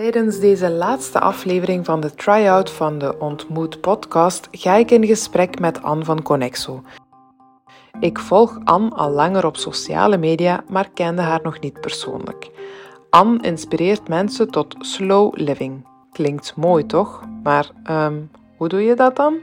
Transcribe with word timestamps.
Tijdens 0.00 0.38
deze 0.38 0.70
laatste 0.70 1.20
aflevering 1.20 1.84
van 1.84 2.00
de 2.00 2.14
try-out 2.14 2.70
van 2.70 2.98
de 2.98 3.18
Ontmoet 3.18 3.80
podcast 3.80 4.48
ga 4.50 4.74
ik 4.74 4.90
in 4.90 5.06
gesprek 5.06 5.58
met 5.58 5.82
Anne 5.82 6.04
van 6.04 6.22
Conexo. 6.22 6.82
Ik 7.98 8.18
volg 8.18 8.58
Anne 8.64 8.90
al 8.90 9.10
langer 9.10 9.46
op 9.46 9.56
sociale 9.56 10.16
media, 10.16 10.64
maar 10.68 10.90
kende 10.94 11.22
haar 11.22 11.40
nog 11.42 11.60
niet 11.60 11.80
persoonlijk. 11.80 12.50
Anne 13.10 13.42
inspireert 13.42 14.08
mensen 14.08 14.50
tot 14.50 14.74
slow 14.78 15.36
living. 15.36 15.86
Klinkt 16.12 16.56
mooi 16.56 16.86
toch? 16.86 17.22
Maar 17.42 17.70
um, 17.90 18.30
hoe 18.56 18.68
doe 18.68 18.82
je 18.82 18.94
dat 18.94 19.16
dan? 19.16 19.34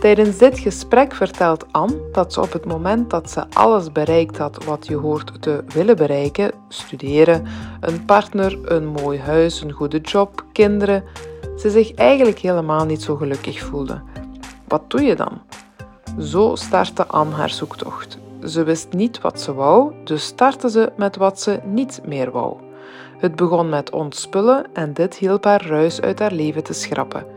Tijdens 0.00 0.38
dit 0.38 0.58
gesprek 0.58 1.14
vertelt 1.14 1.72
Anne 1.72 2.08
dat 2.12 2.32
ze 2.32 2.40
op 2.40 2.52
het 2.52 2.64
moment 2.64 3.10
dat 3.10 3.30
ze 3.30 3.44
alles 3.52 3.92
bereikt 3.92 4.38
had 4.38 4.64
wat 4.64 4.86
je 4.86 4.96
hoort 4.96 5.42
te 5.42 5.64
willen 5.68 5.96
bereiken, 5.96 6.52
studeren, 6.68 7.46
een 7.80 8.04
partner, 8.04 8.72
een 8.72 8.86
mooi 8.86 9.18
huis, 9.18 9.60
een 9.60 9.72
goede 9.72 10.00
job, 10.00 10.44
kinderen, 10.52 11.04
ze 11.56 11.70
zich 11.70 11.94
eigenlijk 11.94 12.38
helemaal 12.38 12.84
niet 12.84 13.02
zo 13.02 13.16
gelukkig 13.16 13.60
voelde. 13.60 14.02
Wat 14.68 14.90
doe 14.90 15.02
je 15.02 15.16
dan? 15.16 15.40
Zo 16.18 16.54
startte 16.54 17.06
Anne 17.06 17.34
haar 17.34 17.50
zoektocht. 17.50 18.18
Ze 18.44 18.62
wist 18.62 18.92
niet 18.92 19.20
wat 19.20 19.40
ze 19.40 19.54
wou, 19.54 19.92
dus 20.04 20.24
startte 20.24 20.70
ze 20.70 20.92
met 20.96 21.16
wat 21.16 21.40
ze 21.40 21.60
niet 21.64 22.00
meer 22.06 22.30
wou. 22.30 22.56
Het 23.18 23.36
begon 23.36 23.68
met 23.68 23.90
ontspullen 23.90 24.66
en 24.72 24.92
dit 24.92 25.16
hielp 25.16 25.44
haar 25.44 25.66
ruis 25.66 26.00
uit 26.00 26.18
haar 26.18 26.32
leven 26.32 26.64
te 26.64 26.72
schrappen. 26.72 27.35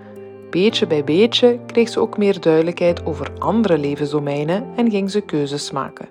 Beetje 0.49 0.87
bij 0.87 1.03
beetje 1.03 1.59
kreeg 1.65 1.89
ze 1.89 1.99
ook 1.99 2.17
meer 2.17 2.39
duidelijkheid 2.39 3.05
over 3.05 3.31
andere 3.39 3.77
levensdomeinen 3.77 4.65
en 4.75 4.89
ging 4.91 5.11
ze 5.11 5.21
keuzes 5.21 5.71
maken. 5.71 6.09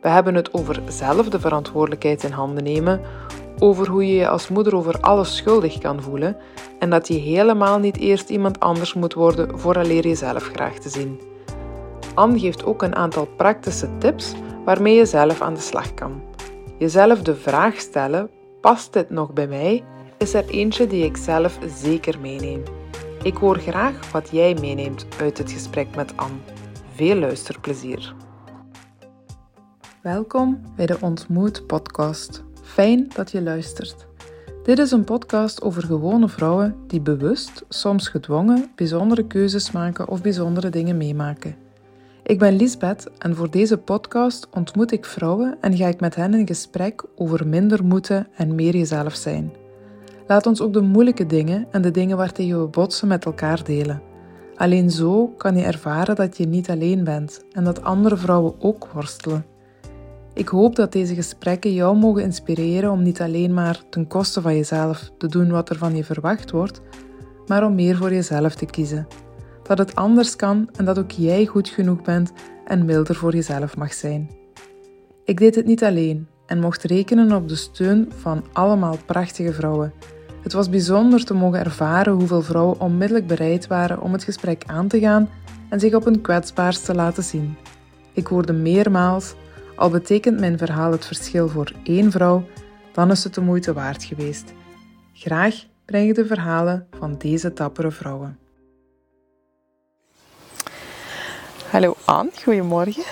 We 0.00 0.08
hebben 0.08 0.34
het 0.34 0.54
over 0.54 0.82
zelf 0.88 1.28
de 1.28 1.40
verantwoordelijkheid 1.40 2.22
in 2.22 2.30
handen 2.30 2.64
nemen, 2.64 3.00
over 3.58 3.88
hoe 3.88 4.06
je 4.06 4.14
je 4.14 4.28
als 4.28 4.48
moeder 4.48 4.76
over 4.76 5.00
alles 5.00 5.36
schuldig 5.36 5.78
kan 5.78 6.02
voelen 6.02 6.36
en 6.78 6.90
dat 6.90 7.08
je 7.08 7.14
helemaal 7.14 7.78
niet 7.78 7.96
eerst 7.96 8.30
iemand 8.30 8.60
anders 8.60 8.94
moet 8.94 9.14
worden 9.14 9.58
vooraleer 9.58 10.06
je 10.06 10.14
zelf 10.14 10.42
graag 10.42 10.78
te 10.78 10.88
zien. 10.88 11.20
Anne 12.14 12.38
geeft 12.38 12.64
ook 12.64 12.82
een 12.82 12.96
aantal 12.96 13.26
praktische 13.36 13.98
tips 13.98 14.32
waarmee 14.64 14.94
je 14.94 15.06
zelf 15.06 15.40
aan 15.40 15.54
de 15.54 15.60
slag 15.60 15.94
kan. 15.94 16.22
Jezelf 16.78 17.22
de 17.22 17.34
vraag 17.34 17.80
stellen: 17.80 18.30
past 18.60 18.92
dit 18.92 19.10
nog 19.10 19.32
bij 19.32 19.46
mij? 19.46 19.84
Is 20.18 20.34
er 20.34 20.48
eentje 20.48 20.86
die 20.86 21.04
ik 21.04 21.16
zelf 21.16 21.58
zeker 21.76 22.20
meeneem. 22.20 22.62
Ik 23.22 23.36
hoor 23.36 23.58
graag 23.58 24.12
wat 24.12 24.28
jij 24.30 24.54
meeneemt 24.60 25.06
uit 25.20 25.38
het 25.38 25.50
gesprek 25.50 25.96
met 25.96 26.16
Anne. 26.16 26.36
Veel 26.94 27.16
luisterplezier. 27.16 28.14
Welkom 30.00 30.60
bij 30.76 30.86
de 30.86 30.96
Ontmoet 31.00 31.66
podcast. 31.66 32.44
Fijn 32.62 33.08
dat 33.14 33.30
je 33.30 33.42
luistert. 33.42 34.06
Dit 34.62 34.78
is 34.78 34.90
een 34.90 35.04
podcast 35.04 35.62
over 35.62 35.82
gewone 35.82 36.28
vrouwen 36.28 36.76
die 36.86 37.00
bewust, 37.00 37.64
soms 37.68 38.08
gedwongen, 38.08 38.70
bijzondere 38.74 39.26
keuzes 39.26 39.70
maken 39.70 40.08
of 40.08 40.22
bijzondere 40.22 40.70
dingen 40.70 40.96
meemaken. 40.96 41.56
Ik 42.22 42.38
ben 42.38 42.56
Lisbeth 42.56 43.10
en 43.18 43.36
voor 43.36 43.50
deze 43.50 43.78
podcast 43.78 44.48
ontmoet 44.50 44.92
ik 44.92 45.04
vrouwen 45.04 45.58
en 45.60 45.76
ga 45.76 45.86
ik 45.86 46.00
met 46.00 46.14
hen 46.14 46.34
in 46.34 46.46
gesprek 46.46 47.04
over 47.16 47.46
minder 47.46 47.84
moeten 47.84 48.28
en 48.36 48.54
meer 48.54 48.76
jezelf 48.76 49.14
zijn. 49.14 49.61
Laat 50.32 50.46
ons 50.46 50.60
ook 50.60 50.72
de 50.72 50.80
moeilijke 50.80 51.26
dingen 51.26 51.66
en 51.70 51.82
de 51.82 51.90
dingen 51.90 52.16
waartegen 52.16 52.60
we 52.60 52.66
botsen 52.66 53.08
met 53.08 53.24
elkaar 53.24 53.64
delen. 53.64 54.02
Alleen 54.56 54.90
zo 54.90 55.28
kan 55.28 55.56
je 55.56 55.64
ervaren 55.64 56.14
dat 56.14 56.36
je 56.36 56.46
niet 56.46 56.70
alleen 56.70 57.04
bent 57.04 57.44
en 57.50 57.64
dat 57.64 57.82
andere 57.82 58.16
vrouwen 58.16 58.54
ook 58.58 58.88
worstelen. 58.92 59.46
Ik 60.34 60.48
hoop 60.48 60.76
dat 60.76 60.92
deze 60.92 61.14
gesprekken 61.14 61.74
jou 61.74 61.96
mogen 61.96 62.22
inspireren 62.22 62.90
om 62.90 63.02
niet 63.02 63.20
alleen 63.20 63.54
maar 63.54 63.82
ten 63.90 64.06
koste 64.06 64.40
van 64.40 64.56
jezelf 64.56 65.10
te 65.18 65.26
doen 65.26 65.50
wat 65.50 65.70
er 65.70 65.76
van 65.76 65.96
je 65.96 66.04
verwacht 66.04 66.50
wordt, 66.50 66.80
maar 67.46 67.66
om 67.66 67.74
meer 67.74 67.96
voor 67.96 68.12
jezelf 68.12 68.54
te 68.54 68.66
kiezen. 68.66 69.06
Dat 69.62 69.78
het 69.78 69.94
anders 69.94 70.36
kan 70.36 70.68
en 70.76 70.84
dat 70.84 70.98
ook 70.98 71.10
jij 71.10 71.46
goed 71.46 71.68
genoeg 71.68 72.02
bent 72.02 72.32
en 72.64 72.84
milder 72.84 73.14
voor 73.14 73.34
jezelf 73.34 73.76
mag 73.76 73.92
zijn. 73.92 74.30
Ik 75.24 75.38
deed 75.38 75.54
het 75.54 75.66
niet 75.66 75.84
alleen 75.84 76.28
en 76.46 76.60
mocht 76.60 76.82
rekenen 76.82 77.32
op 77.32 77.48
de 77.48 77.56
steun 77.56 78.12
van 78.16 78.44
allemaal 78.52 78.96
prachtige 79.06 79.52
vrouwen 79.52 79.92
het 80.42 80.52
was 80.52 80.68
bijzonder 80.68 81.24
te 81.24 81.34
mogen 81.34 81.58
ervaren 81.58 82.12
hoeveel 82.12 82.42
vrouwen 82.42 82.80
onmiddellijk 82.80 83.26
bereid 83.26 83.66
waren 83.66 84.00
om 84.00 84.12
het 84.12 84.24
gesprek 84.24 84.62
aan 84.66 84.88
te 84.88 85.00
gaan 85.00 85.30
en 85.68 85.80
zich 85.80 85.94
op 85.94 86.04
hun 86.04 86.20
kwetsbaarst 86.20 86.84
te 86.84 86.94
laten 86.94 87.22
zien. 87.22 87.56
Ik 88.12 88.26
hoorde 88.26 88.52
meermaals, 88.52 89.34
al 89.76 89.90
betekent 89.90 90.40
mijn 90.40 90.58
verhaal 90.58 90.92
het 90.92 91.06
verschil 91.06 91.48
voor 91.48 91.72
één 91.84 92.10
vrouw, 92.10 92.44
dan 92.92 93.10
is 93.10 93.24
het 93.24 93.34
de 93.34 93.40
moeite 93.40 93.72
waard 93.72 94.04
geweest. 94.04 94.52
Graag 95.12 95.54
breng 95.84 96.08
ik 96.08 96.14
de 96.14 96.26
verhalen 96.26 96.86
van 96.98 97.14
deze 97.18 97.52
dappere 97.52 97.90
vrouwen. 97.90 98.38
Hallo 101.70 101.94
Anne, 102.04 102.30
goedemorgen. 102.42 103.04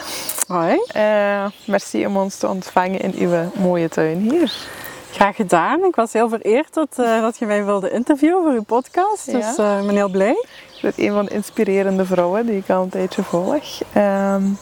Hoi. 0.47 0.79
Uh, 0.97 1.47
merci 1.67 2.07
om 2.07 2.17
ons 2.17 2.37
te 2.37 2.49
ontvangen 2.49 3.01
in 3.01 3.15
uw 3.15 3.63
mooie 3.63 3.89
tuin 3.89 4.19
hier. 4.19 4.80
Graag 5.11 5.37
gedaan. 5.37 5.85
Ik 5.85 5.95
was 5.95 6.13
heel 6.13 6.29
vereerd 6.29 6.75
dat, 6.75 6.97
uh, 7.01 7.21
dat 7.21 7.39
je 7.39 7.47
mij 7.47 7.65
wilde 7.65 7.91
interviewen 7.91 8.43
voor 8.43 8.53
uw 8.53 8.63
podcast. 8.63 9.27
Ja. 9.27 9.33
Dus 9.33 9.59
uh, 9.59 9.81
ik 9.81 9.87
ben 9.87 9.95
heel 9.95 10.09
blij. 10.09 10.45
Je 10.73 10.81
bent 10.83 10.99
een 10.99 11.13
van 11.13 11.25
de 11.25 11.31
inspirerende 11.31 12.05
vrouwen 12.05 12.47
die 12.47 12.57
ik 12.57 12.71
al 12.71 12.83
een 12.83 12.89
tijdje 12.89 13.23
volg. 13.23 13.81
Um, 13.97 14.59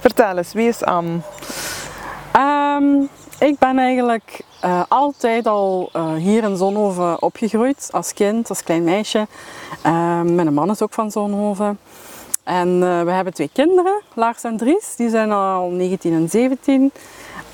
vertel 0.00 0.36
eens, 0.36 0.52
wie 0.52 0.68
is 0.68 0.82
Anne? 0.82 1.18
Um, 2.36 3.08
ik 3.38 3.58
ben 3.58 3.78
eigenlijk 3.78 4.40
uh, 4.64 4.82
altijd 4.88 5.46
al 5.46 5.90
hier 6.16 6.42
in 6.42 6.56
Zonhoven 6.56 7.22
opgegroeid. 7.22 7.88
Als 7.90 8.12
kind, 8.12 8.48
als 8.48 8.62
klein 8.62 8.84
meisje. 8.84 9.26
Ehm, 9.82 10.34
mijn 10.34 10.54
man 10.54 10.70
is 10.70 10.82
ook 10.82 10.92
van 10.92 11.10
Zonhoven. 11.10 11.78
En 12.44 12.80
we 13.04 13.10
hebben 13.10 13.34
twee 13.34 13.50
kinderen, 13.52 14.00
Lars 14.14 14.42
en 14.42 14.56
Dries. 14.56 14.96
Die 14.96 15.10
zijn 15.10 15.32
al 15.32 15.68
19 15.68 16.12
en 16.12 16.28
17. 16.28 16.92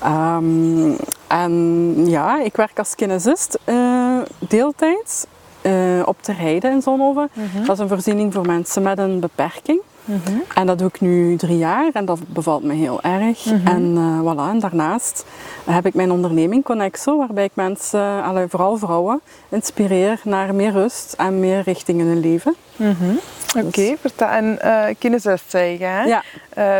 Um, 0.05 0.97
en 1.27 1.93
ja, 2.09 2.41
ik 2.41 2.55
werk 2.55 2.79
als 2.79 2.95
kinesist 2.95 3.59
uh, 3.65 4.17
deeltijds 4.39 5.25
uh, 5.61 6.01
op 6.05 6.17
te 6.21 6.33
rijden 6.33 6.71
in 6.71 6.81
Zonhoven. 6.81 7.29
Mm 7.33 7.65
Dat 7.65 7.75
is 7.75 7.81
een 7.81 7.87
voorziening 7.87 8.33
voor 8.33 8.45
mensen 8.45 8.81
met 8.81 8.97
een 8.97 9.19
beperking. 9.19 9.81
Mm 10.05 10.21
-hmm. 10.25 10.43
En 10.55 10.65
dat 10.65 10.77
doe 10.77 10.87
ik 10.87 11.01
nu 11.01 11.35
drie 11.35 11.57
jaar 11.57 11.89
en 11.93 12.05
dat 12.05 12.19
bevalt 12.27 12.63
me 12.63 12.73
heel 12.73 13.01
erg. 13.01 13.45
Mm 13.45 13.61
-hmm. 13.63 13.67
En 13.67 13.95
uh, 13.95 14.19
voilà, 14.19 14.49
en 14.49 14.59
daarnaast 14.59 15.25
heb 15.65 15.85
ik 15.85 15.93
mijn 15.93 16.11
onderneming 16.11 16.63
Connexo, 16.63 17.17
waarbij 17.17 17.43
ik 17.43 17.51
mensen, 17.53 18.23
vooral 18.49 18.77
vrouwen, 18.77 19.21
inspireer 19.49 20.19
naar 20.23 20.55
meer 20.55 20.71
rust 20.71 21.13
en 21.17 21.39
meer 21.39 21.61
richting 21.61 21.99
in 21.99 22.05
hun 22.05 22.19
leven. 22.19 22.55
-hmm. 22.75 23.19
Oké, 23.57 23.65
okay, 23.65 23.97
dus. 24.01 24.11
en 24.15 24.59
uh, 24.65 24.83
kinesist 24.99 25.43
zei 25.47 25.79
je, 25.79 25.85
hè? 25.85 26.03
Ja. 26.03 26.23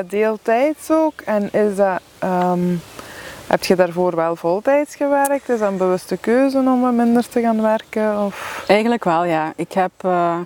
deeltijds 0.04 0.92
ook. 0.92 1.22
En 1.22 1.54
is 1.54 1.76
dat... 1.76 2.00
Um 2.24 2.82
heb 3.52 3.64
je 3.64 3.76
daarvoor 3.76 4.16
wel 4.16 4.36
voltijds 4.36 4.96
gewerkt? 4.96 5.50
Is 5.50 5.60
dat 5.60 5.70
een 5.72 5.78
bewuste 5.78 6.18
keuze 6.18 6.58
om 6.58 6.82
wat 6.82 6.94
minder 6.94 7.30
te 7.30 7.42
gaan 7.42 7.62
werken? 7.62 8.26
Of? 8.26 8.64
Eigenlijk 8.68 9.04
wel, 9.04 9.24
ja. 9.24 9.54
Ik 9.56 9.72
heb, 9.74 9.92
uh, 10.06 10.38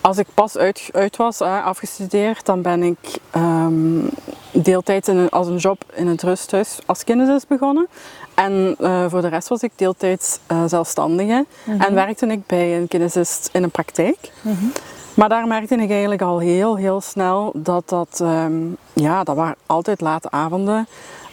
als 0.00 0.18
ik 0.18 0.26
pas 0.34 0.56
uit, 0.56 0.88
uit 0.92 1.16
was, 1.16 1.40
uh, 1.40 1.64
afgestudeerd, 1.64 2.46
dan 2.46 2.62
ben 2.62 2.82
ik 2.82 2.98
um, 3.36 4.08
deeltijds 4.50 5.08
in 5.08 5.16
een, 5.16 5.28
als 5.28 5.46
een 5.46 5.56
job 5.56 5.84
in 5.94 6.06
het 6.06 6.22
rusthuis 6.22 6.78
als 6.86 7.04
kinderzus 7.04 7.46
begonnen. 7.46 7.88
En 8.34 8.76
uh, 8.80 9.04
voor 9.08 9.20
de 9.20 9.28
rest 9.28 9.48
was 9.48 9.62
ik 9.62 9.72
deeltijds 9.76 10.38
zelfstandige 10.66 11.44
mm 11.64 11.72
-hmm. 11.72 11.80
en 11.80 11.94
werkte 11.94 12.26
ik 12.26 12.46
bij 12.46 12.76
een 12.76 12.88
kinesist 12.88 13.48
in 13.52 13.62
een 13.62 13.70
praktijk. 13.70 14.30
-hmm. 14.42 14.72
Maar 15.14 15.28
daar 15.28 15.46
merkte 15.46 15.74
ik 15.74 15.90
eigenlijk 15.90 16.22
al 16.22 16.38
heel, 16.38 16.76
heel 16.76 17.00
snel 17.00 17.50
dat 17.54 17.88
dat, 17.88 18.20
um, 18.22 18.76
ja, 18.92 19.24
dat 19.24 19.36
waren 19.36 19.56
altijd 19.66 20.00
late 20.00 20.30
avonden. 20.30 20.86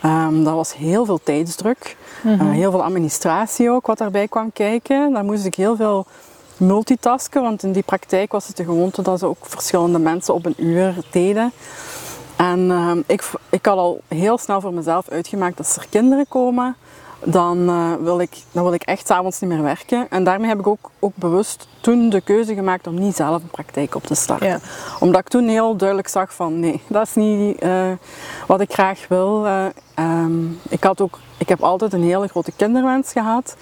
Um, 0.05 0.43
dat 0.43 0.53
was 0.53 0.75
heel 0.75 1.05
veel 1.05 1.19
tijdsdruk, 1.23 1.95
mm 2.21 2.37
-hmm. 2.37 2.47
uh, 2.47 2.53
heel 2.53 2.71
veel 2.71 2.83
administratie 2.83 3.71
ook 3.71 3.87
wat 3.87 3.97
daarbij 3.97 4.27
kwam 4.27 4.51
kijken. 4.53 5.13
Daar 5.13 5.23
moest 5.23 5.45
ik 5.45 5.55
heel 5.55 5.75
veel 5.75 6.05
multitasken, 6.57 7.41
want 7.41 7.63
in 7.63 7.71
die 7.71 7.83
praktijk 7.83 8.31
was 8.31 8.47
het 8.47 8.57
de 8.57 8.63
gewoonte 8.63 9.01
dat 9.01 9.19
ze 9.19 9.25
ook 9.25 9.37
verschillende 9.39 9.99
mensen 9.99 10.33
op 10.33 10.45
een 10.45 10.55
uur 10.57 10.95
deden. 11.11 11.51
En 12.35 12.59
uh, 12.59 12.91
ik, 13.05 13.31
ik 13.49 13.65
had 13.65 13.77
al 13.77 14.01
heel 14.07 14.37
snel 14.37 14.61
voor 14.61 14.73
mezelf 14.73 15.09
uitgemaakt 15.09 15.57
dat 15.57 15.65
als 15.65 15.75
er 15.75 15.87
kinderen 15.89 16.25
komen, 16.27 16.75
dan, 17.23 17.69
uh, 17.69 17.93
wil 18.01 18.19
ik, 18.19 18.37
dan 18.51 18.63
wil 18.63 18.73
ik 18.73 18.83
echt 18.83 19.07
s'avonds 19.07 19.39
niet 19.39 19.49
meer 19.49 19.61
werken. 19.61 20.07
En 20.09 20.23
daarmee 20.23 20.49
heb 20.49 20.59
ik 20.59 20.67
ook, 20.67 20.91
ook 20.99 21.15
bewust 21.15 21.67
toen 21.81 22.09
de 22.09 22.21
keuze 22.21 22.53
gemaakt 22.53 22.87
om 22.87 22.99
niet 22.99 23.15
zelf 23.15 23.41
een 23.41 23.49
praktijk 23.49 23.95
op 23.95 24.03
te 24.03 24.15
starten. 24.15 24.47
Ja. 24.47 24.59
Omdat 24.99 25.21
ik 25.21 25.27
toen 25.27 25.47
heel 25.47 25.75
duidelijk 25.75 26.07
zag 26.07 26.33
van 26.33 26.59
nee, 26.59 26.81
dat 26.87 27.07
is 27.07 27.15
niet 27.15 27.63
uh, 27.63 27.91
wat 28.47 28.61
ik 28.61 28.73
graag 28.73 29.05
wil. 29.07 29.45
Uh, 29.45 29.65
um, 29.99 30.59
ik, 30.69 30.83
had 30.83 31.01
ook, 31.01 31.19
ik 31.37 31.49
heb 31.49 31.61
altijd 31.61 31.93
een 31.93 32.03
hele 32.03 32.27
grote 32.27 32.51
kinderwens 32.55 33.11
gehad. 33.11 33.55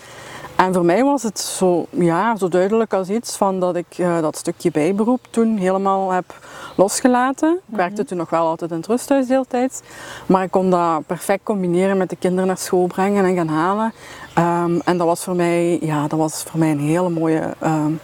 En 0.56 0.74
voor 0.74 0.86
mij 0.86 1.04
was 1.04 1.24
het 1.24 1.40
zo, 1.40 1.86
ja, 1.90 2.36
zo 2.36 2.48
duidelijk 2.48 2.94
als 2.94 3.10
iets 3.10 3.36
van 3.36 3.60
dat 3.60 3.76
ik 3.76 3.98
uh, 3.98 4.20
dat 4.22 4.38
stukje 4.38 4.72
bijberoep 4.72 5.20
toen 5.30 5.58
helemaal 5.58 6.12
heb 6.12 6.36
losgelaten. 6.76 7.60
Ik 7.70 7.76
werkte 7.76 8.06
toen 8.06 8.18
nog 8.18 8.30
wel 8.30 8.46
altijd 8.48 8.72
in 8.72 8.78
het 8.78 8.88
rusthuis 8.88 9.28
deeltijds. 9.28 9.82
Maar 10.26 10.44
ik 10.44 10.52
kon 10.52 10.70
dat 10.70 11.06
perfect 11.06 11.44
combineren 11.44 11.98
met 11.98 12.10
de 12.10 12.16
kinderen 12.16 12.48
naar 12.48 12.58
school 12.58 12.88
brengen 12.88 13.26
en 13.26 13.36
gaan 13.36 13.48
halen. 13.48 13.94
Um, 14.38 14.82
en 14.86 14.98
dat 14.98 15.08
was 15.08 15.24
voor 15.24 15.36
mij, 15.36 15.80
ja, 15.82 16.08
dat 16.08 16.20
was 16.20 16.44
voor 16.44 16.60
mij 16.60 16.72
een 16.72 16.80
hele 16.80 17.10
mooie 17.10 17.54
um, 17.64 18.00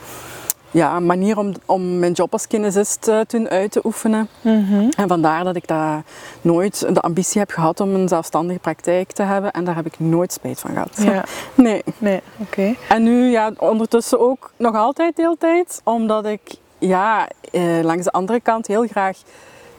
ja, 0.77 0.99
manier 0.99 1.37
om, 1.37 1.53
om 1.65 1.99
mijn 1.99 2.11
job 2.11 2.33
als 2.33 2.47
kinesist 2.47 3.07
uh, 3.07 3.19
toen 3.19 3.49
uit 3.49 3.71
te 3.71 3.81
oefenen. 3.83 4.27
Mhm. 4.41 4.89
En 4.97 5.07
vandaar 5.07 5.43
dat 5.43 5.55
ik 5.55 5.67
daar 5.67 6.03
nooit 6.41 6.93
de 6.93 7.01
ambitie 7.01 7.39
heb 7.39 7.49
gehad 7.49 7.79
om 7.79 7.93
een 7.93 8.07
zelfstandige 8.07 8.59
praktijk 8.59 9.11
te 9.11 9.23
hebben. 9.23 9.51
En 9.51 9.63
daar 9.63 9.75
heb 9.75 9.85
ik 9.85 9.99
nooit 9.99 10.33
spijt 10.33 10.59
van 10.59 10.71
gehad. 10.71 11.01
Ja. 11.03 11.23
Nee. 11.55 11.83
Nee, 11.97 12.21
oké. 12.37 12.75
En 12.89 13.03
nu 13.03 13.29
ja, 13.29 13.51
ondertussen 13.57 14.19
ook 14.19 14.51
nog 14.57 14.75
altijd 14.75 15.15
deeltijd. 15.15 15.81
Omdat 15.83 16.25
ik 16.25 16.41
ja, 16.77 17.27
eh, 17.51 17.79
langs 17.81 18.03
de 18.03 18.11
andere 18.11 18.39
kant 18.39 18.67
heel 18.67 18.87
graag 18.87 19.17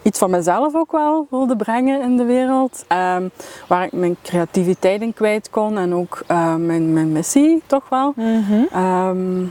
iets 0.03 0.19
van 0.19 0.31
mezelf 0.31 0.75
ook 0.75 0.93
wel 0.93 1.27
wilde 1.31 1.57
brengen 1.57 2.03
in 2.03 2.17
de 2.17 2.25
wereld. 2.25 2.85
Ehm, 2.89 3.29
waar 3.67 3.85
ik 3.85 3.93
mijn 3.93 4.17
creativiteit 4.23 5.01
in 5.01 5.15
kwijt 5.15 5.51
kon 5.51 5.79
en 5.79 5.95
ook 5.95 6.23
uh, 6.31 6.55
mijn, 6.55 6.93
mijn 6.93 7.13
missie 7.13 7.63
toch 7.67 7.89
wel. 7.89 8.13
Mhm. 8.17 8.65
Ehm, 8.73 9.45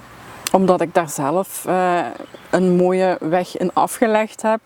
omdat 0.51 0.81
ik 0.81 0.93
daar 0.93 1.09
zelf 1.09 1.65
uh, 1.67 2.05
een 2.49 2.75
mooie 2.75 3.17
weg 3.19 3.57
in 3.57 3.73
afgelegd 3.73 4.41
heb. 4.41 4.59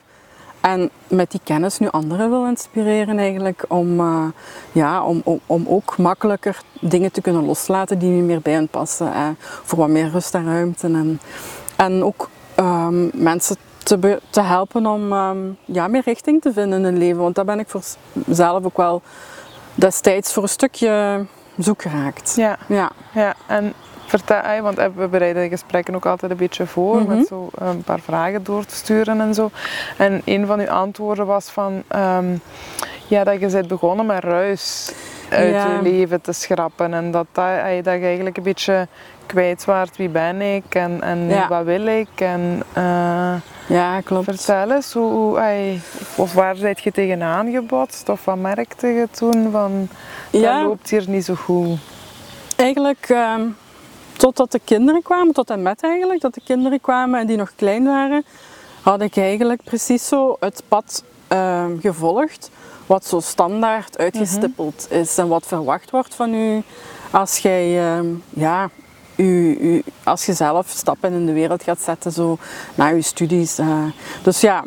En 0.61 0.89
met 1.07 1.31
die 1.31 1.39
kennis 1.43 1.79
nu 1.79 1.89
anderen 1.89 2.29
wil 2.29 2.45
inspireren 2.45 3.17
eigenlijk 3.17 3.65
om, 3.67 3.99
uh, 3.99 4.23
ja, 4.71 5.03
om, 5.03 5.21
om, 5.23 5.39
om 5.45 5.65
ook 5.67 5.97
makkelijker 5.97 6.61
dingen 6.79 7.11
te 7.11 7.21
kunnen 7.21 7.45
loslaten 7.45 7.99
die 7.99 8.09
niet 8.09 8.23
meer 8.23 8.41
bij 8.41 8.53
hen 8.53 8.67
passen. 8.67 9.07
Uh, 9.07 9.27
voor 9.39 9.77
wat 9.77 9.87
meer 9.87 10.09
rust 10.09 10.33
en 10.33 10.45
ruimte. 10.45 10.87
En, 10.87 11.19
en 11.75 12.03
ook 12.03 12.29
um, 12.55 13.11
mensen 13.13 13.55
te, 13.83 14.21
te 14.29 14.41
helpen 14.41 14.85
om 14.85 15.13
um, 15.13 15.57
ja, 15.65 15.87
meer 15.87 16.01
richting 16.05 16.41
te 16.41 16.53
vinden 16.53 16.79
in 16.79 16.85
hun 16.85 16.97
leven. 16.97 17.21
Want 17.21 17.35
daar 17.35 17.45
ben 17.45 17.59
ik 17.59 17.69
voor 17.69 17.81
mezelf 18.13 18.65
ook 18.65 18.77
wel 18.77 19.01
destijds 19.75 20.33
voor 20.33 20.43
een 20.43 20.49
stukje 20.49 21.25
zoek 21.57 21.81
geraakt. 21.81 22.33
Ja. 22.35 22.57
ja. 22.67 22.91
ja. 23.13 23.35
En 23.47 23.73
want 24.61 24.77
we 24.95 25.07
bereiden 25.07 25.43
de 25.43 25.49
gesprekken 25.49 25.95
ook 25.95 26.05
altijd 26.05 26.31
een 26.31 26.37
beetje 26.37 26.65
voor 26.65 26.95
Mhm. 27.01 27.17
met 27.17 27.27
zo 27.27 27.49
een 27.55 27.81
paar 27.83 27.99
vragen 27.99 28.43
door 28.43 28.65
te 28.65 28.75
sturen 28.75 29.21
en 29.21 29.33
zo. 29.33 29.49
En 29.97 30.21
een 30.25 30.45
van 30.45 30.59
uw 30.59 30.69
antwoorden 30.69 31.25
was 31.25 31.49
van 31.49 31.83
um, 31.95 32.41
ja, 33.07 33.23
dat 33.23 33.39
je 33.39 33.47
bent 33.47 33.67
begonnen 33.67 34.05
met 34.05 34.23
ruis 34.23 34.91
uit 35.29 35.53
Ja. 35.53 35.67
je 35.67 35.81
leven 35.81 36.21
te 36.21 36.31
schrappen 36.31 36.93
en 36.93 37.11
dat, 37.11 37.25
dat, 37.31 37.45
ey, 37.45 37.81
dat 37.81 37.93
je 37.93 38.05
eigenlijk 38.05 38.37
een 38.37 38.43
beetje 38.43 38.87
kwijt 39.25 39.65
waart 39.65 39.97
wie 39.97 40.09
ben 40.09 40.41
ik 40.41 40.63
en, 40.75 41.01
en 41.01 41.29
Ja. 41.29 41.47
wat 41.47 41.63
wil 41.63 41.85
ik 41.85 42.09
en 42.15 42.63
uh, 42.77 43.33
Ja, 43.67 44.01
klopt. 44.03 44.23
vertel 44.25 44.71
eens 44.71 44.93
hoe, 44.93 45.39
hoe 45.39 45.77
of 46.15 46.33
waar 46.33 46.55
zijt 46.55 46.81
je 46.81 46.91
tegenaan 46.91 47.51
gebotst 47.51 48.09
of 48.09 48.25
wat 48.25 48.37
merkte 48.37 48.87
je 48.87 49.07
toen 49.11 49.49
van 49.51 49.87
dat 50.31 50.61
loopt 50.63 50.89
hier 50.89 51.03
niet 51.07 51.25
zo 51.25 51.33
goed. 51.35 51.77
Eigenlijk 52.55 53.05
ehm, 53.09 53.41
totdat 54.21 54.51
de 54.51 54.59
kinderen 54.63 55.01
kwamen, 55.01 55.33
tot 55.33 55.49
en 55.49 55.61
met 55.61 55.83
eigenlijk, 55.83 56.21
dat 56.21 56.33
de 56.33 56.41
kinderen 56.45 56.81
kwamen 56.81 57.19
en 57.19 57.27
die 57.27 57.37
nog 57.37 57.51
klein 57.55 57.83
waren, 57.83 58.25
had 58.81 59.01
ik 59.01 59.17
eigenlijk 59.17 59.63
precies 59.63 60.07
zo 60.07 60.37
het 60.39 60.63
pad 60.67 61.03
ehm, 61.27 61.79
gevolgd 61.79 62.49
wat 62.85 63.05
zo 63.05 63.19
standaard 63.19 63.97
uitgestippeld 63.97 64.87
is 64.89 65.17
en 65.17 65.27
wat 65.27 65.47
verwacht 65.47 65.91
wordt 65.91 66.15
van 66.15 66.33
u 66.33 66.63
als 67.11 67.37
jij 67.37 67.93
ehm, 67.93 68.05
ja, 68.29 68.69
u, 69.15 69.57
u, 69.61 69.83
als 70.03 70.25
je 70.25 70.33
zelf 70.33 70.67
stappen 70.69 71.13
in 71.13 71.25
de 71.25 71.33
wereld 71.33 71.63
gaat 71.63 71.81
zetten 71.81 72.11
zo 72.11 72.37
na 72.75 72.87
je 72.87 73.01
studies. 73.01 73.57
eh. 73.57 73.83
dus 74.23 74.41
ja, 74.41 74.63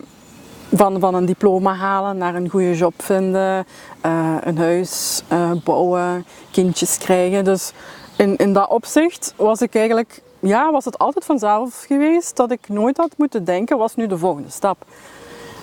van, 0.73 1.00
van 1.00 1.15
een 1.15 1.27
diploma 1.27 1.75
halen 1.75 2.19
naar 2.19 2.35
een 2.35 2.49
goede 2.49 2.77
job 2.77 2.95
vinden, 2.97 3.67
eh, 4.00 4.37
een 4.41 4.59
huis 4.59 5.23
eh, 5.29 5.50
bouwen, 5.65 6.27
kindjes 6.50 6.99
krijgen. 6.99 7.45
Dus 7.45 7.73
in, 8.16 8.37
in 8.37 8.52
dat 8.52 8.69
opzicht 8.69 9.34
was 9.37 9.61
ik 9.61 9.75
eigenlijk, 9.75 10.22
ja, 10.38 10.70
was 10.70 10.84
het 10.84 10.99
altijd 10.99 11.25
vanzelf 11.25 11.84
geweest 11.87 12.37
dat 12.37 12.50
ik 12.50 12.69
nooit 12.69 12.96
had 12.96 13.14
moeten 13.16 13.44
denken, 13.44 13.78
was 13.78 13.94
nu 13.94 14.06
de 14.06 14.19
volgende 14.19 14.50
stap. 14.50 14.84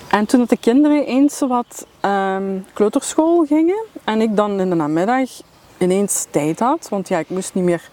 En 0.08 0.26
toen 0.26 0.44
de 0.48 0.56
kinderen 0.56 1.06
eens 1.06 1.40
wat 1.40 1.86
ehm, 2.00 2.58
kleuterschool 2.72 3.44
gingen 3.44 3.84
en 4.04 4.20
ik 4.20 4.36
dan 4.36 4.60
in 4.60 4.68
de 4.68 4.76
namiddag 4.76 5.30
ineens 5.78 6.26
tijd 6.30 6.58
had, 6.58 6.88
want 6.88 7.08
ja, 7.08 7.18
ik 7.18 7.28
moest 7.28 7.54
niet 7.54 7.64
meer 7.64 7.90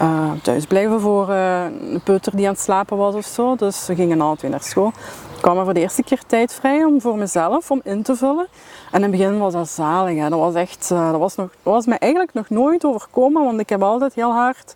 uh, 0.00 0.32
thuis 0.42 0.64
blijven 0.64 1.00
voor 1.00 1.28
uh, 1.28 1.64
een 1.64 2.00
peuter 2.04 2.36
die 2.36 2.46
aan 2.46 2.52
het 2.52 2.62
slapen 2.62 2.96
was 2.96 3.14
of 3.14 3.24
zo. 3.26 3.56
Dus 3.56 3.86
we 3.86 3.94
gingen 3.94 4.20
alle 4.20 4.36
twee 4.36 4.50
naar 4.50 4.62
school. 4.62 4.92
Ik 5.38 5.44
kwam 5.44 5.58
er 5.58 5.64
voor 5.64 5.74
de 5.74 5.80
eerste 5.80 6.02
keer 6.02 6.22
tijd 6.26 6.52
vrij 6.54 6.84
om 6.84 7.00
voor 7.00 7.16
mezelf, 7.16 7.70
om 7.70 7.80
in 7.84 8.02
te 8.02 8.16
vullen. 8.16 8.46
En 8.90 8.96
in 8.96 9.02
het 9.02 9.10
begin 9.10 9.38
was 9.38 9.52
dat 9.52 9.68
zalig. 9.68 10.18
Hè. 10.18 10.28
Dat 10.28 10.38
was 10.38 10.54
echt, 10.54 10.90
uh, 10.92 11.10
dat 11.10 11.20
was, 11.20 11.34
nog, 11.34 11.48
dat 11.62 11.72
was 11.72 11.86
mij 11.86 11.98
eigenlijk 11.98 12.34
nog 12.34 12.48
nooit 12.50 12.84
overkomen, 12.84 13.44
want 13.44 13.60
ik 13.60 13.68
heb 13.68 13.82
altijd 13.82 14.14
heel 14.14 14.32
hard 14.32 14.74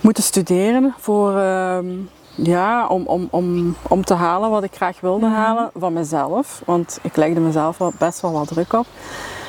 moeten 0.00 0.22
studeren 0.22 0.94
voor, 0.98 1.32
uh, 1.32 1.78
ja, 2.34 2.86
om, 2.86 3.06
om, 3.06 3.28
om, 3.30 3.76
om 3.88 4.04
te 4.04 4.14
halen 4.14 4.50
wat 4.50 4.62
ik 4.62 4.74
graag 4.74 5.00
wilde 5.00 5.26
Mhm. 5.26 5.34
halen 5.34 5.70
van 5.78 5.92
mezelf. 5.92 6.62
Want 6.64 6.98
ik 7.02 7.16
legde 7.16 7.40
mezelf 7.40 7.78
wel, 7.78 7.92
best 7.98 8.20
wel 8.20 8.32
wat 8.32 8.48
druk 8.48 8.72
op. 8.72 8.86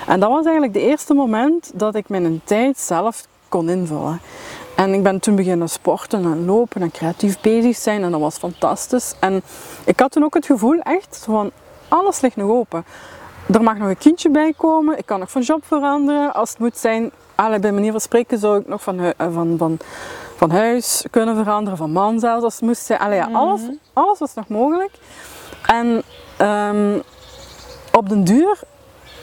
En 0.07 0.19
dat 0.19 0.29
was 0.29 0.43
eigenlijk 0.43 0.73
de 0.73 0.81
eerste 0.81 1.13
moment 1.13 1.71
dat 1.73 1.95
ik 1.95 2.09
mijn 2.09 2.41
tijd 2.43 2.79
zelf 2.79 3.25
kon 3.49 3.69
invullen. 3.69 4.21
En 4.79 4.93
ik 4.93 5.03
ben 5.03 5.19
toen 5.19 5.35
beginnen 5.35 5.69
sporten 5.69 6.23
en 6.23 6.45
lopen 6.45 6.81
en 6.81 6.91
creatief 6.91 7.41
bezig 7.41 7.77
zijn 7.77 8.03
en 8.03 8.11
dat 8.11 8.19
was 8.19 8.37
fantastisch. 8.37 9.15
En 9.19 9.41
ik 9.85 9.99
had 9.99 10.11
toen 10.11 10.23
ook 10.23 10.33
het 10.33 10.45
gevoel 10.45 10.79
echt 10.79 11.21
van 11.25 11.51
alles 11.87 12.21
ligt 12.21 12.35
nog 12.35 12.49
open. 12.49 12.85
Er 13.53 13.63
mag 13.63 13.77
nog 13.77 13.87
een 13.87 13.97
kindje 13.97 14.29
bij 14.29 14.53
komen, 14.57 14.97
ik 14.97 15.05
kan 15.05 15.19
nog 15.19 15.31
van 15.31 15.41
job 15.41 15.65
veranderen. 15.65 16.33
Als 16.33 16.49
het 16.49 16.59
moet 16.59 16.77
zijn, 16.77 17.11
bij 17.35 17.71
manier 17.71 17.91
van 17.91 18.01
spreken 18.01 18.37
zou 18.37 18.59
ik 18.59 18.67
nog 18.67 18.81
van, 18.81 18.99
eh, 18.99 19.27
van, 19.33 19.55
van, 19.57 19.77
van 20.35 20.51
huis 20.51 21.05
kunnen 21.09 21.35
veranderen, 21.35 21.77
van 21.77 21.91
man 21.91 22.19
zelfs 22.19 22.43
als 22.43 22.53
het 22.53 22.63
moest 22.63 22.85
zijn. 22.85 22.99
Allee, 22.99 23.17
ja, 23.17 23.29
alles, 23.31 23.61
alles 23.93 24.19
was 24.19 24.33
nog 24.33 24.47
mogelijk. 24.47 24.91
En 25.65 26.03
ehm, 26.37 26.99
op 27.91 28.09
den 28.09 28.23
duur 28.23 28.59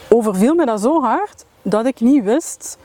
overviel 0.09 0.55
me 0.55 0.65
dat 0.65 0.81
zo 0.81 1.01
hard 1.01 1.45
dat 1.61 1.85
ik 1.85 1.99
niet 1.99 2.23
wist 2.23 2.77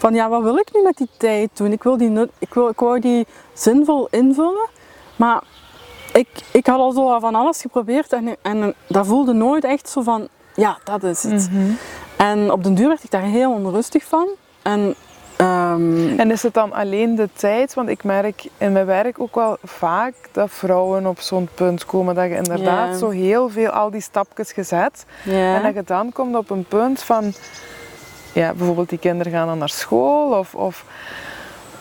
van 0.00 0.14
ja, 0.14 0.28
wat 0.28 0.42
wil 0.42 0.56
ik 0.56 0.68
nu 0.72 0.82
met 0.82 0.96
die 0.96 1.08
tijd 1.16 1.50
doen? 1.54 1.72
Ik, 1.72 1.82
wil 1.82 1.96
die, 1.96 2.28
ik, 2.38 2.54
wil, 2.54 2.68
ik 2.68 2.80
wou 2.80 3.00
die 3.00 3.26
zinvol 3.52 4.08
invullen, 4.10 4.68
maar 5.16 5.42
ik, 6.12 6.28
ik 6.52 6.66
had 6.66 6.78
al 6.78 6.92
zo 6.92 7.18
van 7.18 7.34
alles 7.34 7.60
geprobeerd 7.60 8.12
en, 8.12 8.36
en 8.42 8.74
dat 8.86 9.06
voelde 9.06 9.32
nooit 9.32 9.64
echt 9.64 9.88
zo 9.88 10.02
van 10.02 10.28
ja, 10.54 10.78
dat 10.84 11.02
is 11.02 11.22
het. 11.22 11.50
En 12.16 12.52
op 12.52 12.64
den 12.64 12.74
duur 12.74 12.88
werd 12.88 13.04
ik 13.04 13.10
daar 13.10 13.22
heel 13.22 13.52
onrustig 13.52 14.04
van. 14.04 14.28
En, 14.62 14.94
ehm, 15.36 16.18
En 16.18 16.30
is 16.30 16.42
het 16.42 16.54
dan 16.54 16.72
alleen 16.72 17.14
de 17.14 17.28
tijd? 17.36 17.74
Want 17.74 17.88
ik 17.88 18.04
merk 18.04 18.48
in 18.58 18.72
mijn 18.72 18.86
werk 18.86 19.20
ook 19.20 19.34
wel 19.34 19.56
vaak 19.62 20.14
dat 20.32 20.50
vrouwen 20.50 21.06
op 21.06 21.20
zo'n 21.20 21.48
punt 21.54 21.86
komen 21.86 22.14
dat 22.14 22.28
je 22.28 22.36
inderdaad 22.36 22.98
zo 22.98 23.08
heel 23.08 23.48
veel 23.48 23.70
al 23.70 23.90
die 23.90 24.00
stapjes 24.00 24.52
gezet 24.52 25.04
en 25.24 25.62
dat 25.62 25.74
je 25.74 25.82
dan 25.84 26.12
komt 26.12 26.36
op 26.36 26.50
een 26.50 26.64
punt 26.64 27.02
van 27.02 27.32
ja, 28.32 28.52
bijvoorbeeld 28.54 28.88
die 28.88 28.98
kinderen 28.98 29.32
gaan 29.32 29.46
dan 29.46 29.58
naar 29.58 29.68
school 29.68 30.38
of, 30.38 30.54
of 30.54 30.84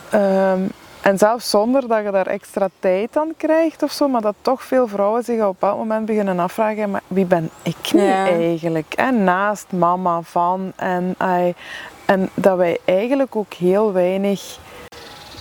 ehm, 0.09 0.61
en 1.01 1.17
zelfs 1.17 1.49
zonder 1.49 1.87
dat 1.87 2.03
je 2.03 2.11
daar 2.11 2.27
extra 2.27 2.67
tijd 2.79 3.17
aan 3.17 3.33
krijgt 3.37 3.83
of 3.83 3.91
zo, 3.91 4.07
maar 4.07 4.21
dat 4.21 4.35
toch 4.41 4.63
veel 4.63 4.87
vrouwen 4.87 5.23
zich 5.23 5.35
op 5.35 5.41
een 5.41 5.47
bepaald 5.59 5.77
moment 5.77 6.05
beginnen 6.05 6.39
afvragen, 6.39 6.89
maar 6.91 7.01
wie 7.07 7.25
ben 7.25 7.49
ik 7.63 7.93
nu 7.93 8.03
Ja. 8.03 8.25
eigenlijk? 8.25 8.93
En 8.93 9.23
naast 9.23 9.65
mama 9.71 10.21
van 10.21 10.71
en 10.75 11.15
ai, 11.17 11.53
en 12.05 12.29
dat 12.33 12.57
wij 12.57 12.77
eigenlijk 12.85 13.35
ook 13.35 13.53
heel 13.53 13.93
weinig 13.93 14.57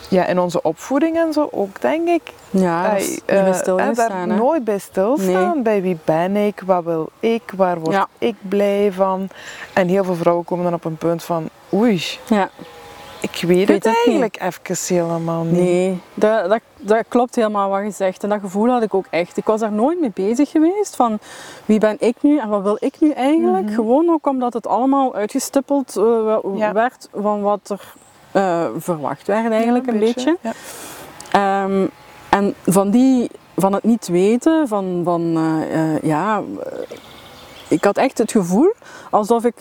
ja, 0.09 0.27
in 0.27 0.38
onze 0.38 0.62
opvoeding 0.62 1.17
en 1.17 1.33
zo 1.33 1.49
ook 1.50 1.81
denk 1.81 2.09
ik 2.09 2.23
ja, 2.50 2.91
dat 2.91 3.00
is 3.00 3.09
niet 3.09 3.23
eh, 3.27 3.45
bij 3.75 3.95
daar 3.95 4.11
hè. 4.19 4.27
nooit 4.27 4.65
bij 4.65 4.79
stilstaan. 4.79 5.62
Bij 5.62 5.83
wie 5.83 5.99
ben 6.05 6.37
ik, 6.37 6.62
wat 6.67 6.85
wil 6.85 7.09
ik, 7.21 7.43
waar 7.57 7.79
word 7.81 7.95
Ja. 7.95 8.09
ik 8.19 8.35
blij 8.49 8.93
van. 8.93 9.29
En 9.73 9.88
heel 9.88 10.05
veel 10.05 10.15
vrouwen 10.15 10.45
komen 10.45 10.65
dan 10.65 10.75
op 10.75 10.85
een 10.85 10.97
punt 10.97 11.25
van 11.25 11.49
oei, 11.73 12.03
Ja. 12.29 12.50
ik 13.21 13.31
weet, 13.31 13.47
weet 13.47 13.69
het 13.69 13.85
het 13.85 13.95
eigenlijk 14.05 14.41
even 14.41 14.97
helemaal 14.97 15.45
niet. 15.45 15.61
Nee, 15.61 16.00
dat, 16.15 16.49
dat, 16.49 16.61
dat 16.77 17.05
klopt 17.09 17.35
helemaal 17.35 17.69
wat 17.69 17.83
je 17.83 17.91
zegt. 17.91 18.23
En 18.23 18.29
dat 18.29 18.41
gevoel 18.41 18.69
had 18.69 18.83
ik 18.83 18.95
ook 18.95 19.07
echt. 19.11 19.37
Ik 19.37 19.45
was 19.47 19.61
daar 19.61 19.73
nooit 19.73 20.00
mee 20.00 20.12
bezig 20.15 20.50
geweest 20.50 20.97
van 20.97 21.19
wie 21.65 21.79
ben 21.79 21.97
ik 21.99 22.17
nu 22.21 22.38
en 22.38 22.49
wat 22.49 22.62
wil 22.62 22.77
ik 22.81 23.00
nu 23.00 23.11
eigenlijk. 23.11 23.65
Mhm. 23.65 23.75
Gewoon 23.75 24.11
ook 24.11 24.27
omdat 24.27 24.53
het 24.53 24.67
allemaal 24.67 25.15
uitgestippeld 25.15 25.97
eh, 25.97 26.37
Ja. 26.55 26.73
werd 26.73 27.09
van 27.15 27.41
wat 27.43 27.61
er 27.71 27.93
eh, 28.38 28.66
verwacht 28.78 29.26
werd 29.26 29.50
eigenlijk 29.52 29.87
Ja, 29.87 29.92
een 29.92 29.99
beetje. 29.99 30.37
Ja. 30.40 30.52
Ehm, 31.30 31.87
en 32.28 32.54
van, 32.66 32.90
die, 32.90 33.30
van 33.57 33.73
het 33.73 33.85
niet 33.85 34.09
weten, 34.09 34.68
van, 34.68 35.00
van 35.04 35.37
eh, 35.71 36.02
ja, 36.02 36.42
eh, 36.64 36.78
ik 37.68 37.85
had 37.85 37.97
echt 37.97 38.18
het 38.18 38.33
gevoel 38.33 38.73
alsof 39.11 39.45
ik 39.45 39.54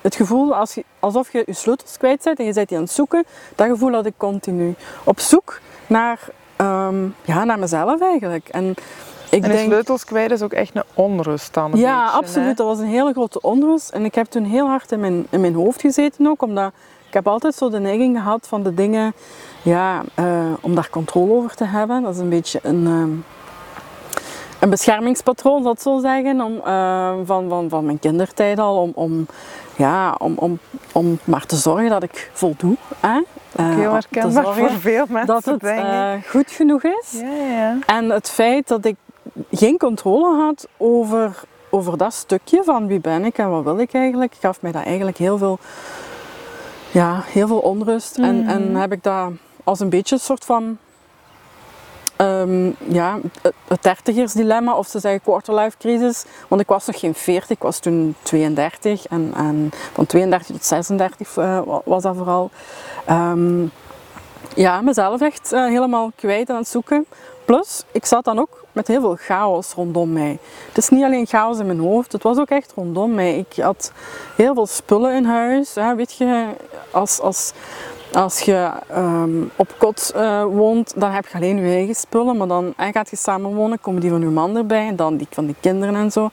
het 0.00 0.14
gevoel 0.14 0.54
als 0.54 0.74
je, 0.74 0.84
alsof 0.98 1.32
je 1.32 1.42
je 1.46 1.54
sleutels 1.54 1.96
kwijt 1.96 2.22
bent 2.24 2.38
en 2.38 2.44
je 2.44 2.52
bent 2.52 2.68
die 2.68 2.76
aan 2.76 2.84
het 2.84 2.92
zoeken. 2.92 3.24
Dat 3.54 3.66
gevoel 3.66 3.92
had 3.92 4.06
ik 4.06 4.14
continu. 4.16 4.74
Op 5.04 5.20
zoek 5.20 5.60
naar, 5.86 6.20
ehm, 6.56 7.04
ja, 7.22 7.44
naar 7.44 7.58
mezelf 7.58 8.00
eigenlijk. 8.00 8.48
En 8.48 8.70
ik 9.30 9.42
en 9.42 9.48
de 9.48 9.48
denk, 9.48 9.66
sleutels 9.66 10.04
kwijt 10.04 10.30
is 10.30 10.42
ook 10.42 10.52
echt 10.52 10.74
een 10.74 10.82
onrust 10.94 11.54
dan. 11.54 11.72
een 11.72 11.78
ja, 11.78 12.02
beetje, 12.02 12.16
absoluut. 12.18 12.48
hè? 12.48 12.54
Dat 12.54 12.66
was 12.66 12.78
een 12.78 12.86
hele 12.86 13.12
grote 13.12 13.40
onrust. 13.40 13.90
En 13.90 14.04
ik 14.04 14.14
heb 14.14 14.26
toen 14.26 14.44
heel 14.44 14.66
hard 14.66 14.92
in 14.92 15.00
mijn, 15.00 15.26
in 15.30 15.40
mijn 15.40 15.54
hoofd 15.54 15.80
gezeten 15.80 16.26
ook. 16.26 16.42
Omdat 16.42 16.72
ik 17.12 17.18
heb 17.18 17.28
altijd 17.28 17.54
zo 17.54 17.70
de 17.70 17.80
neiging 17.80 18.16
gehad 18.16 18.48
van 18.48 18.62
de 18.62 18.74
dingen, 18.74 19.14
ja, 19.62 20.02
eh, 20.14 20.52
om 20.60 20.74
daar 20.74 20.90
controle 20.90 21.32
over 21.32 21.54
te 21.54 21.64
hebben. 21.64 22.02
Dat 22.02 22.14
is 22.14 22.20
een 22.20 22.28
beetje 22.28 22.60
een, 22.62 22.86
ehm, 22.86 23.10
een 24.60 24.70
beschermingspatroon, 24.70 25.70
ik 25.70 25.80
zo 25.80 25.98
zeggen, 25.98 26.40
om, 26.40 26.60
eh, 26.64 27.12
van, 27.24 27.48
van, 27.48 27.68
van 27.68 27.84
mijn 27.84 27.98
kindertijd 27.98 28.58
al. 28.58 28.76
Om, 28.76 28.92
om, 28.94 29.26
ja, 29.76 30.14
om, 30.18 30.34
om, 30.36 30.58
om 30.92 31.18
maar 31.24 31.46
te 31.46 31.56
zorgen 31.56 31.88
dat 31.90 32.02
ik 32.02 32.30
voldoe. 32.32 32.76
Hè? 33.00 33.20
Eh, 33.52 33.74
Heel 33.74 33.92
herkenbaar 33.92 34.54
voor 34.54 34.70
veel 34.70 35.04
mensen, 35.08 35.34
dat 35.34 35.44
het 35.44 35.62
eh, 35.62 36.12
goed 36.28 36.50
genoeg 36.50 36.82
is. 36.82 37.20
ja, 37.20 37.46
ja. 37.46 37.78
En 37.86 38.10
het 38.10 38.30
feit 38.30 38.68
dat 38.68 38.84
ik 38.84 38.96
geen 39.50 39.78
controle 39.78 40.42
had 40.44 40.68
over, 40.76 41.42
over 41.70 41.98
dat 41.98 42.12
stukje 42.12 42.62
van 42.64 42.86
wie 42.86 43.00
ben 43.00 43.24
ik 43.24 43.38
en 43.38 43.50
wat 43.50 43.64
wil 43.64 43.78
ik 43.78 43.94
eigenlijk, 43.94 44.34
gaf 44.40 44.62
mij 44.62 44.72
dat 44.72 44.84
eigenlijk 44.84 45.16
heel 45.16 45.38
veel, 45.38 45.58
ja, 46.92 47.22
heel 47.26 47.46
veel 47.46 47.58
onrust. 47.58 48.18
En, 48.18 48.46
en 48.46 48.74
heb 48.76 48.92
ik 48.92 49.02
dat 49.02 49.30
als 49.64 49.80
een 49.80 49.88
beetje 49.88 50.14
een 50.14 50.20
soort 50.20 50.44
van 50.44 50.78
ehm, 52.16 52.66
ja, 52.88 53.18
het- 53.42 53.82
dertigersdilemma 53.82 54.74
of 54.76 54.86
ze 54.86 54.98
zeggen 54.98 55.20
quarterlife 55.22 55.76
crisis. 55.78 56.24
Want 56.48 56.60
ik 56.60 56.68
was 56.68 56.86
nog 56.86 56.98
geen 56.98 57.14
40, 57.14 57.50
ik 57.50 57.62
was 57.62 57.78
toen 57.78 58.14
32 58.22 59.06
en, 59.06 59.32
en 59.36 59.70
van 59.92 60.06
32 60.06 60.56
tot 60.56 60.64
36 60.64 61.36
eh, 61.36 61.60
wa- 61.64 61.80
was 61.84 62.02
dat 62.02 62.16
vooral. 62.16 62.50
Ehm, 63.06 63.62
ja, 64.54 64.80
mezelf 64.80 65.20
echt 65.20 65.52
eh, 65.52 65.64
helemaal 65.66 66.10
kwijt 66.16 66.50
aan 66.50 66.56
het 66.56 66.68
zoeken. 66.68 67.06
Plus, 67.52 67.82
ik 67.90 68.06
zat 68.06 68.24
dan 68.24 68.38
ook 68.38 68.64
met 68.72 68.88
heel 68.88 69.00
veel 69.00 69.16
chaos 69.16 69.72
rondom 69.72 70.12
mij. 70.12 70.38
Het 70.68 70.78
is 70.78 70.88
niet 70.88 71.04
alleen 71.04 71.26
chaos 71.26 71.58
in 71.58 71.66
mijn 71.66 71.78
hoofd, 71.78 72.12
het 72.12 72.22
was 72.22 72.38
ook 72.38 72.48
echt 72.48 72.72
rondom 72.76 73.14
mij. 73.14 73.38
Ik 73.38 73.62
had 73.62 73.92
heel 74.36 74.54
veel 74.54 74.66
spullen 74.66 75.14
in 75.14 75.24
huis. 75.24 75.74
Weet 75.96 76.12
je, 76.12 76.46
als, 76.90 77.20
als, 77.20 77.52
als 78.12 78.40
je 78.40 78.70
ehm, 78.88 79.42
op 79.56 79.74
kot 79.78 80.12
eh, 80.14 80.44
woont, 80.44 80.92
dan 80.96 81.10
heb 81.10 81.26
je 81.26 81.34
alleen 81.34 81.56
je 81.56 81.74
eigen 81.74 81.94
spullen. 81.94 82.36
Maar 82.36 82.48
dan 82.48 82.74
gaat 82.76 83.10
je 83.10 83.16
samen 83.16 83.54
wonen, 83.54 83.80
komen 83.80 84.00
die 84.00 84.10
van 84.10 84.20
je 84.20 84.26
man 84.26 84.56
erbij 84.56 84.86
en 84.86 84.96
dan 84.96 85.16
die 85.16 85.26
van 85.30 85.46
die 85.46 85.56
kinderen 85.60 85.94
en 85.94 86.10
zo. 86.10 86.30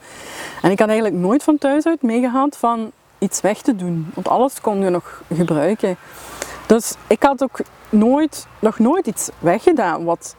En 0.61 0.71
ik 0.71 0.79
had 0.79 0.87
eigenlijk 0.87 1.21
nooit 1.21 1.43
van 1.43 1.57
thuis 1.57 1.85
uit 1.85 2.01
meegehad 2.01 2.57
van 2.57 2.91
iets 3.17 3.41
weg 3.41 3.61
te 3.61 3.75
doen. 3.75 4.11
Want 4.13 4.27
alles 4.27 4.61
kon 4.61 4.79
je 4.79 4.89
nog 4.89 5.21
gebruiken. 5.33 5.97
Dus 6.67 6.95
ik 7.07 7.23
had 7.23 7.43
ook 7.43 7.59
nooit, 7.89 8.47
nog 8.59 8.79
nooit 8.79 9.07
iets 9.07 9.29
weggedaan 9.39 10.03
wat, 10.03 10.35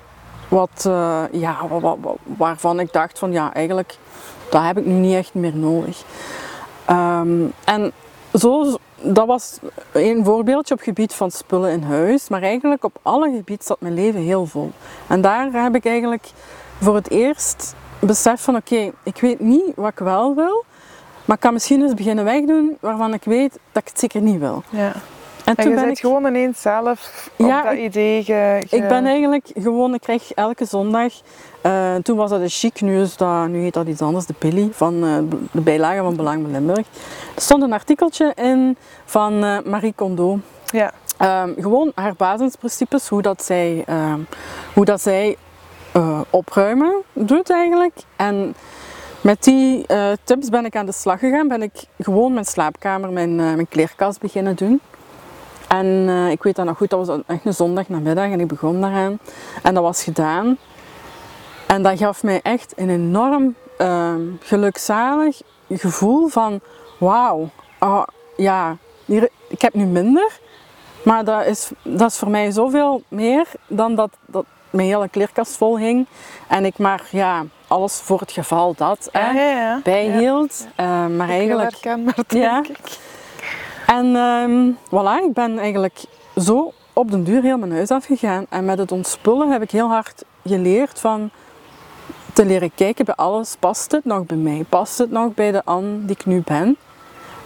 wat, 0.51 0.85
eh, 0.87 1.23
ja, 1.33 1.57
wa- 1.69 1.81
wa- 1.81 1.97
wa- 2.01 2.15
waarvan 2.37 2.81
ik 2.81 2.93
dacht 2.93 3.19
van 3.19 3.33
ja, 3.33 3.55
eigenlijk, 3.55 3.97
dat 4.51 4.63
heb 4.63 4.79
ik 4.79 4.87
nu 4.87 4.93
niet 4.93 5.15
echt 5.17 5.35
meer 5.35 5.57
nodig. 5.57 6.03
Ehm, 6.85 7.39
en 7.65 7.93
zo, 8.35 8.77
dat 9.03 9.27
was 9.27 9.59
een 9.93 10.25
voorbeeldje 10.25 10.75
op 10.75 10.81
gebied 10.81 11.15
van 11.15 11.31
spullen 11.31 11.71
in 11.71 11.83
huis, 11.83 12.29
maar 12.29 12.43
eigenlijk 12.43 12.85
op 12.85 12.99
alle 13.03 13.31
gebieden 13.37 13.65
zat 13.67 13.81
mijn 13.81 13.95
leven 13.95 14.21
heel 14.21 14.47
vol. 14.47 14.71
En 15.07 15.21
daar 15.21 15.49
heb 15.53 15.75
ik 15.75 15.85
eigenlijk 15.87 16.31
voor 16.81 16.95
het 16.95 17.11
eerst 17.11 17.75
beseft 17.99 18.43
van 18.43 18.57
oké, 18.57 18.91
ik 19.03 19.21
weet 19.21 19.41
niet 19.41 19.73
wat 19.75 19.91
ik 19.91 19.99
wel 19.99 20.35
wil, 20.35 20.65
maar 21.25 21.37
ik 21.37 21.43
kan 21.43 21.53
misschien 21.53 21.83
eens 21.83 21.95
beginnen 21.95 22.25
wegdoen 22.25 22.77
waarvan 22.81 23.15
ik 23.15 23.25
weet 23.25 23.53
dat 23.73 23.83
ik 23.83 23.89
het 23.89 23.99
zeker 23.99 24.21
niet 24.21 24.39
wil. 24.39 24.63
ja. 24.71 24.93
En 25.51 25.57
En 25.57 25.63
toen 25.63 25.73
je 25.73 25.79
ben 25.79 25.85
bent 25.87 25.99
ik 25.99 26.05
gewoon 26.05 26.27
ineens 26.27 26.61
zelf 26.61 27.31
Ja, 27.37 27.59
op 27.59 27.65
dat 27.65 27.73
ik- 27.73 27.79
idee 27.81 28.25
ge, 28.25 28.63
ge- 28.69 28.77
Ik 28.77 28.89
ben 28.89 29.07
eigenlijk 29.07 29.51
gewoon, 29.55 29.95
ik 29.95 30.01
krijg 30.01 30.33
elke 30.33 30.65
zondag, 30.65 31.13
eh, 31.63 31.95
toen 31.95 32.17
was 32.17 32.31
dat 32.31 32.41
de 32.41 32.49
chic, 32.49 32.81
nu, 32.81 33.01
is 33.01 33.17
dat, 33.17 33.49
nu 33.49 33.61
heet 33.63 33.75
dat 33.75 33.87
iets 33.87 34.01
anders, 34.03 34.27
de 34.27 34.33
Pilly, 34.33 34.69
van 34.73 35.05
eh, 35.05 35.17
de 35.53 35.61
bijlage 35.61 35.99
van 36.03 36.17
Belang 36.17 36.43
bij 36.43 36.51
Limburg. 36.53 36.87
Er 37.35 37.43
stond 37.43 37.63
een 37.63 37.73
artikeltje 37.73 38.33
in 38.35 38.77
van 39.05 39.45
eh, 39.45 39.59
Marie 39.65 39.93
Kondo. 39.97 40.39
Ja. 40.67 40.93
Ehm, 41.19 41.53
gewoon 41.61 41.93
haar 41.95 42.15
basisprincipes, 42.17 43.09
hoe 43.09 43.23
dat 43.23 43.45
zij, 43.45 43.83
ehm, 43.87 44.19
hoe 44.75 44.85
dat 44.85 45.01
zij 45.01 45.37
opruimen 46.31 46.95
doet 47.13 47.51
eigenlijk. 47.51 47.93
En 48.17 48.55
met 49.21 49.43
die 49.45 49.87
tips 50.25 50.49
ben 50.49 50.65
ik 50.65 50.77
aan 50.77 50.87
de 50.87 50.93
slag 50.93 51.19
gegaan, 51.19 51.49
ben 51.49 51.63
ik 51.63 51.73
gewoon 51.99 52.33
mijn 52.33 52.45
slaapkamer, 52.45 53.11
mijn, 53.13 53.35
mijn 53.35 53.69
kleerkast 53.69 54.21
beginnen 54.21 54.57
doen. 54.57 54.81
En 55.71 56.05
eh, 56.09 56.31
ik 56.31 56.43
weet 56.43 56.57
dat 56.57 56.65
nog 56.67 56.77
goed, 56.77 56.91
dat 56.91 57.07
was 57.07 57.19
echt 57.27 57.45
een 57.45 57.55
zondagnamiddag 57.55 58.31
en 58.31 58.41
ik 58.41 58.47
begon 58.49 58.81
daaraan. 58.81 59.19
En 59.63 59.75
dat 59.75 59.83
was 59.83 60.03
gedaan. 60.03 60.57
En 61.67 61.83
dat 61.83 61.99
gaf 61.99 62.23
mij 62.23 62.41
echt 62.43 62.73
een 62.77 62.91
enorm 62.91 63.55
ehm, 63.79 64.21
gelukzalig 64.41 65.41
gevoel 65.69 66.29
van 66.29 66.61
wauw, 66.99 67.49
ah, 67.79 68.03
ja, 68.37 68.77
hier, 69.05 69.29
ik 69.49 69.61
heb 69.63 69.75
nu 69.75 69.85
minder. 69.85 70.39
Maar 71.05 71.25
dat 71.25 71.47
is, 71.47 71.71
dat 71.83 72.11
is 72.11 72.17
voor 72.17 72.31
mij 72.31 72.51
zoveel 72.51 73.03
meer 73.09 73.47
dan 73.67 73.95
dat, 73.95 74.11
dat 74.27 74.45
mijn 74.71 74.89
hele 74.89 75.09
kleerkast 75.09 75.57
vol 75.57 75.79
hing. 75.79 76.07
En 76.49 76.65
ik 76.65 76.79
maar 76.79 77.03
ja, 77.11 77.45
alles 77.67 77.95
voor 77.95 78.21
het 78.21 78.33
geval 78.33 78.75
dat 78.77 79.09
hè, 79.13 79.21
Ja, 79.31 79.33
ja, 79.33 79.61
ja. 79.61 79.81
bijhield. 79.85 80.67
Eh, 80.77 81.07
maar 81.07 81.29
eigenlijk 81.29 81.71
herkenbaar, 81.71 82.15
denk 82.27 82.45
Ja. 82.45 82.63
ik. 82.63 82.99
En 83.91 84.17
ehm, 84.17 84.71
voilà, 84.87 85.25
ik 85.25 85.33
ben 85.33 85.59
eigenlijk 85.59 86.05
zo 86.37 86.73
op 86.93 87.11
den 87.11 87.25
duur 87.25 87.43
heel 87.43 87.59
mijn 87.59 87.73
huis 87.73 87.91
afgegaan. 87.91 88.47
En 88.49 88.65
met 88.65 88.79
het 88.79 88.93
ontspullen 88.93 89.51
heb 89.51 89.63
ik 89.63 89.71
heel 89.71 89.89
hard 89.89 90.25
geleerd 90.45 91.01
van 91.01 91.31
te 92.33 92.45
leren 92.45 92.75
kijken 92.75 93.05
bij 93.05 93.15
alles. 93.15 93.57
Past 93.59 93.91
het 93.93 94.05
nog 94.05 94.27
bij 94.27 94.37
mij? 94.37 94.65
Past 94.69 94.99
het 94.99 95.11
nog 95.11 95.35
bij 95.35 95.53
de 95.53 95.65
Anne 95.65 96.05
die 96.05 96.17
ik 96.17 96.27
nu 96.27 96.43
ben? 96.45 96.77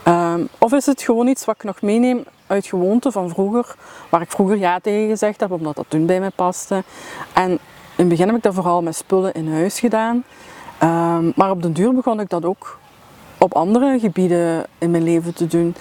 Ehm, 0.03 0.45
of 0.59 0.73
is 0.73 0.87
het 0.87 1.03
gewoon 1.03 1.27
iets 1.27 1.45
wat 1.45 1.55
ik 1.55 1.65
nog 1.65 1.83
meeneem 1.83 2.25
uit 2.47 2.67
gewoonte 2.67 3.13
van 3.13 3.29
vroeger, 3.29 3.75
waar 4.09 4.21
ik 4.21 4.31
vroeger 4.31 4.57
ja 4.57 4.79
tegen 4.79 5.09
gezegd 5.09 5.41
heb, 5.41 5.51
omdat 5.51 5.77
dat 5.77 5.87
toen 5.89 6.07
bij 6.07 6.21
mij 6.21 6.31
paste. 6.31 6.83
En 7.33 7.51
in 7.51 7.59
het 7.97 8.09
begin 8.09 8.27
heb 8.27 8.37
ik 8.37 8.43
dat 8.43 8.55
vooral 8.55 8.83
met 8.83 8.97
spullen 8.97 9.33
in 9.33 9.53
huis 9.53 9.81
gedaan. 9.81 10.25
Ehm, 10.79 11.31
maar 11.35 11.51
op 11.51 11.63
den 11.63 11.73
duur 11.73 11.95
begon 11.95 12.21
ik 12.21 12.29
dat 12.29 12.45
ook 12.45 12.79
op 13.39 13.55
andere 13.55 13.99
gebieden 13.99 14.67
in 14.79 14.91
mijn 14.91 15.03
leven 15.03 15.35
te 15.35 15.47
doen. 15.47 15.75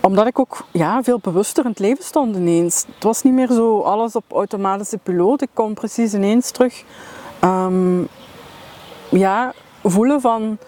Omdat 0.00 0.26
ik 0.26 0.38
ook 0.38 0.64
ja, 0.70 1.02
veel 1.02 1.18
bewuster 1.18 1.64
in 1.64 1.70
het 1.70 1.78
leven 1.78 2.04
stond 2.04 2.36
ineens. 2.36 2.84
Het 2.94 3.04
was 3.04 3.22
niet 3.22 3.32
meer 3.32 3.50
zo 3.50 3.80
alles 3.80 4.14
op 4.16 4.24
automatische 4.32 4.98
piloot. 4.98 5.42
Ik 5.42 5.48
kon 5.52 5.74
precies 5.74 6.14
ineens 6.14 6.50
terug 6.50 6.84
ehm, 7.40 8.02
ja, 9.08 9.52
voelen 9.82 10.20
van 10.20 10.58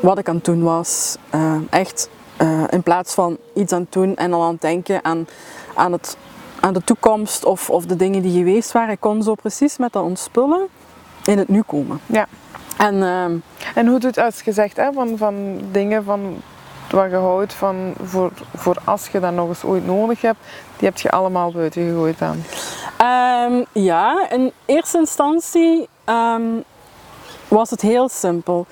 wat 0.00 0.18
ik 0.18 0.28
aan 0.28 0.34
het 0.34 0.44
doen 0.44 0.62
was. 0.62 1.16
Eh, 1.30 1.54
echt 1.70 2.08
eh, 2.36 2.64
in 2.70 2.82
plaats 2.82 3.14
van 3.14 3.36
iets 3.54 3.72
aan 3.72 3.80
het 3.80 3.92
doen 3.92 4.16
en 4.16 4.32
al 4.32 4.42
aan 4.42 4.52
het 4.52 4.60
denken 4.60 5.04
aan, 5.04 5.26
aan, 5.74 5.92
het, 5.92 6.16
aan 6.60 6.72
de 6.72 6.84
toekomst 6.84 7.44
of, 7.44 7.70
of 7.70 7.86
de 7.86 7.96
dingen 7.96 8.22
die 8.22 8.38
geweest 8.38 8.72
waren. 8.72 8.92
Ik 8.92 9.00
kon 9.00 9.22
zo 9.22 9.34
precies 9.34 9.76
met 9.76 9.92
dat 9.92 10.02
ontspullen 10.02 10.66
in 11.24 11.38
het 11.38 11.48
nu 11.48 11.62
komen. 11.62 12.00
Ja. 12.06 12.26
En 12.76 13.02
ehm, 13.02 13.36
En 13.74 13.86
hoe 13.86 13.98
doet 13.98 14.18
als 14.18 14.40
je 14.40 14.52
zegt 14.52 14.76
hè, 14.76 14.92
van, 14.92 15.16
van 15.16 15.60
dingen 15.70 16.04
van 16.04 16.36
wat 16.92 17.10
je 17.10 17.16
houdt 17.16 17.54
van 17.54 17.94
voor, 18.02 18.30
voor 18.54 18.76
als 18.84 19.08
je 19.08 19.20
dat 19.20 19.32
nog 19.32 19.48
eens 19.48 19.64
ooit 19.64 19.86
nodig 19.86 20.20
hebt, 20.20 20.38
die 20.76 20.88
heb 20.88 20.98
je 20.98 21.10
allemaal 21.10 21.52
buiten 21.52 21.82
gegooid 21.82 22.18
dan? 22.18 22.42
Ehm, 22.98 23.64
ja, 23.72 24.30
in 24.30 24.52
eerste 24.64 24.98
instantie 24.98 25.88
ehm, 26.04 26.42
was 27.48 27.70
het 27.70 27.80
heel 27.80 28.08
simpel. 28.08 28.66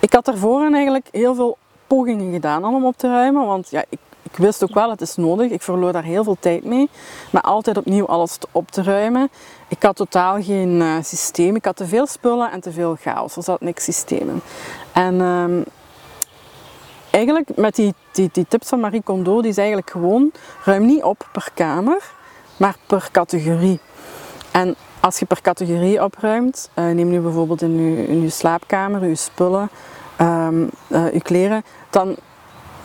Ik 0.00 0.12
had 0.12 0.24
daarvoor 0.24 0.72
eigenlijk 0.72 1.08
heel 1.10 1.34
veel 1.34 1.58
pogingen 1.86 2.32
gedaan 2.32 2.64
om 2.64 2.84
op 2.84 2.96
te 2.96 3.08
ruimen, 3.08 3.46
want 3.46 3.70
ja, 3.70 3.84
ik, 3.88 3.98
ik 4.22 4.36
wist 4.36 4.62
ook 4.62 4.74
wel, 4.74 4.90
het 4.90 5.00
is 5.00 5.16
nodig. 5.16 5.50
Ik 5.50 5.62
verloor 5.62 5.92
daar 5.92 6.04
heel 6.04 6.24
veel 6.24 6.36
tijd 6.40 6.64
mee, 6.64 6.88
maar 7.32 7.42
altijd 7.42 7.76
opnieuw 7.76 8.06
alles 8.06 8.38
op 8.50 8.70
te 8.70 8.82
ruimen. 8.82 9.30
Ik 9.68 9.82
had 9.82 9.96
totaal 9.96 10.42
geen 10.42 10.80
eh, 10.80 10.94
systeem. 11.02 11.56
Ik 11.56 11.64
had 11.64 11.76
te 11.76 11.86
veel 11.86 12.06
spullen 12.06 12.50
en 12.50 12.60
te 12.60 12.72
veel 12.72 12.96
chaos. 13.00 13.36
Er 13.36 13.42
zat 13.42 13.60
niks 13.60 13.84
systeem 13.84 14.28
in. 14.28 14.40
En 14.92 15.20
ehm, 15.20 15.60
eigenlijk 17.10 17.56
met 17.56 17.74
die, 17.74 17.94
die, 18.12 18.28
die 18.32 18.46
tips 18.48 18.68
van 18.68 18.80
Marie 18.80 19.02
Kondo, 19.02 19.40
die 19.40 19.50
is 19.50 19.56
eigenlijk 19.56 19.90
gewoon 19.90 20.32
ruim 20.64 20.86
niet 20.86 21.02
op 21.02 21.28
per 21.32 21.48
kamer, 21.54 22.02
maar 22.56 22.76
per 22.86 23.08
categorie. 23.12 23.80
En 24.50 24.76
als 25.00 25.18
je 25.18 25.26
per 25.26 25.40
categorie 25.42 26.04
opruimt, 26.04 26.70
eh, 26.74 26.84
neem 26.84 27.08
nu 27.08 27.20
bijvoorbeeld 27.20 27.62
in 27.62 28.22
je, 28.22 28.30
slaapkamer, 28.30 29.06
je 29.06 29.14
spullen, 29.14 29.70
ehm, 30.16 30.66
eh, 30.88 31.12
je 31.12 31.22
kleren, 31.22 31.62
dan 31.90 32.16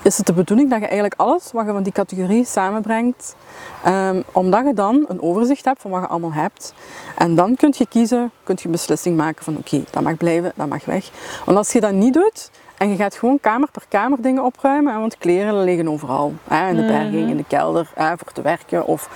is 0.02 0.18
het 0.18 0.26
de 0.26 0.34
bedoeling 0.34 0.70
dat 0.70 0.80
je 0.80 0.86
eigenlijk 0.86 1.20
alles 1.20 1.52
wat 1.52 1.66
je 1.66 1.72
van 1.72 1.84
die 1.84 1.94
categorie 1.94 2.46
samenbrengt, 2.46 3.36
ehm, 3.84 4.22
omdat 4.32 4.66
je 4.66 4.74
dan 4.74 5.06
een 5.08 5.22
overzicht 5.22 5.66
hebt 5.66 5.82
van 5.82 5.92
wat 5.92 6.02
je 6.02 6.08
allemaal 6.08 6.34
hebt. 6.34 6.74
En 7.18 7.36
dan 7.36 7.56
kun 7.56 7.74
je 7.78 7.88
kiezen, 7.88 8.32
kun 8.44 8.58
je 8.62 8.70
beslissing 8.70 9.18
maken 9.18 9.44
van 9.44 9.58
oké, 9.58 9.84
dat 9.92 10.04
mag 10.04 10.18
blijven, 10.18 10.52
dat 10.56 10.68
mag 10.68 10.86
weg. 10.86 11.10
Want 11.46 11.58
als 11.58 11.72
je 11.72 11.80
dat 11.80 11.92
niet 11.92 12.14
doet 12.14 12.50
En 12.78 12.90
je 12.90 12.96
gaat 12.96 13.16
gewoon 13.16 13.40
kamer 13.40 13.72
per 13.72 13.86
kamer 13.88 14.22
dingen 14.22 14.44
opruimen. 14.44 15.00
Want 15.00 15.18
kleren 15.18 15.64
liggen 15.64 15.88
overal. 15.88 16.34
Hè, 16.48 16.70
in 16.70 16.76
de 16.76 16.86
berging, 16.86 17.30
in 17.30 17.38
de 17.38 17.46
kelder, 17.48 17.92
hè, 17.96 18.18
voor 18.18 18.32
te 18.32 18.42
werken. 18.42 18.86
Of... 18.86 19.10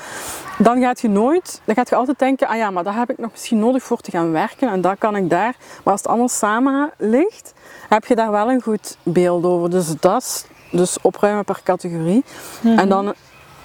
Dan 0.58 0.82
gaat 0.82 1.02
je 1.02 1.10
nooit, 1.10 1.62
dan 1.66 1.76
gaat 1.76 1.90
je 1.90 1.96
altijd 1.96 2.20
denken, 2.20 2.48
ah 2.48 2.58
ja, 2.58 2.72
maar 2.72 2.84
dat 2.84 2.94
heb 2.94 3.10
ik 3.10 3.18
nog 3.18 3.32
misschien 3.32 3.60
nodig 3.60 3.84
voor 3.84 4.02
te 4.02 4.12
gaan 4.12 4.32
werken. 4.32 4.70
En 4.70 4.82
dat 4.82 4.98
kan 4.98 5.16
ik 5.16 5.30
daar. 5.30 5.56
Maar 5.84 5.94
als 5.94 6.02
het 6.02 6.08
allemaal 6.10 6.30
samen 6.30 6.92
ligt, 6.98 7.54
heb 7.90 8.06
je 8.06 8.16
daar 8.16 8.32
wel 8.32 8.52
een 8.52 8.62
goed 8.62 8.98
beeld 9.04 9.46
over. 9.46 9.70
Dus 9.70 9.94
dat 10.00 10.22
is 10.22 10.46
dus 10.72 10.98
opruimen 11.02 11.46
per 11.46 11.62
categorie. 11.64 12.24
En 12.64 12.90
dan 12.90 13.14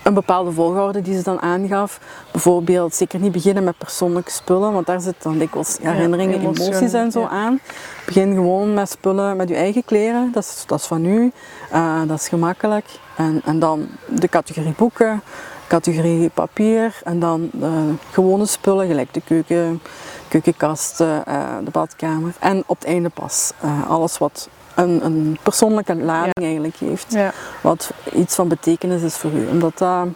een 0.04 0.14
bepaalde 0.14 0.52
volgorde 0.52 1.02
die 1.02 1.16
ze 1.16 1.22
dan 1.22 1.40
aangaf. 1.40 2.00
Bijvoorbeeld 2.30 2.94
zeker 2.94 3.20
niet 3.20 3.32
beginnen 3.32 3.64
met 3.64 3.78
persoonlijke 3.78 4.30
spullen, 4.30 4.72
want 4.72 4.86
daar 4.86 5.00
zitten 5.00 5.30
dan 5.30 5.38
dikwijls 5.38 5.78
herinneringen, 5.82 6.40
emoties 6.40 6.92
en 6.92 7.12
zo 7.12 7.20
ja. 7.20 7.28
aan. 7.28 7.60
Begin 8.06 8.34
gewoon 8.34 8.74
met 8.74 8.90
spullen 8.90 9.36
met 9.36 9.48
je 9.48 9.54
eigen 9.54 9.84
kleren, 9.84 10.32
dat 10.32 10.42
is, 10.42 10.64
dat 10.66 10.80
is 10.80 10.86
van 10.86 11.04
u, 11.04 11.32
Eh, 11.70 12.00
dat 12.06 12.18
is 12.18 12.28
gemakkelijk. 12.28 12.86
En, 13.16 13.42
en 13.44 13.58
dan 13.58 13.86
de 14.06 14.28
categorie 14.28 14.74
boeken, 14.76 15.22
categorie 15.66 16.28
papier 16.28 17.00
en 17.04 17.18
dan 17.18 17.48
de 17.52 17.94
gewone 18.10 18.46
spullen, 18.46 18.86
gelijk 18.86 19.14
de 19.14 19.20
keuken, 19.24 19.82
keukenkasten, 20.28 21.26
eh, 21.26 21.56
de 21.64 21.70
badkamer. 21.70 22.34
En 22.38 22.62
op 22.66 22.78
het 22.78 22.88
einde 22.88 23.08
pas 23.08 23.52
eh, 23.60 23.90
alles 23.90 24.18
wat 24.18 24.48
een, 24.74 25.04
een 25.04 25.38
persoonlijke 25.42 25.94
lading 25.96 26.34
eigenlijk 26.34 26.76
heeft 26.76 27.12
Ja. 27.12 27.32
wat 27.62 27.90
iets 28.12 28.34
van 28.34 28.48
betekenis 28.48 29.02
is 29.02 29.16
voor 29.16 29.30
u. 29.30 29.46
Omdat 29.46 29.78
dat 29.78 30.06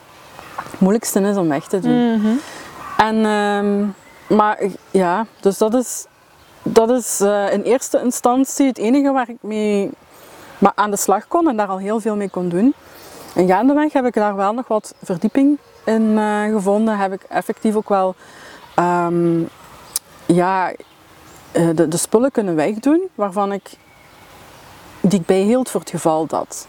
het 0.70 0.80
moeilijkste 0.80 1.20
is 1.20 1.36
om 1.36 1.48
weg 1.48 1.66
te 1.66 1.80
doen. 1.80 2.16
Mhm. 2.16 2.28
En, 2.96 3.24
ehm, 3.24 3.86
maar 4.36 4.58
ja, 4.90 5.26
dus 5.40 5.58
dat 5.58 5.74
is, 5.74 6.06
dat 6.62 6.90
is 6.90 7.20
eh, 7.20 7.52
in 7.52 7.62
eerste 7.62 8.00
instantie 8.04 8.66
het 8.66 8.78
enige 8.78 9.12
waar 9.12 9.28
ik 9.28 9.36
mee 9.40 9.90
maar 10.58 10.72
aan 10.74 10.90
de 10.90 10.96
slag 10.96 11.28
kon 11.28 11.48
en 11.48 11.56
daar 11.56 11.68
al 11.68 11.78
heel 11.78 12.00
veel 12.00 12.16
mee 12.16 12.30
kon 12.30 12.48
doen. 12.48 12.74
En 13.34 13.46
gaandeweg 13.46 13.92
heb 13.92 14.06
ik 14.06 14.14
daar 14.14 14.36
wel 14.36 14.52
nog 14.52 14.68
wat 14.68 14.94
verdieping 15.02 15.58
in 15.84 16.18
eh, 16.18 16.42
gevonden. 16.44 16.98
Heb 16.98 17.12
ik 17.12 17.22
effectief 17.28 17.74
ook 17.74 17.88
wel 17.88 18.14
ehm, 18.74 19.40
ja, 20.26 20.72
eh, 21.52 21.68
de, 21.74 21.88
de 21.88 21.96
spullen 21.96 22.30
kunnen 22.30 22.54
wegdoen 22.54 23.08
waarvan 23.14 23.52
ik 23.52 23.70
die 25.00 25.20
ik 25.20 25.26
bijhield 25.26 25.70
voor 25.70 25.80
het 25.80 25.90
geval 25.90 26.26
dat. 26.26 26.68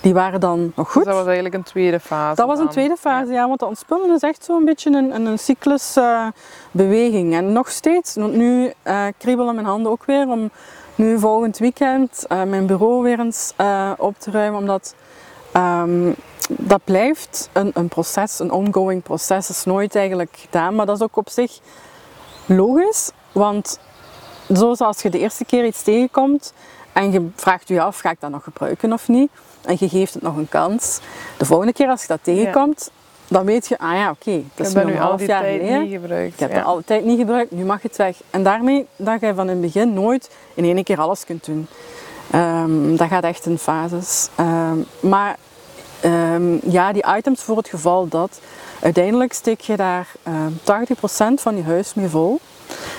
Die 0.00 0.14
waren 0.14 0.40
dan 0.40 0.72
nog 0.74 0.92
goed. 0.92 0.94
Dus 0.94 1.04
dat 1.04 1.14
was 1.14 1.24
eigenlijk 1.26 1.54
een 1.54 1.62
tweede 1.62 2.00
fase. 2.00 2.36
Dat 2.36 2.46
was 2.46 2.58
een 2.58 2.64
dan. 2.64 2.72
tweede 2.72 2.96
fase, 2.96 3.32
ja, 3.32 3.48
want 3.48 3.60
het 3.60 3.68
ontspullen 3.68 4.14
is 4.14 4.20
echt 4.20 4.44
zo'n 4.44 4.64
beetje 4.64 4.90
een, 4.90 5.14
een, 5.14 5.26
een 5.26 5.38
cyclus 5.38 5.96
eh, 5.96 6.26
beweging. 6.70 7.34
En 7.34 7.52
nog 7.52 7.70
steeds, 7.70 8.14
want 8.14 8.34
nu 8.34 8.72
eh, 8.82 9.04
kriebelen 9.18 9.54
mijn 9.54 9.66
handen 9.66 9.92
ook 9.92 10.04
weer 10.04 10.28
om 10.28 10.50
nu 10.94 11.18
volgend 11.18 11.58
weekend 11.58 12.24
eh, 12.28 12.42
mijn 12.42 12.66
bureau 12.66 13.02
weer 13.02 13.18
eens 13.18 13.52
op 13.96 14.18
te 14.18 14.30
ruimen, 14.30 14.60
omdat 14.60 14.94
ehm, 15.52 16.12
dat 16.48 16.80
blijft 16.84 17.48
een, 17.52 17.70
een 17.74 17.88
proces, 17.88 18.38
een 18.38 18.50
ongoing 18.50 19.02
proces. 19.02 19.50
is 19.50 19.64
nooit 19.64 19.94
eigenlijk 19.94 20.36
gedaan, 20.38 20.74
maar 20.74 20.86
dat 20.86 20.96
is 20.96 21.02
ook 21.02 21.16
op 21.16 21.28
zich 21.28 21.58
logisch, 22.46 23.10
want 23.32 23.78
zoals 24.48 25.02
je 25.02 25.10
de 25.10 25.18
eerste 25.18 25.44
keer 25.44 25.64
iets 25.64 25.82
tegenkomt 25.82 26.52
en 26.96 27.12
je 27.12 27.28
vraagt 27.34 27.68
je 27.68 27.80
af, 27.80 27.98
ga 27.98 28.10
ik 28.10 28.20
dat 28.20 28.30
nog 28.30 28.44
gebruiken 28.44 28.92
of 28.92 29.08
niet? 29.08 29.30
En 29.64 29.76
je 29.78 29.88
geeft 29.88 30.14
het 30.14 30.22
nog 30.22 30.36
een 30.36 30.48
kans. 30.48 31.00
De 31.38 31.44
volgende 31.44 31.72
keer 31.72 31.88
als 31.88 32.00
je 32.00 32.06
dat 32.06 32.18
tegenkomt, 32.22 32.90
dan 33.28 33.44
weet 33.44 33.66
je, 33.66 33.78
ah 33.78 33.92
ja, 33.92 34.10
oké, 34.10 34.42
dat 34.54 34.66
Ik 34.66 34.76
is 34.76 34.84
nu 34.84 34.92
een 34.92 34.98
al 35.00 35.06
half 35.06 35.18
die 35.18 35.28
jaar 35.28 35.44
geleden. 35.44 35.82
niet 35.82 35.92
gebruikt. 35.92 36.32
Ik 36.32 36.40
heb 36.40 36.50
ja. 36.50 36.56
het 36.56 36.64
altijd 36.66 37.04
niet 37.04 37.18
gebruikt, 37.18 37.50
nu 37.50 37.64
mag 37.64 37.82
het 37.82 37.96
weg. 37.96 38.16
En 38.30 38.42
daarmee 38.42 38.86
dat 38.96 39.20
je 39.20 39.34
van 39.34 39.44
in 39.44 39.50
het 39.50 39.60
begin 39.60 39.94
nooit 39.94 40.30
in 40.54 40.64
één 40.64 40.84
keer 40.84 41.00
alles 41.00 41.24
kunt 41.24 41.44
doen. 41.44 41.66
Ehm, 42.30 42.96
dat 42.96 43.08
gaat 43.08 43.24
echt 43.24 43.46
in 43.46 43.58
fases. 43.58 44.28
Ehm, 44.34 44.78
maar 45.00 45.36
ehm, 46.00 46.70
ja, 46.70 46.92
die 46.92 47.04
items 47.16 47.42
voor 47.42 47.56
het 47.56 47.68
geval 47.68 48.08
dat, 48.08 48.40
uiteindelijk 48.80 49.32
steek 49.32 49.60
je 49.60 49.76
daar 49.76 50.08
ehm 50.22 50.52
80% 50.62 51.40
van 51.40 51.56
je 51.56 51.62
huis 51.62 51.94
mee 51.94 52.08
vol. 52.08 52.40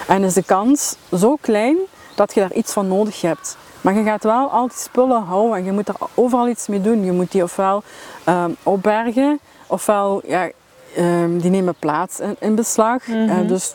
En 0.08 0.24
is 0.24 0.34
de 0.34 0.44
kans 0.44 0.96
zo 1.16 1.38
klein 1.42 1.78
dat 2.16 2.34
je 2.34 2.40
daar 2.40 2.54
iets 2.54 2.74
van 2.74 2.88
nodig 2.88 3.22
hebt. 3.22 3.58
Maar 3.88 3.96
je 3.96 4.04
gaat 4.04 4.24
wel 4.24 4.50
al 4.50 4.68
die 4.68 4.78
spullen 4.78 5.24
houden 5.24 5.58
en 5.58 5.64
je 5.64 5.72
moet 5.72 5.88
er 5.88 5.96
overal 6.14 6.48
iets 6.48 6.68
mee 6.68 6.82
doen. 6.82 7.06
Je 7.06 7.12
moet 7.12 7.32
die 7.32 7.44
ofwel 7.44 7.84
ehm, 8.24 8.52
opbergen, 8.64 9.40
ofwel 9.68 10.22
ja, 10.26 10.50
ehm, 10.96 11.38
die 11.38 11.50
nemen 11.50 11.76
plaats 11.80 12.20
in, 12.20 12.36
in 12.40 12.56
beslag. 12.56 13.08
Mhm. 13.08 13.30
Eh, 13.30 13.48
dus 13.48 13.74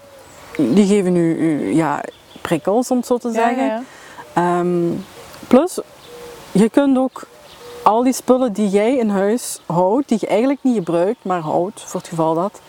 die 0.57 0.87
geven 0.87 1.17
u, 1.17 1.35
u, 1.37 1.75
ja, 1.75 2.01
prikkels, 2.41 2.91
om 2.91 2.97
het 2.97 3.07
zo 3.07 3.19
te 3.19 3.29
Ja, 3.29 3.35
zeggen. 3.35 3.67
ja. 3.67 3.83
Ehm, 4.33 4.91
plus, 5.49 5.79
je 6.51 6.71
kunt 6.71 6.99
ook 6.99 7.23
al 7.83 8.03
die 8.03 8.13
spullen 8.13 8.53
die 8.53 8.69
jij 8.69 8.97
in 8.97 9.09
huis 9.09 9.61
houdt, 9.67 10.09
die 10.09 10.19
je 10.21 10.27
eigenlijk 10.27 10.61
niet 10.63 10.77
gebruikt, 10.77 11.25
maar 11.25 11.41
houdt 11.41 11.81
voor 11.81 12.01
het 12.01 12.09
geval 12.09 12.35
dat, 12.35 12.61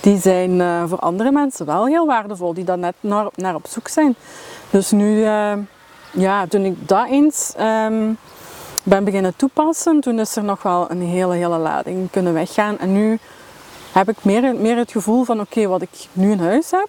die 0.00 0.18
zijn 0.20 0.60
eh, 0.60 0.82
voor 0.86 0.98
andere 0.98 1.32
mensen 1.32 1.66
wel 1.66 1.86
heel 1.86 2.06
waardevol, 2.06 2.54
die 2.54 2.64
daar 2.64 2.78
net 2.78 2.94
naar, 3.00 3.26
naar 3.34 3.54
op 3.54 3.66
zoek 3.68 3.88
zijn. 3.88 4.14
Dus 4.70 4.90
nu, 4.90 5.24
eh, 5.24 5.52
ja, 6.14 6.46
toen 6.46 6.64
ik 6.64 6.88
dat 6.88 7.08
eens 7.08 7.52
ehm, 7.56 8.12
ben 8.82 9.04
beginnen 9.04 9.36
toepassen, 9.36 10.00
toen 10.00 10.18
is 10.18 10.36
er 10.36 10.44
nog 10.44 10.62
wel 10.62 10.90
een 10.90 11.02
hele, 11.02 11.34
hele 11.34 11.58
lading 11.58 12.10
kunnen 12.10 12.32
weggaan. 12.32 12.78
En 12.78 12.92
nu 12.92 13.18
heb 13.92 14.08
ik 14.08 14.16
meer, 14.22 14.54
meer 14.56 14.76
het 14.76 14.90
gevoel 14.90 15.24
van, 15.24 15.40
oké, 15.40 15.66
wat 15.66 15.82
ik 15.82 16.08
nu 16.12 16.30
in 16.30 16.40
huis 16.40 16.70
heb, 16.70 16.88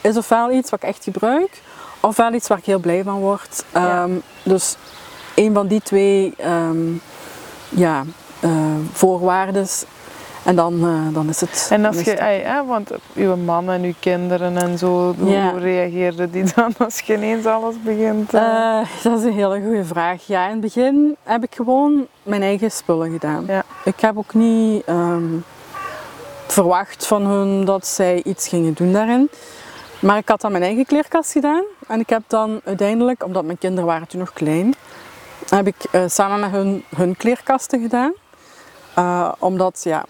is 0.00 0.16
ofwel 0.16 0.50
iets 0.50 0.70
wat 0.70 0.82
ik 0.82 0.88
echt 0.88 1.04
gebruik, 1.04 1.62
ofwel 2.00 2.32
iets 2.32 2.48
waar 2.48 2.58
ik 2.58 2.64
heel 2.64 2.78
blij 2.78 3.02
van 3.02 3.18
word. 3.18 3.64
Ja. 3.72 4.02
Ehm, 4.02 4.12
dus 4.42 4.76
een 5.34 5.54
van 5.54 5.66
die 5.66 5.80
twee 5.82 6.34
ehm, 6.36 6.92
ja, 7.68 8.04
eh, 8.40 8.50
voorwaardes. 8.92 9.84
En 10.48 10.56
dan, 10.56 10.80
eh, 10.86 11.14
dan 11.14 11.28
is 11.28 11.40
het. 11.40 11.68
En 11.70 11.84
als 11.84 12.00
je, 12.00 12.10
het- 12.10 12.18
ey, 12.18 12.38
hè, 12.40 12.64
want 12.64 12.90
uw 13.14 13.36
man 13.36 13.70
en 13.70 13.82
uw 13.82 13.92
kinderen 14.00 14.56
en 14.56 14.78
zo, 14.78 15.14
hoe 15.18 15.58
reageerden 15.58 16.30
die 16.30 16.44
dan 16.54 16.74
als 16.78 17.00
je 17.00 17.14
ineens 17.14 17.46
alles 17.46 17.74
begint? 17.82 18.34
eh? 18.34 18.40
Eh, 18.80 18.86
dat 19.02 19.18
is 19.18 19.24
een 19.24 19.32
hele 19.32 19.60
goede 19.60 19.84
vraag. 19.84 20.26
Ja, 20.26 20.44
in 20.44 20.50
het 20.50 20.60
begin 20.60 21.16
heb 21.22 21.42
ik 21.42 21.54
gewoon 21.54 22.06
mijn 22.22 22.42
eigen 22.42 22.70
spullen 22.70 23.10
gedaan. 23.12 23.44
Ja. 23.46 23.62
Ik 23.84 24.00
heb 24.00 24.18
ook 24.18 24.34
niet 24.34 24.84
ehm, 24.84 25.24
verwacht 26.46 27.06
van 27.06 27.26
hun 27.26 27.64
dat 27.64 27.86
zij 27.86 28.22
iets 28.24 28.48
gingen 28.48 28.74
doen 28.74 28.92
daarin. 28.92 29.30
Maar 30.00 30.16
ik 30.18 30.28
had 30.28 30.40
dan 30.40 30.52
mijn 30.52 30.64
eigen 30.64 30.86
kleerkast 30.86 31.32
gedaan. 31.32 31.62
En 31.88 32.00
ik 32.00 32.08
heb 32.08 32.22
dan 32.26 32.60
uiteindelijk, 32.64 33.24
omdat 33.24 33.44
mijn 33.44 33.58
kinderen 33.58 33.86
waren 33.86 34.08
toen 34.08 34.20
nog 34.20 34.32
klein, 34.32 34.74
heb 35.48 35.66
ik 35.66 35.76
samen 36.06 36.40
met 36.40 36.50
hun 36.50 36.84
hun 36.96 37.16
kleerkasten 37.16 37.80
gedaan. 37.80 38.12
Omdat, 39.38 39.80
ja, 39.84 40.04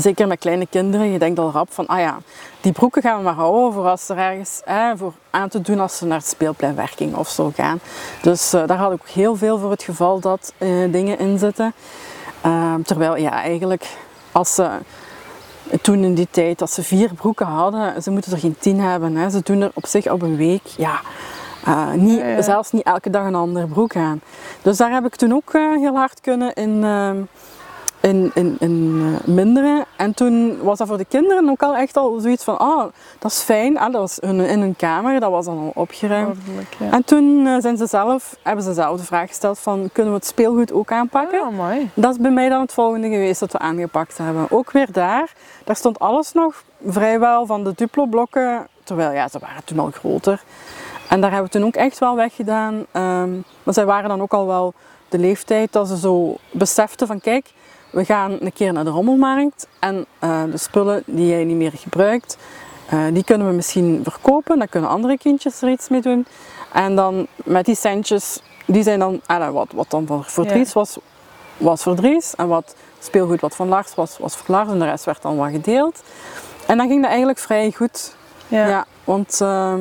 zeker 0.00 0.26
met 0.26 0.38
kleine 0.38 0.66
kinderen, 0.66 1.10
je 1.10 1.18
denkt 1.18 1.38
al 1.38 1.50
rap 1.50 1.72
van, 1.72 1.86
ah 1.86 1.98
ja, 1.98 2.18
die 2.60 2.72
broeken 2.72 3.02
gaan 3.02 3.16
we 3.16 3.24
maar 3.24 3.34
houden 3.34 3.72
voor 3.72 3.86
als 3.86 4.08
er 4.08 4.16
ergens 4.16 4.60
eh, 4.64 4.90
voor 4.96 5.12
aan 5.30 5.48
te 5.48 5.60
doen 5.60 5.80
als 5.80 5.98
ze 5.98 6.06
naar 6.06 6.18
het 6.18 6.26
speelpleinwerking 6.26 7.16
of 7.16 7.28
zo 7.28 7.52
gaan. 7.54 7.80
Dus 8.22 8.52
eh, 8.52 8.66
daar 8.66 8.76
had 8.76 8.92
ik 8.92 9.00
ook 9.00 9.08
heel 9.08 9.36
veel 9.36 9.58
voor 9.58 9.70
het 9.70 9.82
geval 9.82 10.20
dat 10.20 10.52
eh, 10.58 10.68
dingen 10.90 11.18
in 11.18 11.38
zitten. 11.38 11.74
Ehm, 12.40 12.82
terwijl, 12.82 13.16
ja, 13.16 13.30
eigenlijk 13.42 13.86
als 14.32 14.54
ze 14.54 14.70
toen 15.82 16.04
in 16.04 16.14
die 16.14 16.28
tijd, 16.30 16.60
als 16.60 16.74
ze 16.74 16.82
vier 16.82 17.14
broeken 17.14 17.46
hadden, 17.46 18.02
ze 18.02 18.10
moeten 18.10 18.32
er 18.32 18.38
geen 18.38 18.56
tien 18.58 18.80
hebben. 18.80 19.16
Hè. 19.16 19.30
Ze 19.30 19.40
doen 19.42 19.60
er 19.60 19.70
op 19.74 19.86
zich 19.86 20.10
op 20.10 20.22
een 20.22 20.36
week, 20.36 20.66
ja, 20.76 21.00
eh, 21.64 21.92
niet, 21.92 22.18
Ja, 22.18 22.26
ja. 22.26 22.42
zelfs 22.42 22.72
niet 22.72 22.82
elke 22.82 23.10
dag 23.10 23.24
een 23.24 23.34
andere 23.34 23.66
broek 23.66 23.96
aan. 23.96 24.20
Dus 24.62 24.76
daar 24.76 24.92
heb 24.92 25.04
ik 25.04 25.16
toen 25.16 25.32
ook 25.32 25.52
heel 25.52 25.96
hard 25.96 26.20
kunnen 26.20 26.54
in, 26.54 26.84
ehm, 26.84 27.16
in, 28.04 28.30
in, 28.34 28.56
in 28.60 29.02
eh, 29.02 29.34
minderen. 29.34 29.84
En 29.96 30.14
toen 30.14 30.62
was 30.62 30.78
dat 30.78 30.88
voor 30.88 30.96
de 30.96 31.04
kinderen 31.04 31.48
ook 31.48 31.62
al 31.62 31.76
echt 31.76 31.96
al 31.96 32.18
zoiets 32.20 32.44
van, 32.44 32.60
oh, 32.60 32.84
dat 33.18 33.30
is 33.30 33.40
fijn. 33.40 33.78
Ah, 33.78 33.92
dat 33.92 34.00
was 34.00 34.18
hun, 34.20 34.40
in 34.40 34.60
hun 34.60 34.76
kamer, 34.76 35.20
dat 35.20 35.30
was 35.30 35.44
dan 35.44 35.58
al 35.58 35.72
opgeruimd. 35.74 36.36
Ja. 36.78 36.90
En 36.90 37.04
toen 37.04 37.46
eh, 37.46 37.56
zijn 37.58 37.76
ze 37.76 37.86
zelf, 37.86 38.36
hebben 38.42 38.64
ze 38.64 38.72
zelf 38.72 38.98
de 38.98 39.06
vraag 39.06 39.28
gesteld 39.28 39.58
van, 39.58 39.90
kunnen 39.92 40.12
we 40.12 40.18
het 40.18 40.28
speelgoed 40.28 40.72
ook 40.72 40.92
aanpakken? 40.92 41.40
Ah, 41.40 41.56
mooi. 41.56 41.90
Dat 41.94 42.10
is 42.14 42.20
bij 42.20 42.30
mij 42.30 42.48
dan 42.48 42.60
het 42.60 42.72
volgende 42.72 43.08
geweest 43.08 43.40
dat 43.40 43.52
we 43.52 43.58
aangepakt 43.58 44.18
hebben. 44.18 44.46
Ook 44.50 44.72
weer 44.72 44.92
daar, 44.92 45.32
daar 45.64 45.76
stond 45.76 45.98
alles 45.98 46.32
nog 46.32 46.64
vrijwel 46.86 47.46
van 47.46 47.64
de 47.64 47.72
Duplo-blokken, 47.74 48.66
terwijl 48.84 49.12
ja, 49.12 49.28
ze 49.28 49.38
waren 49.38 49.64
toen 49.64 49.78
al 49.78 49.90
groter. 49.90 50.42
En 51.08 51.20
daar 51.20 51.30
hebben 51.30 51.50
we 51.50 51.58
toen 51.58 51.66
ook 51.66 51.76
echt 51.76 51.98
wel 51.98 52.16
weggedaan. 52.16 52.86
Ehm 52.90 53.32
maar 53.64 53.74
zij 53.74 53.84
waren 53.84 54.08
dan 54.08 54.22
ook 54.22 54.32
al 54.32 54.46
wel 54.46 54.74
de 55.08 55.18
leeftijd 55.18 55.72
dat 55.72 55.88
ze 55.88 55.98
zo 55.98 56.36
beseften 56.50 57.06
van 57.06 57.20
kijk, 57.20 57.52
we 57.94 58.04
gaan 58.04 58.36
een 58.40 58.52
keer 58.52 58.72
naar 58.72 58.84
de 58.84 58.90
rommelmarkt 58.90 59.66
en 59.78 60.06
eh, 60.18 60.42
de 60.50 60.56
spullen 60.56 61.02
die 61.06 61.26
jij 61.26 61.44
niet 61.44 61.56
meer 61.56 61.72
gebruikt, 61.74 62.38
eh, 62.88 63.04
die 63.12 63.24
kunnen 63.24 63.46
we 63.48 63.52
misschien 63.52 64.00
verkopen. 64.02 64.58
Dan 64.58 64.68
kunnen 64.68 64.90
andere 64.90 65.18
kindjes 65.18 65.62
er 65.62 65.70
iets 65.70 65.88
mee 65.88 66.00
doen. 66.00 66.26
En 66.72 66.96
dan 66.96 67.26
met 67.44 67.64
die 67.64 67.76
centjes, 67.76 68.42
die 68.66 68.82
zijn 68.82 68.98
dan, 68.98 69.20
ah, 69.26 69.52
wat, 69.52 69.72
wat 69.74 69.90
dan 69.90 70.06
voor, 70.06 70.24
voor 70.24 70.44
Ja. 70.44 70.50
Dries 70.50 70.72
was, 70.72 70.98
was 71.56 71.82
voor 71.82 71.94
Dries. 71.94 72.34
En 72.34 72.48
wat 72.48 72.74
speelgoed 72.98 73.40
wat 73.40 73.56
van 73.56 73.68
Lars 73.68 73.94
was, 73.94 74.18
was 74.18 74.36
voor 74.36 74.54
Lars. 74.54 74.68
En 74.68 74.78
de 74.78 74.84
rest 74.84 75.04
werd 75.04 75.22
dan 75.22 75.36
wat 75.36 75.50
gedeeld. 75.50 76.02
En 76.66 76.76
dan 76.76 76.88
ging 76.88 77.00
dat 77.00 77.10
eigenlijk 77.10 77.38
vrij 77.38 77.72
goed. 77.72 78.16
Ja. 78.48 78.68
Ja, 78.68 78.84
want 79.04 79.40
ehm, 79.40 79.80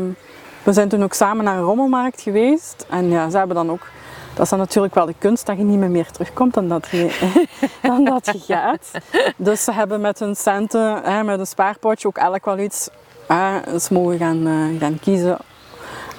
We 0.64 0.74
zijn 0.74 0.90
toen 0.90 1.04
ook 1.04 1.14
samen 1.14 1.46
naar 1.46 1.58
een 1.58 1.64
rommelmarkt 1.64 2.22
geweest. 2.22 2.86
En 2.90 3.10
ja, 3.10 3.30
ze 3.30 3.38
hebben 3.38 3.56
dan 3.56 3.72
ook... 3.72 3.88
Dat 4.34 4.44
is 4.44 4.50
dan 4.50 4.60
natuurlijk 4.60 4.96
wel 4.96 5.06
de 5.06 5.16
kunst 5.18 5.46
dat 5.46 5.58
je 5.58 5.64
niet 5.64 5.80
meer, 5.80 5.92
meer 5.92 6.12
terugkomt 6.12 6.54
dan 6.54 6.68
dat 6.68 6.88
je, 6.92 7.34
dan 7.82 8.04
dat 8.04 8.26
je 8.26 8.54
gaat. 8.54 8.92
Dus 9.38 9.64
ze 9.64 9.72
hebben 9.72 10.02
met 10.02 10.20
hun 10.20 10.36
centen, 10.36 11.04
hè, 11.04 11.24
met 11.24 11.40
een 11.40 11.48
spaarpotje, 11.48 12.08
ook 12.08 12.18
elk 12.18 12.46
wel 12.46 12.60
iets 12.60 12.90
hè, 13.28 13.80
ze 13.80 13.94
mogen 13.94 14.18
gaan, 14.18 14.48
eh, 14.48 14.80
gaan 14.80 15.00
kiezen. 15.00 15.38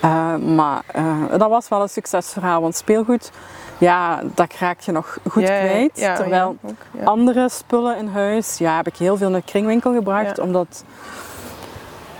Eh, 0.00 0.36
maar 0.36 0.82
eh, 0.86 1.22
dat 1.36 1.48
was 1.48 1.68
wel 1.68 1.82
een 1.82 1.88
succesverhaal, 1.88 2.60
want 2.60 2.76
speelgoed, 2.76 3.30
ja, 3.78 4.22
dat 4.34 4.52
raak 4.58 4.80
je 4.80 4.92
nog 4.92 5.18
goed 5.30 5.42
Ja, 5.42 5.58
kwijt. 5.58 5.90
ja, 5.98 6.14
terwijl 6.16 6.56
ja, 6.62 6.68
ook, 6.68 6.76
ja. 6.98 7.04
andere 7.04 7.48
spullen 7.48 7.96
in 7.98 8.08
huis, 8.08 8.58
ja, 8.58 8.76
heb 8.76 8.86
ik 8.86 8.96
heel 8.96 9.16
veel 9.16 9.30
naar 9.30 9.42
kringwinkel 9.42 9.92
gebracht, 9.94 10.38
omdat 10.38 10.84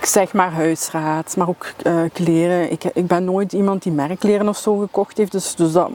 zeg 0.07 0.33
maar 0.33 0.51
huisraad, 0.51 1.37
maar 1.37 1.47
ook 1.49 1.65
eh, 1.83 1.99
kleren. 2.13 2.71
Ik, 2.71 2.83
ik 2.83 3.07
ben 3.07 3.23
nooit 3.23 3.53
iemand 3.53 3.83
die 3.83 3.91
merkleren 3.91 4.47
of 4.49 4.57
zo 4.57 4.77
gekocht 4.77 5.17
heeft, 5.17 5.31
dus, 5.31 5.55
dus 5.55 5.71
dat 5.71 5.89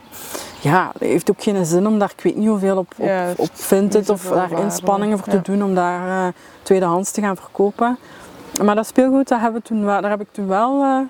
ja, 0.60 0.92
heeft 0.98 1.30
ook 1.30 1.42
geen 1.42 1.66
zin 1.66 1.86
om 1.86 1.98
daar, 1.98 2.12
ik 2.16 2.22
weet 2.22 2.36
niet 2.36 2.48
hoeveel 2.48 2.76
op, 2.76 2.92
op, 2.96 3.06
Ja, 3.06 3.32
op 3.36 3.48
Vinted 3.52 4.08
of 4.08 4.22
daar 4.22 4.60
inspanningen 4.60 5.18
voor 5.18 5.32
Ja. 5.32 5.40
te 5.40 5.50
doen 5.50 5.62
om 5.62 5.74
daar 5.74 6.26
eh, 6.26 6.32
tweedehands 6.62 7.10
te 7.10 7.20
gaan 7.20 7.36
verkopen. 7.36 7.98
Maar 8.62 8.74
dat 8.74 8.86
speelgoed, 8.86 9.28
dat 9.28 9.40
hebben 9.40 9.60
we 9.60 9.66
toen 9.66 9.84
wel, 9.84 10.00
daar 10.00 10.10
heb 10.10 10.20
ik 10.20 10.28
toen 10.32 10.46
wel 10.46 10.82
eh, 10.82 11.00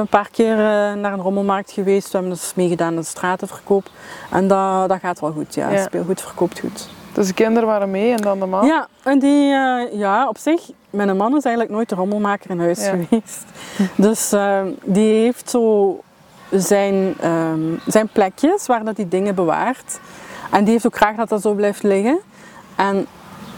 een 0.00 0.06
paar 0.06 0.28
keer 0.30 0.56
naar 0.96 1.12
een 1.12 1.20
rommelmarkt 1.20 1.70
geweest. 1.70 2.10
We 2.10 2.18
hebben 2.18 2.30
dus 2.36 2.52
meegedaan 2.54 2.88
aan 2.88 2.96
de 2.96 3.02
stratenverkoop. 3.02 3.90
En 4.30 4.48
dat, 4.48 4.88
dat 4.88 4.98
gaat 5.00 5.20
wel 5.20 5.32
goed, 5.32 5.54
ja. 5.54 5.70
Ja. 5.70 5.82
Speelgoed 5.84 6.20
verkoopt 6.20 6.58
goed. 6.60 6.88
Dus 7.18 7.26
de 7.26 7.34
kinderen 7.34 7.68
waren 7.68 7.90
mee 7.90 8.12
en 8.12 8.20
dan 8.20 8.38
de 8.38 8.46
man? 8.46 8.66
Ja, 8.66 8.88
en 9.02 9.18
die, 9.18 9.52
eh, 9.52 9.98
ja, 9.98 10.28
op 10.28 10.38
zich, 10.38 10.70
mijn 10.90 11.16
man 11.16 11.36
is 11.36 11.44
eigenlijk 11.44 11.74
nooit 11.74 11.88
de 11.88 11.94
rommelmaker 11.94 12.50
in 12.50 12.60
huis 12.60 12.84
Ja. 12.84 12.90
geweest. 12.90 13.44
Dus 13.96 14.32
eh, 14.32 14.60
die 14.84 15.14
heeft 15.14 15.50
zo 15.50 16.00
zijn, 16.50 17.14
ehm, 17.20 17.60
zijn 17.86 18.08
plekjes 18.08 18.66
waar 18.66 18.84
dat 18.84 18.96
die 18.96 19.08
dingen 19.08 19.34
bewaart. 19.34 20.00
En 20.50 20.64
die 20.64 20.72
heeft 20.72 20.86
ook 20.86 20.96
graag 20.96 21.16
dat 21.16 21.28
dat 21.28 21.42
zo 21.42 21.52
blijft 21.52 21.82
liggen. 21.82 22.18
En 22.76 23.06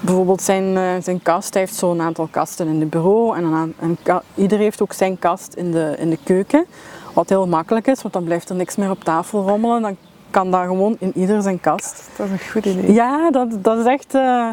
bijvoorbeeld 0.01 0.42
zijn, 0.42 0.77
eh, 0.77 0.83
zijn 1.03 1.23
kast, 1.23 1.53
hij 1.55 1.62
heeft 1.62 1.75
zo'n 1.75 2.01
aantal 2.01 2.29
kasten 2.31 2.68
in 2.68 2.81
het 2.81 2.90
bureau. 2.90 3.37
En 3.37 3.44
een, 3.44 3.75
een 3.81 3.99
ieder 4.35 4.59
heeft 4.59 4.83
ook 4.83 4.92
zijn 4.92 5.18
kast 5.18 5.55
in 5.55 5.70
de, 5.70 5.94
in 5.99 6.11
de 6.11 6.18
keuken. 6.25 6.66
Wat 7.12 7.29
heel 7.29 7.46
makkelijk 7.46 7.87
is, 7.87 8.03
want 8.03 8.14
dan 8.14 8.25
blijft 8.25 8.49
er 8.49 8.57
niks 8.57 8.77
meer 8.77 8.90
op 8.90 9.05
tafel 9.05 9.46
rommelen. 9.49 9.83
Dan 9.83 9.96
kan 10.30 10.50
dat 10.50 10.60
gewoon 10.60 10.96
in 10.98 11.12
ieder 11.14 11.42
zijn 11.42 11.60
kast. 11.60 12.08
Dat 12.16 12.26
is 12.26 12.32
een 12.32 12.50
goed 12.50 12.64
idee. 12.66 12.92
Ja, 12.92 13.30
dat, 13.30 13.48
dat 13.64 13.78
is 13.78 13.84
echt. 13.84 14.14
eh, 14.14 14.48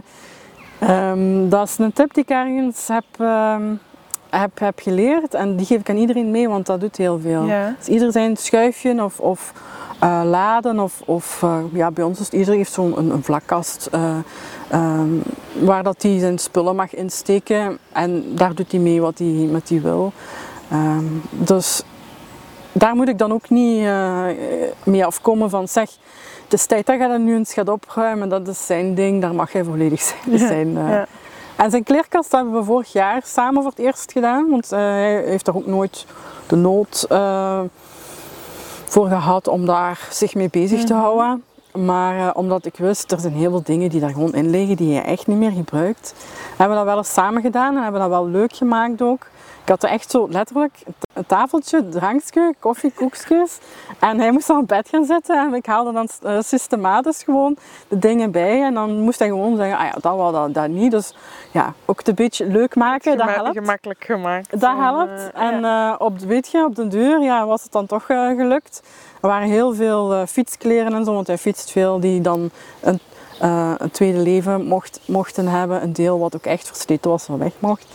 ehm, 0.80 1.50
dat 1.50 1.68
is 1.68 1.78
een 1.78 1.94
tip 1.94 2.14
die 2.14 2.24
ik 2.24 2.30
ergens 2.30 2.88
heb, 2.88 3.04
ehm, 3.20 3.64
heb, 4.30 4.60
heb 4.60 4.80
geleerd. 4.80 5.34
En 5.34 5.56
die 5.56 5.66
geef 5.66 5.80
ik 5.80 5.90
aan 5.90 5.98
iedereen 5.98 6.32
mee, 6.32 6.50
want 6.50 6.66
dat 6.66 6.80
doet 6.80 6.98
heel 6.98 7.20
veel. 7.20 7.44
Ja. 7.44 7.76
Dus 7.78 7.88
ieder 7.88 8.12
zijn 8.12 8.38
schuifje 8.38 9.04
of, 9.04 9.20
of 9.20 9.54
eh, 10.00 10.22
laden. 10.26 10.80
Of, 10.80 11.02
of 11.06 11.44
eh, 11.44 11.58
ja, 11.74 11.92
bij 11.92 12.04
ons 12.04 12.20
is 12.20 12.30
ieder 12.30 12.54
heeft 12.56 12.72
zo'n 12.74 12.98
een, 12.98 13.10
een 13.10 13.24
vlakkast. 13.24 13.90
eh, 13.92 14.16
ehm, 14.70 15.10
waar 15.60 15.84
dat 15.84 16.02
hij 16.02 16.20
zijn 16.20 16.38
spullen 16.38 16.76
mag 16.76 16.96
insteken. 16.96 17.78
En 17.92 18.24
daar 18.36 18.54
doet 18.56 18.72
hij 18.72 18.80
mee 18.82 19.02
wat 19.02 19.18
hij 19.18 19.28
met 19.28 19.68
die 19.68 19.82
wil. 19.82 20.12
Dus 21.32 21.84
daar 22.78 22.96
moet 22.96 23.08
ik 23.08 23.18
dan 23.18 23.32
ook 23.32 23.50
niet 23.50 23.84
eh, 23.84 24.26
mee 24.84 25.06
afkomen 25.06 25.50
van 25.50 25.68
zeg, 25.68 25.90
het 26.44 26.54
is 26.54 26.66
tijd 26.66 26.86
dat 26.86 27.00
je 27.00 27.08
dat 27.08 27.20
nu 27.20 27.36
eens 27.36 27.54
gaat 27.54 27.70
opruimen. 27.70 28.30
Dat 28.30 28.48
is 28.48 28.66
zijn 28.66 28.96
ding, 28.96 29.22
daar 29.22 29.36
mag 29.36 29.52
hij 29.52 29.64
volledig 29.64 30.02
zijn. 30.02 30.40
Ja, 30.40 30.48
zijn, 30.48 30.78
eh. 30.78 30.90
ja. 30.90 31.08
En 31.56 31.72
zijn 31.72 31.84
kleerkast 31.84 32.32
hebben 32.32 32.54
we 32.54 32.64
vorig 32.64 32.92
jaar 32.92 33.22
samen 33.26 33.62
voor 33.62 33.72
het 33.72 33.80
eerst 33.80 34.12
gedaan, 34.12 34.50
want 34.50 34.72
eh, 34.72 34.80
hij 34.80 35.24
heeft 35.26 35.46
daar 35.46 35.56
ook 35.56 35.66
nooit 35.66 36.06
de 36.48 36.56
nood 36.56 37.06
voor 38.86 39.08
gehad 39.08 39.48
om 39.48 39.66
daar 39.66 40.08
zich 40.12 40.36
mee 40.36 40.50
bezig 40.50 40.84
te 40.84 40.94
houden. 40.94 41.44
Maar 41.74 42.34
omdat 42.34 42.66
ik 42.66 42.76
wist, 42.78 43.12
er 43.12 43.20
zijn 43.20 43.34
heel 43.34 43.50
veel 43.50 43.64
dingen 43.64 43.90
die 43.90 44.00
daar 44.00 44.10
gewoon 44.10 44.34
in 44.34 44.50
liggen 44.50 44.76
die 44.76 44.94
je 44.94 45.02
echt 45.02 45.28
niet 45.28 45.38
meer 45.38 45.52
gebruikt. 45.52 46.14
Hebben 46.50 46.70
we 46.70 46.76
dat 46.76 46.86
wel 46.86 46.98
eens 46.98 47.14
samen 47.14 47.42
gedaan 47.42 47.76
en 47.76 47.84
hebben 47.84 48.02
dat 48.02 48.10
wel 48.10 48.28
leuk 48.28 48.54
gemaakt 48.54 49.02
ook. 49.02 49.28
Ik 49.68 49.74
had 49.74 49.84
er 49.84 49.90
echt 49.90 50.12
zo 50.12 50.28
letterlijk 50.30 50.78
een 51.14 51.26
tafeltje, 51.26 51.90
drankje, 51.90 52.54
koffie, 52.60 52.92
koekjes. 52.96 53.58
En 54.00 54.20
hij 54.20 54.32
moest 54.32 54.48
dan 54.48 54.58
op 54.58 54.68
bed 54.68 54.90
gaan 54.90 55.06
zitten 55.06 55.38
en 55.48 55.54
ik 55.54 55.66
haalde 55.66 55.92
dan 55.92 56.08
eh, 56.24 56.38
systematisch 56.42 57.24
gewoon 57.24 57.58
de 57.88 58.00
dingen 58.00 58.32
bij. 58.32 58.64
En 58.64 58.74
dan 58.74 59.00
moest 59.00 59.20
hij 59.20 59.28
gewoon 59.28 59.56
zeggen, 59.58 59.78
ah 59.78 59.86
ja, 59.86 59.92
dat 60.02 60.16
wel, 60.16 60.32
dat, 60.32 60.54
dat 60.54 60.68
niet. 60.68 60.92
Dus 60.92 61.14
ja, 61.52 61.74
ook 61.86 61.98
het 61.98 62.08
een 62.08 62.16
beetje 62.16 62.46
leuk 62.46 62.76
maken, 62.76 63.18
dat 63.18 63.30
helpt. 63.30 63.58
Gemakkelijk 63.58 64.04
gemaakt. 64.04 64.52
Dat 64.60 64.70
En, 64.72 64.78
helpt. 64.78 65.32
eh, 65.34 65.42
En 65.42 65.60
ja. 65.62 65.92
eh, 65.94 65.96
op, 66.06 66.20
weet 66.20 66.52
je, 66.52 66.64
op 66.66 66.76
de 66.76 66.88
deur 66.88 67.22
ja, 67.22 67.46
was 67.46 67.64
het 67.64 67.72
dan 67.72 67.86
toch 67.86 68.10
eh, 68.10 68.28
gelukt. 68.28 68.82
Er 69.22 69.28
waren 69.28 69.48
heel 69.48 69.74
veel 69.74 70.14
eh, 70.14 70.22
fietskleren 70.28 70.94
en 70.94 71.06
zo, 71.06 71.14
want 71.14 71.28
hij 71.28 71.38
fietst 71.38 71.72
veel, 71.72 72.00
die 72.00 72.22
dan 72.22 72.50
een, 72.82 73.00
eh, 73.40 73.72
een 73.78 73.92
tweede 73.92 74.18
leven 74.20 74.66
mocht, 74.66 75.00
mochten 75.06 75.48
hebben. 75.48 75.84
Een 75.84 75.94
deel 75.94 76.20
wat 76.20 76.36
ook 76.36 76.46
echt 76.46 76.68
versleten 76.68 77.12
was, 77.12 77.28
wat 77.28 77.38
weg 77.38 77.52
mocht. 77.60 77.86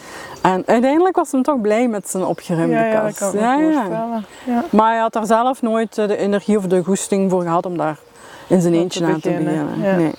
En 0.43 0.63
uiteindelijk 0.67 1.17
was 1.17 1.33
hij 1.33 1.43
toch 1.43 1.61
blij 1.61 1.89
met 1.89 2.09
zijn 2.09 2.25
opgeruimde 2.25 2.75
ja, 2.77 2.85
ja, 2.85 3.03
dat 3.03 3.19
kast. 3.19 3.19
kan 3.37 3.61
ik 3.61 3.73
Ja, 3.73 4.23
ja. 4.47 4.65
Maar 4.71 4.91
hij 4.93 5.01
had 5.01 5.13
daar 5.13 5.27
zelf 5.27 5.63
nooit 5.63 5.99
eh, 5.99 6.09
de 6.09 6.17
energie 6.17 6.57
of 6.57 6.67
de 6.67 6.83
goesting 6.85 7.31
voor 7.31 7.43
gehad 7.43 7.67
om 7.67 7.77
daar 7.77 7.99
in 8.47 8.61
zijn 8.61 8.75
eentje 8.75 9.01
te 9.01 9.07
aan 9.07 9.21
te 9.21 9.31
beginnen. 9.31 9.81
Nee. 9.81 10.13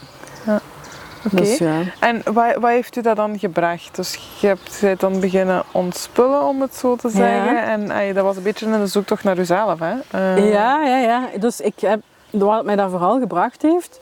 Oké. 1.26 1.36
Dus 1.36 1.58
ja. 1.58 1.80
En 2.00 2.22
wat, 2.34 2.56
wat 2.60 2.70
heeft 2.70 2.96
u 2.96 3.02
dat 3.02 3.16
dan 3.16 3.40
gebracht? 3.40 3.96
Dus 3.96 4.20
je 4.40 4.48
hebt 4.48 4.78
bent 4.82 5.00
dan 5.00 5.20
beginnen 5.20 5.64
ontspullen, 5.72 6.44
om 6.48 6.62
het 6.62 6.76
zo 6.76 6.96
te 6.96 7.08
Ja. 7.08 7.14
zeggen. 7.14 7.64
En 7.64 7.92
ey, 7.92 8.14
dat 8.14 8.24
was 8.24 8.38
een 8.38 8.44
beetje 8.44 8.66
een 8.66 8.88
zoektocht 8.88 9.24
naar 9.24 9.38
uzelf, 9.40 9.80
hè? 9.80 9.94
Eh, 10.12 10.52
Ja, 10.52 10.80
ja, 10.84 10.98
ja. 10.98 11.30
Dus 11.40 11.62
ik 11.62 11.74
heb, 11.80 12.00
wat 12.30 12.66
mij 12.66 12.76
dat 12.76 12.90
vooral 12.90 13.20
gebracht 13.20 13.62
heeft, 13.62 14.00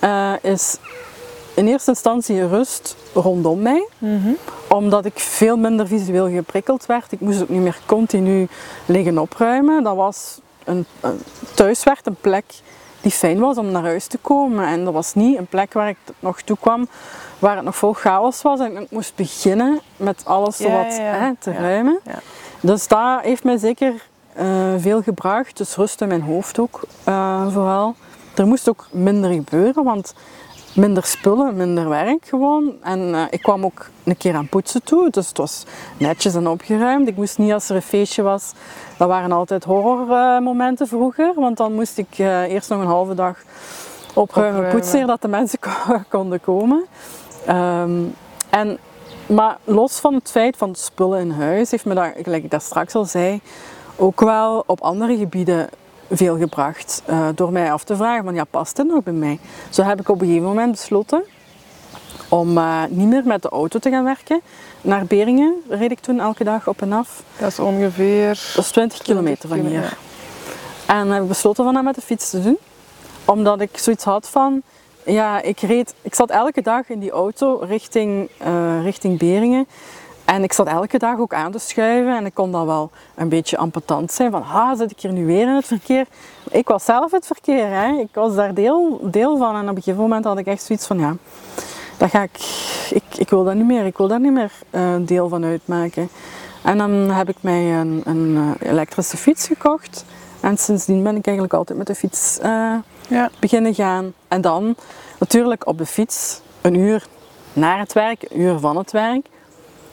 eh, 0.00 0.32
is 0.40 0.76
in 1.54 1.66
eerste 1.66 1.90
instantie 1.90 2.46
rust 2.48 2.96
rondom 3.14 3.62
mij. 3.62 3.88
Omdat 4.68 5.04
ik 5.04 5.18
veel 5.18 5.56
minder 5.56 5.86
visueel 5.86 6.28
geprikkeld 6.30 6.86
werd. 6.86 7.12
Ik 7.12 7.20
moest 7.20 7.42
ook 7.42 7.48
niet 7.48 7.60
meer 7.60 7.78
continu 7.86 8.48
liggen 8.86 9.18
opruimen. 9.18 9.82
Dat 9.82 9.96
was 9.96 10.40
een, 10.64 10.86
een, 11.00 11.20
thuis 11.54 11.84
werd 11.84 12.06
een 12.06 12.16
plek 12.20 12.44
die 13.00 13.10
fijn 13.12 13.38
was 13.38 13.56
om 13.58 13.70
naar 13.70 13.82
huis 13.82 14.06
te 14.06 14.18
komen. 14.18 14.66
En 14.66 14.84
dat 14.84 14.92
was 14.92 15.14
niet 15.14 15.38
een 15.38 15.46
plek 15.46 15.72
waar 15.72 15.88
ik 15.88 15.96
nog 16.18 16.40
toe 16.40 16.56
kwam, 16.60 16.88
waar 17.38 17.56
het 17.56 17.64
nog 17.64 17.76
vol 17.76 17.92
chaos 17.92 18.42
was. 18.42 18.60
En 18.60 18.76
ik 18.76 18.90
moest 18.90 19.14
beginnen 19.14 19.80
met 19.96 20.22
alles 20.24 20.58
Ja, 20.58 20.70
wat 20.84 20.96
ja, 20.96 21.02
ja. 21.02 21.18
hè, 21.18 21.30
te 21.38 21.52
ruimen. 21.52 21.98
ja. 22.04 22.18
Dus 22.60 22.88
dat 22.88 23.20
heeft 23.22 23.44
mij 23.44 23.56
zeker 23.56 23.92
eh, 24.32 24.46
veel 24.78 25.02
gebracht. 25.02 25.56
Dus 25.56 25.76
rust 25.76 26.00
in 26.00 26.08
mijn 26.08 26.22
hoofd 26.22 26.58
ook 26.58 26.80
eh, 27.04 27.52
vooral. 27.52 27.94
Er 28.36 28.46
moest 28.46 28.68
ook 28.68 28.86
minder 28.90 29.32
gebeuren, 29.32 29.84
want 29.84 30.14
minder 30.74 31.04
spullen, 31.04 31.56
minder 31.56 31.88
werk 31.88 32.26
gewoon. 32.26 32.72
En 32.82 33.14
eh, 33.14 33.22
ik 33.30 33.42
kwam 33.42 33.64
ook 33.64 33.88
een 34.04 34.16
keer 34.16 34.34
aan 34.34 34.48
poetsen 34.48 34.82
toe, 34.82 35.10
dus 35.10 35.28
het 35.28 35.36
was 35.38 35.64
netjes 35.98 36.34
en 36.34 36.48
opgeruimd. 36.48 37.08
Ik 37.08 37.16
moest 37.16 37.38
niet 37.38 37.52
als 37.52 37.68
er 37.68 37.76
een 37.76 37.82
feestje 37.82 38.22
was, 38.22 38.52
dat 38.98 39.08
waren 39.08 39.32
altijd 39.32 39.64
horrormomenten 39.64 40.86
vroeger, 40.88 41.32
want 41.34 41.56
dan 41.56 41.74
moest 41.74 41.98
ik 41.98 42.18
eh, 42.18 42.42
eerst 42.42 42.68
nog 42.70 42.80
een 42.80 42.86
halve 42.86 43.14
dag 43.14 43.38
opruimen, 44.14 44.54
Opruimen. 44.58 44.70
poetsen, 44.80 45.06
dat 45.06 45.22
de 45.22 45.28
mensen 45.28 45.58
ko- 45.58 46.02
konden 46.18 46.40
komen. 46.40 46.84
Ehm, 47.46 48.02
en, 48.50 48.78
maar 49.26 49.56
los 49.64 49.98
van 50.00 50.14
het 50.14 50.30
feit 50.30 50.56
van 50.56 50.74
spullen 50.74 51.20
in 51.20 51.30
huis, 51.30 51.70
heeft 51.70 51.84
me 51.84 51.94
dat, 51.94 52.12
gelijk 52.22 52.44
ik 52.44 52.50
daar 52.50 52.60
straks 52.60 52.94
al 52.94 53.04
zei, 53.04 53.40
ook 53.96 54.20
wel 54.20 54.62
op 54.66 54.80
andere 54.80 55.16
gebieden 55.16 55.68
veel 56.10 56.38
gebracht. 56.38 57.02
eh, 57.06 57.28
door 57.34 57.52
mij 57.52 57.72
af 57.72 57.84
te 57.84 57.96
vragen 57.96 58.24
van 58.24 58.34
ja, 58.34 58.44
past 58.44 58.76
dit 58.76 58.86
nog 58.86 59.02
bij 59.02 59.12
mij? 59.12 59.38
Zo 59.70 59.82
heb 59.82 60.00
ik 60.00 60.08
op 60.08 60.20
een 60.20 60.26
gegeven 60.26 60.48
moment 60.48 60.70
besloten 60.70 61.24
om 62.28 62.58
eh, 62.58 62.82
niet 62.88 63.08
meer 63.08 63.22
met 63.24 63.42
de 63.42 63.48
auto 63.48 63.78
te 63.78 63.90
gaan 63.90 64.04
werken. 64.04 64.40
Naar 64.80 65.04
Beringen 65.04 65.54
reed 65.68 65.90
ik 65.90 66.00
toen 66.00 66.20
elke 66.20 66.44
dag 66.44 66.68
op 66.68 66.82
en 66.82 66.92
af. 66.92 67.22
Dat 67.38 67.48
is 67.50 67.58
ongeveer... 67.58 68.28
Dat 68.54 68.64
is 68.64 68.70
20 68.70 69.02
kilometer 69.02 69.48
van 69.48 69.58
hier. 69.58 69.96
En 70.86 71.10
heb 71.10 71.22
ik 71.22 71.28
besloten 71.28 71.64
van 71.64 71.74
dat 71.74 71.82
met 71.82 71.94
de 71.94 72.00
fiets 72.00 72.30
te 72.30 72.42
doen. 72.42 72.58
Omdat 73.24 73.60
ik 73.60 73.78
zoiets 73.78 74.04
had 74.04 74.28
van, 74.28 74.62
ja, 75.04 75.42
ik 75.42 75.60
reed, 75.60 75.94
ik 76.02 76.14
zat 76.14 76.30
elke 76.30 76.62
dag 76.62 76.88
in 76.88 76.98
die 76.98 77.10
auto 77.10 77.56
richting, 77.56 78.28
eh, 78.38 78.82
richting 78.82 79.18
Beringen. 79.18 79.66
En 80.26 80.42
ik 80.42 80.52
zat 80.52 80.66
elke 80.66 80.98
dag 80.98 81.18
ook 81.18 81.34
aan 81.34 81.52
te 81.52 81.58
schuiven 81.58 82.16
en 82.16 82.26
ik 82.26 82.34
kon 82.34 82.52
dan 82.52 82.66
wel 82.66 82.90
een 83.14 83.28
beetje 83.28 83.56
ampetant 83.56 84.12
zijn 84.12 84.30
van, 84.30 84.42
ah, 84.42 84.78
zit 84.78 84.90
ik 84.90 85.00
hier 85.00 85.12
nu 85.12 85.26
weer 85.26 85.48
in 85.48 85.54
het 85.54 85.66
verkeer? 85.66 86.06
Ik 86.50 86.68
was 86.68 86.84
zelf 86.84 87.10
het 87.10 87.26
verkeer, 87.26 87.68
hè. 87.70 87.88
ik 87.98 88.08
was 88.12 88.34
daar 88.34 88.54
deel, 88.54 88.98
deel 89.02 89.36
van. 89.36 89.54
En 89.56 89.62
op 89.62 89.68
een 89.76 89.82
gegeven 89.82 90.00
moment 90.00 90.24
had 90.24 90.38
ik 90.38 90.46
echt 90.46 90.62
zoiets 90.62 90.86
van, 90.86 90.98
ja, 90.98 91.16
dat 91.96 92.10
ga 92.10 92.22
ik, 92.22 92.38
ik, 92.90 93.02
ik 93.16 93.30
wil 93.30 93.44
dat 93.44 93.54
niet 93.54 93.66
meer, 93.66 93.86
ik 93.86 93.96
wil 93.96 94.08
daar 94.08 94.20
niet 94.20 94.32
meer 94.32 94.52
eh, 94.70 94.94
deel 95.00 95.28
van 95.28 95.44
uitmaken. 95.44 96.08
En 96.62 96.78
dan 96.78 96.90
heb 96.92 97.28
ik 97.28 97.36
mij 97.40 97.80
een, 97.80 98.00
een 98.04 98.56
eh, 98.60 98.70
elektrische 98.70 99.16
fiets 99.16 99.46
gekocht. 99.46 100.04
En 100.40 100.58
sindsdien 100.58 101.02
ben 101.02 101.16
ik 101.16 101.26
eigenlijk 101.26 101.56
altijd 101.56 101.78
met 101.78 101.86
de 101.86 101.94
fiets 101.94 102.38
eh, 102.38 102.74
Ja. 103.08 103.30
beginnen 103.40 103.74
gaan. 103.74 104.12
En 104.28 104.40
dan 104.40 104.74
natuurlijk 105.18 105.66
op 105.66 105.78
de 105.78 105.86
fiets 105.86 106.40
een 106.60 106.74
uur 106.74 107.06
naar 107.52 107.78
het 107.78 107.92
werk, 107.92 108.22
een 108.28 108.40
uur 108.40 108.58
van 108.58 108.76
het 108.76 108.92
werk. 108.92 109.26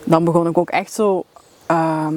Dan 0.05 0.23
begon 0.23 0.47
ik 0.47 0.57
ook 0.57 0.69
echt 0.69 0.93
zo 0.93 1.23
ehm, 1.65 2.13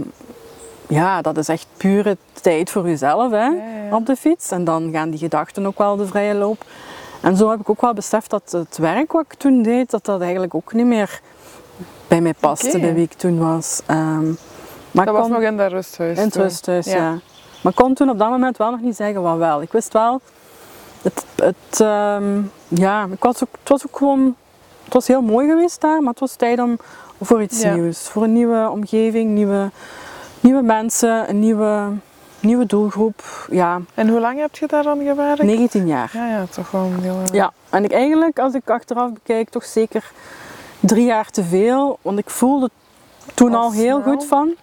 ja, 0.88 1.22
dat 1.22 1.37
is 1.37 1.49
echt 1.49 1.66
pure 1.77 2.16
tijd 2.42 2.70
voor 2.70 2.88
jezelf 2.88 3.31
hè, 3.31 3.37
Ja, 3.46 3.53
ja. 3.88 3.96
op 3.96 4.07
de 4.07 4.16
fiets. 4.16 4.51
En 4.51 4.64
dan 4.64 4.88
gaan 4.92 5.11
die 5.11 5.18
gedachten 5.18 5.66
ook 5.66 5.79
wel 5.79 5.96
de 5.96 6.07
vrije 6.07 6.35
loop. 6.35 6.64
En 7.20 7.37
zo 7.37 7.51
heb 7.51 7.61
ik 7.61 7.70
ook 7.70 7.81
wel 7.81 7.92
beseft 7.94 8.31
dat 8.31 8.51
het 8.51 8.79
werk 8.79 9.12
wat 9.12 9.25
ik 9.29 9.35
toen 9.35 9.62
deed, 9.62 9.90
dat 9.90 10.05
dat 10.05 10.20
eigenlijk 10.20 10.55
ook 10.55 10.72
niet 10.72 10.87
meer 10.87 11.20
bij 12.09 12.20
mij 12.20 12.35
paste, 12.40 12.68
Oké. 12.68 12.79
bij 12.79 12.94
wie 12.94 13.03
ik 13.05 13.12
toen 13.12 13.38
was. 13.38 13.81
Ehm, 13.87 14.33
maar 14.90 15.05
Dat 15.07 15.14
was 15.16 15.29
nog 15.29 15.40
in 15.40 15.57
dat 15.57 15.70
rusthuis. 15.72 16.16
in 16.18 16.25
het 16.25 16.33
toen. 16.33 16.42
rusthuis, 16.42 16.87
ja. 16.87 16.94
Ja. 16.96 17.11
Maar 17.62 17.72
ik 17.72 17.85
kon 17.85 17.94
toen 17.94 18.11
op 18.11 18.18
dat 18.18 18.31
moment 18.31 18.57
wel 18.57 18.70
nog 18.70 18.81
niet 18.81 18.96
zeggen 18.96 19.22
wat 19.22 19.37
wel. 19.37 19.62
Ik 19.62 19.72
wist 19.72 19.92
wel, 19.92 20.20
het, 21.03 21.25
het, 21.37 21.81
ehm, 21.81 22.40
ja, 22.68 23.07
ik 23.12 23.22
was 23.22 23.42
ook, 23.42 23.49
het 23.61 23.68
was 23.68 23.87
ook 23.87 23.96
gewoon, 23.96 24.37
het 24.85 24.92
was 24.92 25.07
heel 25.07 25.22
mooi 25.22 25.49
geweest 25.49 25.81
daar, 25.81 26.01
maar 26.01 26.11
het 26.11 26.20
was 26.20 26.35
tijd 26.35 26.59
om 26.61 26.79
voor 27.20 27.42
iets 27.42 27.62
Ja. 27.62 27.74
nieuws. 27.74 27.98
Voor 28.09 28.22
een 28.22 28.33
nieuwe 28.33 28.68
omgeving, 28.70 29.31
nieuwe, 29.31 29.70
nieuwe 30.40 30.62
mensen, 30.62 31.29
een 31.29 31.38
nieuwe, 31.38 31.88
nieuwe 32.40 32.66
doelgroep. 32.66 33.46
Ja, 33.50 33.81
En 33.94 34.09
hoe 34.09 34.20
lang 34.20 34.38
heb 34.40 34.57
je 34.57 34.66
daar 34.66 34.83
dan 34.83 34.98
gewerkt? 35.07 35.42
19 35.42 35.87
jaar. 35.87 36.11
Ja, 36.14 36.29
ja, 36.29 36.44
toch 36.50 36.70
wel 36.70 36.83
een 36.83 37.02
heel... 37.02 37.18
Ja, 37.33 37.52
en 37.70 37.85
ik 37.85 37.92
eigenlijk, 37.92 38.38
als 38.38 38.55
ik 38.55 38.70
achteraf 38.70 39.12
bekijk, 39.12 39.48
toch 39.50 39.64
zeker 39.64 40.11
drie 40.81 41.05
jaar 41.07 41.31
te 41.31 41.44
veel. 41.44 41.98
Want 42.02 42.18
ik 42.18 42.31
voelde 42.31 42.70
toen 43.35 43.55
Al 43.55 43.61
al 43.62 43.72
heel 43.72 44.02
goed 44.02 44.26
van. 44.26 44.55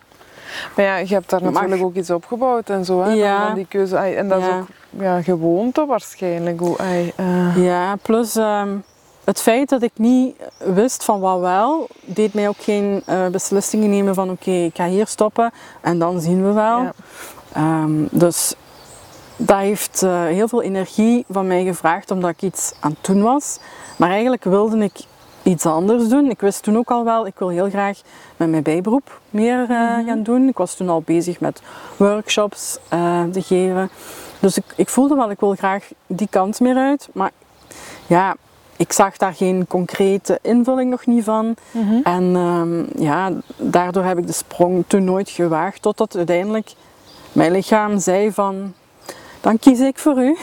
Maar 0.75 0.85
ja, 0.85 0.97
je 0.97 1.13
hebt 1.13 1.29
daar 1.29 1.41
natuurlijk 1.43 1.83
ook 1.83 1.95
iets 1.95 2.09
opgebouwd 2.09 2.69
en 2.69 2.85
zo. 2.85 3.03
Hè? 3.03 3.11
Ja. 3.11 3.45
Van 3.45 3.55
die 3.55 3.65
keuze. 3.69 3.97
En 3.97 4.27
dat 4.29 4.41
is 4.41 4.47
ook 4.47 4.67
ja, 4.89 5.21
gewoonte 5.21 5.85
waarschijnlijk. 5.85 6.59
Hoe, 6.59 6.77
eh, 6.77 7.63
Ja, 7.63 7.95
plus 7.95 8.35
ehm, 8.35 8.69
het 9.23 9.41
feit 9.41 9.69
dat 9.69 9.81
ik 9.81 9.91
niet 9.95 10.35
wist 10.57 11.03
van 11.03 11.19
wat 11.19 11.39
wel, 11.39 11.87
deed 12.01 12.33
mij 12.33 12.47
ook 12.47 12.61
geen 12.61 13.01
eh, 13.05 13.27
beslissingen 13.27 13.89
nemen 13.89 14.13
van 14.13 14.29
oké, 14.29 14.51
ik 14.51 14.75
ga 14.75 14.87
hier 14.87 15.07
stoppen 15.07 15.51
en 15.81 15.99
dan 15.99 16.21
zien 16.21 16.45
we 16.45 16.51
wel. 16.51 16.81
Ja. 16.81 16.93
Ehm, 17.53 17.91
dus 18.11 18.53
dat 19.35 19.57
heeft 19.57 20.03
eh, 20.03 20.23
heel 20.23 20.47
veel 20.47 20.61
energie 20.61 21.25
van 21.29 21.47
mij 21.47 21.63
gevraagd 21.63 22.11
omdat 22.11 22.29
ik 22.29 22.41
iets 22.41 22.73
aan 22.79 22.91
het 22.91 23.05
doen 23.05 23.21
was. 23.21 23.59
Maar 23.97 24.09
eigenlijk 24.09 24.43
wilde 24.43 24.77
ik 24.77 24.99
iets 25.43 25.65
anders 25.65 26.07
doen. 26.07 26.29
Ik 26.29 26.41
wist 26.41 26.63
toen 26.63 26.77
ook 26.77 26.91
al 26.91 27.03
wel, 27.03 27.27
ik 27.27 27.35
wil 27.37 27.49
heel 27.49 27.69
graag 27.69 28.01
met 28.37 28.49
mijn 28.49 28.63
bijberoep 28.63 29.19
meer 29.29 29.61
eh, 29.61 30.05
gaan 30.05 30.23
doen. 30.23 30.47
Ik 30.47 30.57
was 30.57 30.75
toen 30.75 30.89
al 30.89 31.01
bezig 31.01 31.39
met 31.39 31.61
workshops 31.97 32.77
te 33.31 33.41
geven. 33.41 33.89
Dus 34.39 34.57
ik, 34.57 34.65
ik 34.75 34.89
voelde 34.89 35.15
wel, 35.15 35.31
ik 35.31 35.39
wil 35.39 35.55
graag 35.55 35.87
die 36.07 36.27
kant 36.29 36.59
meer 36.59 36.75
uit. 36.75 37.09
Maar 37.13 37.31
ja, 38.07 38.35
ik 38.77 38.91
zag 38.91 39.17
daar 39.17 39.33
geen 39.33 39.65
concrete 39.67 40.39
invulling 40.41 40.89
nog 40.89 41.05
niet 41.05 41.23
van. 41.23 41.55
Mhm. 41.71 41.99
En 42.03 42.35
ehm, 42.35 43.03
ja, 43.03 43.31
daardoor 43.57 44.03
heb 44.03 44.17
ik 44.17 44.27
de 44.27 44.33
sprong 44.33 44.83
toen 44.87 45.03
nooit 45.03 45.29
gewaagd. 45.29 45.81
Totdat 45.81 46.15
uiteindelijk 46.15 46.73
mijn 47.31 47.51
lichaam 47.51 47.99
zei 47.99 48.31
van, 48.31 48.73
dan 49.41 49.59
kies 49.59 49.79
ik 49.79 49.97
voor 49.97 50.17
u. 50.17 50.37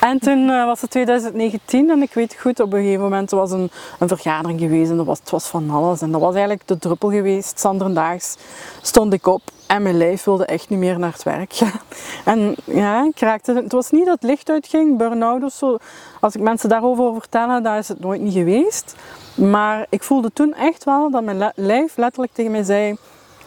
En 0.00 0.18
toen 0.18 0.50
eh, 0.50 0.64
was 0.64 0.80
het 0.80 0.90
2019 0.90 1.90
en 1.90 2.02
ik 2.02 2.14
weet 2.14 2.36
goed, 2.40 2.60
op 2.60 2.72
een 2.72 2.82
gegeven 2.82 3.02
moment 3.02 3.30
was 3.30 3.50
een, 3.50 3.70
een 3.98 4.08
vergadering 4.08 4.60
geweest 4.60 4.90
en 4.90 4.96
dat 4.96 5.06
was, 5.06 5.18
het 5.18 5.30
was 5.30 5.46
van 5.46 5.70
alles. 5.70 6.00
En 6.00 6.10
dat 6.10 6.20
was 6.20 6.32
eigenlijk 6.32 6.68
de 6.68 6.78
druppel 6.78 7.10
geweest. 7.10 7.60
Zanderdaags 7.60 8.36
stond 8.82 9.12
ik 9.12 9.26
op 9.26 9.42
en 9.66 9.82
mijn 9.82 9.96
lijf 9.96 10.24
wilde 10.24 10.44
echt 10.44 10.68
niet 10.68 10.78
meer 10.78 10.98
naar 10.98 11.12
het 11.12 11.22
werk 11.22 11.52
gaan. 11.52 11.80
En 12.34 12.54
ja, 12.64 13.04
ik 13.04 13.20
raakte, 13.20 13.54
het 13.54 13.72
was 13.72 13.90
niet 13.90 14.04
dat 14.04 14.14
het 14.14 14.30
licht 14.30 14.50
uitging, 14.50 14.98
burn-out 14.98 15.42
of 15.42 15.52
zo. 15.52 15.76
Als 16.20 16.34
ik 16.34 16.40
mensen 16.40 16.68
daarover 16.68 17.20
vertellen, 17.20 17.62
dat 17.62 17.78
is 17.78 17.88
het 17.88 18.00
nooit 18.00 18.20
niet 18.20 18.32
geweest. 18.32 18.94
Maar 19.34 19.86
ik 19.88 20.02
voelde 20.02 20.32
toen 20.32 20.54
echt 20.54 20.84
wel 20.84 21.10
dat 21.10 21.22
mijn 21.22 21.52
lijf 21.54 21.96
letterlijk 21.96 22.32
tegen 22.32 22.50
mij 22.50 22.62
zei, 22.62 22.96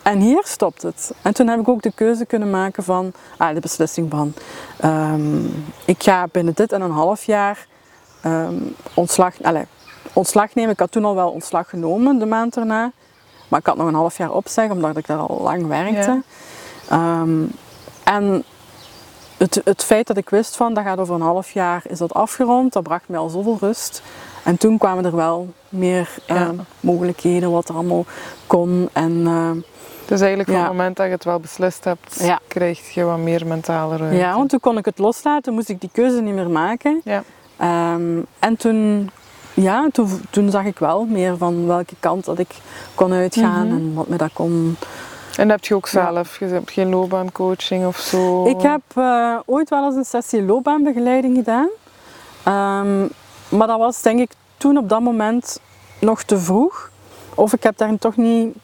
en 0.08 0.20
hier 0.20 0.42
stopt 0.46 0.82
het. 0.82 1.12
En 1.22 1.34
toen 1.34 1.48
heb 1.48 1.60
ik 1.60 1.68
ook 1.68 1.82
de 1.82 1.92
keuze 1.96 2.26
kunnen 2.26 2.50
maken 2.50 2.84
van, 2.84 3.12
ah, 3.38 3.54
de 3.54 3.60
beslissing 3.60 4.12
van, 4.12 4.34
ehm, 4.80 5.46
ik 5.86 6.04
ga 6.04 6.28
binnen 6.32 6.54
dit 6.54 6.72
en 6.72 6.82
een 6.82 6.92
half 6.92 7.24
jaar 7.24 7.68
ehm, 8.22 8.56
ontslag, 8.94 9.34
allez, 9.42 9.66
ontslag 10.14 10.56
nemen. 10.56 10.72
Ik 10.72 10.80
had 10.80 10.92
toen 10.92 11.06
al 11.06 11.16
wel 11.16 11.30
ontslag 11.30 11.70
genomen 11.70 12.20
de 12.20 12.26
maand 12.26 12.58
erna, 12.58 12.92
maar 13.48 13.60
ik 13.60 13.66
had 13.66 13.78
nog 13.78 13.88
een 13.88 13.94
half 13.94 14.18
jaar 14.18 14.32
opzeg 14.32 14.72
omdat 14.72 14.98
ik 14.98 15.08
daar 15.08 15.18
al 15.18 15.42
lang 15.42 15.68
werkte. 15.68 16.22
Ehm, 16.90 17.44
en 18.04 18.44
het, 19.38 19.62
het 19.64 19.84
feit 19.84 20.08
dat 20.08 20.18
ik 20.18 20.30
wist 20.30 20.56
van, 20.56 20.74
dat 20.74 20.84
gaat 20.84 21.00
over 21.00 21.16
een 21.16 21.22
half 21.22 21.52
jaar, 21.52 21.82
is 21.88 21.98
dat 21.98 22.14
afgerond, 22.14 22.74
dat 22.74 22.84
bracht 22.84 23.08
mij 23.08 23.20
al 23.20 23.30
zoveel 23.30 23.58
rust. 23.60 24.02
En 24.44 24.58
toen 24.58 24.78
kwamen 24.78 25.06
er 25.06 25.16
wel 25.16 25.54
meer 25.70 26.10
Ja. 26.26 26.52
mogelijkheden, 26.80 27.52
wat 27.52 27.70
er 27.70 27.76
allemaal 27.76 28.06
kon. 28.48 28.90
En 28.94 29.28
Dus 30.08 30.20
eigenlijk 30.20 30.50
van 30.50 30.58
Ja. 30.58 30.64
het 30.64 30.72
moment 30.74 30.96
dat 30.98 31.06
je 31.06 31.12
het 31.12 31.24
wel 31.24 31.40
beslist 31.40 31.84
hebt, 31.84 32.18
Ja. 32.20 32.40
krijg 32.48 32.94
je 32.94 33.04
wat 33.04 33.18
meer 33.18 33.48
mentale 33.48 33.98
ruimte. 33.98 34.18
Ja, 34.18 34.36
want 34.36 34.50
toen 34.50 34.60
kon 34.60 34.78
ik 34.78 34.86
het 34.86 34.98
loslaten, 34.98 35.54
moest 35.54 35.70
ik 35.70 35.82
die 35.82 35.90
keuze 35.94 36.22
niet 36.22 36.34
meer 36.34 36.50
maken. 36.50 37.02
Ja. 37.04 37.24
Ehm, 37.58 38.20
en 38.40 38.58
toen, 38.58 39.10
ja, 39.54 39.88
toen, 39.92 40.22
toen 40.30 40.52
zag 40.52 40.64
ik 40.66 40.80
wel 40.80 41.06
meer 41.06 41.38
van 41.38 41.68
welke 41.68 41.96
kant 42.00 42.26
dat 42.26 42.40
ik 42.40 42.50
kon 42.96 43.14
uitgaan 43.14 43.68
Mhm. 43.68 43.76
en 43.78 43.94
wat 43.94 44.08
me 44.08 44.16
dat 44.18 44.30
kon. 44.34 44.78
En 45.38 45.48
dat 45.48 45.58
heb 45.58 45.66
je 45.66 45.76
ook 45.76 45.88
Ja. 45.88 46.12
zelf, 46.14 46.40
je 46.40 46.46
hebt 46.46 46.72
geen 46.72 46.90
loopbaancoaching 46.90 47.86
of 47.86 47.98
zo? 47.98 48.46
Ik 48.46 48.62
heb 48.62 48.82
eh, 48.96 49.36
ooit 49.46 49.70
wel 49.70 49.86
eens 49.86 49.96
een 49.96 50.06
sessie 50.06 50.44
loopbaanbegeleiding 50.44 51.36
gedaan. 51.36 51.70
Ehm, 52.44 53.02
maar 53.50 53.68
dat 53.68 53.80
was 53.80 54.02
denk 54.02 54.20
ik 54.20 54.32
toen 54.58 54.78
op 54.78 54.90
dat 54.90 55.02
moment 55.02 55.60
nog 56.00 56.24
te 56.24 56.40
vroeg. 56.40 56.90
Of 57.36 57.54
ik 57.54 57.64
heb 57.64 57.78
daar 57.78 57.98
toch 58.00 58.16
niet 58.16 58.56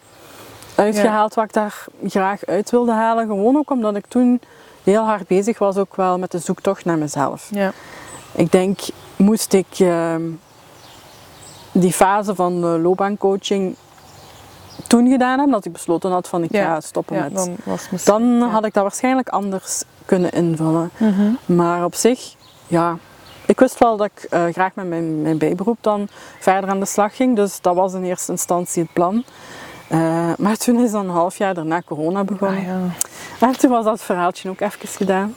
uitgehaald 0.74 1.34
wat 1.34 1.44
ik 1.44 1.52
daar 1.52 1.84
graag 2.06 2.44
uit 2.44 2.70
wilde 2.70 2.92
halen. 2.92 3.26
Gewoon 3.26 3.56
ook 3.56 3.70
omdat 3.70 3.96
ik 3.96 4.06
toen 4.06 4.40
heel 4.82 5.02
hard 5.02 5.26
bezig 5.26 5.58
was 5.58 5.76
ook 5.76 5.96
wel 5.96 6.18
met 6.18 6.30
de 6.30 6.38
zoektocht 6.38 6.84
naar 6.84 6.98
mezelf. 6.98 7.48
Ja. 7.50 7.72
Ik 8.32 8.52
denk, 8.52 8.80
moest 9.16 9.52
ik 9.52 9.66
ehm, 9.78 10.22
die 11.72 11.92
fase 11.92 12.34
van 12.34 12.60
de 12.60 12.66
loopbaancoaching 12.66 13.76
toen 14.86 15.10
gedaan 15.10 15.36
hebben, 15.38 15.50
dat 15.50 15.64
ik 15.64 15.72
besloten 15.72 16.10
had 16.10 16.28
van 16.28 16.42
ik 16.42 16.52
Ja. 16.52 16.64
ga 16.64 16.80
stoppen 16.80 17.16
ja, 17.16 17.22
met... 17.22 17.34
dan 17.34 17.56
was 17.64 17.90
misschien... 17.90 18.38
Dan 18.40 18.48
had 18.48 18.64
ik 18.64 18.74
dat 18.74 18.82
waarschijnlijk 18.82 19.28
anders 19.28 19.82
kunnen 20.04 20.32
invullen. 20.32 20.90
Mhm. 20.96 21.32
Maar 21.44 21.84
op 21.84 21.94
zich, 21.94 22.34
ja, 22.66 22.96
ik 23.46 23.60
wist 23.60 23.78
wel 23.78 23.96
dat 23.96 24.06
ik 24.14 24.22
eh, 24.30 24.44
graag 24.52 24.74
met 24.74 24.88
mijn, 24.88 25.22
mijn 25.22 25.38
bijberoep 25.38 25.78
dan 25.80 26.08
verder 26.38 26.70
aan 26.70 26.80
de 26.80 26.86
slag 26.86 27.16
ging. 27.16 27.36
Dus 27.36 27.60
dat 27.60 27.74
was 27.74 27.94
in 27.94 28.04
eerste 28.04 28.32
instantie 28.32 28.82
het 28.82 28.92
plan. 28.92 29.24
Eh, 29.88 30.32
maar 30.38 30.56
toen 30.56 30.84
is 30.84 30.90
dan 30.90 31.04
een 31.04 31.14
half 31.14 31.38
jaar 31.38 31.54
daarna 31.54 31.82
corona 31.82 32.24
begonnen. 32.24 32.58
Ah, 32.58 32.66
ja. 32.66 33.46
En 33.46 33.58
toen 33.58 33.70
was 33.70 33.84
dat 33.84 34.02
verhaaltje 34.02 34.48
ook 34.48 34.60
even 34.60 34.88
gedaan. 34.88 35.34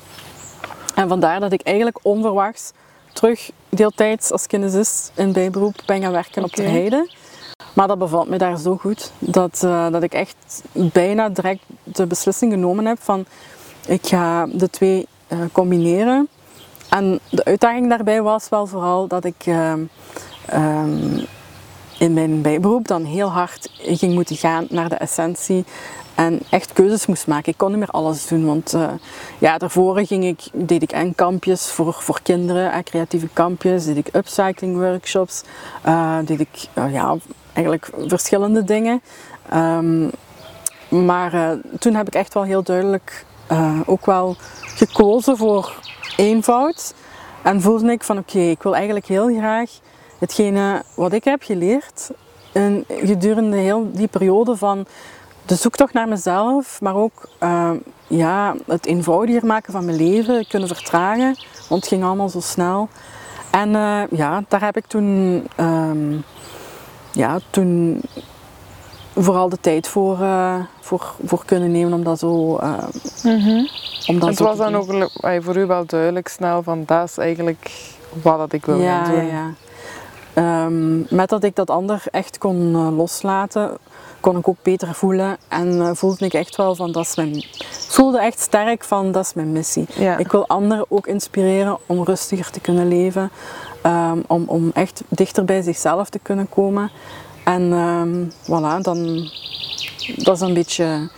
En 0.95 1.07
vandaar 1.07 1.39
dat 1.39 1.51
ik 1.51 1.61
eigenlijk 1.61 1.99
onverwachts 2.01 2.71
terug 3.13 3.51
deeltijds 3.69 4.31
als 4.31 4.47
kinesist 4.47 5.11
in 5.15 5.31
bijberoep 5.31 5.75
ben 5.85 6.01
gaan 6.01 6.11
werken 6.11 6.43
op 6.43 6.55
de 6.55 6.63
heide. 6.63 7.09
Maar 7.73 7.87
dat 7.87 7.97
bevalt 7.97 8.29
me 8.29 8.37
daar 8.37 8.57
zo 8.57 8.77
goed 8.77 9.11
dat, 9.19 9.63
eh, 9.63 9.91
dat 9.91 10.03
ik 10.03 10.13
echt 10.13 10.63
bijna 10.71 11.29
direct 11.29 11.63
de 11.83 12.05
beslissing 12.05 12.51
genomen 12.51 12.85
heb 12.85 12.97
van 13.01 13.25
ik 13.87 14.07
ga 14.07 14.45
de 14.45 14.69
twee 14.69 15.07
eh, 15.27 15.39
combineren. 15.51 16.27
En 16.89 17.19
de 17.29 17.45
uitdaging 17.45 17.89
daarbij 17.89 18.21
was 18.21 18.49
wel 18.49 18.67
vooral 18.67 19.07
dat 19.07 19.25
ik 19.25 19.45
ehm, 19.45 19.83
ehm, 20.45 21.19
in 21.99 22.13
mijn 22.13 22.41
bijberoep 22.41 22.87
dan 22.87 23.03
heel 23.03 23.29
hard 23.29 23.69
ging 23.81 24.13
moeten 24.13 24.35
gaan 24.35 24.67
naar 24.69 24.89
de 24.89 24.95
essentie 24.95 25.65
en 26.17 26.39
echt 26.49 26.73
keuzes 26.73 27.05
moest 27.05 27.27
maken. 27.27 27.51
Ik 27.51 27.57
kon 27.57 27.69
niet 27.69 27.79
meer 27.79 27.89
alles 27.89 28.27
doen, 28.27 28.45
want 28.45 28.73
eh, 28.73 28.89
ja, 29.37 29.57
daarvoor 29.57 30.05
ging 30.05 30.25
ik, 30.25 30.39
deed 30.53 30.81
ik 30.81 30.91
en 30.91 31.15
kampjes 31.15 31.71
voor, 31.71 31.93
voor 31.93 32.19
kinderen, 32.23 32.71
eh, 32.71 32.83
creatieve 32.83 33.27
kampjes, 33.33 33.85
deed 33.85 33.97
ik 33.97 34.09
upcycling 34.15 34.75
workshops, 34.77 35.43
eh, 35.81 36.17
deed 36.25 36.39
ik 36.39 36.67
eh, 36.73 36.93
ja, 36.93 37.17
eigenlijk 37.53 37.89
verschillende 38.07 38.63
dingen. 38.63 39.01
Ehm, 39.49 40.09
maar 40.89 41.57
toen 41.79 41.95
heb 41.95 42.07
ik 42.07 42.15
echt 42.15 42.33
wel 42.33 42.43
heel 42.43 42.63
duidelijk 42.63 43.25
ook 43.85 44.05
wel 44.05 44.35
gekozen 44.75 45.37
voor 45.37 45.73
eenvoud. 46.17 46.93
En 47.43 47.61
voelde 47.61 47.91
ik 47.91 48.03
van 48.03 48.17
oké, 48.17 48.39
ik 48.39 48.63
wil 48.63 48.75
eigenlijk 48.75 49.05
heel 49.05 49.27
graag 49.27 49.71
hetgene 50.19 50.83
wat 50.95 51.13
ik 51.13 51.23
heb 51.23 51.43
geleerd 51.43 52.09
in, 52.51 52.85
gedurende 52.87 53.57
heel 53.57 53.91
die 53.91 54.07
periode 54.07 54.55
van 54.55 54.85
de 55.45 55.55
zoektocht 55.55 55.93
naar 55.93 56.07
mezelf, 56.07 56.81
maar 56.81 56.95
ook 56.95 57.29
eh, 57.37 57.71
ja, 58.07 58.55
het 58.65 58.85
eenvoudiger 58.85 59.45
maken 59.45 59.73
van 59.73 59.85
mijn 59.85 59.97
leven, 59.97 60.47
kunnen 60.47 60.67
vertragen, 60.67 61.35
want 61.69 61.81
het 61.81 61.87
ging 61.87 62.03
allemaal 62.03 62.29
zo 62.29 62.39
snel. 62.39 62.89
En 63.51 63.75
eh, 63.75 64.01
ja, 64.09 64.43
daar 64.47 64.61
heb 64.61 64.77
ik 64.77 64.85
toen, 64.85 65.43
ehm, 65.55 66.17
ja, 67.11 67.39
toen 67.49 68.01
vooral 69.15 69.49
de 69.49 69.59
tijd 69.59 69.87
voor, 69.87 70.21
eh, 70.21 70.55
voor, 70.81 71.13
voor 71.25 71.45
kunnen 71.45 71.71
nemen 71.71 71.93
om 71.93 72.03
dat 72.03 72.19
zo, 72.19 72.57
eh, 72.57 72.83
om 74.07 74.19
dat 74.19 74.29
Het 74.29 74.37
zo 74.37 74.43
was 74.43 74.57
dan 74.57 74.71
doen. 74.71 75.01
ook 75.01 75.43
voor 75.43 75.57
u 75.57 75.65
wel 75.65 75.85
duidelijk 75.85 76.27
snel 76.27 76.63
van 76.63 76.83
dat 76.85 77.09
is 77.09 77.17
eigenlijk 77.17 77.71
wat 78.21 78.37
dat 78.37 78.53
ik 78.53 78.65
wil 78.65 78.79
ja, 78.79 79.03
gaan 79.03 79.15
ja, 79.15 79.21
doen. 79.21 79.29
ja. 79.29 79.53
Ehm, 80.37 81.15
met 81.15 81.29
dat 81.29 81.43
ik 81.43 81.55
dat 81.55 81.69
ander 81.69 82.03
echt 82.11 82.37
kon 82.37 82.75
eh, 82.75 82.97
loslaten, 82.97 83.77
kon 84.19 84.37
ik 84.37 84.47
ook 84.47 84.57
beter 84.61 84.93
voelen. 84.93 85.37
En 85.47 85.81
eh, 85.81 85.89
voelde 85.93 86.25
ik 86.25 86.33
echt 86.33 86.55
wel 86.55 86.75
van, 86.75 86.91
dat 86.91 87.03
is 87.03 87.15
mijn... 87.15 87.45
voelde 87.87 88.19
echt 88.19 88.39
sterk 88.39 88.83
van, 88.83 89.11
dat 89.11 89.25
is 89.25 89.33
mijn 89.33 89.51
missie. 89.51 89.85
Ja. 89.93 90.17
Ik 90.17 90.31
wil 90.31 90.47
anderen 90.47 90.85
ook 90.89 91.07
inspireren 91.07 91.77
om 91.85 92.03
rustiger 92.03 92.51
te 92.51 92.59
kunnen 92.59 92.87
leven. 92.87 93.31
ehm, 93.81 94.19
om, 94.27 94.43
om 94.47 94.71
echt 94.73 95.03
dichter 95.07 95.45
bij 95.45 95.61
zichzelf 95.61 96.09
te 96.09 96.19
kunnen 96.19 96.49
komen. 96.49 96.91
En 97.43 97.71
ehm, 97.73 98.23
voilà, 98.43 98.81
dan... 98.81 99.29
Dat 100.15 100.35
is 100.35 100.41
een 100.41 100.53
beetje 100.53 101.09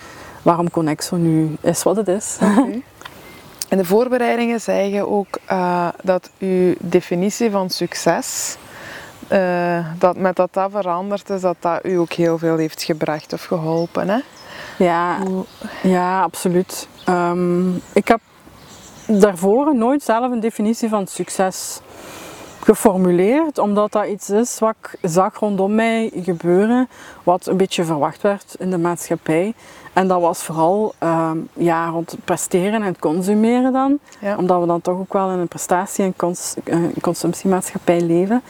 waarom 0.41 0.71
Connexo 0.71 1.15
nu 1.15 1.55
is 1.62 1.84
wat 1.84 1.95
het 1.95 2.08
is. 2.08 2.38
In 3.69 3.77
de 3.77 3.86
voorbereidingen 3.86 4.62
zei 4.62 4.93
je 4.93 5.08
ook 5.08 5.39
eh, 5.45 5.88
dat 6.03 6.29
uw 6.39 6.73
definitie 6.79 7.51
van 7.51 7.69
succes, 7.69 8.58
eh, 9.29 9.85
dat 9.97 10.17
met 10.17 10.35
dat 10.35 10.53
dat 10.53 10.71
veranderd 10.71 11.29
is, 11.29 11.41
dat 11.41 11.55
dat 11.59 11.85
u 11.85 11.95
ook 11.95 12.11
heel 12.13 12.37
veel 12.37 12.57
heeft 12.57 12.83
gebracht 12.83 13.33
of 13.33 13.43
geholpen. 13.45 14.09
Hè? 14.09 14.19
Ja, 14.77 15.17
Ja, 15.83 16.21
absoluut. 16.21 16.87
Ehm, 17.05 17.75
ik 17.93 18.07
heb 18.07 18.19
daarvoor 19.07 19.75
nooit 19.75 20.03
zelf 20.03 20.31
een 20.31 20.39
definitie 20.39 20.89
van 20.89 21.07
succes 21.07 21.79
geformuleerd, 22.63 23.57
omdat 23.57 23.91
dat 23.91 24.05
iets 24.05 24.29
is 24.29 24.59
wat 24.59 24.75
ik 24.81 25.09
zag 25.09 25.39
rondom 25.39 25.75
mij 25.75 26.11
gebeuren, 26.15 26.89
wat 27.23 27.45
een 27.45 27.57
beetje 27.57 27.83
verwacht 27.83 28.21
werd 28.21 28.55
in 28.59 28.69
de 28.69 28.77
maatschappij. 28.77 29.53
En 29.93 30.07
dat 30.07 30.21
was 30.21 30.43
vooral 30.43 30.93
ehm, 30.97 31.37
ja, 31.53 31.87
rond 31.87 32.15
presteren 32.25 32.81
en 32.83 32.99
consumeren 32.99 33.73
dan, 33.73 33.99
Ja. 34.19 34.35
omdat 34.37 34.59
we 34.61 34.67
dan 34.67 34.81
toch 34.81 34.97
ook 34.97 35.13
wel 35.13 35.31
in 35.31 35.39
een 35.39 35.47
prestatie- 35.47 36.03
en 36.03 36.13
cons- 36.15 36.55
consumptiemaatschappij 37.01 38.01
leven. 38.01 38.41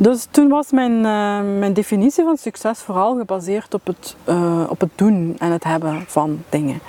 Dus 0.00 0.26
toen 0.30 0.48
was 0.48 0.70
mijn, 0.70 0.96
eh, 0.96 1.58
mijn 1.58 1.72
definitie 1.72 2.24
van 2.24 2.36
succes 2.36 2.78
vooral 2.78 3.16
gebaseerd 3.16 3.74
op 3.74 3.86
het, 3.86 4.16
eh, 4.24 4.64
op 4.68 4.80
het 4.80 4.90
doen 4.94 5.36
en 5.38 5.52
het 5.52 5.64
hebben 5.64 6.04
van 6.06 6.42
dingen. 6.48 6.80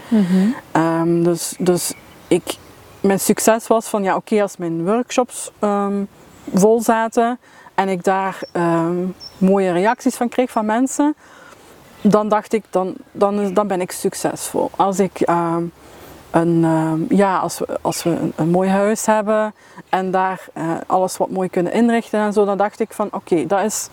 Ehm, 0.72 1.24
dus 1.24 1.56
dus 1.60 1.94
ik, 2.28 2.56
mijn 3.00 3.20
succes 3.20 3.68
was 3.68 3.88
van 3.88 4.04
ja, 4.04 4.16
oké, 4.16 4.42
als 4.42 4.58
mijn 4.58 4.86
workshops 4.86 5.52
ehm, 5.60 6.04
vol 6.54 6.82
zaten 6.82 7.40
en 7.76 7.90
ik 7.90 8.04
daar 8.04 8.42
ehm, 8.52 8.98
mooie 9.38 9.72
reacties 9.72 10.16
van 10.16 10.30
kreeg 10.30 10.52
van 10.52 10.66
mensen, 10.66 11.16
dan 12.02 12.30
dacht 12.30 12.54
ik, 12.54 12.64
dan, 12.70 12.94
dan, 13.12 13.54
dan 13.54 13.68
ben 13.68 13.82
ik 13.82 13.92
succesvol. 13.92 14.70
Als 14.76 15.00
ik 15.00 15.22
een, 16.32 16.64
ehm, 16.64 17.16
ja, 17.18 17.38
als 17.38 17.60
we, 17.60 17.66
als 17.82 18.04
we 18.04 18.10
een, 18.10 18.34
een 18.36 18.50
mooi 18.50 18.70
huis 18.70 19.06
hebben 19.06 19.54
en 19.90 20.12
daar 20.12 20.46
eh, 20.54 20.64
alles 20.88 21.18
wat 21.18 21.30
mooi 21.30 21.50
kunnen 21.50 21.74
inrichten 21.74 22.20
en 22.20 22.34
zo, 22.34 22.46
dan 22.46 22.58
dacht 22.58 22.80
ik 22.80 22.94
van 22.94 23.08
oké, 23.12 23.46
dat 23.46 23.64
is 23.64 23.90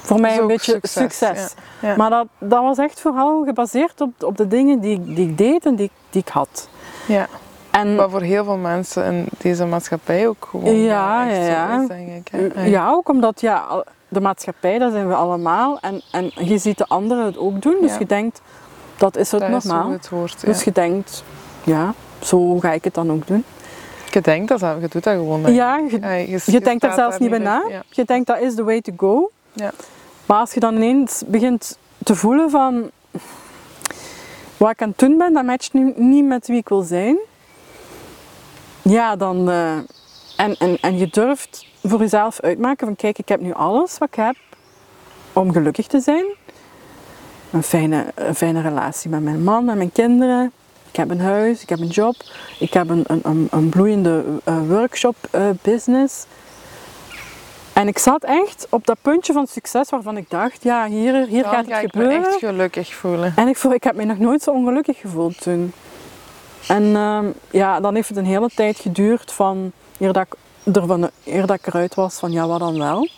voor 0.00 0.20
mij 0.20 0.38
een 0.38 0.46
beetje 0.46 0.72
succes, 0.72 0.92
succes. 0.92 1.54
ja. 1.80 1.88
Ja. 1.88 1.96
Maar 1.96 2.10
dat, 2.10 2.26
dat 2.38 2.62
was 2.62 2.78
echt 2.78 3.00
vooral 3.00 3.44
gebaseerd 3.44 4.00
op, 4.00 4.10
op 4.24 4.36
de 4.36 4.48
dingen 4.48 4.80
die, 4.80 4.94
ik- 5.00 5.16
die 5.16 5.28
ik 5.28 5.38
deed 5.38 5.66
en 5.66 5.74
die, 5.74 5.84
ik- 5.86 5.92
die 6.10 6.20
ik 6.22 6.28
had. 6.28 6.68
Ja. 7.06 7.26
En 7.70 7.96
Wat 7.96 8.10
voor 8.10 8.20
heel 8.20 8.44
veel 8.44 8.56
mensen 8.56 9.04
in 9.04 9.26
deze 9.38 9.64
maatschappij 9.66 10.28
ook 10.28 10.46
gewoon 10.50 10.74
Ja, 10.74 11.24
ja, 11.24 11.34
ja. 11.46 11.80
is, 11.80 11.88
denk 11.88 12.08
ik. 12.08 12.52
hè. 12.54 12.64
ja, 12.64 12.90
ook 12.90 13.08
omdat 13.08 13.40
ja, 13.40 13.84
de 14.08 14.20
maatschappij, 14.20 14.78
dat 14.78 14.92
zijn 14.92 15.08
we 15.08 15.14
allemaal. 15.14 15.78
En, 15.80 16.02
en 16.12 16.30
je 16.34 16.58
ziet 16.58 16.78
de 16.78 16.86
anderen 16.86 17.24
het 17.24 17.38
ook 17.38 17.62
doen, 17.62 17.76
dus 17.80 17.92
Ja. 17.92 17.98
je 17.98 18.06
denkt, 18.06 18.40
dat 18.96 19.16
is 19.16 19.30
het 19.30 19.40
dat 19.40 19.50
normaal. 19.50 19.82
hoe 19.84 19.92
het 19.92 20.06
hoort. 20.06 20.44
Dus 20.44 20.64
je 20.64 20.72
denkt, 20.72 21.24
ja, 21.68 21.94
zo 22.20 22.58
ga 22.58 22.72
ik 22.72 22.84
het 22.84 22.94
dan 22.94 23.10
ook 23.10 23.26
doen. 23.26 23.44
Je 24.10 24.20
denkt 24.20 24.48
dat, 24.48 24.60
je 24.60 24.88
doet 24.88 25.04
dat 25.04 25.14
gewoon. 25.14 25.52
Ja, 25.52 25.76
je, 25.76 25.98
Ja, 26.00 26.12
je, 26.12 26.40
je 26.44 26.60
denkt 26.60 26.82
daar 26.82 26.94
zelfs 26.94 27.18
niet 27.18 27.30
bij 27.30 27.38
na. 27.38 27.64
Ja. 27.68 27.82
Je 27.90 28.04
denkt, 28.04 28.26
dat 28.26 28.40
is 28.40 28.54
the 28.54 28.64
way 28.64 28.80
to 28.80 28.92
go. 28.96 29.30
Ja. 29.52 29.70
Maar 30.26 30.38
als 30.38 30.54
je 30.54 30.60
dan 30.60 30.74
ineens 30.74 31.22
begint 31.26 31.78
te 32.04 32.14
voelen 32.14 32.50
van... 32.50 32.90
Wat 34.56 34.70
ik 34.70 34.82
aan 34.82 34.88
het 34.88 34.98
doen 34.98 35.16
ben, 35.18 35.32
dat 35.32 35.44
matcht 35.44 35.72
nu 35.72 35.92
niet 35.96 36.24
met 36.24 36.46
wie 36.46 36.56
ik 36.56 36.68
wil 36.68 36.82
zijn. 36.82 37.16
Ja, 38.82 39.16
dan... 39.16 39.50
eh, 39.50 39.72
en, 40.36 40.56
en, 40.58 40.78
en 40.80 40.98
je 40.98 41.08
durft 41.10 41.66
voor 41.82 41.98
jezelf 41.98 42.40
uitmaken 42.40 42.86
van... 42.86 42.96
Kijk, 42.96 43.18
ik 43.18 43.28
heb 43.28 43.40
nu 43.40 43.52
alles 43.52 43.98
wat 43.98 44.08
ik 44.08 44.14
heb 44.14 44.36
om 45.32 45.52
gelukkig 45.52 45.86
te 45.86 46.00
zijn. 46.00 46.24
Een 47.50 47.62
fijne, 47.62 48.06
een 48.14 48.34
fijne 48.34 48.60
relatie 48.60 49.10
met 49.10 49.22
mijn 49.22 49.42
man 49.44 49.68
en 49.68 49.76
mijn 49.76 49.92
kinderen. 49.92 50.52
Ik 50.88 50.96
heb 50.96 51.10
een 51.10 51.20
huis, 51.20 51.62
ik 51.62 51.68
heb 51.68 51.80
een 51.80 51.86
job. 51.86 52.14
Ik 52.58 52.72
heb 52.72 52.88
een, 52.88 53.04
een, 53.06 53.20
een, 53.22 53.48
een 53.50 53.68
bloeiende 53.68 54.24
eh, 54.44 54.58
workshop 54.68 55.16
eh, 55.30 55.42
business. 55.62 56.24
En 57.72 57.88
ik 57.88 57.98
zat 57.98 58.24
echt 58.24 58.66
op 58.70 58.86
dat 58.86 58.98
puntje 59.02 59.32
van 59.32 59.46
succes 59.46 59.90
waarvan 59.90 60.16
ik 60.16 60.30
dacht, 60.30 60.62
ja, 60.62 60.86
hier, 60.86 61.26
hier 61.26 61.42
Dan 61.42 61.52
gaat 61.52 61.66
ga 61.66 61.74
het 61.74 61.84
ik 61.84 61.94
me 61.94 62.00
gebeuren. 62.02 62.28
echt 62.28 62.38
gelukkig 62.38 62.94
voelen. 62.94 63.32
En 63.36 63.48
ik, 63.48 63.56
voel, 63.56 63.72
ik 63.72 63.84
heb 63.84 63.94
me 63.94 64.04
nog 64.04 64.18
nooit 64.18 64.42
zo 64.42 64.50
ongelukkig 64.50 64.98
gevoeld 64.98 65.40
toen. 65.40 65.72
En 66.68 66.96
ehm, 66.96 67.26
ja, 67.50 67.80
dan 67.80 67.94
heeft 67.94 68.08
het 68.08 68.18
een 68.18 68.24
hele 68.24 68.50
tijd 68.54 68.78
geduurd 68.78 69.32
van 69.32 69.72
eer 69.98 70.12
dat, 70.12 70.26
ik 70.26 70.74
ervan, 70.76 71.10
eer 71.24 71.46
dat 71.46 71.56
ik 71.56 71.66
eruit 71.66 71.94
was 71.94 72.14
van 72.18 72.32
ja, 72.32 72.46
wat 72.46 72.58
dan 72.58 72.78
wel. 72.78 73.08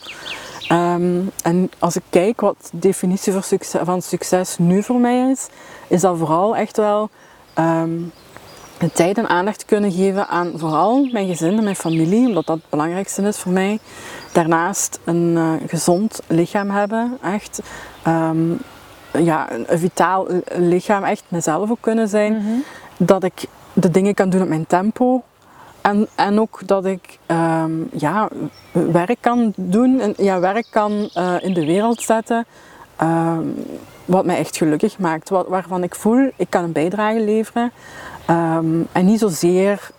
Ehm, 0.68 1.20
en 1.42 1.70
als 1.78 1.96
ik 1.96 2.02
kijk 2.10 2.40
wat 2.40 2.68
de 2.72 2.78
definitie 2.78 3.32
voor 3.32 3.42
succes, 3.42 3.80
van 3.84 4.02
succes 4.02 4.58
nu 4.58 4.82
voor 4.82 4.98
mij 5.00 5.30
is, 5.30 5.46
is 5.88 6.00
dat 6.00 6.18
vooral 6.18 6.56
echt 6.56 6.76
wel 6.76 7.10
de 8.80 8.92
tijd 8.92 9.18
en 9.18 9.28
aandacht 9.28 9.64
kunnen 9.64 9.92
geven 9.92 10.28
aan 10.28 10.52
vooral 10.56 11.08
mijn 11.12 11.26
gezin 11.26 11.56
en 11.56 11.64
mijn 11.64 11.76
familie, 11.76 12.26
omdat 12.26 12.46
dat 12.46 12.56
het 12.56 12.68
belangrijkste 12.70 13.22
is 13.22 13.38
voor 13.38 13.52
mij. 13.52 13.78
Daarnaast 14.32 15.00
een 15.04 15.36
eh, 15.36 15.68
gezond 15.68 16.20
lichaam 16.26 16.70
hebben, 16.70 17.18
echt. 17.22 17.60
Ehm, 18.02 18.52
ja, 19.12 19.52
een, 19.52 19.64
een 19.68 19.78
vitaal 19.78 20.26
lichaam, 20.54 21.04
echt 21.04 21.24
mezelf 21.28 21.70
ook 21.70 21.80
kunnen 21.80 22.08
zijn. 22.08 22.64
Dat 22.96 23.24
ik 23.24 23.44
de 23.72 23.90
dingen 23.90 24.14
kan 24.14 24.30
doen 24.30 24.42
op 24.42 24.48
mijn 24.48 24.66
tempo. 24.66 25.22
En, 25.80 26.08
en 26.14 26.40
ook 26.40 26.60
dat 26.66 26.84
ik 26.84 27.18
ehm, 27.26 27.72
ja, 27.92 28.28
werk 28.72 29.18
kan 29.20 29.52
doen, 29.56 30.00
en, 30.00 30.14
ja, 30.16 30.40
werk 30.40 30.66
kan 30.70 31.08
eh, 31.14 31.34
in 31.40 31.54
de 31.54 31.64
wereld 31.66 32.02
zetten. 32.02 32.46
Wat 34.10 34.24
mij 34.24 34.36
echt 34.38 34.56
gelukkig 34.56 34.98
maakt. 34.98 35.28
Wat, 35.28 35.48
waarvan 35.48 35.82
ik 35.82 35.94
voel, 35.94 36.30
ik 36.36 36.46
kan 36.50 36.64
een 36.64 36.72
bijdrage 36.72 37.20
leveren. 37.20 37.72
Ehm, 38.26 38.80
en 38.92 39.04
niet 39.04 39.18
zozeer 39.18 39.90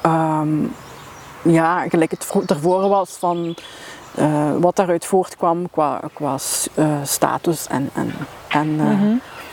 ehm, 0.00 0.48
ja, 1.42 1.88
gelijk 1.88 2.10
het 2.10 2.50
ervoor 2.50 2.88
was 2.88 3.10
van 3.10 3.54
eh, 4.14 4.52
wat 4.58 4.76
daaruit 4.76 5.04
voortkwam 5.04 5.70
qua, 5.70 6.00
qua 6.12 6.36
eh, 6.74 6.86
status 7.04 7.66
en, 7.66 7.90
en, 7.94 8.12
en, 8.48 8.76
eh, 8.80 9.00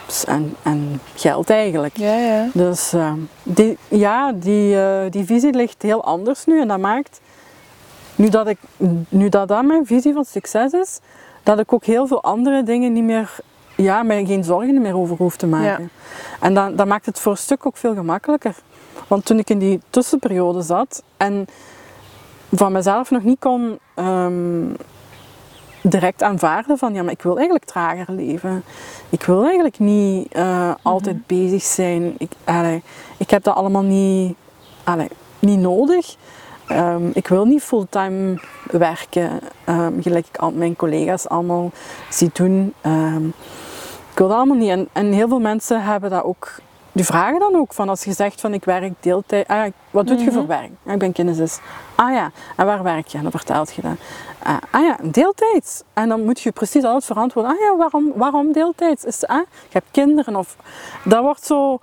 s- 0.08 0.26
en, 0.26 0.56
en 0.63 1.02
geld 1.15 1.50
eigenlijk. 1.50 1.97
Ja, 1.97 2.15
ja. 2.17 2.47
Dus 2.54 2.93
eh, 2.93 3.13
die, 3.43 3.78
ja, 3.88 4.32
die, 4.32 4.78
die 5.10 5.26
visie 5.26 5.54
ligt 5.54 5.82
heel 5.82 6.04
anders 6.04 6.45
nu 6.45 6.62
en 6.62 6.67
dat 6.67 6.80
maakt, 6.80 7.21
nu 8.15 8.30
dat, 8.30 8.47
ik, 8.47 8.58
nu 9.10 9.30
dat 9.30 9.47
dat 9.47 9.63
mijn 9.63 9.86
visie 9.86 10.13
van 10.13 10.26
succes 10.26 10.71
is, 10.71 11.00
dat 11.43 11.60
ik 11.60 11.73
ook 11.73 11.86
heel 11.86 12.08
veel 12.08 12.23
andere 12.23 12.63
dingen 12.63 12.93
niet 12.93 13.04
meer, 13.04 13.36
ja, 13.78 14.04
mij 14.04 14.26
geen 14.26 14.44
zorgen 14.44 14.82
meer 14.82 14.98
over 14.98 15.18
hoef 15.18 15.36
te 15.36 15.48
maken. 15.48 15.90
En 16.40 16.54
dan, 16.54 16.76
dat 16.76 16.88
maakt 16.88 17.06
het 17.06 17.20
voor 17.20 17.32
een 17.32 17.38
stuk 17.38 17.66
ook 17.66 17.78
veel 17.78 17.94
gemakkelijker. 17.94 18.56
Want 19.08 19.26
toen 19.26 19.40
ik 19.40 19.50
in 19.50 19.60
die 19.60 19.82
tussenperiode 19.90 20.62
zat 20.62 21.04
en 21.18 21.48
van 22.52 22.72
mezelf 22.72 23.12
nog 23.12 23.24
niet 23.24 23.40
kon 23.40 23.80
ehm, 23.94 24.66
direct 25.82 26.24
aanvaarden 26.24 26.78
van 26.78 26.94
ja, 26.94 27.04
maar 27.04 27.12
ik 27.12 27.22
wil 27.22 27.36
eigenlijk 27.36 27.66
trager 27.66 28.13
leven. 28.13 28.63
Ik 29.10 29.24
wil 29.24 29.44
eigenlijk 29.44 29.80
niet 29.80 30.34
eh, 30.34 30.72
altijd 30.82 31.28
bezig 31.28 31.63
zijn. 31.63 32.16
Ik, 32.18 32.32
allee, 32.44 32.84
ik 33.18 33.30
heb 33.30 33.44
dat 33.44 33.56
allemaal 33.56 33.84
niet, 33.84 34.36
allee, 34.84 35.10
niet 35.40 35.60
nodig. 35.60 36.16
Ehm, 36.68 37.10
ik 37.13 37.28
wil 37.28 37.46
niet 37.46 37.63
fulltime 37.63 38.40
werken, 38.72 39.40
ehm, 39.63 40.02
gelijk 40.02 40.26
ik 40.28 40.38
al 40.38 40.52
mijn 40.52 40.76
collega's 40.76 41.28
allemaal 41.28 41.72
zie 42.10 42.30
doen. 42.34 42.74
Wil 44.17 44.27
dat 44.27 44.38
allemaal 44.38 44.58
niet. 44.58 44.69
En, 44.69 44.88
en 44.93 45.12
heel 45.12 45.27
veel 45.27 45.39
mensen 45.39 45.84
hebben 45.84 46.10
dat 46.10 46.23
ook. 46.23 46.56
Die 46.91 47.06
vragen 47.06 47.39
dan 47.39 47.56
ook 47.56 47.73
van 47.73 47.89
als 47.89 48.03
je 48.03 48.13
zegt 48.13 48.41
van 48.41 48.53
ik 48.53 48.65
werk 48.65 48.93
deeltijd. 48.99 49.47
Ah, 49.47 49.71
wat 49.91 50.08
doe 50.08 50.17
je 50.17 50.32
voor 50.32 50.47
werk? 50.47 50.69
Ah, 50.86 50.93
ik 50.93 50.99
ben 50.99 51.12
kinesis. 51.12 51.60
Ah 51.95 52.13
ja, 52.13 52.32
en 52.56 52.65
waar 52.65 52.84
werk 52.84 53.08
je? 53.08 53.17
En 53.17 53.23
dan 53.23 53.32
vertelt 53.32 53.73
je 53.73 53.82
dat. 53.82 53.95
Ah, 54.43 54.58
ah 54.71 54.84
ja, 54.84 54.97
deeltijds. 55.01 55.84
En 55.93 56.10
dan 56.10 56.23
moet 56.25 56.41
je 56.41 56.51
precies 56.51 56.84
alles 56.84 57.06
verantwoorden. 57.06 57.51
Ah 57.51 57.60
ja, 57.60 57.75
waarom, 57.75 58.12
waarom 58.15 58.51
deeltijds? 58.51 59.03
Is, 59.03 59.27
ah, 59.27 59.38
je 59.38 59.71
hebt 59.71 59.88
kinderen 59.91 60.36
of... 60.36 60.56
Dat 61.03 61.21
wordt 61.21 61.45
zo 61.45 61.80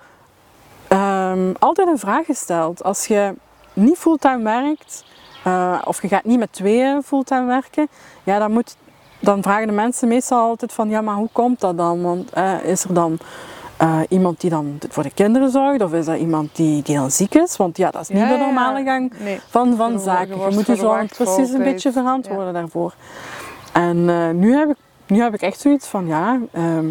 ehm, 0.88 1.52
altijd 1.58 1.88
een 1.88 1.98
vraag 1.98 2.26
gesteld. 2.26 2.84
Als 2.84 3.06
je 3.06 3.34
niet 3.72 3.98
fulltime 3.98 4.42
werkt, 4.42 5.04
eh, 5.44 5.82
of 5.84 6.02
je 6.02 6.08
gaat 6.08 6.24
niet 6.24 6.38
met 6.38 6.52
tweeën 6.52 7.02
fulltime 7.02 7.44
werken, 7.44 7.88
ja, 8.22 8.38
dan, 8.38 8.52
moet, 8.52 8.76
dan 9.24 9.42
vragen 9.42 9.66
de 9.66 9.72
mensen 9.72 10.08
meestal 10.08 10.38
altijd 10.48 10.72
van, 10.72 10.88
ja, 10.88 11.00
maar 11.00 11.14
hoe 11.16 11.28
komt 11.32 11.60
dat 11.60 11.76
dan? 11.76 12.02
Want 12.02 12.30
eh, 12.30 12.64
is 12.64 12.84
er 12.84 12.94
dan 12.94 13.18
eh, 13.76 13.98
iemand 14.08 14.40
die 14.40 14.50
dan 14.50 14.78
voor 14.88 15.02
de 15.02 15.10
kinderen 15.14 15.50
zorgt? 15.50 15.82
Of 15.82 15.92
is 15.92 16.04
dat 16.04 16.18
iemand 16.18 16.56
die, 16.56 16.82
die 16.82 16.96
dan 16.96 17.10
ziek 17.10 17.34
is? 17.34 17.56
Want 17.56 17.76
ja, 17.76 17.90
dat 17.90 18.00
is 18.02 18.08
niet 18.08 18.18
Ja, 18.18 18.26
de 18.28 18.32
ja. 18.34 18.44
normale 18.44 18.84
gang 18.84 19.12
Nee. 19.18 19.40
van, 19.48 19.76
van 19.76 20.00
zaken. 20.00 20.38
je 20.40 20.54
moet 20.54 20.66
je 20.66 20.76
zo 20.76 20.96
precies 21.16 21.50
een 21.50 21.62
beetje 21.62 21.92
verantwoorden 21.92 22.52
daarvoor. 22.52 22.94
En 23.72 24.08
eh, 24.08 24.30
nu, 24.30 24.54
heb 24.56 24.70
ik, 24.70 24.76
nu 25.06 25.20
heb 25.22 25.34
ik 25.34 25.42
echt 25.42 25.60
zoiets 25.60 25.86
van, 25.86 26.06
ja, 26.06 26.38
ehm, 26.52 26.88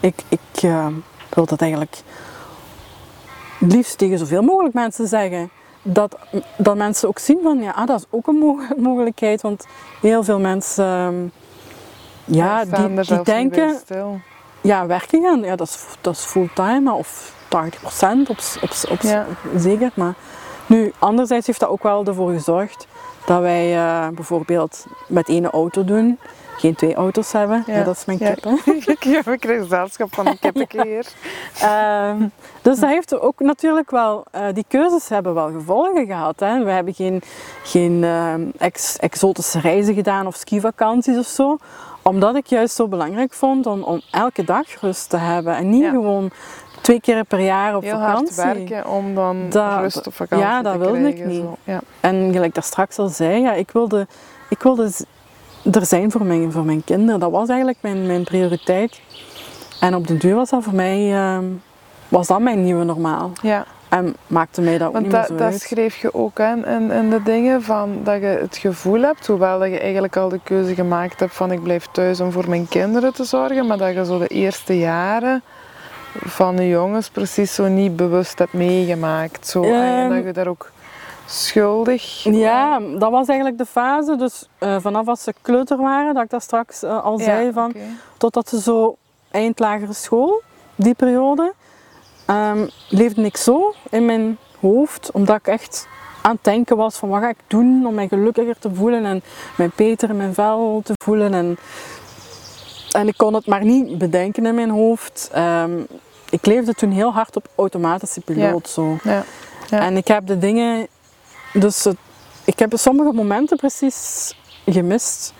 ik, 0.00 0.22
ik 0.28 0.62
eh, 0.62 0.86
wil 1.34 1.46
dat 1.46 1.60
eigenlijk 1.60 1.96
het 3.58 3.72
liefst 3.72 3.98
tegen 3.98 4.18
zoveel 4.18 4.42
mogelijk 4.42 4.74
mensen 4.74 5.06
zeggen. 5.08 5.50
Dat, 5.82 6.16
dat 6.56 6.76
mensen 6.76 7.08
ook 7.08 7.18
zien 7.18 7.38
van, 7.42 7.58
ja, 7.62 7.70
ah, 7.70 7.86
dat 7.86 7.98
is 7.98 8.06
ook 8.10 8.26
een 8.26 8.38
mo- 8.38 8.60
mogelijkheid. 8.76 9.40
Want 9.40 9.66
heel 10.00 10.24
veel 10.24 10.38
mensen, 10.38 10.84
ehm, 10.86 11.14
ja, 12.34 12.64
die, 12.64 13.22
denken, 13.22 13.80
ja, 14.60 14.86
werken 14.86 15.22
gaan, 15.22 15.40
ja, 15.40 15.56
dat 15.56 15.66
is, 15.68 15.84
dat 16.00 16.14
is 16.14 16.24
fulltime 16.24 16.92
of 16.92 17.32
80% 17.44 17.48
op, 18.28 18.38
op, 18.62 18.70
op, 18.90 19.00
Ja. 19.00 19.26
zeker. 19.56 19.90
Maar 19.94 20.14
nu, 20.66 20.92
anderzijds 20.98 21.46
heeft 21.46 21.60
dat 21.60 21.68
ook 21.68 21.82
wel 21.82 22.04
ervoor 22.04 22.30
gezorgd 22.32 22.86
dat 23.26 23.40
wij 23.40 23.76
eh, 23.76 24.08
bijvoorbeeld 24.08 24.86
met 25.06 25.28
één 25.28 25.50
auto 25.50 25.84
doen, 25.84 26.18
geen 26.56 26.74
twee 26.74 26.94
auto's 26.94 27.32
hebben. 27.32 27.64
Ja, 27.66 27.82
dat 27.82 27.96
is 27.96 28.04
mijn 28.04 28.18
kip. 28.18 28.44
Hè? 28.44 28.72
ik 29.32 29.44
een 29.44 29.60
gezelschap 29.60 30.14
van 30.14 30.26
een 30.26 30.38
kippetje 30.38 30.82
hier. 30.88 31.06
Ehm, 31.60 32.16
dus 32.62 32.78
dat 32.80 32.90
heeft 32.90 33.20
ook 33.20 33.40
natuurlijk 33.40 33.90
wel, 33.90 34.24
eh, 34.30 34.44
die 34.52 34.64
keuzes 34.68 35.08
hebben 35.08 35.34
wel 35.34 35.50
gevolgen 35.50 36.06
gehad. 36.06 36.40
Hè. 36.40 36.64
We 36.64 36.70
hebben 36.70 36.94
geen, 36.94 37.22
geen 37.62 38.04
ehm, 38.04 38.42
ex- 38.58 38.96
exotische 38.96 39.60
reizen 39.60 39.94
gedaan 39.94 40.26
of 40.26 40.36
skivakanties 40.36 41.18
of 41.18 41.26
zo. 41.26 41.58
Omdat 42.02 42.36
ik 42.36 42.46
juist 42.46 42.74
zo 42.74 42.88
belangrijk 42.88 43.32
vond 43.32 43.66
om, 43.66 43.82
om 43.82 44.00
elke 44.10 44.44
dag 44.44 44.80
rust 44.80 45.10
te 45.10 45.16
hebben. 45.16 45.56
En 45.56 45.68
niet 45.70 45.82
Ja. 45.82 45.90
gewoon 45.90 46.30
twee 46.80 47.00
keer 47.00 47.24
per 47.24 47.40
jaar 47.40 47.76
op 47.76 47.82
Heel 47.82 47.94
hard 47.98 48.32
vakantie. 48.34 48.66
werken 48.68 48.90
om 48.90 49.14
dan 49.14 49.50
Dat- 49.50 49.78
rust 49.80 50.06
op 50.06 50.14
vakantie 50.14 50.46
ja, 50.46 50.62
dat 50.62 50.72
te 50.72 50.78
wilde 50.78 50.98
ik 51.08 51.14
krijgen. 51.14 51.28
niet. 51.40 51.44
Ja. 51.64 51.80
En 52.00 52.32
gelijk 52.32 52.54
daar 52.54 52.64
straks 52.64 52.98
al 52.98 53.08
zei, 53.08 53.40
ja, 53.40 53.52
ik 53.52 53.70
wilde, 53.70 54.06
ik 54.48 54.62
wilde 54.62 54.90
er 55.72 55.86
zijn 55.86 56.10
voor 56.10 56.24
mijn, 56.24 56.52
voor 56.52 56.64
mijn 56.64 56.84
kinderen. 56.84 57.20
Dat 57.20 57.30
was 57.30 57.48
eigenlijk 57.48 57.78
mijn, 57.80 58.06
mijn 58.06 58.24
prioriteit. 58.24 59.00
En 59.80 59.94
op 59.94 60.06
de 60.06 60.16
duur 60.16 60.34
was 60.34 60.50
dat 60.50 60.62
voor 60.62 60.74
mij 60.74 61.12
ehm, 61.14 61.44
was 62.08 62.26
dat 62.26 62.40
mijn 62.40 62.62
nieuwe 62.62 62.84
normaal. 62.84 63.30
ja, 63.42 63.64
En 63.98 64.16
maakte 64.26 64.60
mij 64.60 64.78
dat 64.78 64.86
ook 64.86 64.92
want 64.92 65.04
niet 65.04 65.12
meer 65.12 65.20
dat, 65.20 65.30
zo 65.30 65.36
dat 65.36 65.52
uit. 65.52 65.60
schreef 65.60 65.96
je 65.96 66.14
ook 66.14 66.38
in, 66.38 66.64
in, 66.64 66.90
in 66.90 67.10
de 67.10 67.22
dingen 67.22 67.62
van 67.62 68.00
dat 68.04 68.20
je 68.20 68.26
het 68.26 68.56
gevoel 68.56 69.00
hebt, 69.02 69.26
hoewel 69.26 69.58
dat 69.58 69.68
je 69.68 69.78
eigenlijk 69.80 70.16
al 70.16 70.28
de 70.28 70.40
keuze 70.42 70.74
gemaakt 70.74 71.20
hebt 71.20 71.34
van 71.34 71.52
ik 71.52 71.62
blijf 71.62 71.86
thuis 71.92 72.20
om 72.20 72.32
voor 72.32 72.48
mijn 72.48 72.68
kinderen 72.68 73.14
te 73.14 73.24
zorgen, 73.24 73.66
maar 73.66 73.78
dat 73.78 73.94
je 73.94 74.04
zo 74.04 74.18
de 74.18 74.26
eerste 74.26 74.78
jaren 74.78 75.42
van 76.24 76.56
de 76.56 76.68
jongens 76.68 77.08
precies 77.08 77.54
zo 77.54 77.68
niet 77.68 77.96
bewust 77.96 78.38
hebt 78.38 78.52
meegemaakt. 78.52 79.46
Zo, 79.46 79.62
en 79.62 79.72
Ehm, 79.72 80.14
dat 80.14 80.24
je 80.24 80.32
daar 80.32 80.46
ook 80.46 80.70
schuldig 81.26 82.22
Ja, 82.22 82.80
dat 82.98 83.10
was 83.10 83.26
eigenlijk 83.28 83.58
de 83.58 83.66
fase. 83.66 84.16
Dus 84.16 84.48
eh, 84.58 84.76
vanaf 84.80 85.08
als 85.08 85.22
ze 85.22 85.34
kleuter 85.42 85.76
waren, 85.76 86.14
dat 86.14 86.24
ik 86.24 86.30
dat 86.30 86.42
straks 86.42 86.82
eh, 86.82 87.04
al 87.04 87.18
Ja, 87.18 87.24
zei, 87.24 87.52
van, 87.52 87.72
totdat 88.16 88.48
ze 88.48 88.60
zo 88.60 88.96
eind 89.30 89.58
lagere 89.58 89.92
school, 89.92 90.42
die 90.74 90.94
periode, 90.94 91.52
ehm, 92.32 92.66
leefde 92.88 93.22
ik 93.22 93.36
zo 93.36 93.74
in 93.90 94.04
mijn 94.04 94.38
hoofd, 94.60 95.10
omdat 95.12 95.36
ik 95.36 95.46
echt 95.46 95.88
aan 96.22 96.34
het 96.34 96.44
denken 96.44 96.76
was 96.76 96.96
van 96.96 97.08
wat 97.08 97.20
ga 97.20 97.28
ik 97.28 97.36
doen 97.46 97.86
om 97.86 97.94
mij 97.94 98.08
gelukkiger 98.08 98.58
te 98.58 98.74
voelen 98.74 99.04
en 99.04 99.22
mij 99.56 99.70
beter 99.76 100.08
in 100.10 100.16
mijn 100.16 100.34
vel 100.34 100.80
te 100.84 100.92
voelen. 101.04 101.34
En, 101.34 101.56
en 102.92 103.08
ik 103.08 103.16
kon 103.16 103.34
het 103.34 103.46
maar 103.46 103.64
niet 103.64 103.98
bedenken 103.98 104.46
in 104.46 104.54
mijn 104.54 104.70
hoofd. 104.70 105.28
Ehm, 105.32 105.80
ik 106.30 106.46
leefde 106.46 106.74
toen 106.74 106.90
heel 106.90 107.12
hard 107.12 107.36
op 107.36 107.46
automatische 107.56 108.20
piloot. 108.20 108.68
Zo. 108.68 108.96
Ja. 109.04 109.24
Ja. 109.70 109.80
En 109.80 109.96
ik 109.96 110.08
heb 110.08 110.26
de 110.26 110.38
dingen, 110.38 110.86
dus 111.52 111.84
het- 111.84 111.96
ik 112.44 112.58
heb 112.58 112.72
sommige 112.76 113.12
momenten 113.12 113.56
precies 113.56 114.34
gemist. 114.66 115.32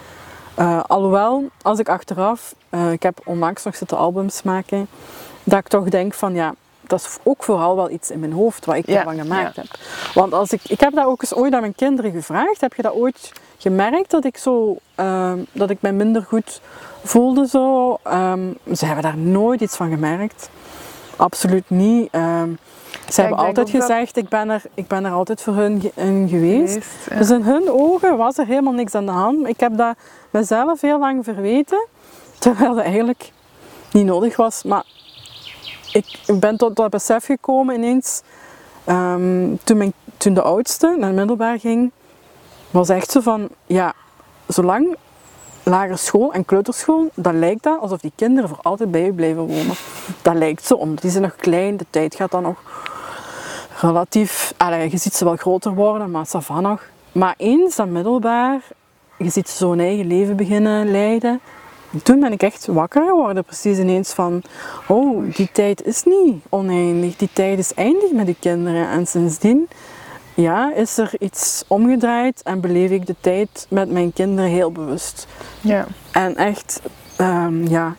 Eh, 0.54 0.80
alhoewel, 0.86 1.44
als 1.62 1.78
ik 1.78 1.88
achteraf, 1.88 2.54
eh, 2.68 2.92
ik 2.92 3.02
heb 3.02 3.20
onlangs 3.24 3.64
nog 3.64 3.76
zitten 3.76 3.96
albums 3.98 4.42
maken, 4.42 4.88
dat 5.44 5.58
ik 5.58 5.68
toch 5.68 5.88
denk 5.88 6.14
van 6.14 6.34
ja, 6.34 6.54
dat 7.00 7.00
is 7.00 7.18
ook 7.22 7.42
vooral 7.42 7.76
wel 7.76 7.90
iets 7.90 8.10
in 8.10 8.20
mijn 8.20 8.32
hoofd 8.32 8.64
wat 8.64 8.76
ik 8.76 8.86
Ja, 8.86 8.96
ervan 8.98 9.16
gemaakt 9.18 9.56
heb. 9.56 9.66
Want 10.14 10.32
als 10.32 10.52
ik, 10.52 10.60
ik 10.66 10.80
heb 10.80 10.94
dat 10.94 11.06
ook 11.06 11.22
eens 11.22 11.34
ooit 11.34 11.54
aan 11.54 11.60
mijn 11.60 11.74
kinderen 11.74 12.10
gevraagd, 12.12 12.60
heb 12.60 12.74
je 12.74 12.82
dat 12.82 12.92
ooit 12.94 13.32
gemerkt 13.58 14.10
dat 14.10 14.24
ik 14.24 14.36
zo, 14.36 14.76
ehm, 14.94 15.38
dat 15.52 15.70
ik 15.70 15.78
mij 15.80 15.92
minder 15.92 16.22
goed 16.22 16.60
voelde 17.04 17.46
zo? 17.48 17.98
Ehm, 18.02 18.40
ze 18.74 18.84
hebben 18.86 19.02
daar 19.04 19.16
nooit 19.16 19.60
iets 19.60 19.76
van 19.76 19.90
gemerkt. 19.90 20.50
Absoluut 21.16 21.70
niet. 21.70 22.08
Ehm, 22.10 22.48
ze 23.08 23.20
hebben 23.20 23.38
altijd 23.38 23.72
dat- 23.72 23.82
gezegd, 23.82 24.16
ik, 24.16 24.28
ben 24.28 24.50
er, 24.50 24.62
ik 24.74 24.86
ben 24.86 25.04
er 25.04 25.12
altijd 25.12 25.42
voor 25.42 25.54
hun 25.54 25.90
in 25.94 26.28
geweest. 26.28 26.72
Geweest, 26.72 26.88
ja. 27.10 27.16
Dus 27.16 27.30
in 27.30 27.42
hun 27.42 27.70
ogen 27.70 28.16
was 28.16 28.38
er 28.38 28.46
helemaal 28.46 28.72
niks 28.72 28.94
aan 28.94 29.06
de 29.06 29.12
hand. 29.12 29.46
Ik 29.48 29.60
heb 29.60 29.76
dat 29.76 29.96
mezelf 30.30 30.80
heel 30.80 30.98
lang 30.98 31.24
verweten, 31.24 31.86
terwijl 32.38 32.74
dat 32.74 32.84
eigenlijk 32.84 33.30
niet 33.92 34.04
nodig 34.06 34.36
was. 34.36 34.62
Maar 34.62 34.84
ik 35.92 36.38
ben 36.40 36.56
tot 36.56 36.76
dat 36.76 36.90
besef 36.90 37.24
gekomen 37.24 37.74
ineens, 37.74 38.22
ehm, 38.84 39.56
toen, 39.64 39.76
mijn, 39.76 39.92
toen 40.16 40.34
de 40.34 40.42
oudste 40.42 40.96
naar 40.98 41.12
middelbaar 41.12 41.58
ging, 41.58 41.90
was 42.70 42.88
echt 42.88 43.10
zo 43.10 43.20
van, 43.20 43.48
ja, 43.66 43.92
zolang 44.46 44.96
lagere 45.62 45.96
school 45.96 46.32
en 46.32 46.44
kleuterschool, 46.44 47.10
dan 47.14 47.38
lijkt 47.38 47.62
dat 47.62 47.80
alsof 47.80 48.00
die 48.00 48.12
kinderen 48.14 48.48
voor 48.48 48.58
altijd 48.62 48.90
bij 48.90 49.04
je 49.04 49.12
blijven 49.12 49.46
wonen. 49.46 49.74
Dat 50.22 50.34
lijkt 50.34 50.66
zo, 50.66 50.74
omdat 50.74 51.02
die 51.02 51.10
zijn 51.10 51.22
nog 51.22 51.36
klein, 51.36 51.76
de 51.76 51.86
tijd 51.90 52.14
gaat 52.14 52.30
dan 52.30 52.42
nog 52.42 52.56
relatief, 53.80 54.54
allee, 54.56 54.90
je 54.90 54.96
ziet 54.96 55.14
ze 55.14 55.24
wel 55.24 55.36
groter 55.36 55.74
worden, 55.74 56.10
maar 56.10 56.26
ça 56.26 56.38
va 56.38 56.60
nog. 56.60 56.82
Maar 57.12 57.34
eens 57.36 57.76
dat 57.76 57.88
middelbaar, 57.88 58.60
je 59.18 59.30
ziet 59.30 59.48
ze 59.48 59.56
zo 59.56 59.70
hun 59.70 59.80
eigen 59.80 60.06
leven 60.06 60.36
beginnen 60.36 60.90
leiden. 60.90 61.40
Toen 62.02 62.20
ben 62.20 62.32
ik 62.32 62.42
echt 62.42 62.66
wakker 62.66 63.04
geworden, 63.06 63.44
precies 63.44 63.78
ineens 63.78 64.12
van, 64.12 64.42
oh, 64.88 65.34
die 65.34 65.48
tijd 65.52 65.82
is 65.82 66.02
niet 66.04 66.44
oneindig, 66.48 67.16
die 67.16 67.28
tijd 67.32 67.58
is 67.58 67.74
eindig 67.74 68.12
met 68.12 68.26
die 68.26 68.36
kinderen. 68.40 68.88
En 68.88 69.06
sindsdien, 69.06 69.68
ja, 70.34 70.74
is 70.74 70.98
er 70.98 71.12
iets 71.18 71.64
omgedraaid 71.66 72.42
en 72.42 72.60
beleef 72.60 72.90
ik 72.90 73.06
de 73.06 73.16
tijd 73.20 73.66
met 73.70 73.90
mijn 73.90 74.12
kinderen 74.12 74.50
heel 74.50 74.72
bewust. 74.72 75.26
Ja. 75.60 75.86
En 76.12 76.36
echt, 76.36 76.80
ehm, 77.16 77.66
ja, 77.66 77.96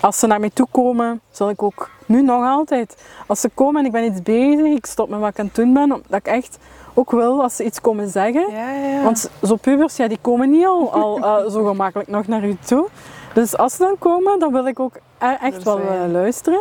als 0.00 0.18
ze 0.18 0.26
naar 0.26 0.40
mij 0.40 0.50
toe 0.50 0.66
komen, 0.70 1.20
zal 1.30 1.50
ik 1.50 1.62
ook 1.62 1.90
nu 2.06 2.22
nog 2.22 2.44
altijd, 2.44 2.96
als 3.26 3.40
ze 3.40 3.48
komen 3.54 3.80
en 3.80 3.86
ik 3.86 3.92
ben 3.92 4.04
iets 4.04 4.22
bezig, 4.22 4.76
ik 4.76 4.86
stop 4.86 5.08
met 5.08 5.20
wat 5.20 5.28
ik 5.28 5.38
aan 5.38 5.46
het 5.46 5.54
doen 5.54 5.72
ben, 5.72 5.88
dat 5.88 6.18
ik 6.18 6.26
echt 6.26 6.58
ook 6.94 7.10
wil 7.10 7.42
als 7.42 7.56
ze 7.56 7.64
iets 7.64 7.80
komen 7.80 8.08
zeggen. 8.08 8.50
Ja, 8.50 8.70
ja. 8.72 9.02
Want 9.02 9.30
zo 9.42 9.56
pubers, 9.56 9.96
ja, 9.96 10.08
die 10.08 10.18
komen 10.20 10.50
niet 10.50 10.66
al, 10.66 10.92
al 11.02 11.18
eh, 11.44 11.50
zo 11.50 11.64
gemakkelijk 11.64 12.08
nog 12.08 12.26
naar 12.26 12.44
u 12.44 12.56
toe. 12.64 12.86
Dus 13.34 13.56
als 13.56 13.72
ze 13.72 13.78
dan 13.78 13.96
komen, 13.98 14.38
dan 14.38 14.52
wil 14.52 14.66
ik 14.66 14.80
ook 14.80 14.94
e- 15.18 15.36
echt 15.40 15.62
wel 15.62 15.80
eh, 15.80 16.10
luisteren. 16.10 16.60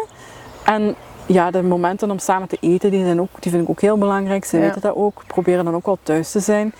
En 0.63 0.95
ja, 1.25 1.51
de 1.51 1.63
momenten 1.63 2.11
om 2.11 2.19
samen 2.19 2.47
te 2.47 2.57
eten, 2.59 2.91
die, 2.91 3.03
zijn 3.05 3.21
ook, 3.21 3.29
die 3.39 3.51
vind 3.51 3.63
ik 3.63 3.69
ook 3.69 3.81
heel 3.81 3.97
belangrijk. 3.97 4.45
Ze 4.45 4.57
Ja. 4.57 4.63
weten 4.63 4.81
dat 4.81 4.95
ook. 4.95 5.21
Proberen 5.27 5.65
dan 5.65 5.75
ook 5.75 5.85
wel 5.85 5.97
thuis 6.03 6.31
te 6.31 6.39
zijn. 6.39 6.73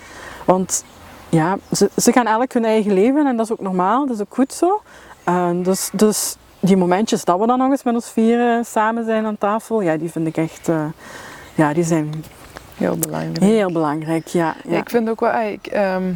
Want 0.44 0.84
ja, 1.28 1.56
ze, 1.72 1.90
ze 1.96 2.12
gaan 2.12 2.26
elk 2.26 2.52
hun 2.52 2.64
eigen 2.64 2.92
leven 2.92 3.26
en 3.26 3.36
dat 3.36 3.46
is 3.46 3.52
ook 3.52 3.60
normaal. 3.60 4.06
Dat 4.06 4.16
is 4.16 4.22
ook 4.22 4.34
goed 4.34 4.52
zo. 4.52 4.82
Eh, 5.24 5.50
dus, 5.62 5.90
dus 5.92 6.36
die 6.60 6.76
momentjes 6.76 7.24
dat 7.24 7.38
we 7.38 7.46
dan 7.46 7.58
nog 7.58 7.70
eens 7.70 7.82
met 7.82 7.94
ons 7.94 8.10
vieren 8.10 8.64
samen 8.64 9.04
zijn 9.04 9.26
aan 9.26 9.38
tafel, 9.38 9.80
ja, 9.80 9.96
die 9.96 10.10
vind 10.10 10.26
ik 10.26 10.36
echt... 10.36 10.68
eh, 10.68 10.84
ja, 11.54 11.72
die 11.72 11.84
zijn 11.84 12.24
heel 12.82 12.96
belangrijk. 12.96 13.38
heel 13.38 13.72
belangrijk. 13.72 14.26
Ja, 14.26 14.54
ja. 14.68 14.76
Ik 14.76 14.90
vind 14.90 15.08
ook 15.08 15.20
wel, 15.20 15.30
ah, 15.30 15.50
ik 15.50 15.66
ehm, 15.66 16.12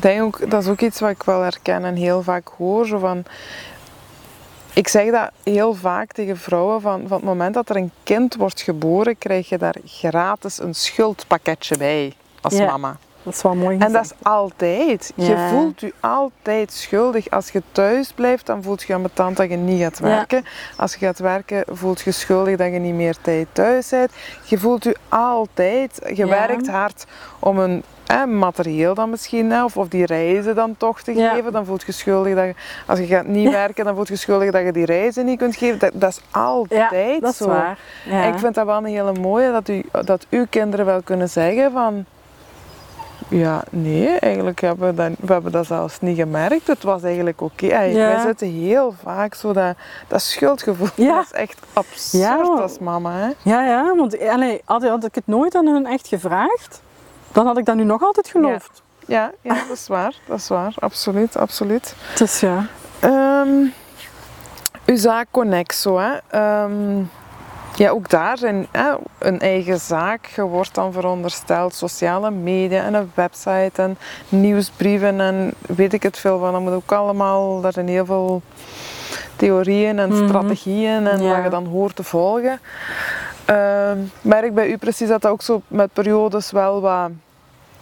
denk 0.00 0.22
ook, 0.22 0.50
dat 0.50 0.62
is 0.62 0.68
ook 0.68 0.80
iets 0.80 1.00
wat 1.00 1.10
ik 1.10 1.22
wel 1.22 1.40
herken 1.40 1.84
en 1.84 1.94
heel 1.94 2.22
vaak 2.22 2.48
hoor. 2.58 2.86
Zo 2.86 2.98
van, 2.98 3.22
ik 4.74 4.88
zeg 4.88 5.10
dat 5.10 5.30
heel 5.42 5.74
vaak 5.74 6.12
tegen 6.12 6.36
vrouwen, 6.36 6.80
van, 6.80 7.02
van 7.06 7.16
het 7.16 7.26
moment 7.26 7.54
dat 7.54 7.68
er 7.68 7.76
een 7.76 7.90
kind 8.02 8.34
wordt 8.34 8.60
geboren, 8.60 9.18
krijg 9.18 9.48
je 9.48 9.58
daar 9.58 9.76
gratis 9.84 10.60
een 10.60 10.74
schuldpakketje 10.74 11.76
bij 11.76 12.12
als 12.40 12.54
Ja. 12.56 12.66
mama. 12.66 12.96
Dat 13.22 13.34
is 13.34 13.42
wel 13.42 13.54
mooi 13.54 13.78
En 13.78 13.92
dat 13.92 14.04
is 14.04 14.12
altijd. 14.22 15.12
Je 15.14 15.46
voelt 15.50 15.80
je 15.80 15.92
altijd 16.00 16.72
schuldig. 16.72 17.30
Als 17.30 17.50
je 17.50 17.62
thuis 17.72 18.12
blijft, 18.12 18.46
dan 18.46 18.62
voelt 18.62 18.82
je 18.82 18.94
ambetant 18.94 19.36
dat 19.36 19.50
je 19.50 19.56
niet 19.56 19.82
gaat 19.82 19.98
Ja. 19.98 20.04
werken. 20.04 20.44
Als 20.76 20.92
je 20.94 20.98
gaat 21.06 21.18
werken, 21.18 21.64
voelt 21.68 22.00
je 22.00 22.12
schuldig 22.12 22.56
dat 22.56 22.72
je 22.72 22.78
niet 22.78 22.94
meer 22.94 23.16
tijd 23.20 23.46
thuis 23.52 23.88
bent. 23.88 24.12
Je 24.44 24.58
voelt 24.58 24.84
je 24.84 24.96
altijd. 25.08 26.00
Je 26.08 26.14
Ja. 26.14 26.26
werkt 26.26 26.68
hard 26.68 27.06
om 27.38 27.58
een 27.58 27.82
materieel 28.38 28.94
dan 28.94 29.10
misschien, 29.10 29.50
hè, 29.50 29.64
of, 29.64 29.76
of 29.76 29.88
die 29.88 30.06
reizen 30.06 30.54
dan 30.54 30.74
toch 30.76 31.00
te 31.02 31.12
geven. 31.14 31.52
Dan 31.52 31.64
voelt 31.64 31.82
je 31.86 31.92
schuldig 31.92 32.34
dat 32.34 32.44
je, 32.44 32.54
als 32.86 32.98
je 32.98 33.06
gaat 33.06 33.26
niet 33.26 33.50
werken, 33.50 33.84
dan 33.84 33.94
voelt 33.94 34.08
je 34.08 34.16
schuldig 34.16 34.50
dat 34.50 34.62
je 34.64 34.72
die 34.72 34.84
reizen 34.84 35.24
niet 35.24 35.38
kunt 35.38 35.56
geven. 35.56 35.78
Dat, 35.78 35.90
dat 35.94 36.10
is 36.10 36.20
altijd 36.30 37.20
dat 37.20 37.30
is 37.30 37.36
zo. 37.36 37.46
waar. 37.46 37.78
Ik 38.28 38.38
vind 38.38 38.54
dat 38.54 38.66
wel 38.66 38.76
een 38.76 38.84
hele 38.84 39.12
mooie, 39.12 39.52
dat, 39.52 39.68
u, 39.68 39.82
dat 40.04 40.26
uw 40.30 40.46
kinderen 40.50 40.86
wel 40.86 41.02
kunnen 41.02 41.28
zeggen 41.28 41.72
van... 41.72 42.04
Ja, 43.30 43.64
nee, 43.70 44.08
eigenlijk 44.18 44.60
hebben 44.60 44.88
we 44.88 44.94
dat, 44.94 45.10
we 45.20 45.32
hebben 45.32 45.52
dat 45.52 45.66
zelfs 45.66 46.00
niet 46.00 46.16
gemerkt. 46.16 46.66
Het 46.66 46.82
was 46.82 47.02
eigenlijk 47.02 47.40
oké. 47.40 47.66
Ja. 47.80 47.92
Wij 47.92 48.20
zitten 48.20 48.48
heel 48.48 48.94
vaak 49.02 49.34
zo 49.34 49.52
dat, 49.52 49.76
dat 50.08 50.22
schuldgevoel. 50.22 50.88
Ja. 50.94 51.14
Dat 51.14 51.24
is 51.24 51.32
echt 51.32 51.58
absurd 51.72 52.22
Ja, 52.22 52.36
als 52.36 52.78
mama. 52.78 53.12
Hè? 53.12 53.30
Ja, 53.42 53.64
ja, 53.64 53.94
want 53.96 54.28
allee, 54.28 54.60
had, 54.64 54.82
had 54.82 55.04
ik 55.04 55.14
het 55.14 55.26
nooit 55.26 55.54
aan 55.54 55.66
hun 55.66 55.86
echt 55.86 56.08
gevraagd, 56.08 56.82
dan 57.32 57.46
had 57.46 57.58
ik 57.58 57.64
dat 57.64 57.76
nu 57.76 57.84
nog 57.84 58.02
altijd 58.02 58.28
geloofd. 58.28 58.82
Ja, 59.06 59.32
ja, 59.40 59.54
dat 59.54 59.76
is 59.76 59.88
waar. 59.88 60.14
Dat 60.26 60.38
is 60.38 60.48
waar. 60.48 60.74
Absoluut, 60.78 61.36
absoluut. 61.36 61.94
Dus 62.16 62.40
ja. 62.40 62.66
Ehm 63.00 63.66
uw 64.90 64.96
zaak 64.96 65.26
Connexo, 65.30 65.98
hè. 65.98 66.16
Ehm, 66.30 67.02
ja, 67.80 67.90
ook 67.90 68.08
daar 68.08 68.38
zijn 68.38 68.66
hè, 68.70 68.90
een 69.18 69.40
eigen 69.40 69.80
zaak. 69.80 70.26
Je 70.26 70.42
wordt 70.42 70.74
dan 70.74 70.92
verondersteld 70.92 71.74
sociale 71.74 72.30
media 72.30 72.82
en 72.82 72.94
een 72.94 73.10
website 73.14 73.82
en 73.82 73.98
nieuwsbrieven 74.28 75.20
en 75.20 75.52
weet 75.60 75.92
ik 75.92 76.02
het 76.02 76.18
veel 76.18 76.38
van. 76.38 76.52
Dat 76.52 76.60
moet 76.60 76.72
ook 76.72 76.92
allemaal, 76.92 77.60
daar 77.60 77.72
zijn 77.72 77.88
heel 77.88 78.04
veel 78.04 78.42
theorieën 79.36 79.98
en 79.98 80.08
Mhm. 80.08 80.28
strategieën 80.28 81.06
en 81.06 81.22
Ja. 81.22 81.34
wat 81.34 81.44
je 81.44 81.50
dan 81.50 81.66
hoort 81.66 81.96
te 81.96 82.02
volgen. 82.02 82.60
Ehm 83.44 83.98
merk 84.20 84.54
bij 84.54 84.70
u 84.70 84.76
precies 84.76 85.08
dat 85.08 85.22
dat 85.22 85.30
ook 85.32 85.42
zo 85.42 85.62
met 85.68 85.92
periodes 85.92 86.50
wel 86.50 86.80
wat 86.80 87.10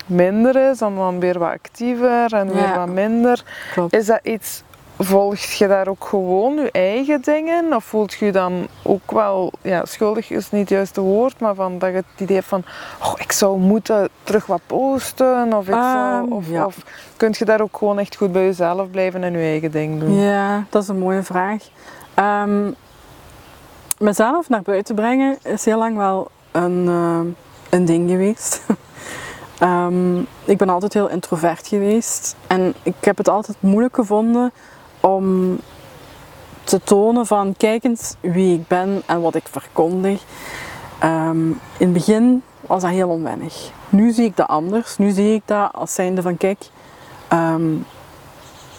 minder 0.07 0.71
is, 0.71 0.79
dan, 0.79 0.95
dan 0.97 1.21
weer 1.21 1.39
wat 1.39 1.51
actiever 1.51 2.33
en 2.35 2.53
weer 2.55 2.75
wat 2.75 2.89
minder. 2.89 3.43
Klopt. 3.73 3.95
Is 3.95 4.07
dat 4.07 4.21
iets, 4.23 4.63
volgt 4.99 5.59
je 5.59 5.69
daar 5.69 5.89
ook 5.89 6.05
gewoon 6.05 6.55
je 6.55 6.71
eigen 6.71 7.21
dingen? 7.23 7.75
Of 7.75 7.85
voelt 7.85 8.13
je 8.13 8.25
je 8.25 8.33
dan 8.33 8.67
ook 8.83 9.11
wel, 9.11 9.53
ja, 9.63 9.85
schuldig 9.85 10.31
is 10.31 10.51
niet 10.51 10.61
het 10.61 10.71
juiste 10.71 11.01
woord, 11.01 11.41
maar 11.41 11.55
van 11.55 11.79
dat 11.79 11.91
je 11.91 11.97
het 11.97 12.05
idee 12.17 12.37
hebt 12.37 12.49
van, 12.49 12.65
oh, 13.03 13.13
ik 13.17 13.33
zou 13.33 13.59
moeten 13.59 14.09
terug 14.23 14.47
wat 14.47 14.61
posten? 14.67 15.53
Of, 15.53 15.67
ik 15.69 15.75
zou, 15.75 16.23
Ehm, 16.25 16.33
of, 16.33 16.49
ja. 16.49 16.65
of 16.67 16.77
kun 17.17 17.35
je 17.39 17.45
daar 17.45 17.61
ook 17.61 17.77
gewoon 17.77 17.99
echt 17.99 18.17
goed 18.17 18.33
bij 18.33 18.45
jezelf 18.45 18.91
blijven 18.91 19.23
en 19.23 19.33
je 19.33 19.39
eigen 19.39 19.71
ding 19.71 20.01
doen? 20.01 20.15
Ja, 20.15 20.65
dat 20.71 20.83
is 20.83 20.89
een 20.89 20.99
mooie 20.99 21.23
vraag. 21.23 21.63
Ehm, 22.15 22.71
mezelf 23.99 24.49
naar 24.49 24.63
buiten 24.63 24.95
brengen 24.95 25.39
is 25.43 25.65
heel 25.65 25.79
lang 25.79 25.97
wel 25.97 26.31
een, 26.53 26.85
eh, 26.89 27.21
een 27.71 27.85
ding 27.85 28.11
geweest. 28.11 28.61
Ehm, 29.59 30.19
ik 30.45 30.57
ben 30.59 30.69
altijd 30.69 30.93
heel 30.95 31.09
introvert 31.09 31.67
geweest 31.69 32.37
en 32.47 32.75
ik 32.83 32.95
heb 33.01 33.17
het 33.17 33.29
altijd 33.29 33.57
moeilijk 33.61 33.95
gevonden 33.95 34.53
om 35.01 35.59
te 36.65 36.81
tonen 36.85 37.27
van 37.27 37.55
kijk 37.57 37.85
eens 37.85 38.15
wie 38.21 38.55
ik 38.59 38.67
ben 38.67 39.03
en 39.07 39.21
wat 39.21 39.35
ik 39.35 39.49
verkondig. 39.51 40.23
Ehm, 40.99 41.47
in 41.49 41.57
het 41.79 41.93
begin 41.93 42.43
was 42.61 42.83
dat 42.83 42.91
heel 42.91 43.09
onwennig. 43.09 43.71
Nu 43.89 44.13
zie 44.13 44.25
ik 44.25 44.37
dat 44.37 44.49
anders. 44.49 44.97
Nu 44.99 45.11
zie 45.11 45.35
ik 45.35 45.43
dat 45.45 45.73
als 45.73 45.95
zijnde 45.95 46.23
van 46.23 46.37
kijk, 46.37 46.59
ehm, 47.29 47.75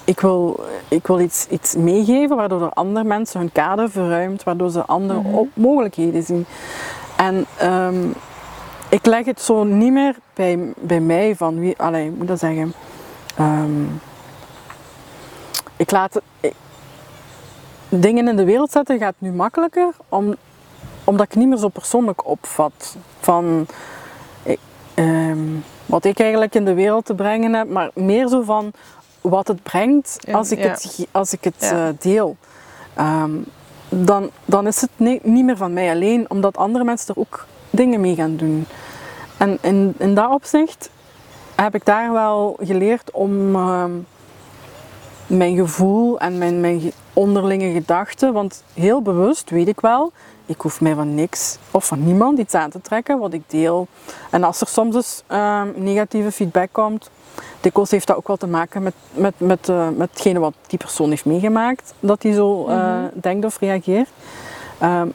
ik 0.03 0.19
wil, 0.19 0.59
ik 0.87 1.07
wil 1.07 1.19
iets, 1.19 1.47
iets 1.49 1.75
meegeven 1.75 2.35
waardoor 2.35 2.61
er 2.61 2.73
andere 2.73 3.05
mensen 3.05 3.39
hun 3.39 3.51
kader 3.51 3.89
verruimt, 3.91 4.43
waardoor 4.43 4.69
ze 4.69 4.85
andere 4.85 5.19
Mhm. 5.19 5.37
mogelijkheden 5.53 6.23
zien. 6.23 6.45
En 7.17 7.45
ehm, 7.57 8.07
ik 8.89 9.05
leg 9.05 9.25
het 9.25 9.41
zo 9.41 9.63
niet 9.63 9.91
meer 9.91 10.15
bij, 10.33 10.73
bij 10.79 10.99
mij 10.99 11.35
van 11.35 11.59
wie, 11.59 11.77
allee, 11.77 12.05
ik 12.07 12.17
moet 12.17 12.27
dat 12.27 12.39
zeggen. 12.39 12.73
Ik 15.79 15.91
laat 15.91 16.21
ik- 16.39 16.53
dingen 17.89 18.27
in 18.27 18.35
de 18.35 18.43
wereld 18.43 18.71
zetten 18.71 18.99
gaat 18.99 19.13
nu 19.17 19.31
makkelijker, 19.31 19.89
om, 20.09 20.35
omdat 21.03 21.25
ik 21.25 21.35
niet 21.35 21.47
meer 21.47 21.57
zo 21.57 21.67
persoonlijk 21.67 22.27
opvat 22.27 22.95
van 23.19 23.65
ik- 24.43 24.59
ehm, 24.93 25.39
wat 25.85 26.05
ik 26.05 26.19
eigenlijk 26.19 26.55
in 26.55 26.65
de 26.65 26.73
wereld 26.73 27.05
te 27.05 27.15
brengen 27.15 27.53
heb, 27.53 27.69
maar 27.69 27.89
meer 27.93 28.27
zo 28.27 28.41
van 28.41 28.71
wat 29.21 29.47
het 29.47 29.63
brengt 29.63 30.17
als 30.31 30.51
ik 30.51 30.57
ja. 30.59 30.69
het, 30.69 31.07
als 31.11 31.33
ik 31.33 31.43
het 31.43 31.55
Ja. 31.59 31.93
deel. 31.99 32.35
Ehm, 32.93 33.31
dan, 33.89 34.29
dan 34.45 34.67
is 34.67 34.81
het 34.81 34.89
ni- 34.95 35.19
niet 35.23 35.45
meer 35.45 35.57
van 35.57 35.73
mij 35.73 35.89
alleen, 35.91 36.25
omdat 36.29 36.57
andere 36.57 36.83
mensen 36.83 37.13
er 37.15 37.21
ook 37.21 37.45
dingen 37.69 38.01
mee 38.01 38.15
gaan 38.15 38.35
doen. 38.35 38.65
En 39.37 39.57
in, 39.61 39.93
in 39.97 40.15
dat 40.15 40.31
opzicht 40.31 40.89
heb 41.55 41.75
ik 41.75 41.85
daar 41.85 42.11
wel 42.11 42.57
geleerd 42.61 43.11
om 43.11 43.55
ehm, 43.55 43.91
mijn 45.29 45.55
gevoel 45.55 46.19
en 46.19 46.37
mijn, 46.37 46.59
mijn 46.61 46.79
ge- 46.79 46.93
onderlinge 47.13 47.71
gedachten, 47.71 48.33
want 48.33 48.63
heel 48.73 49.01
bewust 49.01 49.49
weet 49.49 49.67
ik 49.67 49.79
wel, 49.79 50.11
ik 50.45 50.61
hoef 50.61 50.81
mij 50.81 50.95
van 50.95 51.15
niks 51.15 51.57
of 51.71 51.85
van 51.85 52.03
niemand 52.03 52.39
iets 52.39 52.53
aan 52.53 52.69
te 52.69 52.81
trekken 52.81 53.19
wat 53.19 53.33
ik 53.33 53.41
deel. 53.47 53.87
En 54.29 54.43
als 54.43 54.61
er 54.61 54.67
soms 54.67 54.95
dus 54.95 55.23
ehm, 55.27 55.67
negatieve 55.75 56.31
feedback 56.31 56.69
komt, 56.71 57.09
dikwijls 57.61 57.91
heeft 57.91 58.07
dat 58.07 58.15
ook 58.17 58.27
wel 58.27 58.37
te 58.37 58.47
maken 58.47 58.83
met, 58.83 58.93
met, 59.11 59.33
met, 59.37 59.69
eh, 59.69 59.87
met 59.95 60.09
hetgene 60.11 60.39
wat 60.39 60.53
die 60.67 60.79
persoon 60.79 61.09
heeft 61.09 61.25
meegemaakt, 61.25 61.93
dat 61.99 62.23
hij 62.23 62.33
zo 62.33 62.65
eh, 62.67 62.75
Mhm. 62.75 63.03
denkt 63.13 63.45
of 63.45 63.59
reageert. 63.59 64.09
Ehm, 64.79 65.07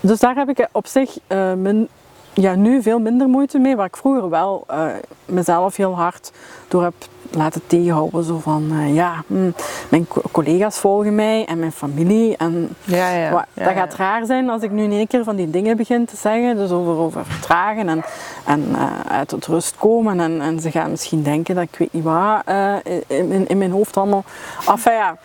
dus 0.00 0.18
daar 0.20 0.34
heb 0.36 0.48
ik 0.48 0.68
op 0.72 0.86
zich 0.86 1.18
eh, 1.26 1.52
min- 1.52 1.88
ja, 2.34 2.54
nu 2.54 2.82
veel 2.82 2.98
minder 2.98 3.28
moeite 3.28 3.58
mee, 3.58 3.76
waar 3.76 3.86
ik 3.86 3.96
vroeger 3.96 4.28
wel 4.30 4.64
eh, 4.66 4.86
mezelf 5.24 5.76
heel 5.76 5.94
hard 5.96 6.32
door 6.68 6.82
heb 6.82 6.94
laten 7.30 7.60
tegenhouden. 7.66 8.24
Zo 8.24 8.38
van, 8.38 8.70
eh, 8.72 8.94
ja, 8.94 9.22
hm, 9.26 9.50
mijn 9.88 10.08
co- 10.08 10.22
collega's 10.30 10.78
volgen 10.78 11.14
mij 11.14 11.44
en 11.44 11.58
mijn 11.58 11.72
familie. 11.72 12.36
En 12.36 12.68
Ja, 12.84 13.10
ja. 13.10 13.46
Dat 13.54 13.72
gaat 13.72 13.94
raar 13.94 14.26
zijn 14.26 14.50
als 14.50 14.62
ik 14.62 14.70
nu 14.70 14.82
in 14.82 14.92
één 14.92 15.06
keer 15.06 15.24
van 15.24 15.36
die 15.36 15.50
dingen 15.50 15.76
begin 15.76 16.04
te 16.04 16.16
zeggen. 16.16 16.56
Dus 16.56 16.70
over, 16.70 16.92
over 16.96 17.24
vertragen 17.26 17.88
en, 17.88 18.04
en 18.46 18.64
eh, 18.74 19.00
uit 19.08 19.28
tot 19.28 19.46
rust 19.46 19.76
komen. 19.78 20.20
En, 20.20 20.40
en 20.40 20.60
ze 20.60 20.70
gaan 20.70 20.90
misschien 20.90 21.22
denken 21.22 21.54
dat 21.54 21.64
ik 21.64 21.76
weet 21.78 21.92
niet 21.92 22.04
wat 22.04 22.42
eh, 22.44 22.74
in, 23.06 23.32
in, 23.32 23.46
in 23.48 23.58
mijn 23.58 23.70
hoofd 23.70 23.96
allemaal. 23.96 24.24
Enfin 24.68 24.92
ja, 24.92 25.16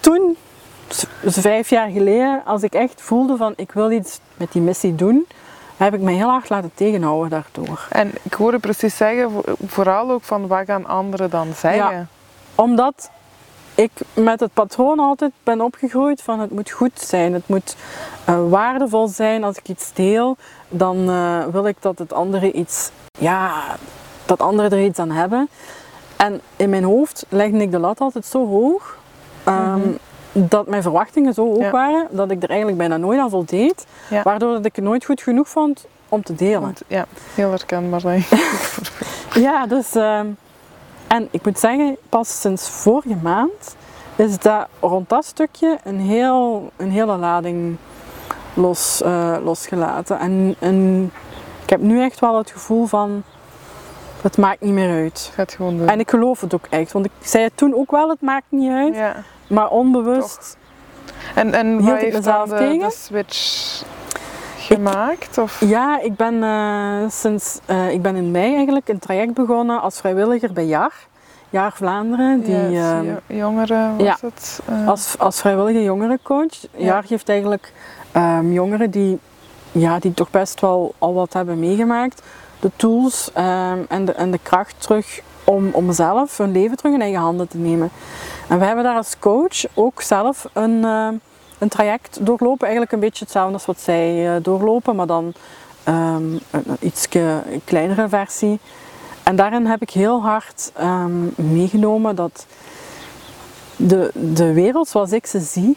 toen, 0.00 0.36
z- 0.88 1.04
vijf 1.24 1.70
jaar 1.70 1.88
geleden, 1.88 2.42
als 2.44 2.62
ik 2.62 2.74
echt 2.74 3.00
voelde 3.02 3.36
van 3.36 3.52
ik 3.56 3.72
wil 3.72 3.90
iets 3.90 4.20
met 4.36 4.52
die 4.52 4.62
missie 4.62 4.94
doen, 4.94 5.26
heb 5.76 5.94
ik 5.94 6.00
me 6.00 6.10
heel 6.12 6.28
hard 6.28 6.48
laten 6.48 6.70
tegenhouden 6.74 7.30
daardoor. 7.30 7.86
En 7.90 8.12
ik 8.22 8.32
hoorde 8.34 8.58
precies 8.58 8.96
zeggen, 8.96 9.30
vo- 9.30 9.42
vooral 9.66 10.10
ook 10.10 10.22
van 10.22 10.46
wat 10.46 10.64
gaan 10.66 10.86
anderen 10.86 11.30
dan 11.30 11.48
zeggen? 11.56 12.08
Omdat 12.54 13.10
ik 13.74 13.90
met 14.14 14.40
het 14.40 14.52
patroon 14.52 14.98
altijd 14.98 15.32
ben 15.42 15.60
opgegroeid 15.60 16.22
van 16.22 16.40
het 16.40 16.50
moet 16.50 16.70
goed 16.70 17.00
zijn, 17.00 17.32
het 17.32 17.48
moet 17.48 17.76
eh, 18.24 18.48
waardevol 18.48 19.08
zijn. 19.08 19.44
Als 19.44 19.56
ik 19.56 19.68
iets 19.68 19.92
deel, 19.92 20.36
dan 20.68 21.10
eh, 21.10 21.44
wil 21.46 21.66
ik 21.66 21.76
dat 21.80 21.98
het 21.98 22.12
andere 22.12 22.52
iets, 22.52 22.90
ja, 23.18 23.62
dat 24.26 24.40
anderen 24.40 24.70
er 24.70 24.84
iets 24.84 24.98
aan 24.98 25.10
hebben. 25.10 25.48
En 26.16 26.40
in 26.56 26.70
mijn 26.70 26.84
hoofd 26.84 27.26
legde 27.28 27.58
ik 27.58 27.70
de 27.70 27.78
lat 27.78 28.00
altijd 28.00 28.26
zo 28.26 28.46
hoog, 28.48 28.96
ehm, 29.44 29.80
dat 30.38 30.66
mijn 30.66 30.82
verwachtingen 30.82 31.34
zo 31.34 31.46
hoog 31.46 31.62
Ja. 31.62 31.70
waren, 31.70 32.06
dat 32.10 32.30
ik 32.30 32.42
er 32.42 32.48
eigenlijk 32.48 32.78
bijna 32.78 32.96
nooit 32.96 33.18
aan 33.20 33.30
voldeed. 33.30 33.86
Ja. 34.10 34.22
Waardoor 34.22 34.52
dat 34.52 34.64
ik 34.64 34.76
het 34.76 34.84
nooit 34.84 35.04
goed 35.04 35.20
genoeg 35.22 35.48
vond 35.48 35.86
om 36.08 36.22
te 36.22 36.34
delen. 36.34 36.60
Want, 36.60 36.82
ja, 36.86 37.06
heel 37.34 37.50
herkenbaar. 37.50 38.02
Ja, 39.34 39.66
dus. 39.66 39.94
ehm, 39.94 40.26
en 41.06 41.28
ik 41.30 41.44
moet 41.44 41.58
zeggen, 41.58 41.96
pas 42.08 42.40
sinds 42.40 42.68
vorige 42.68 43.16
maand 43.22 43.76
is 44.16 44.38
dat 44.38 44.66
rond 44.80 45.08
dat 45.08 45.24
stukje 45.24 45.78
een, 45.84 46.00
heel, 46.00 46.70
een 46.76 46.90
hele 46.90 47.16
lading 47.16 47.76
los, 48.54 49.02
eh, 49.02 49.36
losgelaten. 49.44 50.18
En, 50.18 50.54
en 50.58 51.04
ik 51.62 51.70
heb 51.70 51.80
nu 51.80 52.02
echt 52.02 52.20
wel 52.20 52.38
het 52.38 52.50
gevoel 52.50 52.86
van. 52.86 53.22
Het 54.22 54.36
maakt 54.38 54.60
niet 54.60 54.72
meer 54.72 54.90
uit. 55.02 55.30
Ga 55.34 55.42
het 55.42 55.52
gewoon 55.52 55.76
doen. 55.78 55.88
En 55.88 56.00
ik 56.00 56.10
geloof 56.10 56.40
het 56.40 56.54
ook 56.54 56.66
echt. 56.70 56.92
Want 56.92 57.04
ik 57.04 57.10
zei 57.20 57.44
het 57.44 57.56
toen 57.56 57.74
ook 57.74 57.90
wel, 57.90 58.08
het 58.08 58.20
maakt 58.20 58.46
niet 58.48 58.70
uit. 58.72 58.94
ja. 58.94 59.14
Maar 59.46 59.68
onbewust. 59.70 60.56
En, 61.34 61.54
en 61.54 61.78
ik 61.78 61.84
heeft 61.98 62.16
mezelf 62.16 62.48
dan 62.48 62.58
de, 62.58 62.64
tegen? 62.64 62.88
de 62.88 62.94
switch 62.94 63.82
gemaakt? 64.58 65.38
Of? 65.38 65.60
Ja, 65.60 66.00
ik 66.00 66.16
ben 66.16 66.42
eh, 66.42 67.10
sinds. 67.10 67.58
eh, 67.64 67.90
ik 67.92 68.02
ben 68.02 68.16
in 68.16 68.30
mei 68.30 68.54
eigenlijk 68.54 68.88
een 68.88 68.98
traject 68.98 69.34
begonnen 69.34 69.80
als 69.80 69.98
vrijwilliger 69.98 70.52
bij 70.52 70.66
JAR. 70.66 70.92
JAR 71.50 71.72
Vlaanderen. 71.72 72.40
Die, 72.42 72.54
ehm, 72.54 73.04
jo- 73.04 73.34
jongeren 73.36 73.96
was 73.96 74.06
ja. 74.06 74.16
het? 74.20 74.60
eh, 74.66 74.88
Als, 74.88 75.14
als 75.18 75.40
vrijwillige 75.40 75.82
jongerencoach. 75.82 76.52
Ja. 76.76 76.84
JAR 76.84 77.04
geeft 77.04 77.28
eigenlijk 77.28 77.72
ehm, 78.12 78.52
jongeren 78.52 78.90
die, 78.90 79.18
ja, 79.72 79.98
die 79.98 80.14
toch 80.14 80.30
best 80.30 80.60
wel 80.60 80.94
al 80.98 81.14
wat 81.14 81.32
hebben 81.32 81.58
meegemaakt, 81.58 82.22
de 82.60 82.70
tools 82.76 83.30
ehm, 83.34 83.78
en, 83.88 84.04
de, 84.04 84.12
en 84.12 84.30
de 84.30 84.38
kracht 84.42 84.74
terug 84.78 85.20
om, 85.46 85.70
om 85.72 85.92
zelf 85.92 86.36
hun 86.36 86.52
leven 86.52 86.76
terug 86.76 86.92
in 86.92 87.00
eigen 87.00 87.20
handen 87.20 87.48
te 87.48 87.58
nemen. 87.58 87.90
En 88.48 88.58
we 88.58 88.64
hebben 88.64 88.84
daar 88.84 88.96
als 88.96 89.18
coach 89.18 89.64
ook 89.74 90.02
zelf 90.02 90.48
een, 90.52 90.84
ehm, 90.84 91.14
een 91.58 91.68
traject 91.68 92.18
doorlopen. 92.20 92.62
Eigenlijk 92.62 92.92
een 92.92 93.00
beetje 93.00 93.24
hetzelfde 93.24 93.52
als 93.52 93.66
wat 93.66 93.80
zij 93.80 94.36
eh, 94.36 94.42
doorlopen, 94.42 94.96
maar 94.96 95.06
dan 95.06 95.32
ehm, 95.84 96.32
een 96.50 96.76
iets 96.80 97.08
kleinere 97.64 98.08
versie. 98.08 98.60
En 99.22 99.36
daarin 99.36 99.66
heb 99.66 99.82
ik 99.82 99.90
heel 99.90 100.22
hard 100.22 100.72
ehm, 100.74 101.24
meegenomen 101.34 102.16
dat 102.16 102.46
de, 103.76 104.10
de 104.14 104.52
wereld 104.52 104.88
zoals 104.88 105.12
ik 105.12 105.26
ze 105.26 105.40
zie, 105.40 105.76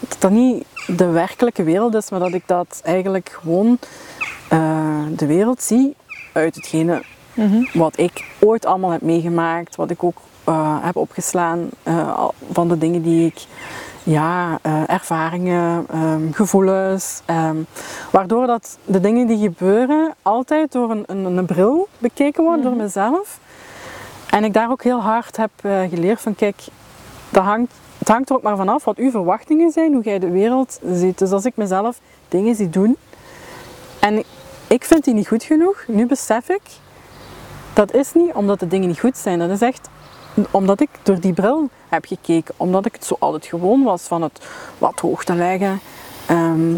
dat 0.00 0.16
dat 0.18 0.30
niet 0.30 0.64
de 0.86 1.06
werkelijke 1.06 1.62
wereld 1.62 1.94
is, 1.94 2.10
maar 2.10 2.20
dat 2.20 2.32
ik 2.32 2.42
dat 2.46 2.80
eigenlijk 2.84 3.38
gewoon 3.40 3.78
eh, 4.48 5.04
de 5.10 5.26
wereld 5.26 5.62
zie 5.62 5.96
uit 6.32 6.54
hetgene 6.54 7.02
Wat 7.72 7.98
ik 7.98 8.24
ooit 8.38 8.66
allemaal 8.66 8.90
heb 8.90 9.02
meegemaakt, 9.02 9.76
wat 9.76 9.90
ik 9.90 10.04
ook 10.04 10.16
eh, 10.44 10.76
heb 10.80 10.96
opgeslaan 10.96 11.68
uh, 11.84 12.28
van 12.52 12.68
de 12.68 12.78
dingen 12.78 13.02
die 13.02 13.26
ik, 13.26 13.44
ja, 14.02 14.58
uh, 14.66 14.90
ervaringen, 14.90 15.86
um, 15.94 16.32
gevoelens. 16.32 17.22
Um, 17.30 17.66
waardoor 18.10 18.46
dat 18.46 18.78
de 18.84 19.00
dingen 19.00 19.26
die 19.26 19.38
gebeuren 19.38 20.14
altijd 20.22 20.72
door 20.72 20.90
een, 20.90 21.04
een, 21.06 21.24
een 21.36 21.46
bril 21.46 21.88
bekeken 21.98 22.44
worden 22.44 22.64
door 22.64 22.76
mezelf. 22.76 23.40
En 24.30 24.44
ik 24.44 24.52
daar 24.52 24.70
ook 24.70 24.82
heel 24.82 25.00
hard 25.00 25.36
heb 25.36 25.50
geleerd 25.62 26.20
van 26.20 26.34
kijk, 26.34 26.62
dat 27.28 27.44
hangt, 27.44 27.72
het 27.98 28.08
hangt 28.08 28.30
er 28.30 28.36
ook 28.36 28.42
maar 28.42 28.56
vanaf 28.56 28.84
wat 28.84 28.96
uw 28.96 29.10
verwachtingen 29.10 29.72
zijn, 29.72 29.92
hoe 29.92 30.02
jij 30.02 30.18
de 30.18 30.30
wereld 30.30 30.80
ziet. 30.92 31.18
Dus 31.18 31.30
als 31.30 31.44
ik 31.44 31.56
mezelf 31.56 32.00
dingen 32.28 32.54
zie 32.54 32.70
doen 32.70 32.96
en 34.00 34.22
ik 34.68 34.84
vind 34.84 35.04
die 35.04 35.14
niet 35.14 35.28
goed 35.28 35.42
genoeg, 35.42 35.84
nu 35.86 36.06
besef 36.06 36.48
ik, 36.48 36.62
dat 37.78 37.94
is 37.94 38.14
niet 38.14 38.32
omdat 38.32 38.60
de 38.60 38.66
dingen 38.66 38.88
niet 38.88 39.00
goed 39.00 39.16
zijn. 39.16 39.38
Dat 39.38 39.50
is 39.50 39.60
echt 39.60 39.88
omdat 40.50 40.80
ik 40.80 40.88
door 41.02 41.20
die 41.20 41.32
bril 41.32 41.68
heb 41.88 42.04
gekeken. 42.04 42.54
Omdat 42.56 42.86
ik 42.86 42.92
het 42.92 43.04
zo 43.04 43.16
altijd 43.18 43.46
gewoon 43.46 43.82
was 43.82 44.02
van 44.02 44.22
het 44.22 44.46
wat 44.78 45.00
hoog 45.00 45.24
te 45.24 45.34
leggen. 45.34 45.80
Ehm, 46.26 46.74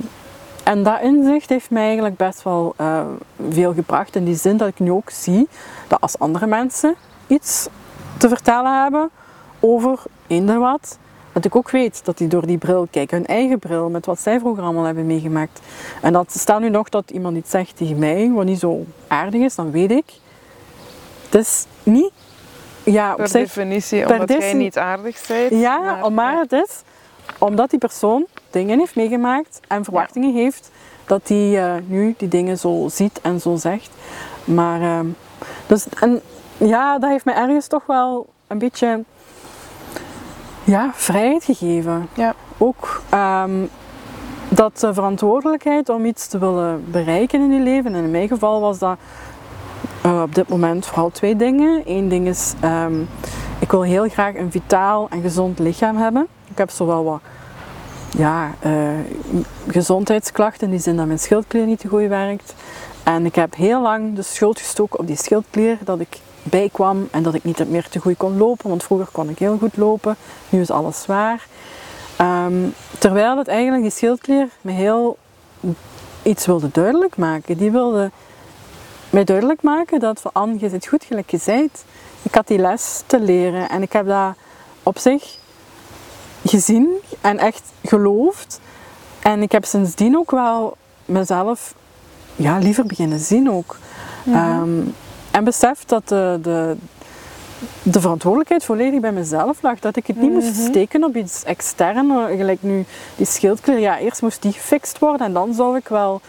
en 0.64 0.82
dat 0.82 1.00
inzicht 1.00 1.48
heeft 1.48 1.70
mij 1.70 1.84
eigenlijk 1.84 2.16
best 2.16 2.42
wel 2.42 2.74
uh, 2.80 3.02
veel 3.50 3.74
gebracht. 3.74 4.16
In 4.16 4.24
die 4.24 4.34
zin 4.34 4.56
dat 4.56 4.68
ik 4.68 4.78
nu 4.78 4.90
ook 4.90 5.10
zie 5.10 5.48
dat 5.88 6.00
als 6.00 6.18
andere 6.18 6.46
mensen 6.46 6.94
iets 7.26 7.68
te 8.18 8.28
vertellen 8.28 8.82
hebben 8.82 9.10
over 9.60 10.02
eender 10.26 10.58
wat, 10.58 10.98
dat 11.32 11.44
ik 11.44 11.56
ook 11.56 11.70
weet 11.70 12.04
dat 12.04 12.18
die 12.18 12.28
door 12.28 12.46
die 12.46 12.58
bril 12.58 12.88
kijken, 12.90 13.16
hun 13.16 13.26
eigen 13.26 13.58
bril, 13.58 13.88
met 13.88 14.06
wat 14.06 14.20
zij 14.20 14.38
vroeger 14.38 14.64
allemaal 14.64 14.84
hebben 14.84 15.06
meegemaakt. 15.06 15.60
En 16.02 16.12
dat 16.12 16.32
stel 16.32 16.58
nu 16.58 16.70
nog 16.70 16.88
dat 16.88 17.10
iemand 17.10 17.36
iets 17.36 17.50
zegt 17.50 17.76
tegen 17.76 17.98
mij, 17.98 18.30
wat 18.30 18.44
niet 18.44 18.58
zo 18.58 18.84
aardig 19.06 19.40
is, 19.40 19.54
dan 19.54 19.70
weet 19.70 19.90
ik. 19.90 20.04
Het 21.30 21.40
is 21.40 21.66
niet 21.82 22.10
ja, 22.84 23.14
per 23.14 23.32
definitie, 23.32 24.08
omdat 24.08 24.28
jij 24.28 24.52
niet 24.52 24.78
aardig 24.78 25.26
bent. 25.26 25.50
Ja, 25.50 25.78
maar, 25.78 26.12
maar 26.12 26.38
het 26.38 26.52
is 26.52 26.82
omdat 27.38 27.70
die 27.70 27.78
persoon 27.78 28.26
dingen 28.50 28.78
heeft 28.78 28.96
meegemaakt 28.96 29.60
en 29.68 29.84
verwachtingen 29.84 30.34
heeft, 30.34 30.70
dat 31.06 31.28
hij 31.28 31.74
uh, 31.76 31.82
nu 31.86 32.14
die 32.18 32.28
dingen 32.28 32.58
zo 32.58 32.88
ziet 32.90 33.20
en 33.22 33.40
zo 33.40 33.56
zegt. 33.56 33.90
Maar, 34.44 34.80
uh, 34.80 35.00
dus, 35.66 35.86
en 36.00 36.20
ja, 36.56 36.98
dat 36.98 37.10
heeft 37.10 37.24
mij 37.24 37.34
ergens 37.34 37.66
toch 37.66 37.86
wel 37.86 38.26
een 38.46 38.58
beetje 38.58 39.04
ja, 40.64 40.90
vrijheid 40.94 41.44
gegeven. 41.44 42.08
Ja. 42.14 42.34
Ook 42.58 43.02
um, 43.14 43.70
dat 44.48 44.88
verantwoordelijkheid 44.92 45.88
om 45.88 46.04
iets 46.04 46.26
te 46.26 46.38
willen 46.38 46.84
bereiken 46.90 47.40
in 47.40 47.52
je 47.52 47.60
leven. 47.60 47.94
En 47.94 48.04
in 48.04 48.10
mijn 48.10 48.28
geval 48.28 48.60
was 48.60 48.78
dat 48.78 48.98
uh, 50.06 50.22
op 50.22 50.34
dit 50.34 50.48
moment 50.48 50.86
vooral 50.86 51.10
twee 51.10 51.36
dingen. 51.36 51.82
Eén 51.84 52.08
ding 52.08 52.26
is, 52.26 52.52
um, 52.64 53.08
ik 53.58 53.70
wil 53.70 53.82
heel 53.82 54.08
graag 54.08 54.34
een 54.34 54.50
vitaal 54.50 55.08
en 55.10 55.22
gezond 55.22 55.58
lichaam 55.58 55.96
hebben. 55.96 56.26
Ik 56.50 56.58
heb 56.58 56.70
zowel 56.70 57.04
wat 57.04 57.20
ja, 58.10 58.50
uh, 58.66 58.72
gezondheidsklachten, 59.68 60.66
in 60.66 60.70
die 60.70 60.80
zin 60.80 60.96
dat 60.96 61.06
mijn 61.06 61.18
schildklier 61.18 61.66
niet 61.66 61.80
te 61.80 61.88
goed 61.88 62.08
werkt. 62.08 62.54
En 63.02 63.26
ik 63.26 63.34
heb 63.34 63.54
heel 63.54 63.82
lang 63.82 64.14
de 64.14 64.22
schuld 64.22 64.58
gestoken 64.58 64.98
op 64.98 65.06
die 65.06 65.16
schildklier, 65.16 65.78
dat 65.84 66.00
ik 66.00 66.18
bijkwam 66.42 67.08
en 67.10 67.22
dat 67.22 67.34
ik 67.34 67.44
niet 67.44 67.68
meer 67.68 67.88
te 67.88 67.98
goed 67.98 68.16
kon 68.16 68.36
lopen, 68.36 68.68
want 68.68 68.82
vroeger 68.82 69.08
kon 69.12 69.28
ik 69.28 69.38
heel 69.38 69.58
goed 69.58 69.76
lopen, 69.76 70.16
nu 70.48 70.60
is 70.60 70.70
alles 70.70 71.02
zwaar. 71.02 71.46
Um, 72.20 72.74
terwijl 72.98 73.38
het 73.38 73.48
eigenlijk 73.48 73.82
die 73.82 73.92
schildklier 73.92 74.48
me 74.60 74.72
heel 74.72 75.18
iets 76.22 76.46
wilde 76.46 76.68
duidelijk 76.72 77.16
maken. 77.16 77.56
Die 77.56 77.70
wilde 77.70 78.10
mij 79.10 79.24
duidelijk 79.24 79.62
maken 79.62 80.00
dat 80.00 80.20
van 80.20 80.30
Anne, 80.34 80.56
je 80.58 80.68
zit 80.68 80.86
goed 80.86 81.04
gelijk 81.04 81.30
je 81.30 81.38
zijt. 81.38 81.84
Ik 82.22 82.34
had 82.34 82.46
die 82.46 82.58
les 82.58 83.02
te 83.06 83.20
leren 83.20 83.68
en 83.68 83.82
ik 83.82 83.92
heb 83.92 84.06
dat 84.06 84.34
op 84.82 84.98
zich 84.98 85.38
gezien 86.44 86.88
en 87.20 87.38
echt 87.38 87.62
geloofd. 87.84 88.60
En 89.22 89.42
ik 89.42 89.52
heb 89.52 89.64
sindsdien 89.64 90.16
ook 90.16 90.30
wel 90.30 90.76
mezelf 91.04 91.74
ja, 92.36 92.58
liever 92.58 92.86
beginnen 92.86 93.18
zien 93.18 93.50
ook. 93.50 93.76
Mm 94.24 94.94
en 95.30 95.44
besef 95.44 95.84
dat 95.84 96.08
de, 96.08 96.38
de, 96.42 96.76
de 97.82 98.00
verantwoordelijkheid 98.00 98.64
volledig 98.64 99.00
bij 99.00 99.12
mezelf 99.12 99.62
lag. 99.62 99.78
Dat 99.78 99.96
ik 99.96 100.06
het 100.06 100.16
niet 100.16 100.30
moest 100.30 100.56
mhm. 100.56 100.68
steken 100.68 101.04
op 101.04 101.16
iets 101.16 101.44
extern. 101.44 102.36
Gelijk 102.36 102.62
nu 102.62 102.84
die 103.16 103.26
schildklier. 103.26 103.78
Ja, 103.78 103.98
eerst 103.98 104.22
moest 104.22 104.42
die 104.42 104.52
gefixt 104.52 104.98
worden 104.98 105.26
en 105.26 105.32
dan 105.32 105.54
zou 105.54 105.76
ik 105.76 105.88
wel 105.88 106.20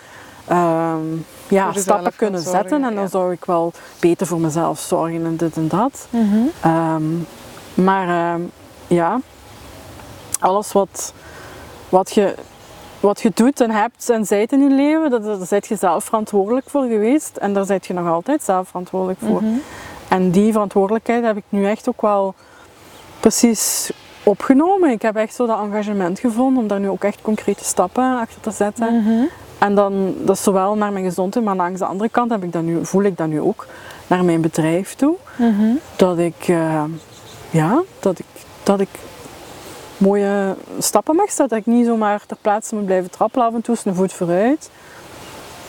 um, 0.51 1.25
ja, 1.51 1.73
stappen 1.73 2.15
kunnen 2.15 2.41
zetten. 2.41 2.83
En 2.83 2.95
dan 2.95 3.09
zou 3.09 3.31
ik 3.31 3.45
wel 3.45 3.73
beter 3.99 4.27
voor 4.27 4.39
mezelf 4.39 4.79
zorgen 4.79 5.25
en 5.25 5.35
dit 5.35 5.55
en 5.55 5.67
dat. 5.67 6.07
Mm 6.09 6.49
um, 6.65 7.27
maar 7.73 8.33
um, 8.33 8.51
ja, 8.87 9.19
alles 10.39 10.71
wat, 10.71 11.13
wat 11.89 12.13
je 12.13 12.35
wat 12.99 13.21
je 13.21 13.31
doet 13.33 13.61
en 13.61 13.71
hebt 13.71 14.09
en 14.09 14.25
zijt 14.25 14.51
in 14.51 14.59
je 14.59 14.75
leven, 14.75 15.09
daar, 15.09 15.21
daar 15.21 15.45
zijt 15.45 15.67
je 15.67 15.75
zelf 15.75 16.03
verantwoordelijk 16.03 16.69
voor 16.69 16.87
geweest 16.87 17.37
en 17.37 17.53
daar 17.53 17.65
zijt 17.65 17.85
je 17.85 17.93
nog 17.93 18.07
altijd 18.07 18.43
zelf 18.43 18.67
verantwoordelijk 18.67 19.19
voor. 19.19 19.43
Mhm. 19.43 19.57
En 20.07 20.31
die 20.31 20.51
verantwoordelijkheid 20.51 21.23
heb 21.23 21.37
ik 21.37 21.43
nu 21.49 21.65
echt 21.65 21.89
ook 21.89 22.01
wel 22.01 22.35
precies 23.19 23.91
opgenomen. 24.23 24.89
Ik 24.89 25.01
heb 25.01 25.15
echt 25.15 25.35
zo 25.35 25.45
dat 25.45 25.59
engagement 25.59 26.19
gevonden 26.19 26.61
om 26.61 26.67
daar 26.67 26.79
nu 26.79 26.89
ook 26.89 27.03
echt 27.03 27.21
concrete 27.21 27.63
stappen 27.63 28.19
achter 28.19 28.41
te 28.41 28.51
zetten. 28.51 29.03
Mhm. 29.03 29.25
En 29.61 29.75
dan, 29.75 30.15
dat 30.25 30.35
is 30.35 30.43
zowel 30.43 30.75
naar 30.75 30.91
mijn 30.91 31.05
gezondheid, 31.05 31.45
maar 31.45 31.55
langs 31.55 31.79
de 31.79 31.85
andere 31.85 32.09
kant 32.09 32.31
heb 32.31 32.43
ik 32.43 32.51
dat 32.51 32.63
nu, 32.63 32.85
voel 32.85 33.03
ik 33.03 33.17
dat 33.17 33.27
nu 33.27 33.41
ook 33.41 33.67
naar 34.07 34.25
mijn 34.25 34.41
bedrijf 34.41 34.95
toe. 34.95 35.15
Mhm. 35.35 35.73
Dat 35.95 36.17
ik, 36.17 36.47
uh, 36.47 36.83
ja, 37.49 37.81
dat 37.99 38.19
ik, 38.19 38.25
dat 38.63 38.79
ik 38.79 38.89
mooie 39.97 40.55
stappen 40.79 41.15
mag 41.15 41.25
zetten. 41.25 41.47
Dat 41.49 41.57
ik 41.57 41.65
niet 41.65 41.85
zomaar 41.85 42.25
ter 42.25 42.37
plaatse 42.41 42.75
moet 42.75 42.85
blijven 42.85 43.11
trappelen 43.11 43.47
af 43.47 43.53
en 43.53 43.61
toe, 43.61 43.75
een 43.83 43.95
voet 43.95 44.13
vooruit. 44.13 44.69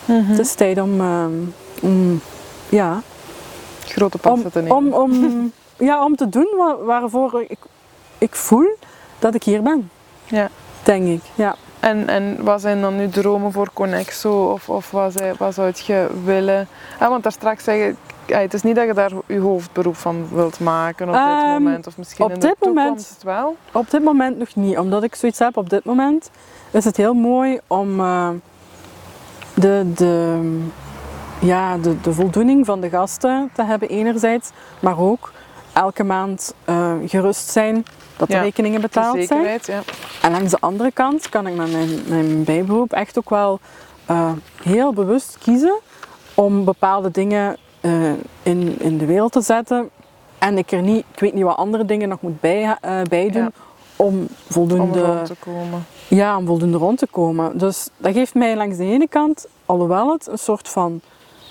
Mm 0.04 0.24
Het 0.24 0.38
is 0.38 0.54
tijd 0.54 0.80
om, 0.80 1.00
uh, 1.00 2.16
ja... 2.68 3.02
Grote 3.84 4.18
passen 4.18 4.52
te 4.52 4.60
nemen. 4.60 4.76
Om, 4.76 4.92
om, 4.92 5.52
ja, 5.88 6.04
om 6.04 6.16
te 6.16 6.28
doen 6.28 6.48
waarvoor 6.84 7.44
ik, 7.48 7.58
ik 8.18 8.34
voel 8.34 8.76
dat 9.18 9.34
ik 9.34 9.42
hier 9.42 9.62
ben. 9.62 9.90
Ja. 10.24 10.50
Denk 10.82 11.06
ik, 11.06 11.22
ja. 11.34 11.56
En, 11.82 12.08
en 12.08 12.44
wat 12.44 12.60
zijn 12.60 12.80
dan 12.80 12.96
nu 12.96 13.08
dromen 13.08 13.52
voor 13.52 13.68
Conexo? 13.72 14.50
Of, 14.52 14.68
of 14.68 14.90
wat, 14.90 15.14
wat 15.38 15.54
zou 15.54 15.72
je 15.74 16.08
willen? 16.24 16.68
Ah, 16.98 17.08
want 17.08 17.22
daar 17.22 17.32
straks 17.32 17.64
zeg 17.64 17.76
je, 17.76 17.94
het 18.34 18.54
is 18.54 18.62
niet 18.62 18.76
dat 18.76 18.86
je 18.86 18.94
daar 18.94 19.12
je 19.26 19.38
hoofdberoep 19.38 19.96
van 19.96 20.28
wilt 20.32 20.60
maken 20.60 21.06
op 21.06 21.12
dit 21.12 21.22
ehm, 21.22 21.50
moment. 21.50 21.86
Of 21.86 21.96
misschien 21.96 22.28
in 22.28 22.40
de 22.40 22.40
toekomst 22.40 22.74
moment, 22.74 23.18
wel? 23.24 23.56
Op 23.72 23.90
dit 23.90 24.02
moment 24.02 24.38
nog 24.38 24.54
niet. 24.54 24.78
Omdat 24.78 25.02
ik 25.02 25.14
zoiets 25.14 25.38
heb 25.38 25.56
op 25.56 25.70
dit 25.70 25.84
moment, 25.84 26.30
is 26.70 26.84
het 26.84 26.96
heel 26.96 27.14
mooi 27.14 27.60
om 27.66 28.00
uh, 28.00 28.28
de, 29.54 29.92
de, 29.94 30.38
ja, 31.38 31.78
de, 31.78 32.00
de 32.00 32.12
voldoening 32.12 32.66
van 32.66 32.80
de 32.80 32.88
gasten 32.88 33.50
te 33.52 33.62
hebben 33.62 33.88
enerzijds. 33.88 34.50
Maar 34.80 34.98
ook 34.98 35.32
elke 35.72 36.04
maand 36.04 36.54
uh, 36.68 36.92
gerust 37.06 37.50
zijn 37.50 37.84
dat 38.16 38.28
de 38.28 38.38
rekeningen 38.38 38.80
betaald 38.80 39.24
zijn. 39.24 39.60
Ja. 39.66 39.82
En 40.22 40.30
langs 40.30 40.50
de 40.50 40.60
andere 40.60 40.90
kant 40.92 41.28
kan 41.28 41.46
ik 41.46 41.54
met 41.54 41.72
mijn, 41.72 41.88
mijn 42.08 42.44
bijberoep 42.44 42.92
echt 42.92 43.18
ook 43.18 43.30
wel 43.30 43.60
uh, 44.10 44.32
heel 44.62 44.92
bewust 44.92 45.38
kiezen 45.38 45.78
om 46.34 46.64
bepaalde 46.64 47.10
dingen 47.10 47.56
uh, 47.80 48.12
in, 48.42 48.76
in 48.78 48.98
de 48.98 49.06
wereld 49.06 49.32
te 49.32 49.40
zetten. 49.40 49.90
En 50.38 50.58
ik 50.58 50.72
er 50.72 50.82
niet, 50.82 51.04
ik 51.14 51.20
weet 51.20 51.34
niet 51.34 51.44
wat 51.44 51.56
andere 51.56 51.84
dingen 51.84 52.08
nog 52.08 52.20
moet 52.20 52.40
bij, 52.40 52.76
bij 53.08 53.30
doen 53.30 53.52
om 53.96 54.28
voldoende 54.48 55.00
om 55.00 55.06
rond 55.06 55.26
te 55.26 55.36
komen. 55.38 55.86
Ja, 56.08 56.36
om 56.36 56.46
voldoende 56.46 56.78
rond 56.78 56.98
te 56.98 57.06
komen. 57.06 57.58
Dus 57.58 57.88
dat 57.96 58.12
geeft 58.12 58.34
mij 58.34 58.56
langs 58.56 58.76
de 58.76 58.84
ene 58.84 59.08
kant, 59.08 59.46
alhoewel 59.66 60.12
het 60.12 60.26
een 60.26 60.38
soort 60.38 60.68
van 60.68 61.00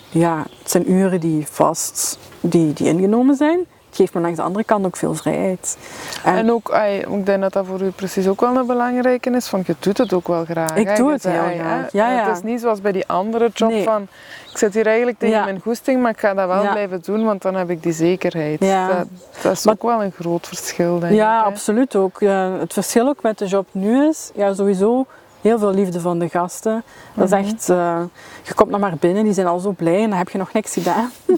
ja, 0.09 0.45
het 0.59 0.71
zijn 0.71 0.91
uren 0.91 1.19
die 1.19 1.47
vast 1.47 2.19
die, 2.41 2.73
die 2.73 2.87
ingenomen 2.87 3.35
zijn 3.35 3.65
geeft 3.95 4.13
me 4.13 4.21
langs 4.21 4.37
de 4.37 4.43
andere 4.43 4.63
kant 4.63 4.85
ook 4.85 4.97
veel 4.97 5.13
vrijheid. 5.13 5.77
En, 6.23 6.51
ook, 6.51 6.69
ik 7.09 7.25
denk 7.25 7.41
dat 7.41 7.53
dat 7.53 7.65
voor 7.65 7.81
u 7.81 7.89
precies 7.89 8.27
ook 8.27 8.41
wel 8.41 8.55
een 8.55 8.65
belangrijke 8.65 9.29
is, 9.29 9.47
van 9.47 9.63
je 9.65 9.75
doet 9.79 9.97
het 9.97 10.13
ook 10.13 10.27
wel 10.27 10.45
graag. 10.45 10.75
Ik 10.75 10.95
doe 10.95 11.11
het 11.11 11.23
heel 11.23 11.57
graag, 11.57 11.91
ja, 11.91 12.11
ja. 12.11 12.27
Het 12.27 12.37
is 12.37 12.43
niet 12.43 12.61
zoals 12.61 12.81
bij 12.81 12.91
die 12.91 13.07
andere 13.07 13.49
job 13.53 13.83
van, 13.83 14.07
ik 14.51 14.57
zit 14.57 14.73
hier 14.73 14.87
eigenlijk 14.87 15.19
tegen 15.19 15.43
mijn 15.43 15.59
goesting, 15.59 16.01
maar 16.01 16.11
ik 16.11 16.19
ga 16.19 16.33
dat 16.33 16.47
wel 16.47 16.61
blijven 16.61 17.01
doen, 17.01 17.25
want 17.25 17.41
dan 17.41 17.55
heb 17.55 17.69
ik 17.69 17.83
die 17.83 17.93
zekerheid. 17.93 18.59
Dat, 18.59 19.07
dat, 19.41 19.51
is 19.51 19.67
ook 19.67 19.83
wel 19.83 20.03
een 20.03 20.13
groot 20.19 20.47
verschil, 20.47 20.99
denk 20.99 21.01
ja, 21.01 21.09
ik. 21.09 21.15
Ja, 21.15 21.41
absoluut 21.41 21.95
ook. 21.95 22.19
het 22.59 22.73
verschil 22.73 23.07
ook 23.07 23.21
met 23.21 23.37
de 23.37 23.45
job 23.45 23.67
nu 23.71 24.07
is, 24.07 24.31
ja, 24.35 24.53
sowieso 24.53 25.05
heel 25.41 25.59
veel 25.59 25.73
liefde 25.73 25.99
van 25.99 26.19
de 26.19 26.29
gasten. 26.29 26.83
Dat 27.13 27.25
is 27.25 27.31
mhm. 27.31 27.43
echt, 27.43 27.69
uh, 27.69 28.01
je 28.43 28.53
komt 28.53 28.69
nog 28.69 28.79
maar 28.79 28.95
binnen, 28.99 29.23
die 29.23 29.33
zijn 29.33 29.47
al 29.47 29.59
zo 29.59 29.71
blij 29.71 30.03
en 30.03 30.09
dan 30.09 30.17
heb 30.17 30.29
je 30.29 30.37
nog 30.37 30.53
niks 30.53 30.73
gedaan. 30.73 31.11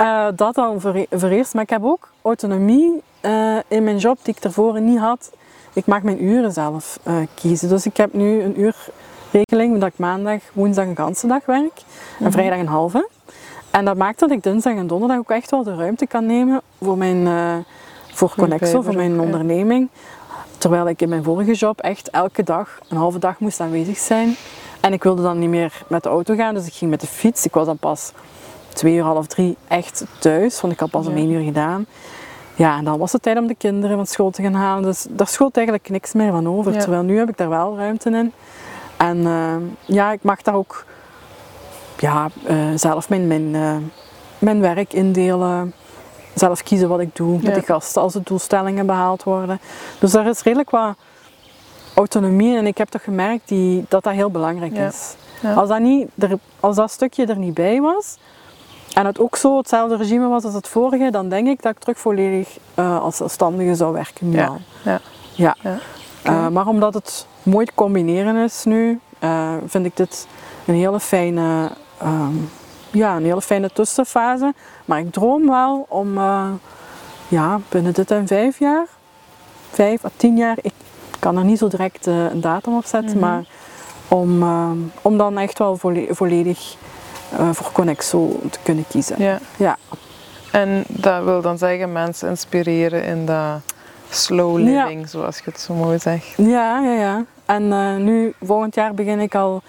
uh, 0.00 0.26
dat 0.34 0.54
dan 0.54 0.80
voor, 0.80 1.06
voor, 1.10 1.28
eerst. 1.28 1.54
Maar 1.54 1.62
ik 1.62 1.70
heb 1.70 1.84
ook 1.84 2.08
autonomie 2.22 3.02
uh, 3.22 3.56
in 3.68 3.84
mijn 3.84 3.98
job 3.98 4.18
die 4.22 4.34
ik 4.34 4.40
tevoren 4.40 4.84
niet 4.84 4.98
had. 4.98 5.30
Ik 5.72 5.86
mag 5.86 6.02
mijn 6.02 6.24
uren 6.24 6.52
zelf 6.52 6.98
kiezen. 7.34 7.68
Dus 7.68 7.86
ik 7.86 7.96
heb 7.96 8.12
nu 8.12 8.42
een 8.42 8.60
uurregeling 8.60 9.78
dat 9.78 9.88
ik 9.88 9.98
maandag, 9.98 10.40
woensdag 10.52 10.86
een 10.86 10.96
ganse 10.96 11.26
dag 11.26 11.46
werk 11.46 11.78
en 12.18 12.24
mhm. 12.24 12.30
vrijdag 12.30 12.58
een 12.58 12.66
halve. 12.66 13.08
En 13.70 13.84
dat 13.84 13.96
maakt 13.96 14.18
dat 14.18 14.30
ik 14.30 14.42
dinsdag 14.42 14.74
en 14.74 14.86
donderdag 14.86 15.18
ook 15.18 15.30
echt 15.30 15.50
wel 15.50 15.62
de 15.62 15.74
ruimte 15.74 16.06
kan 16.06 16.26
nemen 16.26 16.60
voor 16.80 16.98
mijn 16.98 17.26
voor 18.12 18.32
Connexo, 18.36 18.82
voor 18.82 18.94
mijn 18.94 19.20
onderneming. 19.20 19.88
Terwijl 20.58 20.88
ik 20.88 21.02
in 21.02 21.08
mijn 21.08 21.22
vorige 21.22 21.52
job 21.52 21.80
echt 21.80 22.10
elke 22.10 22.42
dag 22.42 22.78
een 22.88 22.96
halve 22.96 23.18
dag 23.18 23.38
moest 23.38 23.60
aanwezig 23.60 23.98
zijn. 23.98 24.36
En 24.80 24.92
ik 24.92 25.02
wilde 25.02 25.22
dan 25.22 25.38
niet 25.38 25.48
meer 25.48 25.82
met 25.86 26.02
de 26.02 26.08
auto 26.08 26.34
gaan, 26.34 26.54
dus 26.54 26.66
ik 26.66 26.72
ging 26.72 26.90
met 26.90 27.00
de 27.00 27.06
fiets. 27.06 27.44
Ik 27.44 27.54
was 27.54 27.66
dan 27.66 27.76
pas 27.76 28.12
twee 28.72 28.94
uur, 28.94 29.02
half 29.02 29.26
drie 29.26 29.56
echt 29.68 30.04
thuis, 30.18 30.60
want 30.60 30.72
ik 30.72 30.80
had 30.80 30.90
pas 30.90 31.06
om 31.06 31.16
één 31.16 31.30
uur 31.30 31.42
gedaan. 31.42 31.86
Ja, 32.54 32.76
en 32.76 32.84
dan 32.84 32.98
was 32.98 33.12
het 33.12 33.22
tijd 33.22 33.38
om 33.38 33.46
de 33.46 33.54
kinderen 33.54 33.96
van 33.96 34.06
school 34.06 34.30
te 34.30 34.42
gaan 34.42 34.54
halen. 34.54 34.82
Dus 34.82 35.06
daar 35.10 35.26
schoot 35.26 35.56
eigenlijk 35.56 35.88
niks 35.88 36.12
meer 36.12 36.30
van 36.30 36.48
over. 36.48 36.78
Terwijl 36.78 37.02
nu 37.02 37.18
heb 37.18 37.28
ik 37.28 37.36
daar 37.36 37.48
wel 37.48 37.76
ruimte 37.76 38.10
in. 38.10 38.32
En 38.96 39.16
uh, 39.16 39.54
ja, 39.84 40.12
ik 40.12 40.22
mag 40.22 40.42
daar 40.42 40.54
ook 40.54 40.84
ja, 41.98 42.28
uh, 42.48 42.56
zelf 42.74 43.08
mijn, 43.08 43.26
mijn, 43.26 43.54
uh, 43.54 43.76
mijn 44.38 44.60
werk 44.60 44.92
indelen. 44.92 45.72
Zelf 46.34 46.62
kiezen 46.62 46.88
wat 46.88 47.00
ik 47.00 47.16
doe 47.16 47.38
met 47.42 47.54
de 47.54 47.62
gasten 47.62 48.02
als 48.02 48.12
de 48.12 48.20
doelstellingen 48.24 48.86
behaald 48.86 49.22
worden. 49.22 49.60
Dus 49.98 50.10
daar 50.10 50.26
is 50.26 50.42
redelijk 50.42 50.70
wat 50.70 50.96
autonomie 51.94 52.56
en 52.56 52.66
ik 52.66 52.78
heb 52.78 52.88
toch 52.88 53.02
gemerkt 53.02 53.48
die, 53.48 53.84
dat 53.88 54.04
dat 54.04 54.12
heel 54.12 54.30
belangrijk 54.30 54.76
is. 54.76 55.14
Als, 55.54 55.68
dat 55.68 55.78
niet, 55.78 56.08
er, 56.18 56.38
als 56.60 56.76
dat 56.76 56.90
stukje 56.90 57.26
er 57.26 57.38
niet 57.38 57.54
bij 57.54 57.80
was, 57.80 58.16
en 58.94 59.06
het 59.06 59.18
ook 59.18 59.36
zo 59.36 59.56
hetzelfde 59.56 59.96
regime 59.96 60.28
was 60.28 60.44
als 60.44 60.54
het 60.54 60.68
vorige, 60.68 61.10
dan 61.10 61.28
denk 61.28 61.48
ik 61.48 61.62
dat 61.62 61.72
ik 61.72 61.78
terug 61.78 61.98
volledig 61.98 62.58
uh, 62.78 63.00
als 63.00 63.16
zelfstandige 63.16 63.74
zou 63.74 63.92
werken. 63.92 64.30
Ja. 64.30 64.56
ja. 64.84 65.00
ja. 65.34 65.56
ja. 65.62 65.78
Uh, 66.26 66.48
maar 66.48 66.66
omdat 66.66 66.94
het 66.94 67.26
mooi 67.42 67.66
te 67.66 67.72
combineren 67.74 68.36
is 68.36 68.64
nu, 68.64 69.00
uh, 69.20 69.52
vind 69.66 69.86
ik 69.86 69.96
dit 69.96 70.26
een 70.66 70.74
hele 70.74 71.00
fijne, 71.00 71.70
um, 72.02 72.50
ja, 72.90 73.16
een 73.16 73.24
hele 73.24 73.42
fijne 73.42 73.70
tussenfase. 73.72 74.54
Maar 74.84 74.98
ik 74.98 75.12
droom 75.12 75.46
wel 75.46 75.86
om 75.88 76.18
ja, 77.28 77.60
binnen 77.68 77.92
dit 77.92 78.10
en 78.10 78.26
vijf 78.26 78.58
jaar, 78.58 78.86
vijf 79.70 80.04
à 80.04 80.10
tien 80.16 80.36
jaar, 80.36 80.56
ik 80.62 80.72
kan 81.18 81.36
er 81.36 81.44
niet 81.44 81.58
zo 81.58 81.68
direct 81.68 82.06
een 82.06 82.40
datum 82.40 82.76
op 82.76 82.84
zetten, 82.84 83.16
mm 83.16 83.22
-hmm. 83.22 83.30
maar 83.30 83.44
om, 84.08 84.42
om 85.02 85.18
dan 85.18 85.38
echt 85.38 85.58
wel 85.58 85.76
volledig 86.10 86.76
uh, 87.32 87.48
voor 87.52 87.72
Connexo 87.72 88.40
te 88.50 88.58
kunnen 88.62 88.84
kiezen. 88.88 89.22
Ja. 89.22 89.38
ja. 89.56 89.76
En 90.52 90.84
dat 90.88 91.24
wil 91.24 91.42
dan 91.42 91.58
zeggen 91.58 91.92
mensen 91.92 92.28
inspireren 92.28 93.04
in 93.04 93.26
dat 93.26 93.60
slow 94.10 94.58
living, 94.58 95.08
zoals 95.08 95.36
je 95.36 95.42
het 95.44 95.60
zo 95.60 95.74
mooi 95.74 95.98
zegt. 95.98 96.34
Ja, 96.36 96.80
ja, 96.80 96.92
ja. 96.92 97.24
En 97.44 97.62
uh, 97.62 97.96
nu, 97.96 98.34
volgend 98.42 98.74
jaar 98.74 98.94
begin 98.94 99.20
ik 99.20 99.34
al 99.34 99.62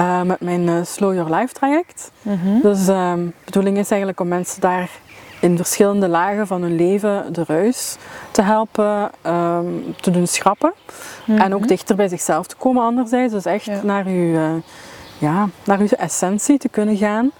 uh, 0.00 0.22
met 0.22 0.40
mijn 0.40 0.86
Slow 0.86 1.14
Your 1.14 1.34
Life 1.34 1.54
traject. 1.54 2.10
Mm 2.22 2.40
-hmm. 2.42 2.60
Dus 2.60 2.86
de 2.86 3.30
bedoeling 3.44 3.78
is 3.78 3.88
eigenlijk 3.88 4.20
om 4.20 4.28
mensen 4.28 4.60
daar 4.60 4.90
in 5.40 5.56
verschillende 5.56 6.08
lagen 6.08 6.46
van 6.46 6.62
hun 6.62 6.76
leven 6.76 7.32
de 7.32 7.44
ruis 7.46 7.96
te 8.30 8.42
helpen 8.42 9.10
um, 9.26 9.94
te 10.00 10.10
doen 10.10 10.26
schrappen. 10.26 10.72
Mm 11.24 11.34
-hmm. 11.34 11.44
En 11.44 11.54
ook 11.54 11.68
dichter 11.68 11.96
bij 11.96 12.08
zichzelf 12.08 12.46
te 12.46 12.56
komen 12.56 12.82
anderzijds. 12.82 13.32
Dus 13.32 13.44
echt 13.44 13.64
ja. 13.64 13.80
naar 13.82 14.06
uw 14.06 14.62
ja, 15.20 15.48
naar 15.64 15.78
uw 15.78 15.86
essentie 15.86 16.58
te 16.58 16.68
kunnen 16.68 16.96
gaan. 16.96 17.30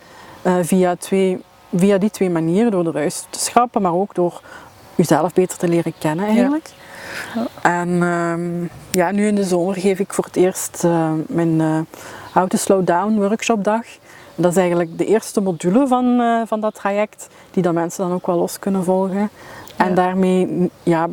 Uh, 0.43 0.55
via, 0.63 0.97
twee, 0.97 1.43
via 1.77 1.99
die 1.99 2.11
twee 2.11 2.31
manieren, 2.31 2.71
door 2.71 2.85
de 2.85 2.91
ruis 2.91 3.25
te 3.31 3.39
schrappen, 3.39 3.83
maar 3.83 3.95
ook 3.95 4.15
door 4.15 4.41
uzelf 4.97 5.33
beter 5.33 5.59
te 5.59 5.69
leren 5.69 5.93
kennen 5.99 6.27
eigenlijk. 6.27 6.71
Ja. 7.35 7.47
En 7.63 7.89
uh, 7.89 8.69
ja, 8.91 9.11
nu 9.11 9.27
in 9.27 9.35
de 9.35 9.45
zomer 9.45 9.75
geef 9.75 9.99
ik 9.99 10.13
voor 10.13 10.25
het 10.25 10.37
eerst 10.37 10.83
uh, 10.85 11.11
mijn 11.27 11.61
uh, 11.61 11.81
How 12.33 12.49
to 12.49 12.57
Slow 12.57 12.87
Down 12.87 13.15
workshopdag. 13.15 13.83
Dat 14.35 14.51
is 14.51 14.57
eigenlijk 14.57 14.99
de 14.99 15.07
eerste 15.07 15.41
module 15.41 15.87
van, 15.87 16.23
van 16.47 16.61
dat 16.61 16.75
traject, 16.75 17.29
die 17.51 17.63
dan 17.63 17.75
mensen 17.75 18.05
dan 18.05 18.15
ook 18.15 18.27
wel 18.27 18.37
los 18.37 18.59
kunnen 18.59 18.85
volgen. 18.85 19.31
En 19.77 19.89
ja. 19.89 19.95
daarmee 19.95 20.71
ja, 20.83 21.09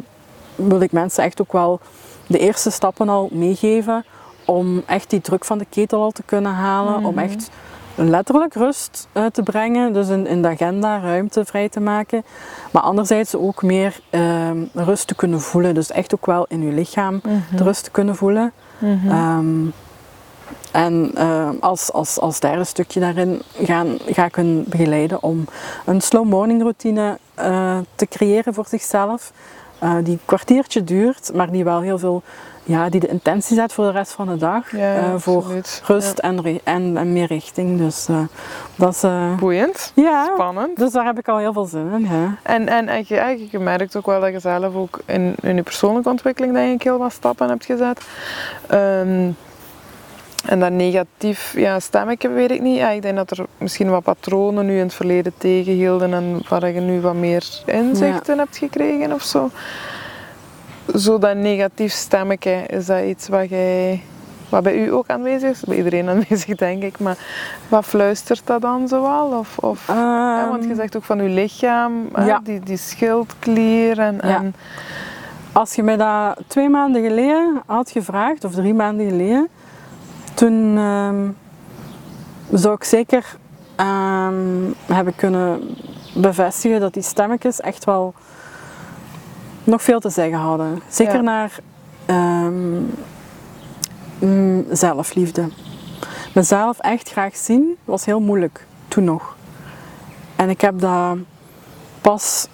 wil 0.55 0.81
ik 0.81 0.91
mensen 0.91 1.23
echt 1.23 1.41
ook 1.41 1.51
wel 1.51 1.79
de 2.27 2.39
eerste 2.39 2.71
stappen 2.71 3.09
al 3.09 3.29
meegeven 3.31 4.05
om 4.47 4.83
echt 4.85 5.09
die 5.09 5.21
druk 5.21 5.45
van 5.45 5.57
de 5.57 5.65
ketel 5.69 6.01
al 6.01 6.11
te 6.11 6.23
kunnen 6.25 6.53
halen, 6.53 6.95
om 6.95 7.13
mhm. 7.13 7.23
echt 7.23 7.49
letterlijk 7.95 8.53
rust 8.53 9.07
uh, 9.13 9.25
te 9.25 9.43
brengen, 9.43 9.93
dus 9.93 10.07
in, 10.09 10.27
in 10.27 10.41
de 10.41 10.47
agenda 10.47 10.99
ruimte 10.99 11.45
vrij 11.45 11.69
te 11.69 11.79
maken, 11.79 12.23
maar 12.71 12.81
anderzijds 12.81 13.35
ook 13.35 13.63
meer 13.63 13.99
uh, 14.11 14.49
rust 14.73 15.07
te 15.07 15.15
kunnen 15.15 15.41
voelen, 15.41 15.73
dus 15.73 15.91
echt 15.91 16.15
ook 16.15 16.25
wel 16.25 16.45
in 16.49 16.61
je 16.61 16.71
lichaam 16.71 17.21
de 17.55 17.63
rust 17.63 17.83
te 17.83 17.91
kunnen 17.91 18.15
voelen. 18.15 18.51
Mm 18.79 19.09
um, 19.11 19.73
en 20.71 21.11
uh, 21.15 21.49
als, 21.59 21.91
als, 21.91 22.19
als 22.19 22.39
derde 22.39 22.63
stukje 22.63 22.99
daarin 22.99 23.41
gaan, 23.63 23.97
ga 24.05 24.25
ik 24.25 24.35
hun 24.35 24.65
begeleiden 24.67 25.23
om 25.23 25.45
een 25.85 26.01
slow 26.01 26.25
morning 26.25 26.61
routine 26.61 27.17
uh, 27.39 27.77
te 27.95 28.07
creëren 28.07 28.53
voor 28.53 28.65
zichzelf. 28.67 29.31
Uh, 29.83 29.95
die 30.03 30.13
een 30.13 30.19
kwartiertje 30.25 30.83
duurt, 30.83 31.31
maar 31.33 31.51
die 31.51 31.63
wel 31.63 31.81
heel 31.81 31.99
veel 31.99 32.23
ja, 32.67 32.89
die 32.89 32.99
de 32.99 33.07
intentie 33.07 33.55
zet 33.55 33.73
voor 33.73 33.85
de 33.85 33.91
rest 33.91 34.11
van 34.11 34.27
de 34.27 34.37
dag. 34.37 34.71
uh, 34.71 35.13
voor 35.17 35.45
rust 35.83 36.19
en, 36.19 36.59
en, 36.63 36.97
en, 36.97 37.13
meer 37.13 37.27
richting. 37.27 37.77
Dus 37.77 38.07
uh, 38.09 38.19
dat 38.75 38.93
is... 38.93 39.03
Uh, 39.03 39.35
Boeiend. 39.35 39.91
Ja. 39.95 40.29
Spannend. 40.33 40.77
Dus 40.77 40.91
daar 40.91 41.05
heb 41.05 41.19
ik 41.19 41.27
al 41.27 41.37
heel 41.37 41.53
veel 41.53 41.65
zin 41.65 41.91
in. 41.91 42.07
En, 42.43 42.67
en, 42.67 42.87
en 42.87 43.03
je, 43.07 43.17
eigenlijk, 43.17 43.51
je 43.51 43.59
merkt 43.59 43.95
ook 43.95 44.05
wel 44.05 44.21
dat 44.21 44.31
je 44.31 44.39
zelf 44.39 44.75
ook 44.75 44.99
in, 45.05 45.35
in 45.41 45.55
je 45.55 45.63
persoonlijke 45.63 46.09
ontwikkeling 46.09 46.53
denk 46.53 46.73
ik 46.73 46.83
heel 46.83 46.97
wat 46.97 47.11
stappen 47.11 47.49
hebt 47.49 47.65
gezet. 47.65 48.01
Um, 48.71 49.35
en 50.45 50.59
dat 50.59 50.71
negatief 50.71 51.53
ja, 51.55 51.79
stemmetje 51.79 52.29
weet 52.29 52.51
ik 52.51 52.61
niet. 52.61 52.77
Ja, 52.77 52.89
ik 52.89 53.01
denk 53.01 53.15
dat 53.15 53.31
er 53.31 53.45
misschien 53.57 53.89
wat 53.89 54.03
patronen 54.03 54.65
nu 54.65 54.73
in 54.73 54.83
het 54.83 54.93
verleden 54.93 55.33
tegenhielden 55.37 56.13
en 56.13 56.41
waar 56.49 56.71
je 56.71 56.79
nu 56.79 57.01
wat 57.01 57.13
meer 57.13 57.47
inzichten 57.65 58.35
ja. 58.35 58.41
hebt 58.43 58.57
gekregen 58.57 59.13
of 59.13 59.23
zo 59.23 59.49
zo 60.95 61.17
dat 61.17 61.35
negatief 61.35 61.91
stemmetje, 61.91 62.51
is 62.51 62.85
dat 62.85 63.03
iets 63.03 63.27
wat, 63.27 63.49
jij, 63.49 64.03
wat 64.49 64.63
bij 64.63 64.85
u 64.85 64.93
ook 64.93 65.07
aanwezig 65.07 65.49
is? 65.49 65.61
Bij 65.61 65.77
iedereen 65.77 66.09
aanwezig, 66.09 66.55
denk 66.67 66.83
ik. 66.83 66.99
Maar 66.99 67.17
wat 67.67 67.85
fluistert 67.85 68.41
dat 68.43 68.61
dan 68.61 68.87
zoal? 68.87 69.37
Of, 69.39 69.57
of, 69.57 69.89
um, 69.89 69.95
ja, 69.95 70.49
want 70.49 70.63
je 70.63 70.75
zegt 70.75 70.95
ook 70.95 71.03
van 71.03 71.19
uw 71.19 71.33
lichaam, 71.33 72.09
ja. 72.15 72.39
die, 72.43 72.59
die 72.59 72.77
schildklier. 72.77 73.99
En, 73.99 74.19
ja. 74.21 74.35
en... 74.35 74.55
Als 75.51 75.75
je 75.75 75.83
mij 75.83 75.97
dat 75.97 76.39
twee 76.47 76.69
maanden 76.69 77.03
geleden 77.03 77.61
had 77.65 77.91
gevraagd, 77.91 78.43
of 78.43 78.53
drie 78.53 78.73
maanden 78.73 79.09
geleden, 79.09 79.47
toen 80.33 80.77
um, 80.77 81.37
zou 82.51 82.75
ik 82.75 82.83
zeker 82.83 83.25
um, 83.77 84.75
hebben 84.85 85.15
kunnen 85.15 85.75
bevestigen 86.13 86.79
dat 86.79 86.93
die 86.93 87.03
stemmetjes 87.03 87.61
echt 87.61 87.85
wel 87.85 88.13
nog 89.67 89.81
veel 89.83 89.99
te 89.99 90.09
zeggen 90.09 90.37
hadden. 90.37 90.81
Zeker 90.89 91.23
naar 91.23 91.59
um, 94.19 94.65
zelfliefde. 94.71 95.49
Mezelf 96.33 96.79
echt 96.79 97.09
graag 97.09 97.35
zien 97.35 97.77
was 97.85 98.05
heel 98.05 98.19
moeilijk, 98.19 98.65
toen 98.87 99.03
nog. 99.03 99.35
En 100.35 100.49
ik 100.49 100.61
heb 100.61 100.79
dat 100.79 101.17
pas, 102.01 102.47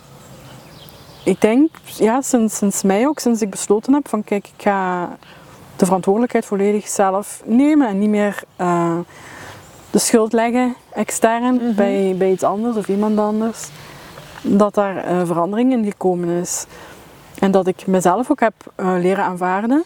ik 1.24 1.42
denk, 1.42 1.70
ja, 1.84 2.22
sinds, 2.22 2.58
sinds 2.58 2.84
mei 2.84 3.08
ook, 3.08 3.20
sinds 3.20 3.42
ik 3.42 3.50
besloten 3.50 3.94
heb 3.94 4.08
van 4.08 4.24
kijk, 4.24 4.48
ik 4.48 4.64
ga 4.64 5.10
de 5.76 5.86
verantwoordelijkheid 5.86 6.46
volledig 6.46 6.88
zelf 6.88 7.42
nemen 7.46 7.88
en 7.88 8.00
niet 8.00 8.10
meer 8.10 8.44
uh, 8.62 8.98
de 9.90 10.00
schuld 10.00 10.34
leggen 10.34 10.76
extern 10.94 11.54
mm 11.54 11.60
-hmm. 11.60 11.76
bij, 11.76 12.16
bij 12.18 12.32
iets 12.32 12.44
anders 12.44 12.76
of 12.76 12.88
iemand 12.88 13.20
anders. 13.20 13.68
Dat 14.42 14.74
daar 14.74 15.12
uh, 15.12 15.26
verandering 15.26 15.72
in 15.72 15.86
gekomen 15.86 16.30
is. 16.30 16.66
En 17.44 17.52
dat 17.52 17.68
ik 17.68 17.88
mezelf 17.88 18.32
ook 18.32 18.40
heb 18.40 18.54
uh, 18.78 18.96
leren 19.00 19.24
aanvaarden, 19.24 19.84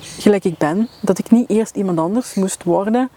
gelijk 0.00 0.44
ik 0.44 0.58
ben. 0.58 0.88
Dat 1.00 1.18
ik 1.18 1.30
niet 1.30 1.50
eerst 1.50 1.76
iemand 1.76 1.98
anders 1.98 2.34
moest 2.34 2.62
worden 2.62 3.10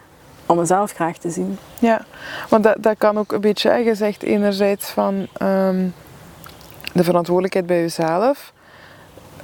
om 0.45 0.57
mezelf 0.57 0.91
graag 0.91 1.17
te 1.17 1.29
zien. 1.29 1.57
Ja, 1.79 2.05
want 2.49 2.63
dat, 2.63 2.75
dat 2.79 2.97
kan 2.97 3.17
ook 3.17 3.31
een 3.31 3.41
beetje, 3.41 3.81
gezegd 3.83 4.23
enerzijds 4.23 4.89
van 4.89 5.27
um, 5.41 5.93
de 6.93 7.03
verantwoordelijkheid 7.03 7.65
bij 7.65 7.79
jezelf. 7.79 8.53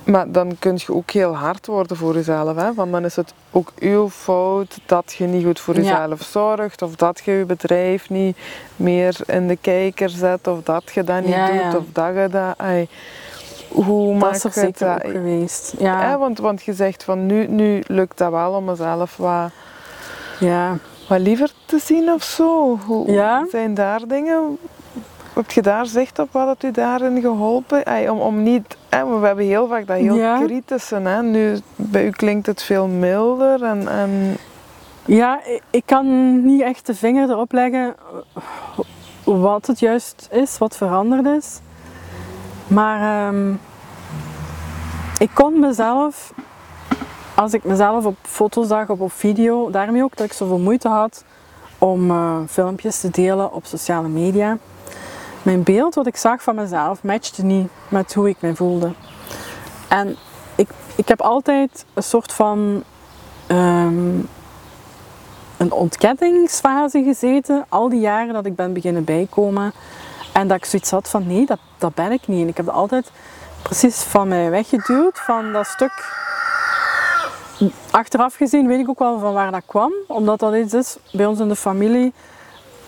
Maar 0.04 0.32
dan 0.32 0.56
kun 0.60 0.80
je 0.86 0.94
ook 0.94 1.12
heel 1.12 1.36
hard 1.36 1.68
worden 1.68 1.98
voor 1.98 2.14
jezelf. 2.14 2.56
Hè? 2.56 2.74
Want 2.74 2.92
dan 2.92 3.06
is 3.06 3.16
het 3.16 3.34
ook 3.52 3.72
uw 3.80 4.10
fout 4.10 4.80
dat 4.86 5.14
je 5.18 5.26
niet 5.26 5.46
goed 5.46 5.60
voor 5.60 5.76
jezelf 5.76 6.20
ja. 6.20 6.26
zorgt. 6.30 6.82
Of 6.82 6.96
dat 6.96 7.22
je 7.26 7.32
je 7.32 7.46
bedrijf 7.46 8.10
niet 8.10 8.38
meer 8.76 9.18
in 9.26 9.48
de 9.48 9.58
kijker 9.62 10.10
zet. 10.10 10.48
Of 10.48 10.64
dat 10.64 10.92
je 10.94 11.04
dat 11.04 11.24
niet 11.24 11.34
ja, 11.34 11.46
doet. 11.46 11.56
Ja. 11.56 11.78
Of 11.78 11.84
dat 11.92 12.16
je 12.16 12.28
dat... 12.30 12.56
hoe 13.74 14.20
dat 14.20 14.36
is 14.36 14.44
er 14.44 14.52
zeker 14.52 14.94
het, 14.94 15.06
ook 15.06 15.12
geweest. 15.12 15.74
Ja. 15.80 16.18
want, 16.18 16.40
want 16.40 16.64
je 16.64 16.74
zegt 16.74 17.04
van 17.04 17.26
nu, 17.26 17.48
nu 17.48 17.84
lukt 17.88 18.18
dat 18.18 18.32
wel 18.32 18.54
om 18.54 18.64
mezelf 18.64 19.18
wat, 19.18 19.52
ja. 20.40 20.78
wat 21.08 21.20
liever 21.20 21.52
te 21.66 21.80
zien 21.80 22.12
of 22.12 22.24
zo. 22.24 22.78
Hoe, 22.86 23.12
ja. 23.12 23.46
Zijn 23.52 23.74
daar 23.74 24.08
dingen, 24.08 24.58
heb 25.34 25.52
je 25.52 25.62
daar 25.62 25.86
zicht 25.86 26.20
op 26.20 26.32
wat 26.32 26.48
het 26.48 26.64
u 26.64 26.72
daarin 26.72 27.22
geholpen? 27.22 27.84
Ay, 27.84 28.10
om, 28.10 28.20
om 28.20 28.44
niet, 28.44 28.78
hè, 28.90 29.20
we 29.20 29.26
hebben 29.26 29.46
heel 29.46 29.68
vaak 29.68 29.88
dat 29.88 29.98
heel 29.98 30.16
ja. 30.16 30.40
kritische. 30.40 30.96
Hè? 30.96 31.22
Nu, 31.22 31.58
bij 31.76 32.06
u 32.06 32.10
klinkt 32.10 32.46
het 32.46 32.64
veel 32.64 32.88
milder 32.88 33.64
en... 33.64 33.88
en 33.88 34.38
ja, 35.06 35.42
ik 35.70 35.84
kan 35.86 36.42
niet 36.46 36.62
echt 36.62 36.86
de 36.86 36.96
vinger 36.96 37.30
erop 37.30 37.52
leggen 37.52 37.96
wat 39.24 39.68
het 39.68 39.80
juist 39.80 40.28
is, 40.32 40.58
wat 40.58 40.78
veranderd 40.78 41.26
is. 41.26 41.60
Maar 42.72 43.28
ehm, 43.28 43.54
ik 45.20 45.30
kon 45.34 45.60
mezelf, 45.60 46.34
als 47.36 47.54
ik 47.54 47.64
mezelf 47.64 48.06
op 48.06 48.16
foto's 48.22 48.68
zag 48.68 48.90
of 48.90 49.00
op 49.00 49.12
video, 49.12 49.72
daarmee 49.72 50.04
ook 50.04 50.16
dat 50.16 50.26
ik 50.26 50.34
zoveel 50.34 50.60
moeite 50.60 50.88
had 50.88 51.24
om 51.78 52.12
eh, 52.12 52.38
filmpjes 52.48 53.00
te 53.00 53.10
delen 53.10 53.54
op 53.54 53.66
sociale 53.66 54.08
media. 54.08 54.58
Mijn 55.44 55.64
beeld 55.64 55.96
wat 55.96 56.08
ik 56.08 56.16
zag 56.16 56.44
van 56.44 56.56
mezelf 56.56 57.04
matchte 57.04 57.44
niet 57.44 57.70
met 57.88 58.14
hoe 58.14 58.30
ik 58.30 58.38
me 58.40 58.56
voelde. 58.56 58.92
En 59.88 60.16
ik, 60.56 60.70
ik 60.96 61.08
heb 61.08 61.22
altijd 61.22 61.86
een 61.94 62.04
soort 62.04 62.34
van 62.34 62.84
ehm, 63.48 64.20
een 65.58 65.72
ontkettingsfase 65.72 67.04
gezeten, 67.04 67.66
al 67.70 67.90
die 67.90 68.00
jaren 68.00 68.34
dat 68.34 68.46
ik 68.46 68.56
ben 68.56 68.74
beginnen 68.74 69.04
bijkomen. 69.04 69.74
En 70.34 70.48
dat 70.48 70.58
ik 70.58 70.66
zoiets 70.66 70.92
had 70.92 71.10
van 71.10 71.28
nee, 71.28 71.46
dat, 71.46 71.60
dat 71.82 71.96
ben 71.96 72.12
ik 72.12 72.28
niet. 72.28 72.48
Ik 72.48 72.58
heb 72.58 72.66
dat 72.66 72.76
altijd 72.76 73.12
precies 73.62 74.02
van 74.02 74.28
mij 74.28 74.50
weggeduwd, 74.50 75.20
van 75.20 75.52
dat 75.52 75.66
stuk. 75.66 76.20
Achteraf 77.92 78.36
gezien 78.36 78.68
weet 78.68 78.80
ik 78.80 78.90
ook 78.90 79.00
wel 79.00 79.20
van 79.20 79.34
waar 79.34 79.52
dat 79.52 79.64
kwam, 79.66 79.92
omdat 80.08 80.40
dat 80.40 80.56
iets 80.56 80.74
is 80.74 80.98
bij 81.12 81.26
ons 81.26 81.40
in 81.40 81.48
de 81.48 81.56
familie. 81.56 82.14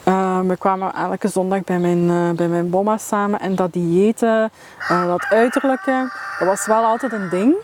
Uh, 0.08 0.40
we 0.40 0.58
kwamen 0.58 0.94
elke 0.94 1.28
zondag 1.28 1.64
bij 1.64 1.80
mijn, 1.80 2.10
uh, 2.10 2.30
bij 2.30 2.48
mijn 2.48 2.70
bomma 2.70 2.98
samen 2.98 3.40
en 3.40 3.56
dat 3.56 3.74
diëten, 3.74 4.52
uh, 4.92 5.06
dat 5.06 5.26
uiterlijke, 5.30 6.12
dat 6.40 6.48
was 6.48 6.66
wel 6.66 6.84
altijd 6.84 7.14
een 7.14 7.30
ding. 7.30 7.56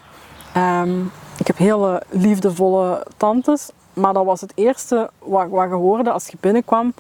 Um, 0.58 1.12
ik 1.38 1.48
heb 1.48 1.58
hele 1.58 2.04
liefdevolle 2.10 3.06
tantes, 3.18 3.70
maar 3.94 4.14
dat 4.14 4.26
was 4.26 4.42
het 4.42 4.52
eerste 4.56 5.10
wat, 5.20 5.50
wat 5.50 5.70
je 5.70 5.76
hoorde 5.76 6.12
als 6.12 6.28
je 6.28 6.38
binnenkwam. 6.40 6.94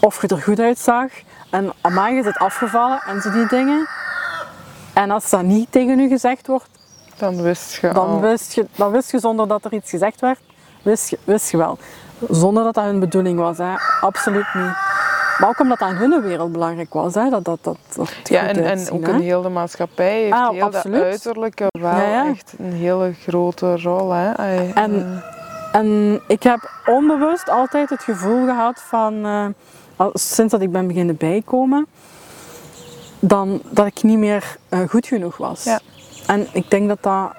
Of 0.00 0.20
je 0.20 0.28
er 0.28 0.42
goed 0.42 0.60
uitzag. 0.60 1.06
En 1.50 1.72
amai, 1.80 2.14
je 2.14 2.22
zit 2.22 2.36
afgevallen 2.36 3.02
en 3.06 3.20
zo 3.20 3.30
die 3.30 3.46
dingen. 3.46 3.88
En 4.92 5.10
als 5.10 5.30
dat 5.30 5.42
niet 5.42 5.72
tegen 5.72 5.98
u 5.98 6.08
gezegd 6.08 6.46
wordt, 6.46 6.68
dan 7.16 7.42
wist 7.42 7.74
je 7.80 7.92
dan 7.92 8.06
al. 8.08 8.20
Wist 8.20 8.52
je, 8.52 8.66
dan 8.76 8.90
wist 8.90 9.10
je 9.10 9.18
zonder 9.18 9.48
dat 9.48 9.64
er 9.64 9.72
iets 9.72 9.90
gezegd 9.90 10.20
werd, 10.20 10.38
wist 10.82 11.08
je, 11.08 11.18
wist 11.24 11.50
je 11.50 11.56
wel. 11.56 11.78
Zonder 12.28 12.64
dat 12.64 12.74
dat 12.74 12.84
hun 12.84 13.00
bedoeling 13.00 13.38
was, 13.38 13.58
hè. 13.58 13.74
absoluut 14.00 14.54
niet. 14.54 14.74
Maar 15.38 15.48
ook 15.48 15.60
omdat 15.60 15.78
dat 15.78 15.90
in 15.90 15.96
hun 15.96 16.22
wereld 16.22 16.52
belangrijk 16.52 16.92
was, 16.92 17.14
hè. 17.14 17.30
dat 17.30 17.44
dat, 17.44 17.58
dat, 17.62 17.78
dat 17.96 18.12
Ja, 18.24 18.46
en, 18.46 18.64
en 18.64 18.90
ook 18.90 19.08
in 19.08 19.20
heel 19.20 19.42
de 19.42 19.48
maatschappij 19.48 20.20
heeft 20.20 20.32
ah, 20.32 20.50
heel 20.50 20.62
absoluut. 20.62 20.98
dat 20.98 21.06
uiterlijke 21.06 21.66
wel 21.80 21.90
ja, 21.90 22.02
ja. 22.02 22.28
echt 22.28 22.54
een 22.58 22.72
hele 22.72 23.12
grote 23.12 23.80
rol. 23.80 24.10
Hè. 24.10 24.32
En, 24.72 24.92
uh. 24.92 25.76
en 25.80 26.20
ik 26.26 26.42
heb 26.42 26.70
onbewust 26.86 27.50
altijd 27.50 27.90
het 27.90 28.02
gevoel 28.02 28.46
gehad 28.46 28.82
van, 28.82 29.26
uh, 29.26 29.46
sinds 30.12 30.52
dat 30.52 30.60
ik 30.60 30.72
ben 30.72 30.86
beginnen 30.86 31.16
bijkomen, 31.16 31.86
dan, 33.20 33.62
dat 33.70 33.86
ik 33.86 34.02
niet 34.02 34.18
meer 34.18 34.56
uh, 34.70 34.80
goed 34.88 35.06
genoeg 35.06 35.36
was. 35.36 35.64
Ja. 35.64 35.80
En 36.26 36.46
ik 36.52 36.70
denk 36.70 36.88
dat 36.88 37.02
dat 37.02 37.30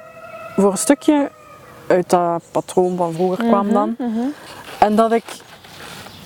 voor 0.56 0.72
een 0.72 0.78
stukje 0.78 1.32
uit 1.88 2.10
dat 2.10 2.44
patroon 2.52 2.98
van 2.98 3.14
vroeger 3.14 3.46
kwam 3.46 3.68
mm 3.68 3.74
-hmm, 3.74 3.74
dan. 3.74 3.96
Mm 3.98 4.14
-hmm. 4.14 4.34
En 4.80 4.96
dat 4.96 5.12
ik, 5.12 5.24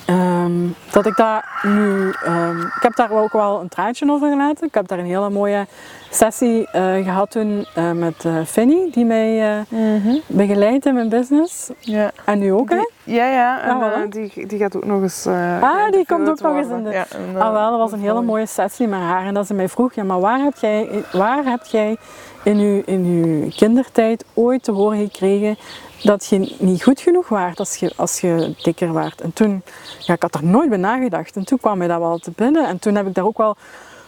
um, 0.08 0.74
dat 0.90 1.06
ik 1.06 1.16
daar 1.16 1.60
nu, 1.62 2.12
um, 2.26 2.60
ik 2.60 2.82
heb 2.82 2.96
daar 2.96 3.10
ook 3.10 3.32
wel 3.32 3.60
een 3.60 3.68
traantje 3.68 4.10
over 4.10 4.28
gelaten. 4.30 4.66
Ik 4.66 4.74
heb 4.74 4.88
daar 4.88 4.98
een 4.98 5.04
hele 5.04 5.30
mooie 5.30 5.66
sessie 6.10 6.60
uh, 6.60 6.94
gehad 6.94 7.30
toen 7.30 7.66
uh, 7.78 7.90
met 7.92 8.24
uh, 8.24 8.44
Fanny, 8.44 8.88
die 8.92 9.04
mij 9.04 9.64
mm 9.68 10.00
-hmm. 10.02 10.20
begeleidt 10.26 10.86
in 10.86 10.94
mijn 10.94 11.08
business. 11.08 11.70
Ja. 11.78 12.10
En 12.24 12.38
nu 12.38 12.52
ook, 12.52 12.70
hè? 12.70 12.88
Ja, 13.04 13.26
ja. 13.26 13.62
En 13.62 13.70
ah, 13.70 13.92
voilà. 13.92 14.08
die, 14.08 14.46
die 14.46 14.58
gaat 14.58 14.76
ook 14.76 14.84
nog 14.84 15.02
eens. 15.02 15.26
ah, 15.26 15.90
die 15.90 16.06
komt 16.06 16.28
ook 16.28 16.40
nog 16.40 16.56
eens 16.56 16.68
in 16.68 16.84
de. 16.84 16.90
Ja, 16.90 17.06
en, 17.10 17.40
ah, 17.40 17.52
wel, 17.52 17.70
dat 17.70 17.78
was 17.78 17.92
een 17.92 18.00
hele 18.00 18.22
mooie 18.22 18.46
sessie 18.46 18.86
met 18.86 19.00
haar. 19.00 19.26
En 19.26 19.34
dat 19.34 19.46
ze 19.46 19.54
mij 19.54 19.68
vroeg: 19.68 19.94
ja, 19.94 20.04
maar 20.04 20.20
waar 20.20 20.38
heb 20.38 20.56
jij, 20.56 21.04
waar 21.12 21.44
heb 21.44 21.64
jij 21.64 21.96
in 22.44 22.58
uw, 22.58 22.82
in 22.86 23.04
uw 23.04 23.50
kindertijd 23.56 24.24
ooit 24.34 24.62
te 24.62 24.72
horen 24.72 24.98
gekregen 24.98 25.56
dat 26.02 26.26
je 26.26 26.56
niet 26.58 26.82
goed 26.82 27.00
genoeg 27.00 27.28
waart 27.28 27.58
als 27.58 27.76
je, 27.76 27.92
als 27.96 28.20
je 28.20 28.54
dikker 28.62 28.92
waart. 28.92 29.20
En 29.20 29.32
toen, 29.32 29.62
ik 30.06 30.22
had 30.22 30.34
er 30.34 30.44
nooit 30.44 30.68
bij 30.68 30.78
nagedacht. 30.78 31.36
En 31.36 31.44
toen 31.44 31.58
kwam 31.58 31.78
mij 31.78 31.88
dat 31.88 31.98
wel 31.98 32.18
te 32.18 32.30
binnen. 32.30 32.66
En 32.66 32.78
toen 32.78 32.94
heb 32.94 33.06
ik 33.06 33.14
daar 33.14 33.24
ook 33.24 33.38
wel 33.38 33.56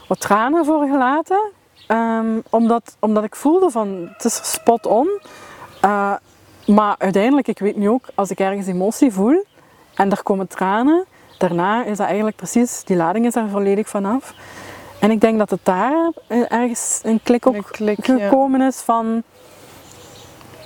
wat 0.09 0.21
tranen 0.21 0.65
voor 0.65 0.87
gelaten. 0.87 1.51
Um, 1.89 2.43
omdat, 2.51 2.97
omdat 3.01 3.25
ik 3.25 3.37
voelde 3.37 3.71
van, 3.71 4.09
het 4.13 4.25
is 4.25 4.53
spot 4.53 4.87
on. 4.87 5.09
Uh, 5.85 6.15
maar 6.67 6.95
uiteindelijk, 6.99 7.49
ik 7.49 7.59
weet 7.59 7.77
nu 7.77 7.89
ook, 7.89 8.07
als 8.15 8.31
ik 8.31 8.41
ergens 8.41 8.67
emotie 8.67 9.13
voel 9.13 9.45
en 9.95 10.11
er 10.11 10.23
komen 10.23 10.49
tranen, 10.49 11.05
daarna 11.39 11.85
is 11.85 11.97
dat 11.97 12.07
eigenlijk 12.07 12.37
precies, 12.37 12.85
die 12.85 12.97
lading 12.97 13.27
is 13.27 13.35
er 13.35 13.49
volledig 13.49 13.89
vanaf. 13.89 14.35
En 15.05 15.11
ik 15.11 15.21
denk 15.21 15.39
dat 15.39 15.51
het 15.51 15.61
daar 15.63 16.11
ergens 16.49 17.01
een 17.03 17.21
klik 17.23 17.47
op 17.47 17.57
gekomen 18.01 18.61
ja. 18.61 18.67
is 18.67 18.77
van 18.77 19.23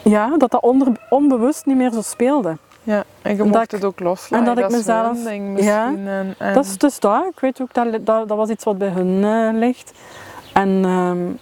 ja, 0.05 0.37
dat 0.37 0.51
dat 0.51 0.63
onder, 0.63 0.89
onbewust 1.11 1.67
niet 1.67 1.77
meer 1.77 1.93
zo 1.93 2.03
speelde. 2.03 2.57
Ja, 2.83 3.05
en 3.23 3.37
je 3.37 3.43
mocht 3.43 3.73
het 3.73 3.85
ook 3.85 4.01
loslaten. 4.01 4.47
En 4.47 4.55
dat, 4.55 4.65
ik 4.65 4.77
mezelf... 4.77 5.23
ding 5.25 5.49
misschien. 5.49 5.73
Ja, 5.73 5.87
en, 5.87 6.35
en... 6.39 6.55
Dat 6.55 6.65
is 6.65 6.79
dus 6.79 7.01
dat. 7.01 7.25
Ik 7.25 7.41
weet 7.41 7.61
ook 7.61 7.75
dat 7.75 7.93
dat, 7.93 8.29
dat 8.29 8.37
was 8.37 8.49
iets 8.49 8.65
wat 8.65 8.79
bij 8.79 8.89
hun 8.89 9.23
uh, 9.23 9.49
ligt. 9.53 9.93
En 10.53 10.69
um, 10.85 11.39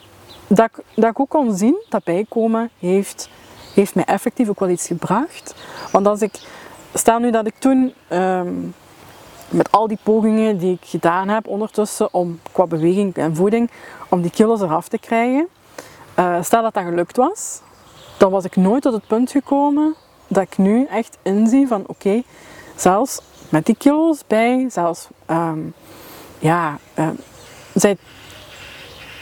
dat, 0.47 0.70
dat 0.94 1.11
ik 1.11 1.20
ook 1.20 1.30
kon 1.30 1.57
zien, 1.57 1.84
dat 1.88 2.05
bijkomen 2.05 2.70
heeft, 2.78 3.28
heeft 3.74 3.94
mij 3.94 4.05
effectief 4.05 4.49
ook 4.49 4.61
wel 4.61 4.68
iets 4.68 4.86
gebracht. 4.86 5.55
Want 5.92 6.07
als 6.07 6.20
ik... 6.20 6.32
Stel 6.94 7.18
nu 7.18 7.30
dat 7.30 7.47
ik 7.47 7.55
toen... 7.59 7.94
Um, 8.11 8.74
met 9.51 9.72
al 9.72 9.88
die 9.88 9.99
pogingen 10.03 10.59
die 10.59 10.72
ik 10.72 10.88
gedaan 10.88 11.28
heb 11.28 11.47
ondertussen 11.47 12.14
om 12.14 12.40
qua 12.53 12.66
beweging 12.66 13.14
en 13.14 13.36
voeding, 13.36 13.70
om 14.09 14.22
die 14.22 14.30
kilo's 14.30 14.61
eraf 14.61 14.88
te 14.88 14.99
krijgen. 14.99 15.49
Uh, 16.18 16.42
stel 16.42 16.62
dat 16.62 16.74
dat 16.74 16.84
gelukt 16.84 17.16
was, 17.16 17.61
dan 18.16 18.30
was 18.30 18.44
ik 18.44 18.57
nooit 18.57 18.82
tot 18.82 18.92
het 18.92 19.07
punt 19.07 19.30
gekomen 19.30 19.94
dat 20.26 20.42
ik 20.42 20.59
nu 20.59 20.86
echt 20.90 21.18
inzie 21.22 21.66
van 21.66 21.84
oké, 21.86 22.22
zelfs 22.76 23.20
met 23.49 23.66
die 23.66 23.76
kilo's 23.76 24.24
bij, 24.26 24.66
zelfs 24.70 25.09
um, 25.30 25.74
ja, 26.38 26.78
zij, 27.74 27.97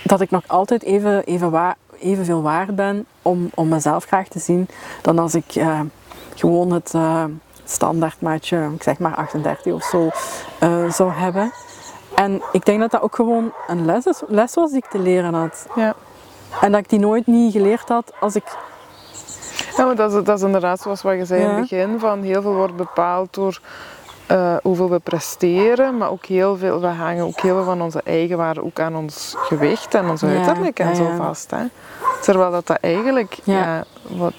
dat 0.03 0.20
ik 0.20 0.31
nog 0.31 0.43
altijd 0.47 0.83
even, 0.83 1.25
even 1.25 1.51
waar, 1.51 1.77
evenveel 1.99 2.43
waard 2.43 2.77
ben 2.77 3.07
om, 3.22 3.51
om 3.55 3.68
mezelf 3.68 4.05
graag 4.05 4.29
te 4.29 4.39
zien 4.39 4.68
dan 5.03 5.18
als 5.18 5.35
ik 5.35 5.55
uh, 5.55 5.81
gewoon 6.35 6.72
het 6.72 6.95
standaardmaatje, 7.65 8.71
ik 8.75 8.83
zeg 8.83 8.99
maar 8.99 9.15
38 9.15 9.73
of 9.73 9.85
zo, 9.85 10.11
uh, 10.62 10.91
zou 10.91 11.12
hebben. 11.12 11.53
En 12.15 12.43
ik 12.53 12.65
denk 12.65 12.81
dat 12.81 12.91
dat 12.91 13.03
ook 13.03 13.15
gewoon 13.15 13.53
een 13.67 13.85
les, 13.85 14.07
is, 14.07 14.23
les 14.27 14.55
was 14.55 14.71
die 14.71 14.79
ik 14.79 14.91
te 14.91 14.99
leren 14.99 15.35
had. 15.35 15.67
Ja. 15.75 15.95
En 16.61 16.73
dat 16.73 16.81
ik 16.81 16.89
die 16.89 16.99
nooit 16.99 17.27
niet 17.27 17.53
geleerd 17.53 17.89
had 17.89 18.12
als 18.21 18.35
ik 18.35 18.45
ja, 19.77 19.85
maar 19.85 19.97
dat 19.97 20.12
is, 20.12 20.25
dat 20.25 20.39
is 20.39 20.45
inderdaad 20.45 20.81
zoals 20.81 21.03
wat 21.03 21.15
je 21.15 21.25
zei 21.25 21.41
ja. 21.41 21.49
in 21.49 21.53
het 21.53 21.69
begin, 21.69 21.99
van 21.99 22.23
heel 22.23 22.43
veel 22.43 22.55
wordt 22.55 22.77
bepaald 22.77 23.35
door 23.35 23.61
uh, 24.31 24.57
hoeveel 24.62 24.91
we 24.91 24.99
presteren, 24.99 25.97
maar 25.97 26.11
ook 26.11 26.27
heel 26.27 26.57
veel, 26.57 26.81
we 26.81 26.87
hangen 26.87 27.25
ook 27.25 27.41
heel 27.41 27.55
veel 27.55 27.65
van 27.65 27.83
onze 27.83 28.01
eigen 28.05 28.37
waarde 28.37 28.65
ook 28.65 28.81
aan 28.81 28.97
ons 28.97 29.35
gewicht 29.37 29.95
en 29.95 30.09
onze 30.09 30.27
uiterlijk 30.27 30.79
ja, 30.79 30.89
en 30.89 30.97
zo 30.97 31.11
vast. 31.17 31.51
Hè. 31.51 31.65
Terwijl 32.23 32.51
dat, 32.51 32.67
dat 32.67 32.79
eigenlijk, 32.81 33.39
ja. 33.45 33.85
wat 34.03 34.33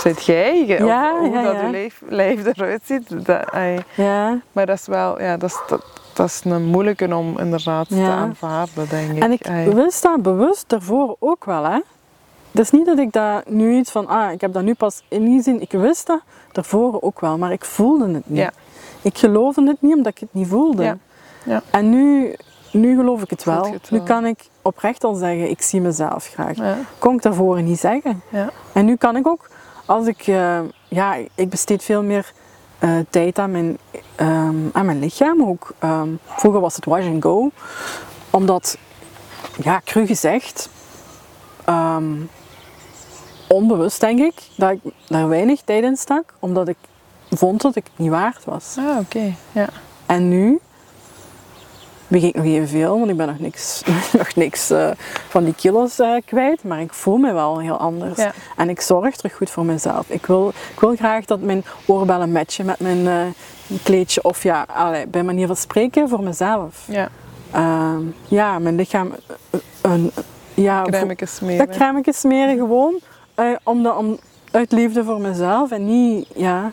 zit 0.00 0.24
jij, 0.24 0.66
ja, 0.66 1.18
hoe 1.18 1.42
dat 1.42 1.60
je 1.60 1.70
lijf, 1.70 2.02
lijf 2.08 2.46
eruit 2.46 2.82
ziet. 2.84 3.26
Dat, 3.26 3.50
ja. 3.94 4.38
Maar 4.52 4.66
dat 4.66 4.78
is 4.78 4.86
wel, 4.86 5.20
ja, 5.20 5.36
dat 5.36 5.50
is, 5.50 5.58
dat, 5.68 5.84
dat 6.12 6.26
is 6.26 6.40
een 6.44 6.64
moeilijke 6.64 7.16
om 7.16 7.38
inderdaad 7.38 7.88
te 7.88 8.02
aanvaarden, 8.02 8.88
denk 8.88 9.10
ik. 9.10 9.22
En 9.22 9.32
ik 9.32 9.48
Ay. 9.48 9.74
wist 9.74 10.02
dat 10.02 10.22
bewust 10.22 10.64
daarvoor 10.66 11.16
ook 11.18 11.44
wel, 11.44 11.64
hè. 11.64 11.78
Het 12.50 12.60
is 12.60 12.70
niet 12.70 12.86
dat 12.86 12.98
ik 12.98 13.12
dat 13.12 13.48
nu 13.48 13.76
iets 13.76 13.90
van, 13.90 14.06
ah, 14.06 14.32
ik 14.32 14.40
heb 14.40 14.52
dat 14.52 14.62
nu 14.62 14.74
pas 14.74 15.02
ingezien. 15.08 15.60
Ik 15.60 15.70
wist 15.70 16.06
dat 16.06 16.20
daarvoor 16.52 17.00
ook 17.00 17.20
wel, 17.20 17.38
maar 17.38 17.52
ik 17.52 17.64
voelde 17.64 18.04
het 18.04 18.28
niet. 18.28 18.38
Ja. 18.38 18.50
Ik 19.02 19.18
geloofde 19.18 19.66
het 19.66 19.82
niet 19.82 19.94
omdat 19.94 20.12
ik 20.12 20.18
het 20.18 20.28
niet 20.32 20.48
voelde. 20.48 20.82
Ja. 20.82 20.96
Ja. 21.44 21.62
En 21.70 21.90
nu, 21.90 22.34
nu 22.72 22.96
geloof 22.96 23.22
ik 23.22 23.30
het 23.30 23.44
wel. 23.44 23.72
het 23.72 23.88
wel. 23.88 24.00
Nu 24.00 24.06
kan 24.06 24.26
ik 24.26 24.38
oprecht 24.62 25.04
al 25.04 25.14
zeggen, 25.14 25.50
ik 25.50 25.62
zie 25.62 25.80
mezelf 25.80 26.26
graag. 26.26 26.56
Ja. 26.56 26.76
Kon 26.98 27.14
ik 27.14 27.22
daarvoor 27.22 27.62
niet 27.62 27.80
zeggen. 27.80 28.22
Ja. 28.28 28.50
En 28.72 28.84
nu 28.84 28.96
kan 28.96 29.16
ik 29.16 29.26
ook, 29.26 29.50
als 29.90 30.06
ik, 30.06 30.26
uh, 30.26 30.60
ja, 30.88 31.16
ik 31.34 31.48
besteed 31.48 31.84
veel 31.84 32.02
meer 32.02 32.32
uh, 32.80 32.98
tijd 33.10 33.38
aan 33.38 33.50
mijn, 33.50 33.78
um, 34.20 34.70
aan 34.72 34.86
mijn 34.86 34.98
lichaam 34.98 35.44
ook. 35.44 35.74
Um, 35.84 36.18
vroeger 36.26 36.60
was 36.60 36.76
het 36.76 36.84
wash 36.84 37.06
and 37.06 37.22
go, 37.22 37.50
omdat, 38.30 38.78
ja, 39.62 39.80
cru 39.84 40.06
gezegd, 40.06 40.70
um, 41.68 42.30
onbewust 43.48 44.00
denk 44.00 44.18
ik, 44.18 44.34
dat 44.56 44.70
ik 44.70 44.80
daar 45.08 45.28
weinig 45.28 45.60
tijd 45.60 45.84
in 45.84 45.96
stak, 45.96 46.34
omdat 46.38 46.68
ik 46.68 46.78
vond 47.30 47.60
dat 47.60 47.76
ik 47.76 47.84
het 47.84 47.98
niet 47.98 48.10
waard 48.10 48.44
was. 48.44 48.76
Ah, 48.78 48.84
oké. 48.84 48.98
Okay. 48.98 49.34
Ja. 49.52 49.68
En 50.06 50.28
nu 50.28 50.60
weeg 52.10 52.22
ik 52.22 52.34
nog 52.34 52.44
evenveel, 52.44 52.98
want 52.98 53.10
ik 53.10 53.16
ben 53.16 53.26
nog 53.26 53.38
niks, 53.38 53.82
nog 54.18 54.34
niks 54.34 54.70
eh, 54.70 54.90
van 55.28 55.44
die 55.44 55.54
kilo's 55.54 55.98
eh, 55.98 56.14
kwijt. 56.24 56.64
Maar 56.64 56.80
ik 56.80 56.92
voel 56.92 57.16
me 57.16 57.32
wel 57.32 57.58
heel 57.58 57.76
anders. 57.76 58.18
Ja. 58.18 58.32
En 58.56 58.68
ik 58.68 58.80
zorg 58.80 59.16
terug 59.16 59.36
goed 59.36 59.50
voor 59.50 59.64
mezelf. 59.64 60.08
Ik 60.08 60.26
wil, 60.26 60.52
ik 60.72 60.80
wil 60.80 60.96
graag 60.96 61.24
dat 61.24 61.40
mijn 61.40 61.64
oorbellen 61.86 62.32
matchen 62.32 62.66
met 62.66 62.80
mijn 62.80 63.06
eh, 63.06 63.76
kleedje. 63.82 64.22
Of 64.22 64.42
ja, 64.42 64.66
allee, 64.74 65.06
bij 65.06 65.22
manier 65.22 65.46
van 65.46 65.56
spreken 65.56 66.08
voor 66.08 66.22
mezelf. 66.22 66.84
Ja, 66.86 67.08
Ehm, 67.52 68.02
ja, 68.28 68.58
mijn 68.58 68.76
lichaam... 68.76 69.12
een, 69.80 70.10
ja, 70.54 70.84
smeren. 71.24 71.66
dat 71.66 71.76
crème 71.76 72.02
smeren 72.04 72.56
gewoon. 72.56 72.94
om 73.62 73.82
de, 73.82 73.94
om, 73.94 74.18
uit 74.50 74.72
liefde 74.72 75.04
voor 75.04 75.20
mezelf. 75.20 75.70
En 75.70 75.86
niet... 75.86 76.28
Ja, 76.34 76.72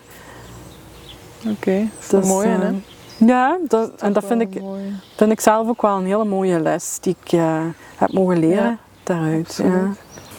Oké, 1.46 1.88
dat 1.96 2.02
is 2.02 2.08
dus, 2.08 2.28
mooie, 2.28 2.48
eh, 2.48 2.60
hè? 2.60 2.70
Ja, 3.18 3.56
dat, 3.68 3.90
en 3.98 4.12
dat 4.12 4.24
vind 4.24 4.40
ik, 4.40 4.60
mooi. 4.60 4.96
vind 5.16 5.30
ik 5.32 5.40
zelf 5.40 5.68
ook 5.68 5.82
wel 5.82 5.96
een 5.96 6.06
hele 6.06 6.24
mooie 6.24 6.60
les 6.60 6.98
die 7.00 7.16
ik 7.24 7.32
eh, 7.32 7.60
heb 7.96 8.12
mogen 8.12 8.38
leren 8.38 8.64
Ja, 8.64 8.76
daaruit. 9.02 9.60
Ja. 9.62 9.88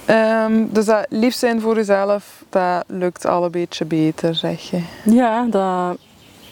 Ehm, 0.06 0.66
dus 0.70 0.86
dat 0.86 1.06
lief 1.10 1.34
zijn 1.34 1.62
voor 1.62 1.76
jezelf, 1.76 2.44
dat 2.50 2.84
lukt 2.88 3.26
al 3.26 3.44
een 3.44 3.52
beetje 3.52 3.86
beter, 3.86 4.36
zeg 4.36 4.62
je. 4.62 4.82
Ja, 5.04 5.46
dat, 5.50 5.98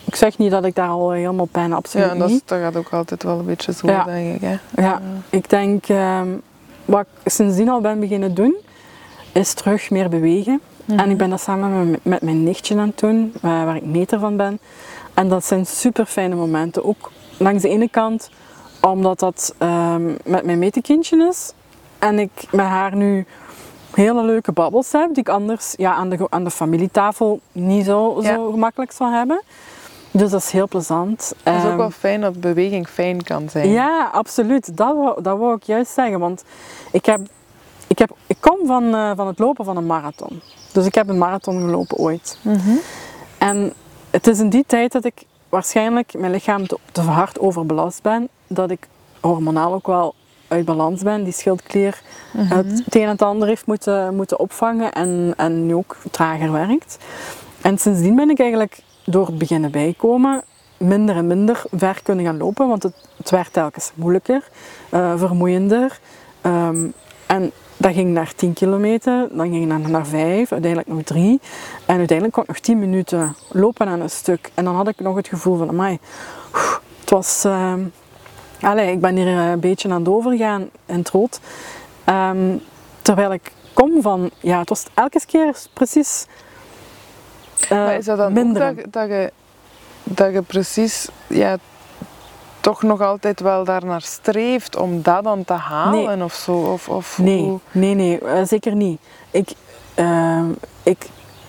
ik 0.06 0.16
zeg 0.16 0.38
niet 0.38 0.52
dat 0.52 0.66
ik 0.66 0.76
daar 0.76 0.90
al 0.90 1.12
helemaal 1.12 1.48
ben, 1.52 1.74
absoluut 1.74 2.06
Ja, 2.06 2.12
en 2.12 2.20
dat, 2.20 2.30
is- 2.30 2.42
dat 2.46 2.60
gaat 2.60 2.76
ook 2.76 2.90
altijd 2.94 3.24
wel 3.24 3.40
een 3.40 3.46
beetje 3.46 3.74
zo, 3.74 3.88
Ja. 3.88 4.04
denk 4.04 4.36
ik. 4.36 4.42
Hè? 4.42 4.82
Ja, 4.82 5.02
ik 5.30 5.50
denk, 5.50 5.88
ehm, 5.88 6.28
wat 6.86 7.06
ik 7.24 7.32
sindsdien 7.32 7.70
al 7.70 7.82
ben 7.82 8.00
beginnen 8.00 8.34
doen, 8.34 8.56
is 9.32 9.54
terug 9.54 9.90
meer 9.90 10.10
bewegen. 10.10 10.62
Mhm. 10.86 11.00
En 11.00 11.10
ik 11.10 11.18
ben 11.18 11.30
dat 11.30 11.42
samen 11.42 11.90
met, 11.92 12.06
met 12.06 12.22
mijn 12.22 12.44
nichtje 12.44 12.78
aan 12.78 12.88
het 12.88 13.00
doen, 13.00 13.34
eh, 13.36 13.42
waar 13.42 13.76
ik 13.76 13.86
meter 13.86 14.20
van 14.20 14.38
ben. 14.38 14.60
En 15.18 15.30
dat 15.30 15.46
zijn 15.46 15.66
super 15.66 16.06
fijne 16.06 16.36
momenten. 16.36 16.86
Ook 16.86 17.12
langs 17.38 17.62
de 17.62 17.70
ene 17.70 17.90
kant, 17.90 18.30
omdat 18.82 19.20
dat 19.20 19.54
ehm, 19.58 20.06
met 20.26 20.44
mijn 20.46 20.60
metekindje 20.60 21.28
is. 21.30 21.52
En 22.00 22.20
ik 22.20 22.32
met 22.52 22.66
haar 22.66 22.96
nu 22.96 23.26
hele 23.94 24.24
leuke 24.24 24.52
babbels 24.52 24.92
heb, 24.92 25.08
die 25.10 25.18
ik 25.20 25.30
anders 25.30 25.74
ja, 25.78 25.94
aan, 25.94 26.10
de, 26.10 26.28
aan 26.30 26.44
de 26.44 26.52
familietafel 26.52 27.40
niet 27.52 27.86
zo, 27.86 28.22
Ja. 28.22 28.34
zo 28.36 28.52
gemakkelijk 28.52 28.92
zou 28.92 29.12
hebben. 29.14 29.42
Dus 30.12 30.30
dat 30.32 30.42
is 30.42 30.52
heel 30.52 30.68
plezant. 30.68 31.34
Het 31.44 31.56
is 31.56 31.62
ook 31.64 31.68
Ehm, 31.70 31.78
wel 31.78 31.90
fijn 31.92 32.22
dat 32.22 32.40
beweging 32.40 32.88
fijn 32.88 33.24
kan 33.24 33.50
zijn. 33.50 33.70
ja, 33.70 34.10
absoluut. 34.14 34.78
Dat 34.78 34.96
wou, 34.96 35.22
dat 35.22 35.38
wou 35.38 35.56
ik 35.56 35.64
juist 35.64 35.92
zeggen. 35.94 36.20
Want 36.20 36.44
ik, 36.92 37.06
heb, 37.06 37.20
ik, 37.88 37.98
heb, 38.00 38.12
ik 38.28 38.38
kom 38.40 38.58
van, 38.68 38.96
eh, 38.96 39.12
van 39.16 39.28
het 39.28 39.40
lopen 39.40 39.66
van 39.66 39.78
een 39.78 39.86
marathon. 39.86 40.42
Dus 40.74 40.86
ik 40.86 40.96
heb 40.96 41.10
een 41.10 41.18
marathon 41.18 41.62
gelopen 41.62 41.98
ooit. 41.98 42.40
Mhm. 42.42 42.70
En 43.38 43.74
het 44.18 44.28
is 44.28 44.40
in 44.40 44.50
die 44.50 44.64
tijd 44.68 44.92
dat 44.92 45.06
ik 45.06 45.26
waarschijnlijk 45.50 46.14
mijn 46.18 46.32
lichaam 46.32 46.68
te, 46.68 46.78
te 46.92 47.02
hard 47.02 47.40
overbelast 47.40 48.02
ben. 48.02 48.28
Dat 48.48 48.72
ik 48.72 48.88
hormonaal 49.22 49.74
ook 49.74 49.88
wel 49.88 50.16
uit 50.48 50.66
balans 50.66 51.04
ben. 51.04 51.24
Die 51.24 51.34
schildklier 51.34 52.02
Mhm. 52.34 52.56
het, 52.56 52.84
het 52.86 52.96
een 52.96 53.02
en 53.02 53.10
het 53.10 53.22
ander 53.22 53.48
heeft 53.48 53.66
moeten, 53.66 54.16
moeten 54.16 54.40
opvangen 54.40 54.94
en, 54.94 55.34
en 55.38 55.66
nu 55.66 55.76
ook 55.76 55.98
trager 56.12 56.52
werkt. 56.52 56.98
En 57.62 57.78
sindsdien 57.78 58.16
ben 58.16 58.30
ik 58.30 58.40
eigenlijk 58.40 58.80
door 59.04 59.26
het 59.26 59.38
beginnen 59.38 59.72
bijkomen 59.72 60.44
minder 60.78 61.16
en 61.16 61.28
minder 61.28 61.64
ver 61.72 62.00
kunnen 62.04 62.26
gaan 62.26 62.38
lopen, 62.38 62.68
want 62.68 62.84
het, 62.84 62.94
het 63.18 63.30
werd 63.30 63.54
telkens 63.54 63.92
moeilijker, 63.96 64.50
eh, 64.90 65.14
vermoeiender. 65.18 66.00
Ehm, 66.42 66.88
en 67.26 67.52
dat 67.78 67.94
ging 67.94 68.14
naar 68.14 68.34
10 68.36 68.54
kilometer, 68.54 69.28
dan 69.32 69.50
ging 69.50 69.72
het 69.72 69.82
naar, 69.82 69.90
naar 69.90 70.06
5, 70.06 70.52
uiteindelijk 70.52 70.88
nog 70.90 71.04
3. 71.04 71.40
En 71.86 71.98
uiteindelijk 71.98 72.34
kon 72.34 72.44
ik 72.44 72.50
nog 72.50 72.60
10 72.60 72.80
minuten 72.80 73.36
lopen 73.52 73.88
aan 73.88 74.00
een 74.02 74.10
stuk. 74.10 74.52
En 74.54 74.64
dan 74.64 74.76
had 74.76 74.88
ik 74.88 75.00
nog 75.00 75.16
het 75.16 75.28
gevoel 75.28 75.58
van, 75.58 75.70
amai, 75.70 76.00
het 77.00 77.10
was... 77.10 77.44
ehm, 77.46 77.82
Allee, 78.62 78.92
ik 78.92 79.02
ben 79.02 79.16
hier 79.16 79.28
eh, 79.28 79.50
een 79.50 79.60
beetje 79.60 79.90
aan 79.90 80.00
het 80.00 80.10
overgaan 80.10 80.70
in 80.86 80.96
het 80.96 81.10
rood. 81.10 81.40
Ehm, 82.04 82.58
terwijl 83.02 83.34
ik 83.34 83.52
kom 83.74 84.02
van, 84.02 84.30
ja, 84.40 84.60
het 84.60 84.70
was 84.70 84.86
elke 84.94 85.22
keer 85.26 85.56
precies 85.74 86.26
maar 87.70 87.98
is 87.98 88.06
dat 88.06 88.18
dan 88.18 88.34
minder. 88.34 88.76
dat, 88.76 88.94
dat, 88.94 89.08
je, 89.08 89.32
dat 90.04 90.34
je 90.34 90.42
precies 90.42 91.08
ja, 91.28 91.58
toch 92.62 92.84
nog 92.84 93.02
altijd 93.02 93.40
wel 93.40 93.64
daarnaar 93.64 94.02
streeft 94.02 94.76
om 94.76 95.02
dat 95.02 95.24
dan 95.24 95.44
te 95.46 95.54
halen 95.54 96.22
of 96.22 96.34
zo? 96.34 96.52
Of, 96.58 96.90
of 96.90 97.18
Nee, 97.18 97.42
hoe- 97.44 97.60
nee, 97.72 97.94
nee, 97.94 98.20
eh, 98.20 98.44
zeker 98.46 98.76
niet. 98.76 99.00
Ik, 99.32 99.50
ehm, 99.96 100.46
ik, 100.84 100.98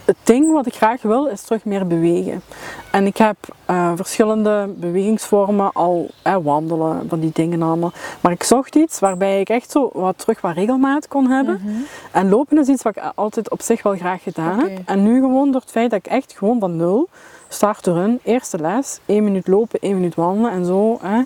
het 0.05 0.17
ding 0.23 0.53
wat 0.53 0.67
ik 0.67 0.75
graag 0.75 1.03
wil 1.03 1.27
is 1.27 1.43
terug 1.43 1.65
meer 1.65 1.87
bewegen. 1.87 2.43
En 2.91 3.07
ik 3.07 3.17
heb 3.17 3.37
eh, 3.65 3.93
verschillende 3.97 4.69
bewegingsvormen 4.77 5.73
al, 5.73 6.11
eh, 6.23 6.37
wandelen, 6.43 7.07
van 7.09 7.21
die 7.21 7.31
dingen 7.35 7.63
allemaal. 7.63 7.93
Maar 8.21 8.33
ik 8.33 8.43
zocht 8.43 8.75
iets 8.75 8.99
waarbij 8.99 9.41
ik 9.41 9.49
echt 9.49 9.71
zo 9.71 9.91
wat 9.93 10.19
terug 10.19 10.41
wat 10.41 10.55
regelmaat 10.55 11.09
kon 11.09 11.27
hebben. 11.31 11.61
Mhm. 11.65 11.73
En 12.13 12.29
lopen 12.29 12.59
is 12.59 12.69
iets 12.69 12.83
wat 12.83 12.97
ik 12.97 13.03
altijd 13.15 13.51
op 13.51 13.63
zich 13.63 13.83
wel 13.83 13.97
graag 13.97 14.23
gedaan 14.23 14.59
heb. 14.61 14.79
En 14.85 15.03
nu 15.03 15.21
gewoon 15.21 15.51
door 15.53 15.61
het 15.61 15.71
feit 15.71 15.91
dat 15.91 15.99
ik 15.99 16.13
echt 16.13 16.35
gewoon 16.37 16.59
van 16.61 16.77
nul 16.77 17.09
start 17.49 17.87
erin, 17.87 18.21
eerste 18.23 18.59
les, 18.59 18.99
één 19.07 19.25
minuut 19.25 19.47
lopen, 19.47 19.79
één 19.81 19.95
minuut 19.95 20.15
wandelen 20.15 20.51
en 20.51 20.65
zo 20.65 20.99
hè, 21.03 21.23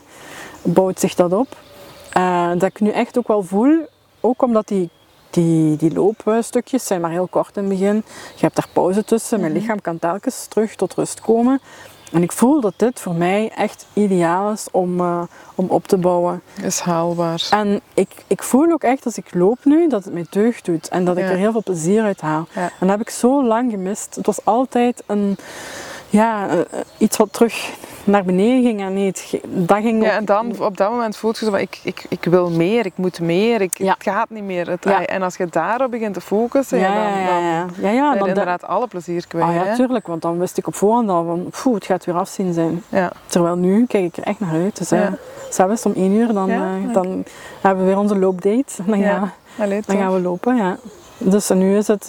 bouwt 0.63 1.01
zich 1.01 1.15
dat 1.15 1.33
op. 1.33 1.57
Eh, 2.13 2.51
dat 2.51 2.63
ik 2.63 2.81
nu 2.81 2.91
echt 2.91 3.19
ook 3.19 3.29
wel 3.29 3.43
voel, 3.43 3.87
ook 4.21 4.43
omdat 4.43 4.69
die, 4.69 4.91
die, 5.31 5.77
die 5.77 5.93
loopstukjes 5.95 6.87
zijn 6.87 7.01
maar 7.01 7.11
heel 7.11 7.27
kort 7.31 7.57
in 7.57 7.63
het 7.63 7.73
begin. 7.79 7.95
Je 8.35 8.41
hebt 8.41 8.57
daar 8.57 8.69
pauze 8.73 9.05
tussen, 9.05 9.41
mijn 9.41 9.53
Mhm. 9.53 9.61
lichaam 9.61 9.81
kan 9.81 9.99
telkens 9.99 10.47
terug 10.47 10.75
tot 10.75 10.95
rust 10.95 11.21
komen. 11.21 11.61
En 12.13 12.23
ik 12.23 12.33
voel 12.33 12.61
dat 12.61 12.75
dit 12.77 13.01
voor 13.01 13.15
mij 13.15 13.51
echt 13.57 13.87
ideaal 13.93 14.53
is 14.53 14.67
om, 14.71 15.01
eh, 15.01 15.23
om 15.55 15.67
op 15.69 15.87
te 15.87 15.97
bouwen. 15.97 16.43
Is 16.63 16.81
haalbaar. 16.81 17.47
En 17.51 17.81
ik, 17.95 18.09
ik 18.27 18.43
voel 18.43 18.73
ook 18.73 18.83
echt 18.83 19.05
als 19.05 19.17
ik 19.17 19.35
loop 19.35 19.59
nu 19.65 19.89
dat 19.89 20.05
het 20.05 20.13
mij 20.13 20.27
deugd 20.31 20.65
doet 20.65 20.89
en 20.89 21.05
dat 21.05 21.17
ik 21.17 21.25
Ja. 21.25 21.31
er 21.31 21.37
heel 21.37 21.53
veel 21.53 21.63
plezier 21.63 22.03
uit 22.03 22.21
haal. 22.21 22.47
Ja. 22.55 22.61
En 22.63 22.71
dat 22.79 22.89
heb 22.89 23.01
ik 23.01 23.11
zo 23.11 23.45
lang 23.45 23.71
gemist. 23.71 24.15
Het 24.15 24.27
was 24.27 24.45
altijd 24.45 25.03
een, 25.07 25.37
ja, 26.13 26.49
eh, 26.49 26.59
eh, 26.61 26.65
iets 26.99 27.17
wat 27.17 27.33
terug 27.33 27.71
naar 28.05 28.25
beneden 28.25 28.63
ging 28.63 28.81
en 28.81 29.13
ge- 29.15 29.41
dat 29.45 29.79
ging 29.79 30.05
Ja, 30.05 30.11
en 30.11 30.25
dan 30.25 30.61
op 30.61 30.77
dat 30.77 30.91
moment 30.91 31.17
voelt 31.17 31.39
je 31.39 31.45
zo 31.45 31.51
van 31.51 31.61
ik, 31.61 31.81
ik, 31.85 32.05
ik 32.09 32.25
wil 32.25 32.51
meer, 32.51 32.87
ik 32.87 32.93
moet 32.97 33.21
meer, 33.21 33.61
ik, 33.61 33.79
Ja. 33.79 33.93
het 33.93 34.03
gaat 34.03 34.31
niet 34.31 34.43
meer. 34.45 34.69
Het, 34.71 34.85
Ja. 34.85 35.05
En 35.07 35.23
als 35.23 35.37
je 35.37 35.47
daarop 35.47 35.91
begint 35.91 36.15
te 36.15 36.21
focussen, 36.21 36.79
ja, 36.79 36.95
dan, 36.95 37.21
ja, 37.21 37.27
dan 37.27 37.43
ja. 37.43 37.91
ja, 37.91 38.13
je 38.13 38.19
dan, 38.19 38.29
inderdaad 38.29 38.65
alle 38.65 38.87
plezier 38.87 39.27
kwijt. 39.27 39.45
Ah 39.47 39.55
ja, 39.55 39.65
hè? 39.65 39.75
tuurlijk, 39.75 40.07
want 40.07 40.23
dan 40.23 40.39
wist 40.39 40.59
ik 40.59 40.67
op 40.67 40.75
voorhand 40.75 41.09
al 41.11 41.25
van, 41.25 41.51
poeh, 41.63 41.75
het 41.75 41.85
gaat 41.85 42.05
weer 42.05 42.15
afzien 42.15 42.53
zijn. 42.53 42.83
Ja. 42.89 43.13
Terwijl 43.27 43.57
nu 43.57 43.87
kijk 43.87 44.05
ik 44.05 44.17
er 44.17 44.23
echt 44.23 44.41
naar 44.41 44.53
uit. 44.53 44.79
Dus 44.79 44.89
Ja. 44.89 45.17
zelfs 45.51 45.87
om 45.87 45.93
één 45.97 46.13
uur, 46.13 46.33
dan, 46.33 46.51
eh, 46.51 46.61
dan 46.93 47.25
hebben 47.61 47.85
we 47.85 47.91
weer 47.91 47.99
onze 48.01 48.19
loopdate. 48.19 48.83
Dan, 48.87 48.99
Ja. 48.99 49.19
gaan, 49.19 49.33
Allee, 49.59 49.83
dan 49.87 49.97
gaan 49.97 50.13
we 50.13 50.21
lopen, 50.21 50.57
ja. 50.57 50.77
Dus 51.19 51.49
nu 51.49 51.77
is 51.77 51.87
het, 51.87 52.09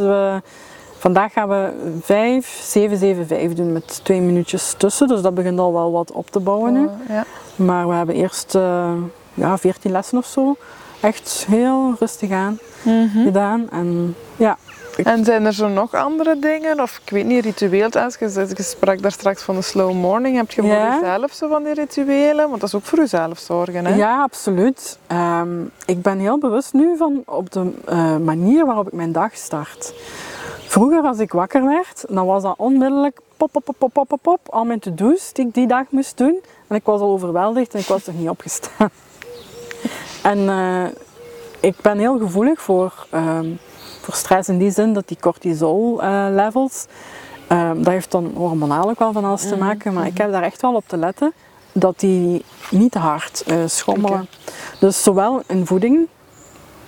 vandaag 1.04 1.34
gaan 1.34 1.49
we 1.49 1.72
5, 2.01 2.60
7, 2.64 2.97
7, 2.97 3.28
5 3.28 3.54
doen 3.54 3.72
met 3.72 3.99
twee 4.04 4.22
minuutjes 4.22 4.74
tussen. 4.78 5.08
Dus 5.08 5.22
dat 5.22 5.34
begint 5.36 5.60
al 5.60 5.74
wel 5.74 5.91
wat 5.91 6.12
op 6.12 6.30
te 6.32 6.39
bouwen 6.39 6.74
nu. 6.74 6.88
Ja. 7.08 7.26
Maar 7.56 7.88
we 7.88 7.93
hebben 7.93 8.16
eerst 8.16 8.56
eh, 8.56 8.91
ja, 9.34 9.58
14 9.58 9.91
lessen 9.91 10.18
of 10.18 10.26
zo. 10.26 10.56
Echt 11.01 11.45
heel 11.49 11.95
rustig 11.99 12.32
aan 12.32 12.58
Mhm. 12.84 13.24
gedaan. 13.24 13.68
En 13.72 14.16
ja, 14.36 14.58
En 15.04 15.26
zijn 15.26 15.45
er 15.45 15.54
zo 15.54 15.68
nog 15.68 15.93
andere 15.93 16.39
dingen? 16.39 16.82
Of 16.82 17.01
ik 17.06 17.10
weet 17.12 17.26
niet, 17.26 17.43
ritueel 17.45 17.89
als 17.89 18.16
je, 18.20 18.45
je 18.56 18.64
sprak 18.64 19.01
daar 19.01 19.12
straks 19.12 19.41
van 19.43 19.56
de 19.56 19.62
slow 19.62 19.93
morning. 19.93 20.36
Heb 20.38 20.51
je 20.51 20.62
voor 20.62 20.70
Ja. 20.72 20.99
jezelf 21.01 21.32
zo 21.34 21.47
van 21.47 21.64
die 21.64 21.74
rituelen? 21.74 22.49
Want 22.49 22.60
dat 22.60 22.70
is 22.70 22.76
ook 22.76 22.84
voor 22.84 22.99
jezelf 22.99 23.39
zorgen, 23.39 23.86
hè? 23.86 23.95
Ja, 23.95 24.22
absoluut. 24.22 24.97
Ehm, 25.08 25.62
ik 25.86 26.01
ben 26.01 26.20
heel 26.20 26.38
bewust 26.39 26.74
nu 26.74 26.97
van 26.97 27.22
op 27.26 27.51
de 27.51 27.72
eh, 27.86 28.18
manier 28.18 28.66
waarop 28.66 28.88
ik 28.88 28.93
mijn 28.93 29.12
dag 29.12 29.36
start. 29.36 29.93
Vroeger 30.74 31.03
als 31.03 31.19
ik 31.19 31.32
wakker 31.32 31.65
werd, 31.65 32.05
dan 32.09 32.26
was 32.26 32.43
dat 32.43 32.53
onmiddellijk 32.57 33.19
pop, 33.38 33.51
pop, 33.51 33.63
pop, 33.63 33.89
pop, 33.93 34.07
pop, 34.07 34.19
pop, 34.21 34.39
al 34.49 34.65
mijn 34.65 34.80
to-do's 34.80 35.34
die 35.34 35.45
ik 35.45 35.53
die 35.53 35.67
dag 35.67 35.84
moest 35.89 36.17
doen. 36.17 36.39
En 36.67 36.76
ik 36.76 36.84
was 36.84 37.01
al 37.01 37.09
overweldigd 37.09 37.74
en 37.74 37.80
ik 37.80 37.86
was 37.86 38.05
nog 38.05 38.15
niet 38.15 38.30
opgestaan. 38.30 38.89
en 40.32 40.49
eh, 40.49 40.86
ik 41.59 41.76
ben 41.82 41.97
heel 41.97 42.17
gevoelig 42.17 42.61
voor, 42.61 43.07
ehm, 43.09 43.49
voor 44.01 44.13
stress 44.13 44.49
in 44.49 44.57
die 44.57 44.71
zin 44.71 44.93
dat 44.93 45.07
die 45.07 45.17
cortisol 45.19 46.01
eh, 46.01 46.26
levels, 46.30 46.86
ehm, 47.47 47.78
dat 47.78 47.93
heeft 47.93 48.11
dan 48.11 48.32
hormonaal 48.36 48.89
ook 48.89 48.99
wel 48.99 49.11
van 49.11 49.26
alles 49.26 49.47
te 49.47 49.57
maken, 49.57 49.93
maar 49.93 50.05
ik 50.05 50.17
heb 50.17 50.32
daar 50.32 50.43
echt 50.43 50.61
wel 50.61 50.76
op 50.76 50.88
te 50.88 50.97
letten 50.97 51.34
dat 51.71 51.99
die 51.99 52.45
niet 52.71 52.91
te 52.91 52.99
hard 52.99 53.43
eh, 53.47 53.57
schommelen. 53.65 54.28
Dus 54.80 55.03
zowel 55.03 55.41
in 55.47 55.65
voeding 55.65 56.07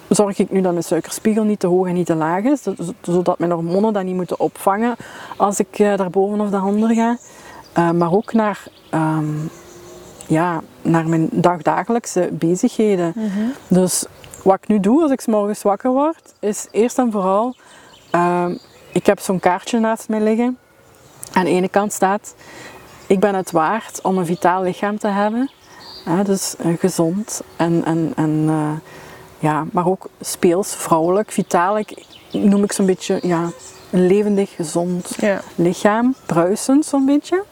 zorg 0.10 0.38
ik 0.40 0.52
nu 0.52 0.62
dat 0.62 0.72
mijn 0.72 0.84
suikerspiegel 0.84 1.44
niet 1.44 1.60
te 1.60 1.68
hoog 1.68 1.88
en 1.88 1.94
niet 1.94 2.06
te 2.06 2.16
laag 2.16 2.44
is, 2.44 2.62
zo- 2.62 2.74
zodat 3.02 3.40
mijn 3.40 3.52
hormonen 3.52 3.94
dat 3.94 4.04
niet 4.04 4.16
moeten 4.16 4.40
opvangen 4.40 4.96
als 5.38 5.60
ik 5.60 5.80
eh, 5.80 5.98
daarboven 5.98 6.42
of 6.42 6.50
daaronder 6.50 6.94
ga. 6.96 7.18
Eh, 7.74 7.92
maar 7.92 8.12
ook 8.14 8.34
naar, 8.34 8.64
ehm, 8.90 9.26
ja, 10.28 10.62
naar 10.82 11.08
mijn 11.08 11.28
dagdagelijkse 11.32 12.30
bezigheden. 12.32 13.14
Mhm. 13.16 13.46
Dus 13.68 14.06
wat 14.44 14.56
ik 14.62 14.68
nu 14.68 14.80
doe 14.80 15.02
als 15.02 15.12
ik 15.12 15.22
's 15.22 15.26
morgens 15.28 15.62
wakker 15.62 15.92
word, 15.92 16.34
is 16.40 16.68
eerst 16.72 16.98
en 17.00 17.12
vooral, 17.12 17.56
ehm, 18.12 18.56
ik 18.92 19.06
heb 19.06 19.20
zo'n 19.20 19.40
kaartje 19.40 19.80
naast 19.80 20.10
mij 20.10 20.22
liggen. 20.22 20.58
Aan 21.34 21.44
de 21.44 21.50
ene 21.50 21.70
kant 21.70 21.94
staat, 21.94 22.36
ik 23.08 23.20
ben 23.20 23.36
het 23.36 23.52
waard 23.52 24.00
om 24.02 24.18
een 24.18 24.26
vitaal 24.26 24.62
lichaam 24.64 24.98
te 25.00 25.08
hebben. 25.08 25.50
Dus 26.24 26.56
eh, 26.56 26.68
gezond 26.80 27.42
en, 27.56 27.82
en, 27.86 28.12
en 28.16 28.50
ja, 29.46 29.66
maar 29.72 29.88
ook 29.88 30.08
speels, 30.22 30.76
vrouwelijk, 30.76 31.32
vitalig. 31.32 31.88
Noem 32.32 32.64
ik 32.64 32.72
zo'n 32.72 32.86
beetje 32.86 33.20
ja, 33.22 33.50
een 33.92 34.08
levendig, 34.08 34.50
gezond 34.56 35.14
Ja. 35.18 35.42
lichaam, 35.56 36.16
bruisend 36.26 36.86
zo'n 36.86 37.06
beetje. 37.06 37.44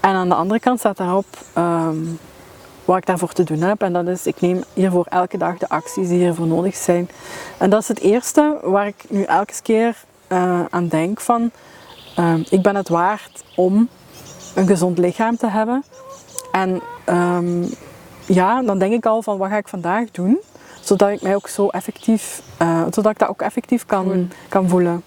En 0.00 0.14
aan 0.14 0.28
de 0.28 0.34
andere 0.34 0.60
kant 0.60 0.78
staat 0.78 0.96
daarop 0.96 1.26
ehm, 1.54 1.96
wat 2.84 2.96
ik 2.96 3.06
daarvoor 3.06 3.32
te 3.32 3.44
doen 3.44 3.60
heb. 3.60 3.82
En 3.82 3.92
dat 3.92 4.06
is, 4.08 4.26
ik 4.26 4.40
neem 4.40 4.62
hiervoor 4.74 5.06
elke 5.08 5.38
dag 5.38 5.58
de 5.58 5.68
acties 5.68 6.08
die 6.08 6.18
hiervoor 6.18 6.46
nodig 6.46 6.76
zijn. 6.76 7.08
En 7.58 7.70
dat 7.70 7.82
is 7.82 7.88
het 7.88 8.00
eerste 8.00 8.58
waar 8.62 8.86
ik 8.86 9.04
nu 9.08 9.22
elke 9.22 9.52
keer 9.62 9.96
eh, 10.26 10.60
aan 10.70 10.88
denk 10.88 11.20
van... 11.20 11.50
ehm, 12.16 12.42
ik 12.50 12.62
ben 12.62 12.76
het 12.76 12.88
waard 12.88 13.44
om 13.56 13.88
een 14.54 14.66
gezond 14.66 14.98
lichaam 14.98 15.36
te 15.36 15.46
hebben. 15.48 15.84
En 16.52 16.80
ehm, 17.04 17.62
ja, 18.26 18.62
dan 18.62 18.78
denk 18.78 18.92
ik 18.92 19.06
al 19.06 19.22
van 19.22 19.38
wat 19.38 19.48
ga 19.48 19.56
ik 19.56 19.68
vandaag 19.68 20.10
doen? 20.10 20.38
Zodat 20.88 21.08
ik 21.08 21.22
mij 21.22 21.34
ook 21.34 21.48
zo 21.48 21.68
effectief, 21.68 22.42
eh, 22.58 22.82
zodat 22.90 23.12
ik 23.12 23.18
dat 23.18 23.28
ook 23.28 23.40
effectief 23.42 23.86
kan, 23.86 24.04
Voelen. 24.04 24.32
kan 24.48 24.68
voelen. 24.68 25.02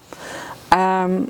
Ehm, 0.68 1.20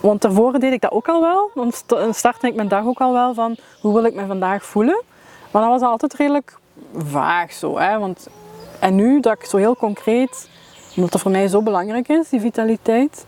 want 0.00 0.22
daarvoor 0.22 0.58
deed 0.58 0.72
ik 0.72 0.80
dat 0.80 0.90
ook 0.92 1.08
al 1.08 1.20
wel. 1.20 1.50
Dan 1.54 1.72
st- 1.72 1.94
startte 2.16 2.46
ik 2.46 2.54
mijn 2.54 2.68
dag 2.68 2.84
ook 2.84 3.00
al 3.00 3.12
wel 3.12 3.34
van 3.34 3.56
hoe 3.80 3.92
wil 3.94 4.04
ik 4.04 4.14
me 4.14 4.26
vandaag 4.26 4.64
voelen. 4.64 5.02
Maar 5.50 5.62
dat 5.62 5.70
was 5.80 5.88
altijd 5.90 6.14
redelijk 6.14 6.58
vaag 6.96 7.52
zo. 7.52 7.78
Hè? 7.78 7.98
Want, 7.98 8.26
en 8.78 8.94
nu 8.94 9.20
dat 9.20 9.32
ik 9.32 9.44
zo 9.44 9.56
heel 9.56 9.76
concreet, 9.76 10.48
omdat 10.96 11.12
dat 11.12 11.20
voor 11.20 11.30
mij 11.30 11.48
zo 11.48 11.62
belangrijk 11.62 12.08
is, 12.08 12.28
die 12.28 12.40
vitaliteit. 12.40 13.26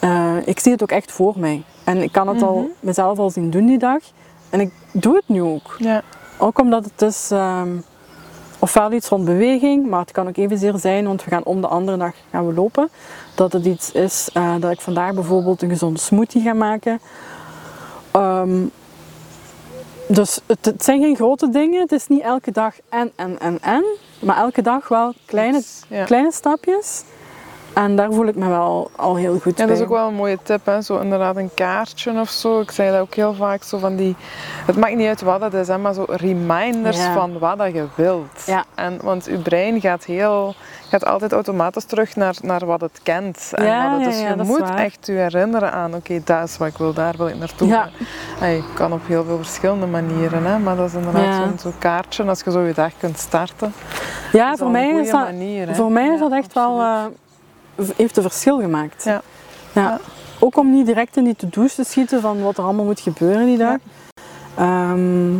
eh, 0.00 0.36
ik 0.44 0.58
zie 0.60 0.72
het 0.72 0.82
ook 0.82 0.90
echt 0.90 1.12
voor 1.12 1.32
mij. 1.36 1.62
En 1.84 2.02
ik 2.02 2.12
kan 2.12 2.28
het 2.28 2.42
al 2.42 2.70
mezelf 2.80 3.18
al 3.18 3.30
zien 3.30 3.50
doen 3.50 3.66
die 3.66 3.78
dag. 3.78 3.98
En 4.50 4.60
ik 4.60 4.72
doe 4.92 5.14
het 5.14 5.24
nu 5.28 5.42
ook. 5.42 5.74
Ja. 5.78 6.02
Ook 6.38 6.58
omdat 6.58 6.84
het 6.84 7.02
is 7.02 7.30
ehm, 7.30 7.68
ofwel 8.58 8.92
iets 8.92 9.08
van 9.08 9.24
beweging, 9.24 9.86
maar 9.88 10.00
het 10.00 10.10
kan 10.12 10.28
ook 10.28 10.36
evenzeer 10.36 10.78
zijn, 10.78 11.06
want 11.06 11.24
we 11.24 11.30
gaan 11.30 11.44
om 11.44 11.60
de 11.60 11.66
andere 11.66 11.96
dag 11.96 12.14
gaan 12.30 12.46
we 12.46 12.52
lopen. 12.54 12.88
Dat 13.34 13.52
het 13.52 13.64
iets 13.64 13.92
is 13.92 14.28
eh, 14.32 14.54
dat 14.60 14.70
ik 14.70 14.80
vandaag 14.80 15.14
bijvoorbeeld 15.14 15.62
een 15.62 15.68
gezonde 15.68 16.00
smoothie 16.00 16.42
ga 16.42 16.52
maken. 16.52 17.00
Ehm, 18.10 18.64
dus 20.08 20.40
het, 20.46 20.64
het 20.64 20.84
zijn 20.84 21.00
geen 21.00 21.16
grote 21.16 21.48
dingen. 21.48 21.80
Het 21.80 21.92
is 21.92 22.06
niet 22.06 22.22
elke 22.22 22.50
dag 22.50 22.74
en, 22.88 23.12
en, 23.16 23.38
en, 23.40 23.58
en. 23.62 23.84
Maar 24.18 24.36
elke 24.36 24.62
dag 24.62 24.88
wel 24.88 25.12
kleine, 25.24 25.62
Ja. 25.88 26.04
kleine 26.04 26.32
stapjes. 26.32 27.02
En 27.84 27.96
daar 27.96 28.12
voel 28.12 28.26
ik 28.26 28.34
me 28.36 28.48
wel 28.48 28.90
al 28.96 29.16
heel 29.16 29.38
goed 29.38 29.58
Ja, 29.58 29.64
bij. 29.64 29.66
dat 29.66 29.76
is 29.76 29.82
ook 29.82 29.88
wel 29.98 30.08
een 30.08 30.14
mooie 30.14 30.38
tip, 30.42 30.66
hè? 30.66 30.82
Zo 30.82 30.98
inderdaad 30.98 31.36
een 31.36 31.50
kaartje 31.54 32.20
of 32.20 32.28
zo. 32.28 32.60
Ik 32.60 32.70
zei 32.70 32.90
dat 32.90 33.00
ook 33.00 33.14
heel 33.14 33.34
vaak, 33.34 33.62
zo 33.62 33.78
van 33.78 33.96
die... 33.96 34.16
Het 34.66 34.76
maakt 34.76 34.94
niet 34.96 35.06
uit 35.08 35.20
wat 35.22 35.40
het 35.40 35.54
is, 35.54 35.68
hè, 35.68 35.78
maar 35.78 35.94
zo 35.94 36.04
reminders 36.08 36.96
Ja. 36.96 37.12
van 37.12 37.38
wat 37.38 37.58
dat 37.58 37.72
je 37.72 37.84
wilt. 37.94 38.42
Ja. 38.46 38.64
En, 38.74 38.98
want 39.02 39.24
je 39.24 39.38
brein 39.38 39.80
gaat, 39.80 40.04
heel, 40.04 40.54
gaat 40.88 41.04
altijd 41.04 41.32
automatisch 41.32 41.84
terug 41.84 42.16
naar, 42.16 42.34
naar 42.42 42.66
wat 42.66 42.80
het 42.80 43.00
kent. 43.02 43.50
En 43.52 43.64
Ja, 43.64 43.90
wat 43.90 43.92
het, 43.92 44.00
ja, 44.00 44.06
dus 44.10 44.20
ja, 44.20 44.28
je 44.36 44.42
moet 44.42 44.74
echt 44.74 45.06
je 45.06 45.12
herinneren 45.12 45.72
aan, 45.72 45.94
oké, 45.94 46.20
dat 46.24 46.42
is 46.48 46.56
wat 46.56 46.68
ik 46.68 46.76
wil, 46.76 46.92
daar 46.92 47.14
wil 47.16 47.28
ik 47.28 47.38
naartoe. 47.38 47.68
Ja. 47.68 47.88
Hey, 48.38 48.62
kan 48.74 48.92
op 48.92 49.06
heel 49.06 49.24
veel 49.24 49.36
verschillende 49.36 49.86
manieren, 49.86 50.44
hè? 50.46 50.58
maar 50.58 50.76
dat 50.76 50.86
is 50.88 50.94
inderdaad 50.94 51.24
Ja. 51.24 51.34
zo'n 51.36 51.58
zo'n 51.58 51.78
kaartje. 51.78 52.24
Als 52.24 52.40
je 52.44 52.50
zo 52.50 52.60
je 52.60 52.74
dag 52.74 52.92
kunt 53.00 53.18
starten, 53.18 53.72
ja, 54.32 54.56
voor 54.56 54.70
mij 54.70 54.88
is 54.90 55.10
dat, 55.10 55.20
manier. 55.20 55.74
voor 55.74 55.90
mij 55.92 56.08
is 56.08 56.20
dat 56.20 56.32
echt 56.32 56.52
wel... 56.52 56.82
absoluut. 56.82 57.24
Heeft 57.96 58.16
een 58.16 58.22
verschil 58.22 58.60
gemaakt. 58.60 59.04
Ja. 59.04 59.22
Ja. 59.72 60.00
Ook 60.38 60.56
om 60.56 60.70
niet 60.70 60.86
direct 60.86 61.16
in 61.16 61.24
die 61.24 61.36
to-do's 61.36 61.74
te 61.74 61.84
schieten 61.84 62.20
van 62.20 62.42
wat 62.42 62.58
er 62.58 62.64
allemaal 62.64 62.84
moet 62.84 63.00
gebeuren 63.00 63.46
die 63.46 63.58
dag. 63.58 63.76
Ehm, 64.54 65.34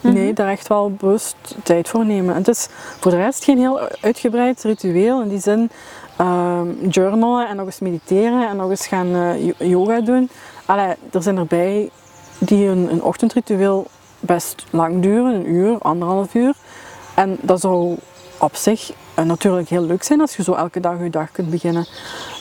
Nee, 0.00 0.32
daar 0.32 0.48
echt 0.48 0.68
wel 0.68 0.90
bewust 0.92 1.36
tijd 1.62 1.88
voor 1.88 2.06
nemen. 2.06 2.30
En 2.34 2.38
het 2.38 2.48
is 2.48 2.68
voor 3.00 3.10
de 3.10 3.16
rest 3.16 3.44
geen 3.44 3.58
heel 3.58 3.80
uitgebreid 4.00 4.62
ritueel. 4.62 5.22
In 5.22 5.28
die 5.28 5.40
zin 5.40 5.70
ehm, 6.16 6.88
journalen 6.88 7.48
en 7.48 7.56
nog 7.56 7.66
eens 7.66 7.78
mediteren 7.78 8.48
en 8.48 8.56
nog 8.56 8.70
eens 8.70 8.86
gaan 8.86 9.14
eh, 9.14 9.46
yo- 9.46 9.66
yoga 9.66 10.00
doen. 10.00 10.30
Allee, 10.64 10.94
er 11.12 11.22
zijn 11.22 11.36
erbij 11.36 11.90
die 12.38 12.66
een, 12.68 12.88
een 12.92 13.02
ochtendritueel 13.02 13.86
best 14.20 14.64
lang 14.70 15.02
duren, 15.02 15.34
een 15.34 15.50
uur, 15.50 15.78
anderhalf 15.78 16.34
uur. 16.34 16.54
En 17.14 17.36
dat 17.40 17.60
zou 17.60 17.96
op 18.38 18.56
zich 18.56 18.92
natuurlijk 19.26 19.68
heel 19.68 19.82
leuk 19.82 20.02
zijn 20.02 20.20
als 20.20 20.36
je 20.36 20.42
zo 20.42 20.52
elke 20.54 20.80
dag 20.80 21.02
je 21.02 21.10
dag 21.10 21.30
kunt 21.30 21.50
beginnen. 21.50 21.86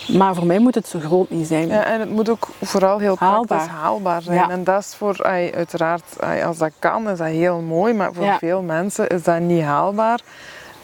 Maar 0.07 0.35
voor 0.35 0.45
mij 0.45 0.59
moet 0.59 0.75
het 0.75 0.87
zo 0.87 0.99
groot 0.99 1.29
niet 1.29 1.47
zijn. 1.47 1.67
Ja, 1.67 1.83
en 1.85 1.99
het 1.99 2.09
moet 2.09 2.29
ook 2.29 2.47
vooral 2.61 2.97
heel 2.99 3.15
Haalbaar. 3.19 3.45
praktisch 3.45 3.67
haalbaar 3.75 4.21
zijn. 4.21 4.35
Ja. 4.37 4.49
En 4.49 4.63
dat 4.63 4.79
is 4.81 4.95
voor, 4.95 5.23
ai, 5.23 5.51
uiteraard, 5.51 6.03
ai, 6.19 6.43
als 6.43 6.57
dat 6.57 6.71
kan, 6.79 7.09
is 7.09 7.17
dat 7.17 7.27
heel 7.27 7.59
mooi. 7.59 7.93
Maar 7.93 8.13
voor 8.13 8.23
Ja. 8.25 8.37
veel 8.37 8.61
mensen 8.61 9.07
is 9.07 9.23
dat 9.23 9.39
niet 9.39 9.63
haalbaar. 9.63 10.19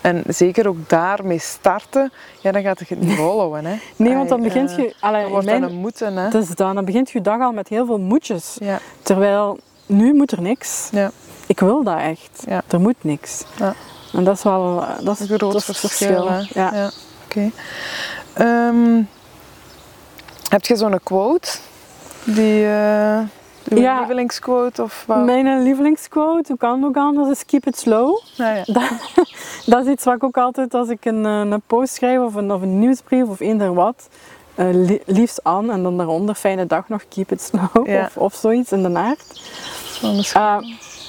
En 0.01 0.23
zeker 0.27 0.67
ook 0.67 0.89
daarmee 0.89 1.39
starten, 1.39 2.11
ja, 2.41 2.51
dan 2.51 2.61
gaat 2.61 2.79
het 2.79 2.99
niet 2.99 3.15
volhouden. 3.19 3.65
Hè. 3.65 3.75
Nee, 3.95 4.15
want 4.15 4.29
dan 4.29 4.41
begint 4.41 4.69
eh, 4.71 4.77
je... 4.77 4.93
allee, 4.99 5.21
Dan 5.21 5.31
wordt 5.31 5.45
mijn- 5.45 5.63
een 5.63 5.75
moeten. 5.75 6.15
Hè. 6.17 6.29
Dus 6.29 6.47
dan, 6.49 6.75
dan 6.75 6.85
begint 6.85 7.09
je 7.11 7.21
dag 7.21 7.39
al 7.41 7.51
met 7.51 7.67
heel 7.67 7.85
veel 7.85 7.99
moedjes. 7.99 8.55
Ja, 8.59 8.79
Terwijl 9.01 9.59
nu 9.85 10.13
moet 10.13 10.31
er 10.31 10.41
niks. 10.41 10.89
ja, 10.91 11.11
Ik 11.47 11.59
wil 11.59 11.83
dat 11.83 11.97
echt. 11.99 12.43
Ja. 12.47 12.61
Er 12.67 12.79
moet 12.81 12.95
niks. 13.01 13.43
En 14.14 14.24
dat 14.24 14.36
is 14.38 14.43
wel 14.43 14.84
dat 15.03 15.20
is, 15.20 15.30
een 15.30 15.38
groot 15.39 15.64
verschil. 15.64 16.28
Ja. 16.32 16.43
Ja, 16.53 16.91
oké. 17.26 17.51
Ehm, 18.34 19.01
heb 20.49 20.66
je 20.66 20.76
zo'n 20.76 20.99
quote? 21.03 21.49
Die, 22.24 22.64
uw 23.70 23.78
Ja. 23.82 23.97
lievelingsquote 23.97 24.84
of 24.84 25.03
wat? 25.07 25.24
Mijn 25.26 25.64
lievelingsquote, 25.64 26.43
hoe 26.47 26.57
kan 26.57 26.76
het 26.78 26.86
ook 26.86 26.97
anders, 26.97 27.30
is 27.30 27.45
keep 27.45 27.66
it 27.68 27.78
slow. 27.78 28.20
Ja. 28.36 28.64
Dat, 28.74 28.84
dat 29.66 29.86
is 29.86 29.91
iets 29.91 30.03
wat 30.03 30.16
ik 30.16 30.24
ook 30.24 30.38
altijd 30.38 30.74
als 30.74 30.89
ik 30.89 31.05
een, 31.05 31.26
eh, 31.26 31.39
een 31.39 31.61
post 31.68 31.93
schrijf 31.93 32.20
of 32.20 32.36
een, 32.36 32.51
of 32.51 32.61
een 32.61 32.80
nieuwsbrief 32.80 33.28
of 33.28 33.39
eender 33.39 33.74
wat, 33.74 34.07
eh, 34.55 34.66
li- 34.72 35.01
liefst 35.05 35.39
aan 35.43 35.72
en 35.72 35.84
dan 35.84 35.97
daaronder 35.97 36.36
fijne 36.36 36.66
dag 36.66 36.89
nog, 36.89 37.01
keep 37.09 37.32
it 37.32 37.41
slow 37.51 37.88
Ja. 37.88 38.05
of, 38.05 38.18
of 38.18 38.34
zoiets 38.36 38.72
in 38.72 38.82
de 38.84 38.89
naart. 38.89 39.41
Uh, 40.03 40.57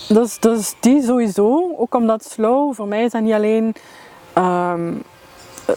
dus, 0.08 0.38
dus 0.38 0.74
die 0.80 1.02
sowieso, 1.02 1.74
ook 1.76 1.94
omdat 1.94 2.24
slow, 2.24 2.74
voor 2.74 2.86
mij 2.86 3.04
is 3.04 3.10
dat 3.10 3.22
niet 3.22 3.32
alleen 3.32 3.74
ehm, 4.32 4.92
eh, 5.66 5.74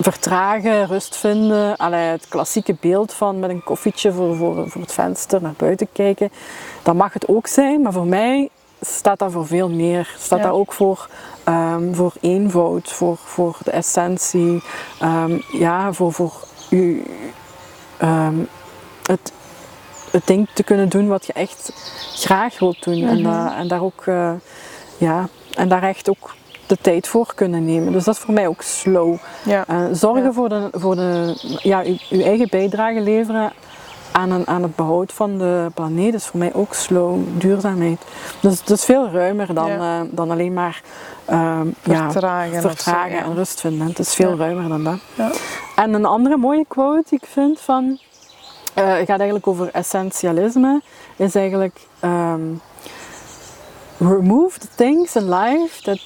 vertragen, 0.00 0.86
rust 0.86 1.16
vinden, 1.16 1.76
allee, 1.76 2.00
het 2.00 2.28
klassieke 2.28 2.76
beeld 2.80 3.12
van 3.12 3.38
met 3.38 3.50
een 3.50 3.64
koffietje 3.64 4.12
voor, 4.12 4.36
voor, 4.36 4.70
voor 4.70 4.80
het 4.80 4.92
venster 4.92 5.42
naar 5.42 5.54
buiten 5.56 5.88
kijken, 5.92 6.30
dat 6.82 6.94
mag 6.94 7.12
het 7.12 7.28
ook 7.28 7.46
zijn, 7.46 7.82
maar 7.82 7.92
voor 7.92 8.06
mij 8.06 8.48
staat 8.80 9.18
dat 9.18 9.32
voor 9.32 9.46
veel 9.46 9.70
meer. 9.70 10.14
Staat 10.18 10.38
Ja. 10.38 10.44
dat 10.44 10.54
ook 10.54 10.72
voor, 10.72 11.08
ehm, 11.44 11.94
voor 11.94 12.12
eenvoud, 12.20 12.92
voor, 12.92 13.16
voor 13.16 13.58
de 13.64 13.70
essentie, 13.70 14.62
ehm, 15.00 15.38
ja, 15.52 15.92
voor, 15.92 16.12
voor 16.12 16.32
u, 16.70 17.02
het, 19.06 19.32
het 20.16 20.26
ding 20.26 20.48
te 20.52 20.62
kunnen 20.62 20.88
doen 20.88 21.08
wat 21.08 21.26
je 21.26 21.32
echt 21.32 21.72
graag 22.14 22.58
wilt 22.58 22.84
doen. 22.84 23.02
en, 23.08 23.22
dat- 23.22 23.52
en 23.56 23.68
daar 23.68 23.82
ook, 23.82 24.02
eh, 24.06 24.32
ja, 24.98 25.28
en 25.56 25.68
daar 25.68 25.82
echt 25.82 26.08
ook 26.10 26.34
de 26.66 26.76
tijd 26.80 27.08
voor 27.08 27.32
kunnen 27.34 27.64
nemen. 27.64 27.92
Dus 27.92 28.04
dat 28.04 28.14
is 28.14 28.20
voor 28.20 28.34
mij 28.34 28.46
ook 28.48 28.62
slow. 28.62 29.16
ja. 29.42 29.64
Eh, 29.66 29.76
zorgen 29.92 30.22
Ja. 30.24 30.32
voor, 30.32 30.48
de, 30.48 30.68
voor 30.72 30.94
de, 30.96 31.34
ja, 31.62 31.82
uw, 31.84 31.96
uw 32.10 32.20
eigen 32.22 32.48
bijdrage 32.50 33.00
leveren 33.00 33.52
aan, 34.12 34.30
een, 34.30 34.46
aan 34.46 34.62
het 34.62 34.76
behoud 34.76 35.12
van 35.12 35.38
de 35.38 35.66
planeet 35.74 36.14
is 36.14 36.26
voor 36.26 36.38
mij 36.38 36.54
ook 36.54 36.74
slow, 36.74 37.18
duurzaamheid. 37.38 38.02
Dus 38.40 38.58
het 38.60 38.70
is 38.70 38.84
veel 38.84 39.08
ruimer 39.10 39.54
dan, 39.54 39.68
Ja. 39.68 40.00
eh, 40.00 40.06
dan 40.10 40.30
alleen 40.30 40.52
maar 40.52 40.82
ehm, 41.24 41.66
ja, 41.82 42.10
Vertragen. 42.10 42.60
zo, 42.78 42.90
ja. 42.90 43.08
en 43.24 43.34
rust 43.34 43.60
vinden. 43.60 43.86
Het 43.86 43.98
is 43.98 44.14
veel 44.14 44.36
ruimer 44.36 44.68
dan 44.68 44.84
dat. 44.84 44.98
Ja. 45.14 45.30
En 45.76 45.94
een 45.94 46.04
andere 46.04 46.36
mooie 46.36 46.64
quote 46.68 47.02
die 47.08 47.18
ik 47.22 47.28
vind 47.28 47.60
van, 47.60 47.98
eh, 48.76 48.84
het 48.88 49.06
gaat 49.06 49.18
eigenlijk 49.18 49.46
over 49.46 49.68
essentialisme, 49.72 50.80
is 51.16 51.34
eigenlijk 51.34 51.78
ehm, 52.00 52.40
remove 53.98 54.58
the 54.58 54.68
things 54.74 55.16
in 55.16 55.28
life 55.34 55.82
that, 55.82 55.98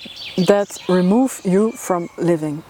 that 0.46 0.80
remove 0.86 1.48
you 1.50 1.72
from 1.76 2.08
living. 2.16 2.60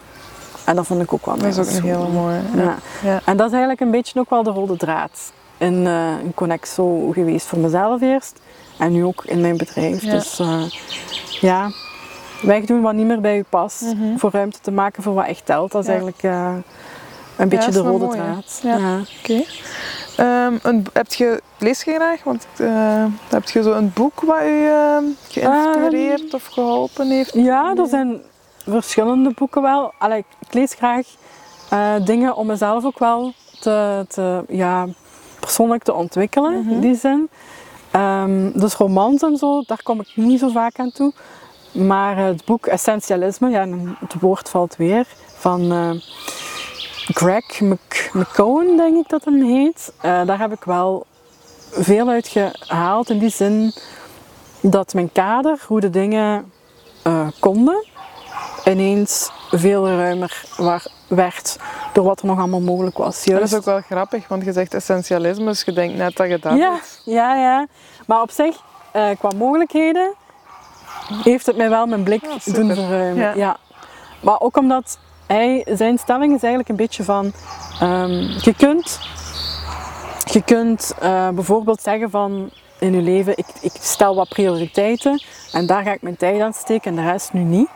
En 0.65 0.77
dat 0.77 0.87
vond 0.87 1.03
ik 1.03 1.13
ook 1.13 1.27
wel 1.27 1.37
Dat 1.37 1.47
is 1.47 1.59
ook 1.59 1.67
mooi. 1.67 1.77
een 1.79 1.83
hele 1.99 2.09
mooie. 2.09 2.41
Ja. 2.57 2.63
Ja. 2.63 2.77
Ja. 3.03 3.21
En 3.25 3.37
dat 3.37 3.47
is 3.47 3.53
eigenlijk 3.53 3.81
een 3.81 3.91
beetje 3.91 4.21
ook 4.21 4.31
wel 4.31 4.43
de 4.43 4.51
rode 4.51 4.77
draad 4.77 5.33
in, 5.59 5.87
eh 5.87 6.19
in 6.23 6.35
Connexo 6.35 7.11
geweest 7.13 7.47
voor 7.47 7.59
mezelf 7.59 8.01
eerst 8.01 8.41
en 8.79 8.93
nu 8.93 9.05
ook 9.05 9.25
in 9.25 9.41
mijn 9.41 9.57
bedrijf. 9.57 10.03
Ja. 10.03 10.11
Dus 10.13 10.39
eh, 10.39 10.63
ja, 11.41 11.71
wegdoen 12.43 12.81
wat 12.83 12.95
niet 12.95 13.07
meer 13.07 13.21
bij 13.21 13.37
je 13.37 13.45
past, 13.49 13.81
Mhm. 13.83 14.17
voor 14.17 14.31
ruimte 14.33 14.59
te 14.61 14.71
maken 14.71 15.03
voor 15.03 15.15
wat 15.15 15.27
echt 15.27 15.47
telt. 15.47 15.73
Dat 15.73 15.81
is 15.81 15.87
Ja. 15.87 15.93
eigenlijk 15.93 16.23
eh, 16.23 16.55
een 17.43 17.49
beetje 17.49 17.71
de 17.71 17.79
rode 17.79 18.09
draad. 18.09 18.61
Ja. 18.63 18.99
Oké. 19.23 19.43
Ehm, 20.17 20.55
een- 20.63 20.87
heb 20.93 21.13
je, 21.13 21.43
lees 21.59 21.83
je 21.83 21.95
graag? 21.95 22.25
Want 22.25 22.47
eh, 22.57 23.05
heb 23.29 23.49
je 23.49 23.63
zo 23.63 23.73
een 23.73 23.93
boek 23.95 24.21
wat 24.21 24.43
u 24.43 24.67
ehm, 24.67 25.05
geïnspireerd 25.29 26.35
of 26.35 26.47
geholpen 26.47 27.11
heeft? 27.11 27.35
Ja, 27.35 27.75
er 27.77 27.87
zijn 27.87 28.21
verschillende 28.67 29.33
boeken 29.35 29.63
wel. 29.63 29.93
Allee, 29.99 30.19
ik 30.19 30.55
lees 30.55 30.75
graag 30.75 31.07
eh, 31.71 31.95
dingen 32.05 32.37
om 32.37 32.47
mezelf 32.47 32.85
ook 32.85 32.99
wel 32.99 33.33
te, 33.61 34.05
te, 34.09 34.45
ja, 34.49 34.87
persoonlijk 35.41 35.83
te 35.83 35.95
ontwikkelen, 35.95 36.61
Mhm. 36.61 36.71
in 36.71 36.81
die 36.81 36.95
zin. 36.97 37.29
Ehm, 37.91 38.51
dus 38.55 38.75
romans 38.75 39.23
en 39.23 39.37
zo, 39.37 39.63
daar 39.67 39.83
kom 39.83 40.01
ik 40.01 40.13
niet 40.15 40.41
zo 40.41 40.49
vaak 40.49 40.79
aan 40.79 40.93
toe. 40.93 41.13
Maar 41.73 42.17
het 42.17 42.45
boek 42.45 42.67
Essentialisme, 42.67 43.51
ja, 43.51 43.67
het 44.01 44.21
woord 44.21 44.49
valt 44.49 44.77
weer, 44.77 45.07
van 45.37 45.73
Greg 47.13 47.61
McCowan, 48.13 48.77
denk 48.77 48.97
ik 48.97 49.09
dat 49.09 49.25
hem 49.25 49.43
heet. 49.43 49.93
Uh, 49.97 50.27
daar 50.27 50.39
heb 50.39 50.53
ik 50.53 50.65
wel 50.65 51.07
veel 51.71 52.09
uit 52.09 52.29
gehaald 52.29 53.11
in 53.11 53.19
die 53.19 53.31
zin 53.31 53.73
dat 54.61 54.95
mijn 54.95 55.13
kader, 55.13 55.65
hoe 55.67 55.81
de 55.81 55.91
dingen 55.91 56.53
uh, 57.07 57.29
konden, 57.41 57.85
ineens 58.65 59.31
veel 59.51 59.89
ruimer 59.89 60.45
werd 61.09 61.57
door 61.93 62.05
wat 62.05 62.21
er 62.21 62.27
nog 62.27 62.39
allemaal 62.39 62.61
mogelijk 62.61 62.99
was. 62.99 63.25
Juist. 63.25 63.41
Dat 63.41 63.51
is 63.51 63.57
ook 63.57 63.65
wel 63.65 63.81
grappig, 63.81 64.29
want 64.29 64.45
je 64.45 64.53
zegt 64.53 64.75
essentialisme, 64.75 65.45
dus 65.45 65.63
je 65.63 65.73
denkt 65.73 65.97
net 65.97 66.17
dat 66.17 66.29
je 66.29 66.39
dat 66.39 66.57
ja, 66.57 66.79
Ja, 67.05 67.35
ja. 67.35 67.67
Maar 68.07 68.23
op 68.23 68.31
zich, 68.31 68.57
uh, 68.97 69.09
qua 69.19 69.31
mogelijkheden, 69.37 70.15
heeft 71.23 71.47
het 71.47 71.57
mij 71.57 71.71
wel 71.71 71.87
mijn 71.87 72.03
blik 72.03 72.23
ja, 72.23 72.53
doen 72.53 72.75
verruimen. 72.75 73.37
Ja. 73.37 73.57
Maar 74.21 74.41
ook 74.41 74.57
omdat 74.57 74.99
hij, 75.33 75.67
zijn 75.69 75.99
stelling 75.99 76.35
is 76.35 76.41
eigenlijk 76.43 76.69
een 76.69 76.77
beetje 76.77 77.05
van, 77.05 77.33
um, 77.83 78.11
je 78.41 78.55
kunt, 78.57 79.01
je 80.25 80.43
kunt 80.45 80.95
uh, 81.03 81.29
bijvoorbeeld 81.29 81.83
zeggen 81.83 82.11
van, 82.11 82.51
in 82.79 82.95
je 82.95 83.01
leven, 83.01 83.37
ik, 83.37 83.47
ik 83.61 83.73
stel 83.81 84.15
wat 84.15 84.29
prioriteiten 84.29 85.23
en 85.53 85.67
daar 85.67 85.83
ga 85.83 85.93
ik 85.93 86.03
mijn 86.03 86.17
tijd 86.17 86.41
aan 86.41 86.53
steken 86.53 86.91
en 86.91 87.05
de 87.05 87.11
rest 87.11 87.33
nu 87.33 87.41
niet. 87.41 87.69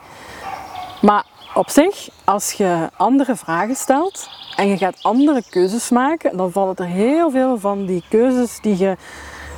Maar 1.01 1.25
op 1.55 1.71
zich, 1.71 2.09
als 2.25 2.53
je 2.53 2.91
andere 2.97 3.37
vragen 3.37 3.77
stelt 3.77 4.29
en 4.57 4.69
je 4.69 4.77
gaat 4.77 5.03
andere 5.03 5.43
keuzes 5.51 5.91
maken, 5.91 6.37
dan 6.37 6.53
vallen 6.53 6.77
er 6.77 6.87
heel 6.87 7.31
veel 7.31 7.59
van 7.59 7.87
die 7.87 8.05
keuzes 8.09 8.59
die 8.61 8.79
je 8.79 8.97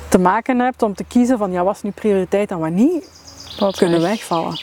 te 0.09 0.17
maken 0.17 0.59
hebt 0.59 0.81
om 0.81 0.95
te 0.95 1.03
kiezen 1.03 1.37
van 1.37 1.51
ja, 1.51 1.63
wat 1.63 1.75
is 1.75 1.81
nu 1.81 1.91
prioriteit 1.91 2.51
en 2.51 2.59
wat 2.59 2.69
niet, 2.69 3.09
wat 3.59 3.77
kunnen 3.77 4.01
wegvallen. 4.01 4.59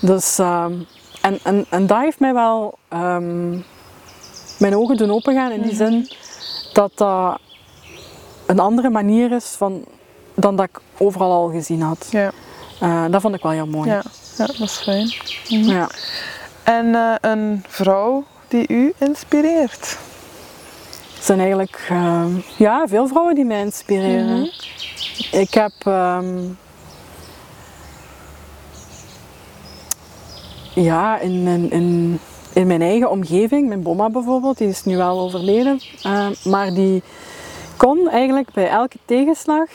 Dus, 0.00 0.38
um, 0.38 0.86
en, 1.28 1.38
en, 1.42 1.66
en 1.68 1.86
dat 1.86 2.00
heeft 2.00 2.20
mij 2.20 2.34
wel 2.34 2.78
um, 2.92 3.64
mijn 4.58 4.76
ogen 4.76 4.96
doen 4.96 5.10
opengaan 5.10 5.52
in 5.52 5.62
die 5.62 5.74
mhm. 5.74 5.84
zin 5.84 6.10
dat 6.72 6.92
dat 6.94 7.40
een 8.46 8.58
andere 8.58 8.90
manier 8.90 9.32
is 9.32 9.44
van, 9.44 9.84
dan 10.34 10.56
dat 10.56 10.66
ik 10.66 10.80
overal 10.98 11.32
al 11.32 11.50
gezien 11.50 11.82
had. 11.82 12.06
Ja. 12.10 12.30
Uh, 12.82 13.04
dat 13.10 13.20
vond 13.20 13.34
ik 13.34 13.42
wel 13.42 13.52
heel 13.52 13.66
mooi. 13.66 13.90
Ja, 13.90 14.02
ja 14.36 14.46
dat 14.46 14.60
is 14.60 14.76
fijn. 14.76 15.14
Mhm. 15.48 15.70
Ja. 15.70 15.88
En 16.62 16.86
uh, 16.86 17.14
een 17.20 17.64
vrouw 17.68 18.24
die 18.48 18.68
u 18.68 18.92
inspireert? 18.98 19.98
Er 21.16 21.24
zijn 21.24 21.38
eigenlijk 21.38 21.88
uh, 21.92 22.24
ja, 22.56 22.86
veel 22.86 23.06
vrouwen 23.06 23.34
die 23.34 23.44
mij 23.44 23.60
inspireren. 23.60 24.26
Mm 24.26 24.34
-hmm. 24.34 24.50
Ik 25.40 25.54
heb 25.54 25.72
um, 25.86 26.58
ja, 30.82 31.18
in, 31.18 31.46
in, 31.70 32.18
in, 32.52 32.66
mijn 32.66 32.82
eigen 32.82 33.10
omgeving, 33.10 33.68
mijn 33.68 33.82
bomma 33.82 34.10
bijvoorbeeld, 34.10 34.58
die 34.58 34.68
is 34.68 34.84
nu 34.84 34.96
wel 34.96 35.20
overleden, 35.20 35.80
uh, 36.06 36.26
maar 36.44 36.74
die 36.74 37.02
kon 37.76 38.08
eigenlijk 38.08 38.52
bij 38.52 38.68
elke 38.68 38.98
tegenslag 39.04 39.68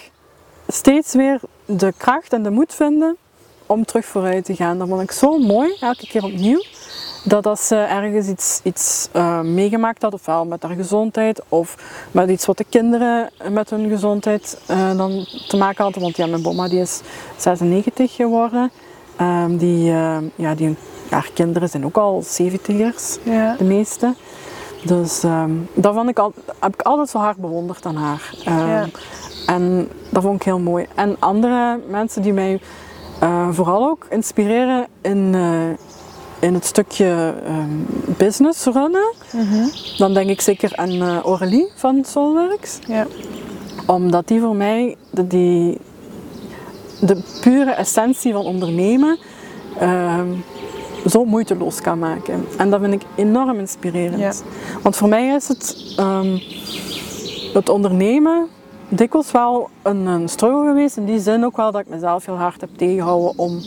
steeds 0.67 1.13
weer 1.13 1.39
de 1.65 1.93
kracht 1.97 2.33
en 2.33 2.43
de 2.43 2.49
moed 2.49 2.73
vinden 2.73 3.17
om 3.65 3.85
terug 3.85 4.05
vooruit 4.05 4.45
te 4.45 4.55
gaan. 4.55 4.77
Dat 4.77 4.87
vond 4.87 5.01
ik 5.01 5.11
zo 5.11 5.37
mooi, 5.37 5.75
elke 5.79 6.07
keer 6.07 6.23
opnieuw. 6.23 6.63
Dat 7.25 7.45
als 7.45 7.67
ze 7.67 7.75
ergens 7.75 8.27
iets, 8.27 8.59
iets 8.63 9.09
uh, 9.15 9.41
meegemaakt 9.41 10.01
had, 10.01 10.13
ofwel 10.13 10.45
met 10.45 10.63
haar 10.63 10.75
gezondheid, 10.75 11.41
of 11.49 11.77
met 12.11 12.29
iets 12.29 12.45
wat 12.45 12.57
de 12.57 12.65
kinderen 12.69 13.29
met 13.51 13.69
hun 13.69 13.89
gezondheid 13.89 14.61
uh, 14.69 14.97
dan 14.97 15.25
te 15.47 15.57
maken 15.57 15.83
hadden. 15.83 16.01
Want 16.01 16.17
ja, 16.17 16.25
mijn 16.25 16.41
mama 16.41 16.67
die 16.67 16.79
is 16.79 17.01
96 17.37 18.15
geworden. 18.15 18.71
Um, 19.21 19.57
die, 19.57 19.83
ja, 20.35 20.55
die, 20.55 20.75
haar 21.13 21.29
kinderen 21.33 21.69
zijn 21.69 21.85
ook 21.85 21.97
al 21.97 22.23
70ers, 22.23 23.23
ja. 23.23 23.55
de 23.57 23.63
meeste. 23.63 24.13
Dus 24.85 25.23
um, 25.23 25.69
dat 25.73 25.93
vond 25.93 26.09
ik 26.09 26.19
al, 26.19 26.33
heb 26.59 26.73
ik 26.73 26.81
altijd 26.81 27.09
zo 27.09 27.17
hard 27.17 27.37
bewonderd 27.37 27.85
aan 27.85 27.95
haar. 27.95 28.33
Um, 28.47 28.67
ja. 28.67 28.85
En 29.45 29.89
dat 30.09 30.23
vond 30.23 30.35
ik 30.35 30.43
heel 30.43 30.59
mooi. 30.59 30.85
En 30.95 31.15
andere 31.19 31.79
mensen 31.87 32.21
die 32.21 32.33
mij 32.33 32.61
uh, 33.23 33.47
vooral 33.51 33.89
ook 33.89 34.05
inspireren 34.09 34.87
in, 35.01 35.33
uh, 35.35 35.69
in 36.39 36.53
het 36.53 36.65
stukje 36.65 37.33
um, 37.47 37.85
business 38.17 38.65
runnen, 38.65 39.13
mm 39.31 39.41
-hmm. 39.41 39.71
dan 39.97 40.13
denk 40.13 40.29
ik 40.29 40.41
zeker 40.41 40.75
aan 40.75 40.91
uh, 40.91 41.17
Aurélie 41.17 41.71
van 41.75 42.03
Soulworks. 42.05 42.79
Ja. 42.87 43.07
Omdat 43.85 44.27
die 44.27 44.39
voor 44.39 44.55
mij 44.55 44.95
de, 45.09 45.27
die, 45.27 45.77
de 47.01 47.23
pure 47.41 47.71
essentie 47.71 48.33
van 48.33 48.45
ondernemen 48.45 49.17
zo 51.09 51.25
moeiteloos 51.25 51.81
kan 51.81 51.99
maken. 51.99 52.45
En 52.57 52.69
dat 52.69 52.79
vind 52.81 52.93
ik 52.93 53.01
enorm 53.15 53.59
inspirerend. 53.59 54.19
Ja. 54.19 54.31
Want 54.81 54.95
voor 54.95 55.09
mij 55.09 55.35
is 55.35 55.47
het, 55.47 55.95
um, 55.99 56.39
het 57.53 57.69
ondernemen 57.69 58.47
dikwijls 58.89 59.31
wel 59.31 59.69
een, 59.81 60.05
een 60.05 60.29
struggle 60.29 60.67
geweest. 60.67 60.97
In 60.97 61.05
die 61.05 61.19
zin 61.19 61.45
ook 61.45 61.57
wel 61.57 61.71
dat 61.71 61.81
ik 61.81 61.89
mezelf 61.89 62.25
heel 62.25 62.37
hard 62.37 62.61
heb 62.61 62.69
tegengehouden 62.75 63.37
om 63.37 63.61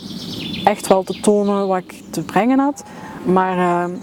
echt 0.63 0.87
wel 0.87 1.03
te 1.03 1.19
tonen 1.19 1.67
wat 1.67 1.77
ik 1.77 2.03
te 2.09 2.21
brengen 2.21 2.59
had. 2.59 2.83
Maar 3.23 3.57
uh, 3.57 3.95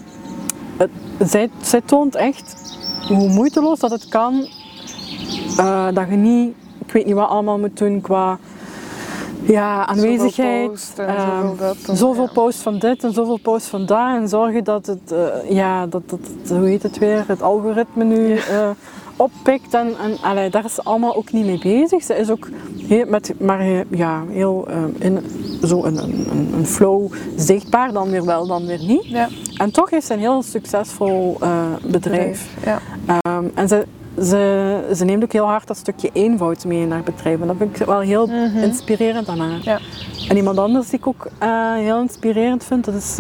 het, 0.77 0.91
zij, 1.31 1.51
zij, 1.63 1.81
toont 1.81 2.15
echt 2.15 2.77
hoe 3.09 3.29
moeiteloos 3.29 3.79
dat 3.79 3.91
het 3.91 4.09
kan. 4.09 4.47
Uh, 5.59 5.87
dat 5.93 6.09
je 6.09 6.17
niet, 6.17 6.55
ik 6.87 6.93
weet 6.93 7.07
niet 7.07 7.15
wat 7.15 7.29
allemaal 7.29 7.59
moet 7.59 7.79
doen 7.79 8.01
qua 8.01 8.39
ja, 9.47 9.87
aanwezigheid. 9.87 10.31
Zoveel 10.37 10.69
post, 10.69 10.99
uh, 10.99 11.21
zoveel, 11.21 11.57
dat, 11.57 11.99
zoveel 11.99 12.29
post 12.33 12.59
van 12.59 12.79
dit 12.79 13.05
en 13.05 13.13
zoveel 13.13 13.39
post 13.39 13.67
van 13.67 13.87
daar. 13.87 14.17
En 14.17 14.29
zorgen 14.29 14.65
dat 14.65 14.87
het, 14.87 15.13
uh, 15.13 15.51
ja, 15.51 15.87
dat, 15.87 16.03
dat, 16.11 16.21
hoe 16.49 16.69
heet 16.69 16.83
het 16.83 16.99
weer, 16.99 17.25
het 17.27 17.43
algoritme 17.43 18.05
nu 18.05 18.35
ja 18.35 18.75
oppikt. 19.17 19.75
En, 19.75 19.95
en 19.99 20.17
allee, 20.23 20.51
daar 20.51 20.65
is 20.65 20.75
ze 20.75 20.83
allemaal 20.83 21.17
ook 21.17 21.33
niet 21.33 21.47
mee 21.47 21.59
bezig. 21.59 22.03
Ze 22.03 22.15
is 22.15 22.31
ook 22.31 22.49
heel, 22.77 23.07
met, 23.07 23.35
maar 23.41 23.85
ja, 23.91 24.23
heel 24.29 24.67
uh, 24.69 24.77
in 24.99 25.19
zo 25.63 25.85
een, 25.85 25.97
een, 25.97 26.53
een, 26.57 26.67
flow 26.67 27.13
zichtbaar, 27.37 27.93
dan 27.93 28.11
weer 28.11 28.25
wel, 28.25 28.47
dan 28.47 28.67
weer 28.67 28.85
niet. 28.85 29.05
Ja. 29.05 29.29
En 29.57 29.71
toch 29.71 29.91
heeft 29.91 30.07
ze 30.07 30.13
een 30.13 30.19
heel 30.19 30.43
succesvol 30.43 31.39
bedrijf. 31.87 32.49
Ja. 32.65 32.81
Um, 33.39 33.51
en 33.55 33.69
ze, 33.69 33.87
ze, 34.23 34.93
ze 34.97 35.05
neemt 35.05 35.23
ook 35.23 35.33
heel 35.33 35.47
hard 35.47 35.67
dat 35.67 35.77
stukje 35.77 36.11
eenvoud 36.13 36.65
mee 36.65 36.81
in 36.81 36.91
haar 36.91 37.03
bedrijf. 37.03 37.41
En 37.41 37.47
dat 37.47 37.57
vind 37.57 37.81
ik 37.81 37.87
wel 37.87 38.01
heel 38.01 38.27
mm 38.27 38.33
-hmm. 38.33 38.63
inspirerend 38.63 39.29
aan 39.29 39.41
haar. 39.41 39.61
Ja. 39.63 39.79
En 40.29 40.37
iemand 40.37 40.59
anders 40.59 40.89
die 40.89 40.99
ik 40.99 41.07
ook 41.07 41.27
uh, 41.43 41.75
heel 41.75 42.01
inspirerend 42.01 42.65
vind, 42.65 42.85
dat 42.85 42.95
is 42.95 43.19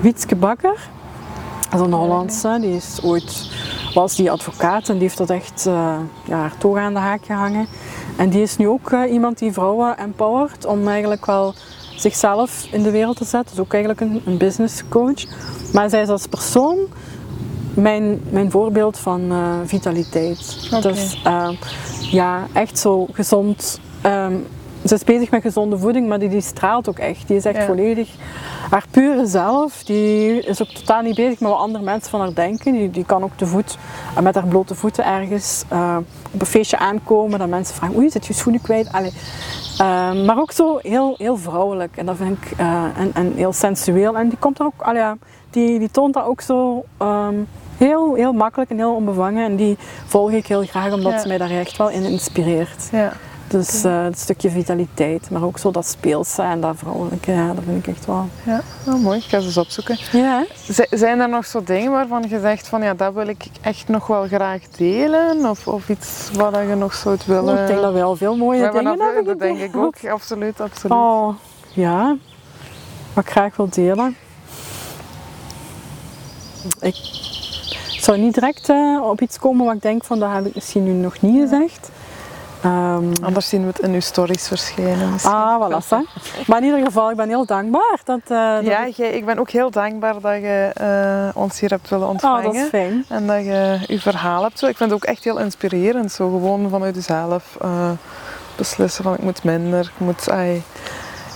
Wietske 0.00 0.36
Bakker. 0.36 0.88
Dat 1.70 1.80
is 1.80 1.86
een 1.86 1.92
Hollandse, 1.92 2.58
die 2.60 2.76
is 2.76 2.98
ooit 3.02 3.48
was 3.94 4.16
die 4.16 4.30
advocaat 4.30 4.88
en 4.88 4.94
die 4.94 5.02
heeft 5.02 5.18
dat 5.18 5.30
echt 5.30 5.64
uh, 5.66 5.96
ja, 6.24 6.36
haar 6.36 6.58
toga 6.58 6.80
aan 6.80 6.94
de 6.94 6.98
haak 6.98 7.24
gehangen. 7.24 7.66
En 8.16 8.28
die 8.28 8.42
is 8.42 8.56
nu 8.56 8.68
ook 8.68 8.90
uh, 8.90 9.12
iemand 9.12 9.38
die 9.38 9.52
vrouwen 9.52 9.98
empowert 9.98 10.66
om 10.66 10.88
eigenlijk 10.88 11.26
wel 11.26 11.54
zichzelf 11.96 12.66
in 12.70 12.82
de 12.82 12.90
wereld 12.90 13.16
te 13.16 13.24
zetten. 13.24 13.56
Dus 13.56 13.64
ook 13.64 13.72
eigenlijk 13.72 14.02
een, 14.02 14.22
een 14.24 14.38
business 14.38 14.82
coach. 14.88 15.24
Maar 15.72 15.90
zij 15.90 16.02
is 16.02 16.08
als 16.08 16.26
persoon 16.26 16.78
mijn, 17.82 18.20
mijn 18.30 18.50
voorbeeld 18.50 18.98
van 18.98 19.20
uh, 19.32 19.54
vitaliteit. 19.64 20.68
Okay. 20.72 20.80
Dus 20.80 21.22
ja, 22.10 22.46
echt 22.52 22.78
zo 22.78 23.06
gezond. 23.12 23.80
Um, 24.06 24.46
ze 24.86 24.94
is 24.94 25.04
bezig 25.04 25.30
met 25.30 25.42
gezonde 25.42 25.78
voeding, 25.78 26.08
maar 26.08 26.18
die, 26.18 26.28
die 26.28 26.40
straalt 26.40 26.88
ook 26.88 26.98
echt. 26.98 27.28
Die 27.28 27.36
is 27.36 27.44
echt 27.44 27.64
volledig 27.64 28.08
haar 28.70 28.84
pure 28.90 29.26
zelf. 29.26 29.84
Die 29.84 30.40
is 30.40 30.62
ook 30.62 30.68
totaal 30.68 31.02
niet 31.02 31.14
bezig 31.14 31.40
met 31.40 31.50
wat 31.50 31.58
andere 31.58 31.84
mensen 31.84 32.10
van 32.10 32.20
haar 32.20 32.34
denken. 32.34 32.72
Die, 32.72 32.90
die 32.90 33.04
kan 33.04 33.22
ook 33.22 33.36
te 33.36 33.46
voet, 33.46 33.78
uh, 34.16 34.22
met 34.22 34.34
haar 34.34 34.46
blote 34.46 34.74
voeten 34.74 35.04
ergens 35.04 35.64
uh, 35.72 35.96
op 36.30 36.40
een 36.40 36.46
feestje 36.46 36.78
aankomen. 36.78 37.38
Dat 37.38 37.48
mensen 37.48 37.74
vragen, 37.74 37.96
oei, 37.96 38.10
zit 38.10 38.26
je 38.26 38.32
schoenen 38.32 38.62
kwijt? 38.62 38.92
Allee. 38.92 39.12
Uh, 39.80 40.24
maar 40.26 40.38
ook 40.38 40.52
zo 40.52 40.78
heel, 40.82 41.14
heel 41.18 41.36
vrouwelijk. 41.36 41.96
En 41.96 42.06
dat 42.06 42.16
vind 42.16 42.38
ik 42.44 42.58
en, 42.96 43.10
en 43.14 43.32
heel 43.34 43.52
sensueel. 43.52 44.16
En 44.16 44.28
die 44.28 44.38
komt 44.38 44.58
er 44.58 44.64
ook, 44.64 44.82
allee, 44.82 45.04
die, 45.50 45.78
die 45.78 45.90
toont 45.90 46.14
dat 46.14 46.24
ook 46.24 46.40
zo... 46.40 46.84
Um, 47.02 47.46
heel, 47.86 48.14
heel 48.14 48.32
makkelijk 48.32 48.70
en 48.70 48.76
heel 48.76 48.94
onbevangen. 48.94 49.44
En 49.44 49.56
die 49.56 49.78
volg 50.06 50.30
ik 50.30 50.46
heel 50.46 50.64
graag 50.64 50.92
omdat 50.92 51.12
ja. 51.12 51.18
ze 51.18 51.28
mij 51.28 51.38
daar 51.38 51.50
echt 51.50 51.76
wel 51.76 51.90
in 51.90 52.02
inspireert. 52.02 52.88
Ja. 52.92 53.12
Dus 53.48 53.84
uh, 53.84 54.02
het 54.02 54.18
stukje 54.18 54.50
vitaliteit, 54.50 55.30
maar 55.30 55.44
ook 55.44 55.58
zo 55.58 55.70
dat 55.70 55.86
speelse 55.86 56.42
en 56.42 56.60
dat 56.60 56.76
vrouwelijke, 56.76 57.32
ja, 57.32 57.54
dat 57.54 57.64
vind 57.64 57.86
ik 57.86 57.94
echt 57.94 58.06
wel. 58.06 58.28
Ja, 58.46 58.60
oh, 58.86 58.94
mooi. 58.94 59.18
Ik 59.18 59.24
ga 59.24 59.40
ze 59.40 59.46
eens 59.46 59.56
opzoeken. 59.56 59.98
Ja. 60.12 60.44
Zijn 60.90 61.20
er 61.20 61.28
nog 61.28 61.46
zo 61.46 61.62
dingen 61.62 61.90
waarvan 61.90 62.24
je 62.28 62.40
zegt 62.40 62.68
van 62.68 62.82
ja, 62.82 62.94
dat 62.94 63.14
wil 63.14 63.26
ik 63.26 63.44
echt 63.60 63.88
nog 63.88 64.06
wel 64.06 64.26
graag 64.26 64.62
delen? 64.76 65.50
Of, 65.50 65.68
of 65.68 65.88
iets 65.88 66.30
wat 66.32 66.54
je 66.54 66.74
nog 66.74 66.94
zou 66.94 67.16
willen... 67.26 67.54
Oh, 67.54 67.60
ik 67.60 67.66
denk 67.66 67.80
dat 67.80 67.92
we 67.92 68.02
al 68.02 68.16
veel 68.16 68.36
mooie 68.36 68.70
dingen 68.70 69.00
hebben. 69.00 69.24
Dat 69.24 69.38
denk 69.38 69.58
ik 69.58 69.76
ook, 69.76 69.94
absoluut, 70.10 70.60
absoluut. 70.60 70.96
Oh, 70.96 71.34
ja. 71.72 72.16
Wat 73.12 73.24
ik 73.24 73.30
graag 73.30 73.56
wil 73.56 73.68
delen. 73.68 74.16
Ik 76.80 77.28
zou 78.04 78.18
niet 78.18 78.34
direct 78.34 78.68
uh, 78.68 79.02
op 79.02 79.20
iets 79.20 79.38
komen 79.38 79.66
wat 79.66 79.74
ik 79.74 79.82
denk 79.82 80.04
van 80.04 80.18
dat 80.18 80.30
heb 80.32 80.46
ik 80.46 80.54
misschien 80.54 80.84
nu 80.84 80.90
nog 80.92 81.20
niet 81.20 81.40
gezegd. 81.40 81.90
Ehm, 82.62 83.12
Anders 83.22 83.48
zien 83.48 83.60
we 83.60 83.66
het 83.66 83.78
in 83.78 83.92
uw 83.92 84.00
stories 84.00 84.48
verschijnen. 84.48 85.12
misschien. 85.12 85.32
ah, 85.34 85.68
voilà. 85.70 85.88
hè. 85.88 85.96
Maar 86.46 86.58
in 86.58 86.64
ieder 86.64 86.84
geval, 86.84 87.10
ik 87.10 87.16
ben 87.16 87.28
heel 87.28 87.46
dankbaar 87.46 87.98
dat, 88.04 88.20
eh, 88.28 88.54
dat 88.54 88.64
Ja, 88.64 88.84
ik- 88.84 88.94
jij, 88.96 89.10
ik 89.10 89.24
ben 89.24 89.38
ook 89.38 89.50
heel 89.50 89.70
dankbaar 89.70 90.20
dat 90.20 90.34
je 90.40 90.70
eh, 90.74 91.36
ons 91.42 91.60
hier 91.60 91.70
hebt 91.70 91.88
willen 91.88 92.08
ontvangen. 92.08 92.42
dat 92.44 92.54
is 92.54 92.68
fijn. 92.68 93.04
En 93.08 93.26
dat 93.26 93.44
je 93.44 93.78
je 93.86 94.00
verhaal 94.00 94.42
hebt. 94.42 94.58
Zo. 94.58 94.66
Ik 94.66 94.76
vind 94.76 94.90
het 94.90 95.02
ook 95.02 95.08
echt 95.08 95.24
heel 95.24 95.38
inspirerend. 95.38 96.12
Zo 96.12 96.28
gewoon 96.30 96.68
vanuit 96.70 96.94
jezelf 96.94 97.56
eh, 97.60 97.90
beslissen 98.56 99.04
van 99.04 99.14
ik 99.14 99.22
moet 99.22 99.44
minder. 99.44 99.80
Ik 99.80 99.92
moet, 100.06 100.30
ai. 100.30 100.62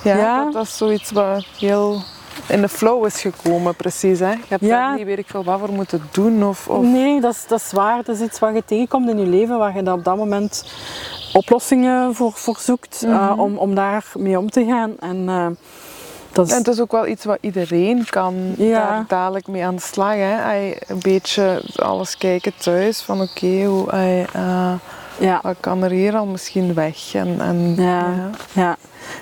Ja, 0.03 0.16
Ja. 0.16 0.45
Dat, 0.45 0.53
dat 0.53 0.62
is 0.65 0.77
zoiets 0.77 1.11
wat 1.11 1.47
heel 1.59 2.03
in 2.48 2.61
de 2.61 2.69
flow 2.69 3.06
is 3.06 3.20
gekomen, 3.20 3.74
precies. 3.74 4.19
Hè? 4.19 4.31
Je 4.31 4.39
hebt 4.48 4.62
Ja. 4.65 4.69
daar 4.89 4.97
niet 4.97 5.06
weet 5.06 5.19
ik 5.19 5.27
veel 5.28 5.44
wat 5.44 5.59
voor 5.59 5.73
moeten 5.73 6.02
doen. 6.12 6.44
Of, 6.44 6.69
of... 6.69 6.82
Nee, 6.85 7.20
dat 7.20 7.32
is, 7.35 7.44
dat 7.47 7.61
is 7.61 7.73
waar. 7.73 7.97
Het 7.97 8.09
is 8.09 8.20
iets 8.20 8.39
wat 8.39 8.55
je 8.55 8.62
tegenkomt 8.65 9.09
in 9.11 9.19
je 9.19 9.27
leven, 9.27 9.59
waar 9.59 9.77
je 9.77 9.82
dan 9.82 9.98
op 9.98 10.05
dat 10.05 10.16
moment 10.16 10.65
oplossingen 11.32 12.15
voor, 12.15 12.32
voor 12.32 12.56
zoekt 12.61 13.02
eh, 13.06 13.31
Mhm. 13.31 13.40
om, 13.40 13.56
om 13.56 13.74
daar 13.74 14.05
mee 14.15 14.39
om 14.39 14.51
te 14.51 14.65
gaan. 14.65 14.93
En, 15.01 15.28
eh, 15.28 15.47
dat 16.32 16.47
is, 16.47 16.52
En 16.52 16.59
het 16.59 16.69
is 16.69 16.81
ook 16.81 16.93
wel 16.93 17.06
iets 17.06 17.24
wat 17.24 17.39
iedereen 17.40 18.06
kan 18.11 18.35
Ja. 18.56 18.78
daar 18.89 19.05
dadelijk 19.09 19.47
mee 19.47 19.65
aan 19.65 19.74
de 19.74 19.81
slag. 19.82 20.15
Hè? 20.15 20.65
Een 20.86 20.98
beetje 21.01 21.62
alles 21.77 22.19
kijken 22.19 22.52
thuis. 22.59 23.01
Van 23.02 23.20
oké, 23.20 23.65
hoe 23.65 23.90
eh, 23.90 24.73
ja, 25.19 25.39
wat 25.43 25.56
kan 25.61 25.82
er 25.82 25.90
hier 25.90 26.16
al 26.16 26.27
misschien 26.27 26.74
weg? 26.74 27.15
En, 27.15 27.40
en, 27.40 27.74
Ja. 27.77 28.06
ja. 28.52 28.77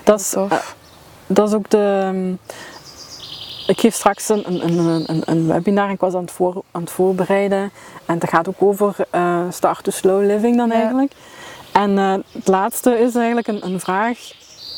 Dat, 0.05 0.21
is, 0.21 0.29
tof. 0.31 0.77
dat 1.27 1.49
is 1.49 1.55
ook 1.55 1.71
de... 1.71 2.35
Ik 3.67 3.81
geef 3.81 3.95
straks 3.95 4.29
een, 4.29 4.45
een, 4.47 4.79
een, 5.07 5.23
een, 5.25 5.47
webinar. 5.47 5.91
Ik 5.91 6.01
was 6.01 6.15
aan 6.15 6.21
het, 6.23 6.31
voor, 6.31 6.63
aan 6.71 6.81
het 6.81 6.91
voorbereiden. 6.91 7.71
En 8.07 8.19
dat 8.19 8.29
gaat 8.29 8.49
ook 8.49 8.63
over 8.63 8.97
eh, 9.11 9.41
start 9.51 9.85
to 9.85 9.91
slow 9.91 10.25
living 10.27 10.57
dan 10.57 10.69
Ja. 10.69 10.75
eigenlijk. 10.75 11.13
En 11.73 11.99
eh, 11.99 12.15
het 12.33 12.49
laatste 12.49 12.99
is 12.99 13.15
eigenlijk 13.15 13.47
een, 13.47 13.67
een 13.67 13.81
vraag 13.81 14.19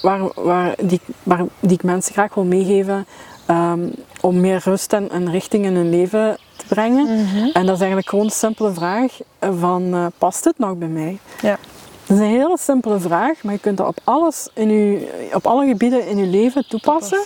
waar, 0.02 0.20
waar, 0.34 0.74
die, 0.82 1.00
waar, 1.22 1.44
die 1.60 1.72
ik 1.72 1.82
mensen 1.82 2.12
graag 2.12 2.34
wil 2.34 2.44
meegeven. 2.44 3.06
ehm, 3.46 3.88
om 4.20 4.40
meer 4.40 4.60
rust 4.64 4.92
en, 4.92 5.10
en 5.10 5.30
richting 5.30 5.64
in 5.64 5.74
hun 5.74 5.90
leven 5.90 6.36
te 6.56 6.64
brengen. 6.68 7.02
Mhm. 7.04 7.36
En 7.52 7.62
dat 7.66 7.74
is 7.74 7.78
eigenlijk 7.80 8.08
gewoon 8.08 8.24
een 8.24 8.30
simpele 8.30 8.72
vraag 8.72 9.12
van 9.60 9.94
eh, 9.94 10.06
past 10.18 10.44
het 10.44 10.58
nog 10.58 10.74
bij 10.76 10.88
mij? 10.88 11.18
Ja. 11.42 11.58
Dat 12.06 12.16
is 12.16 12.22
een 12.22 12.30
hele 12.30 12.58
simpele 12.60 12.98
vraag, 13.00 13.42
maar 13.42 13.52
je 13.52 13.60
kunt 13.60 13.76
dat 13.76 13.86
op 13.86 13.98
alles 14.04 14.48
in 14.54 14.68
je, 14.70 15.08
op 15.32 15.46
alle 15.46 15.66
gebieden 15.66 16.06
in 16.06 16.16
je 16.16 16.26
leven 16.26 16.64
toepassen. 16.68 17.24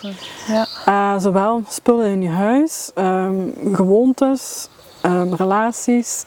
Ja. 0.48 0.66
Eh, 0.84 1.20
zowel 1.20 1.62
spullen 1.68 2.06
in 2.06 2.22
je 2.22 2.28
huis, 2.28 2.90
ehm, 2.94 3.34
gewoontes, 3.72 4.68
ehm, 5.02 5.32
relaties, 5.34 6.24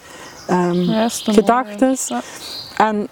Ja, 0.47 1.09
gedachtes. 1.09 2.09
mooie. 2.09 2.21
En 2.77 3.07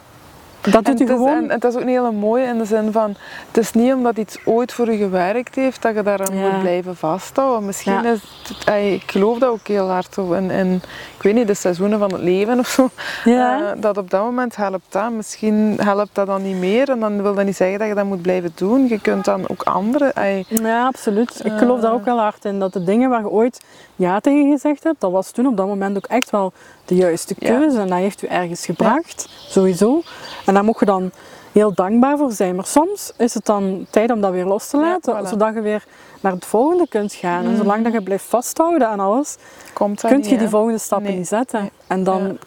dat 0.61 0.85
doet 0.85 0.85
je 0.85 0.91
het, 0.91 0.99
is, 0.99 1.07
gewoon. 1.09 1.43
en 1.43 1.49
het 1.49 1.63
is 1.63 1.75
ook 1.75 1.81
een 1.81 1.87
hele 1.87 2.11
mooie 2.11 2.45
in 2.45 2.57
de 2.57 2.65
zin 2.65 2.91
van, 2.91 3.15
het 3.47 3.57
is 3.57 3.71
niet 3.71 3.93
omdat 3.93 4.17
iets 4.17 4.37
ooit 4.45 4.73
voor 4.73 4.91
je 4.91 4.97
gewerkt 4.97 5.55
heeft 5.55 5.81
dat 5.81 5.95
je 5.95 6.03
daaraan 6.03 6.37
Ja. 6.37 6.49
moet 6.49 6.59
blijven 6.59 6.95
vasthouden. 6.95 7.65
Misschien 7.65 7.93
Ja. 8.03 8.05
is 8.05 8.19
het, 8.65 8.75
ik 8.75 9.11
geloof 9.11 9.37
dat 9.37 9.49
ook 9.49 9.67
heel 9.67 9.87
hard 9.89 10.17
in, 10.17 10.51
in, 10.51 10.81
ik 11.17 11.23
weet 11.23 11.33
niet, 11.33 11.47
de 11.47 11.53
seizoenen 11.53 11.99
van 11.99 12.13
het 12.13 12.21
leven 12.21 12.59
of 12.59 12.67
zo. 12.67 12.89
ja, 13.25 13.59
Eh, 13.59 13.81
dat 13.81 13.97
op 13.97 14.09
dat 14.09 14.21
moment 14.23 14.55
helpt 14.55 14.85
dat. 14.89 15.11
Misschien 15.11 15.77
helpt 15.81 16.09
dat 16.15 16.27
dan 16.27 16.41
niet 16.43 16.57
meer 16.57 16.89
en 16.89 16.99
dan 16.99 17.21
wil 17.21 17.33
dat 17.35 17.45
niet 17.45 17.55
zeggen 17.55 17.79
dat 17.79 17.87
je 17.87 17.93
dat 17.93 18.05
moet 18.05 18.21
blijven 18.21 18.51
doen. 18.55 18.87
Je 18.87 19.01
kunt 19.01 19.25
dan 19.25 19.43
ook 19.47 19.63
andere, 19.63 20.05
ey, 20.13 20.45
ja, 20.47 20.85
absoluut. 20.85 21.41
Ik 21.45 21.51
geloof 21.57 21.79
daar 21.79 21.93
ook 21.93 22.05
wel 22.05 22.19
hard 22.19 22.45
in. 22.45 22.59
Dat 22.59 22.73
de 22.73 22.83
dingen 22.83 23.09
waar 23.09 23.19
je 23.21 23.29
ooit 23.29 23.59
ja 23.99 24.19
tegen 24.19 24.51
gezegd 24.51 24.83
hebt, 24.83 25.01
dat 25.01 25.11
was 25.11 25.31
toen 25.31 25.47
op 25.47 25.57
dat 25.57 25.67
moment 25.67 25.97
ook 25.97 26.05
echt 26.05 26.29
wel 26.29 26.53
de 26.85 26.95
juiste 26.95 27.35
Ja. 27.37 27.49
keuze. 27.49 27.79
En 27.79 27.87
dat 27.87 27.97
heeft 27.97 28.21
u 28.23 28.27
ergens 28.27 28.65
gebracht, 28.65 29.29
sowieso. 29.47 30.01
En 30.45 30.53
daar 30.53 30.63
moet 30.63 30.79
je 30.79 30.85
dan 30.85 31.11
heel 31.51 31.73
dankbaar 31.73 32.17
voor 32.17 32.31
zijn. 32.31 32.55
Maar 32.55 32.65
soms 32.65 33.11
is 33.17 33.33
het 33.33 33.45
dan 33.45 33.85
tijd 33.89 34.11
om 34.11 34.21
dat 34.21 34.31
weer 34.31 34.45
los 34.45 34.67
te 34.69 34.77
Ja, 34.77 34.83
laten, 34.83 35.15
voilà. 35.25 35.29
zodat 35.29 35.53
je 35.53 35.61
weer 35.61 35.83
naar 36.21 36.31
het 36.31 36.45
volgende 36.45 36.85
kunt 36.89 37.13
gaan. 37.13 37.45
En 37.45 37.57
zolang 37.57 37.83
dat 37.83 37.93
je 37.93 38.01
blijft 38.01 38.25
vasthouden 38.25 38.87
aan 38.87 38.99
alles, 38.99 39.35
komt 39.73 40.01
kun 40.01 40.17
je 40.17 40.27
die 40.27 40.37
hè? 40.37 40.49
volgende 40.49 40.77
stappen 40.79 41.07
Nee. 41.07 41.17
niet 41.17 41.27
zetten. 41.27 41.61
Nee. 41.61 41.71
En 41.87 42.03
dan 42.03 42.37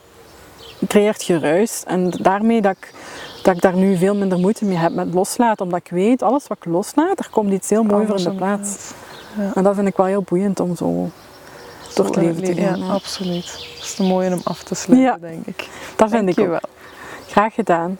creëert 0.88 1.24
je 1.24 1.38
ruis. 1.38 1.82
En 1.86 2.10
daarmee 2.10 2.60
dat 2.62 2.76
ik, 2.80 2.94
dat 3.42 3.54
ik 3.56 3.60
daar 3.62 3.76
nu 3.76 3.96
veel 3.96 4.14
minder 4.14 4.38
moeite 4.38 4.64
mee 4.64 4.76
heb 4.76 4.92
met 4.92 5.14
loslaten. 5.14 5.64
Omdat 5.64 5.80
ik 5.84 5.90
weet, 5.90 6.22
alles 6.22 6.46
wat 6.46 6.56
ik 6.56 6.64
loslaat, 6.64 7.18
er 7.18 7.28
komt 7.30 7.52
iets 7.52 7.70
heel 7.70 7.82
moois 7.82 8.06
voor 8.06 8.18
in 8.18 8.24
de 8.24 8.34
plaats. 8.34 8.92
En 9.54 9.62
dat 9.62 9.74
vind 9.74 9.86
ik 9.88 9.96
wel 9.96 10.06
heel 10.06 10.22
boeiend 10.22 10.60
om 10.60 10.76
zo 10.76 11.08
door 11.94 12.04
het 12.04 12.14
Zo, 12.14 12.20
leven 12.20 12.44
te 12.44 12.54
ja, 12.54 12.68
gaan. 12.68 12.78
Ja, 12.78 12.92
absoluut. 12.92 13.44
Dat 13.46 13.82
is 13.84 13.94
te 13.94 14.02
mooi 14.02 14.32
om 14.32 14.40
af 14.44 14.62
te 14.62 14.74
sluiten, 14.74 15.08
Ja. 15.10 15.18
denk 15.18 15.46
ik. 15.46 15.68
dat 15.96 16.10
vind 16.10 16.28
ik 16.28 16.38
ook. 16.38 16.60
Graag 17.28 17.54
gedaan. 17.54 17.98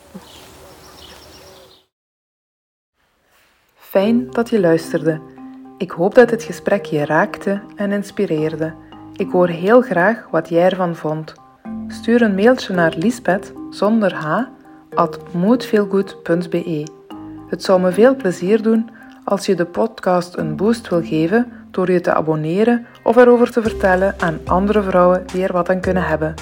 Fijn 3.74 4.30
dat 4.30 4.50
je 4.50 4.60
luisterde. 4.60 5.20
Ik 5.78 5.90
hoop 5.90 6.14
dat 6.14 6.30
het 6.30 6.42
gesprek 6.42 6.84
je 6.84 7.04
raakte 7.04 7.60
en 7.76 7.92
inspireerde. 7.92 8.74
Ik 9.16 9.30
hoor 9.30 9.48
heel 9.48 9.80
graag 9.82 10.26
wat 10.30 10.48
jij 10.48 10.64
ervan 10.70 10.96
vond. 10.96 11.32
Stuur 11.88 12.22
een 12.22 12.34
mailtje 12.34 12.74
naar 12.74 12.94
Lisbeth 12.96 13.52
zonder 13.70 14.14
h 14.14 14.42
at 14.94 15.32
moodfeelgood.be. 15.34 16.86
Het 17.48 17.62
zou 17.62 17.80
me 17.80 17.92
veel 17.92 18.16
plezier 18.16 18.62
doen 18.62 18.90
als 19.24 19.46
je 19.46 19.54
de 19.54 19.64
podcast 19.66 20.36
een 20.36 20.56
boost 20.56 20.88
wil 20.88 21.02
geven 21.02 21.52
door 21.72 21.90
je 21.90 22.00
te 22.00 22.14
abonneren 22.14 22.86
of 23.02 23.16
erover 23.16 23.50
te 23.50 23.62
vertellen 23.62 24.14
aan 24.18 24.40
andere 24.44 24.82
vrouwen 24.82 25.24
die 25.26 25.42
er 25.42 25.52
wat 25.52 25.70
aan 25.70 25.80
kunnen 25.80 26.02
hebben. 26.02 26.34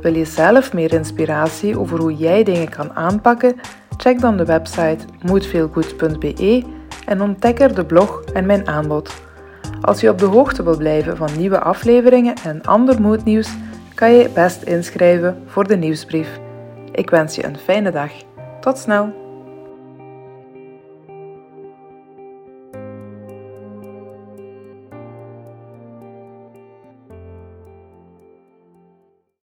Wil 0.00 0.14
je 0.14 0.24
zelf 0.24 0.72
meer 0.72 0.92
inspiratie 0.92 1.78
over 1.78 1.98
hoe 1.98 2.16
jij 2.16 2.42
dingen 2.42 2.68
kan 2.68 2.92
aanpakken? 2.92 3.60
Check 3.96 4.20
dan 4.20 4.36
de 4.36 4.44
website 4.44 5.04
moodfeelgood.be 5.26 6.64
en 7.06 7.20
ontdek 7.20 7.60
er 7.60 7.74
de 7.74 7.84
blog 7.84 8.22
en 8.32 8.46
mijn 8.46 8.68
aanbod. 8.68 9.22
Als 9.80 10.00
je 10.00 10.08
op 10.08 10.18
de 10.18 10.24
hoogte 10.24 10.62
wil 10.62 10.76
blijven 10.76 11.16
van 11.16 11.28
nieuwe 11.36 11.60
afleveringen 11.60 12.34
en 12.44 12.62
ander 12.62 13.00
moodnieuws, 13.00 13.50
kan 13.94 14.12
je 14.12 14.28
best 14.34 14.62
inschrijven 14.62 15.42
voor 15.46 15.66
de 15.66 15.76
nieuwsbrief. 15.76 16.40
Ik 16.92 17.10
wens 17.10 17.34
je 17.34 17.44
een 17.44 17.58
fijne 17.58 17.90
dag. 17.90 18.10
Tot 18.60 18.78
snel! 18.78 19.21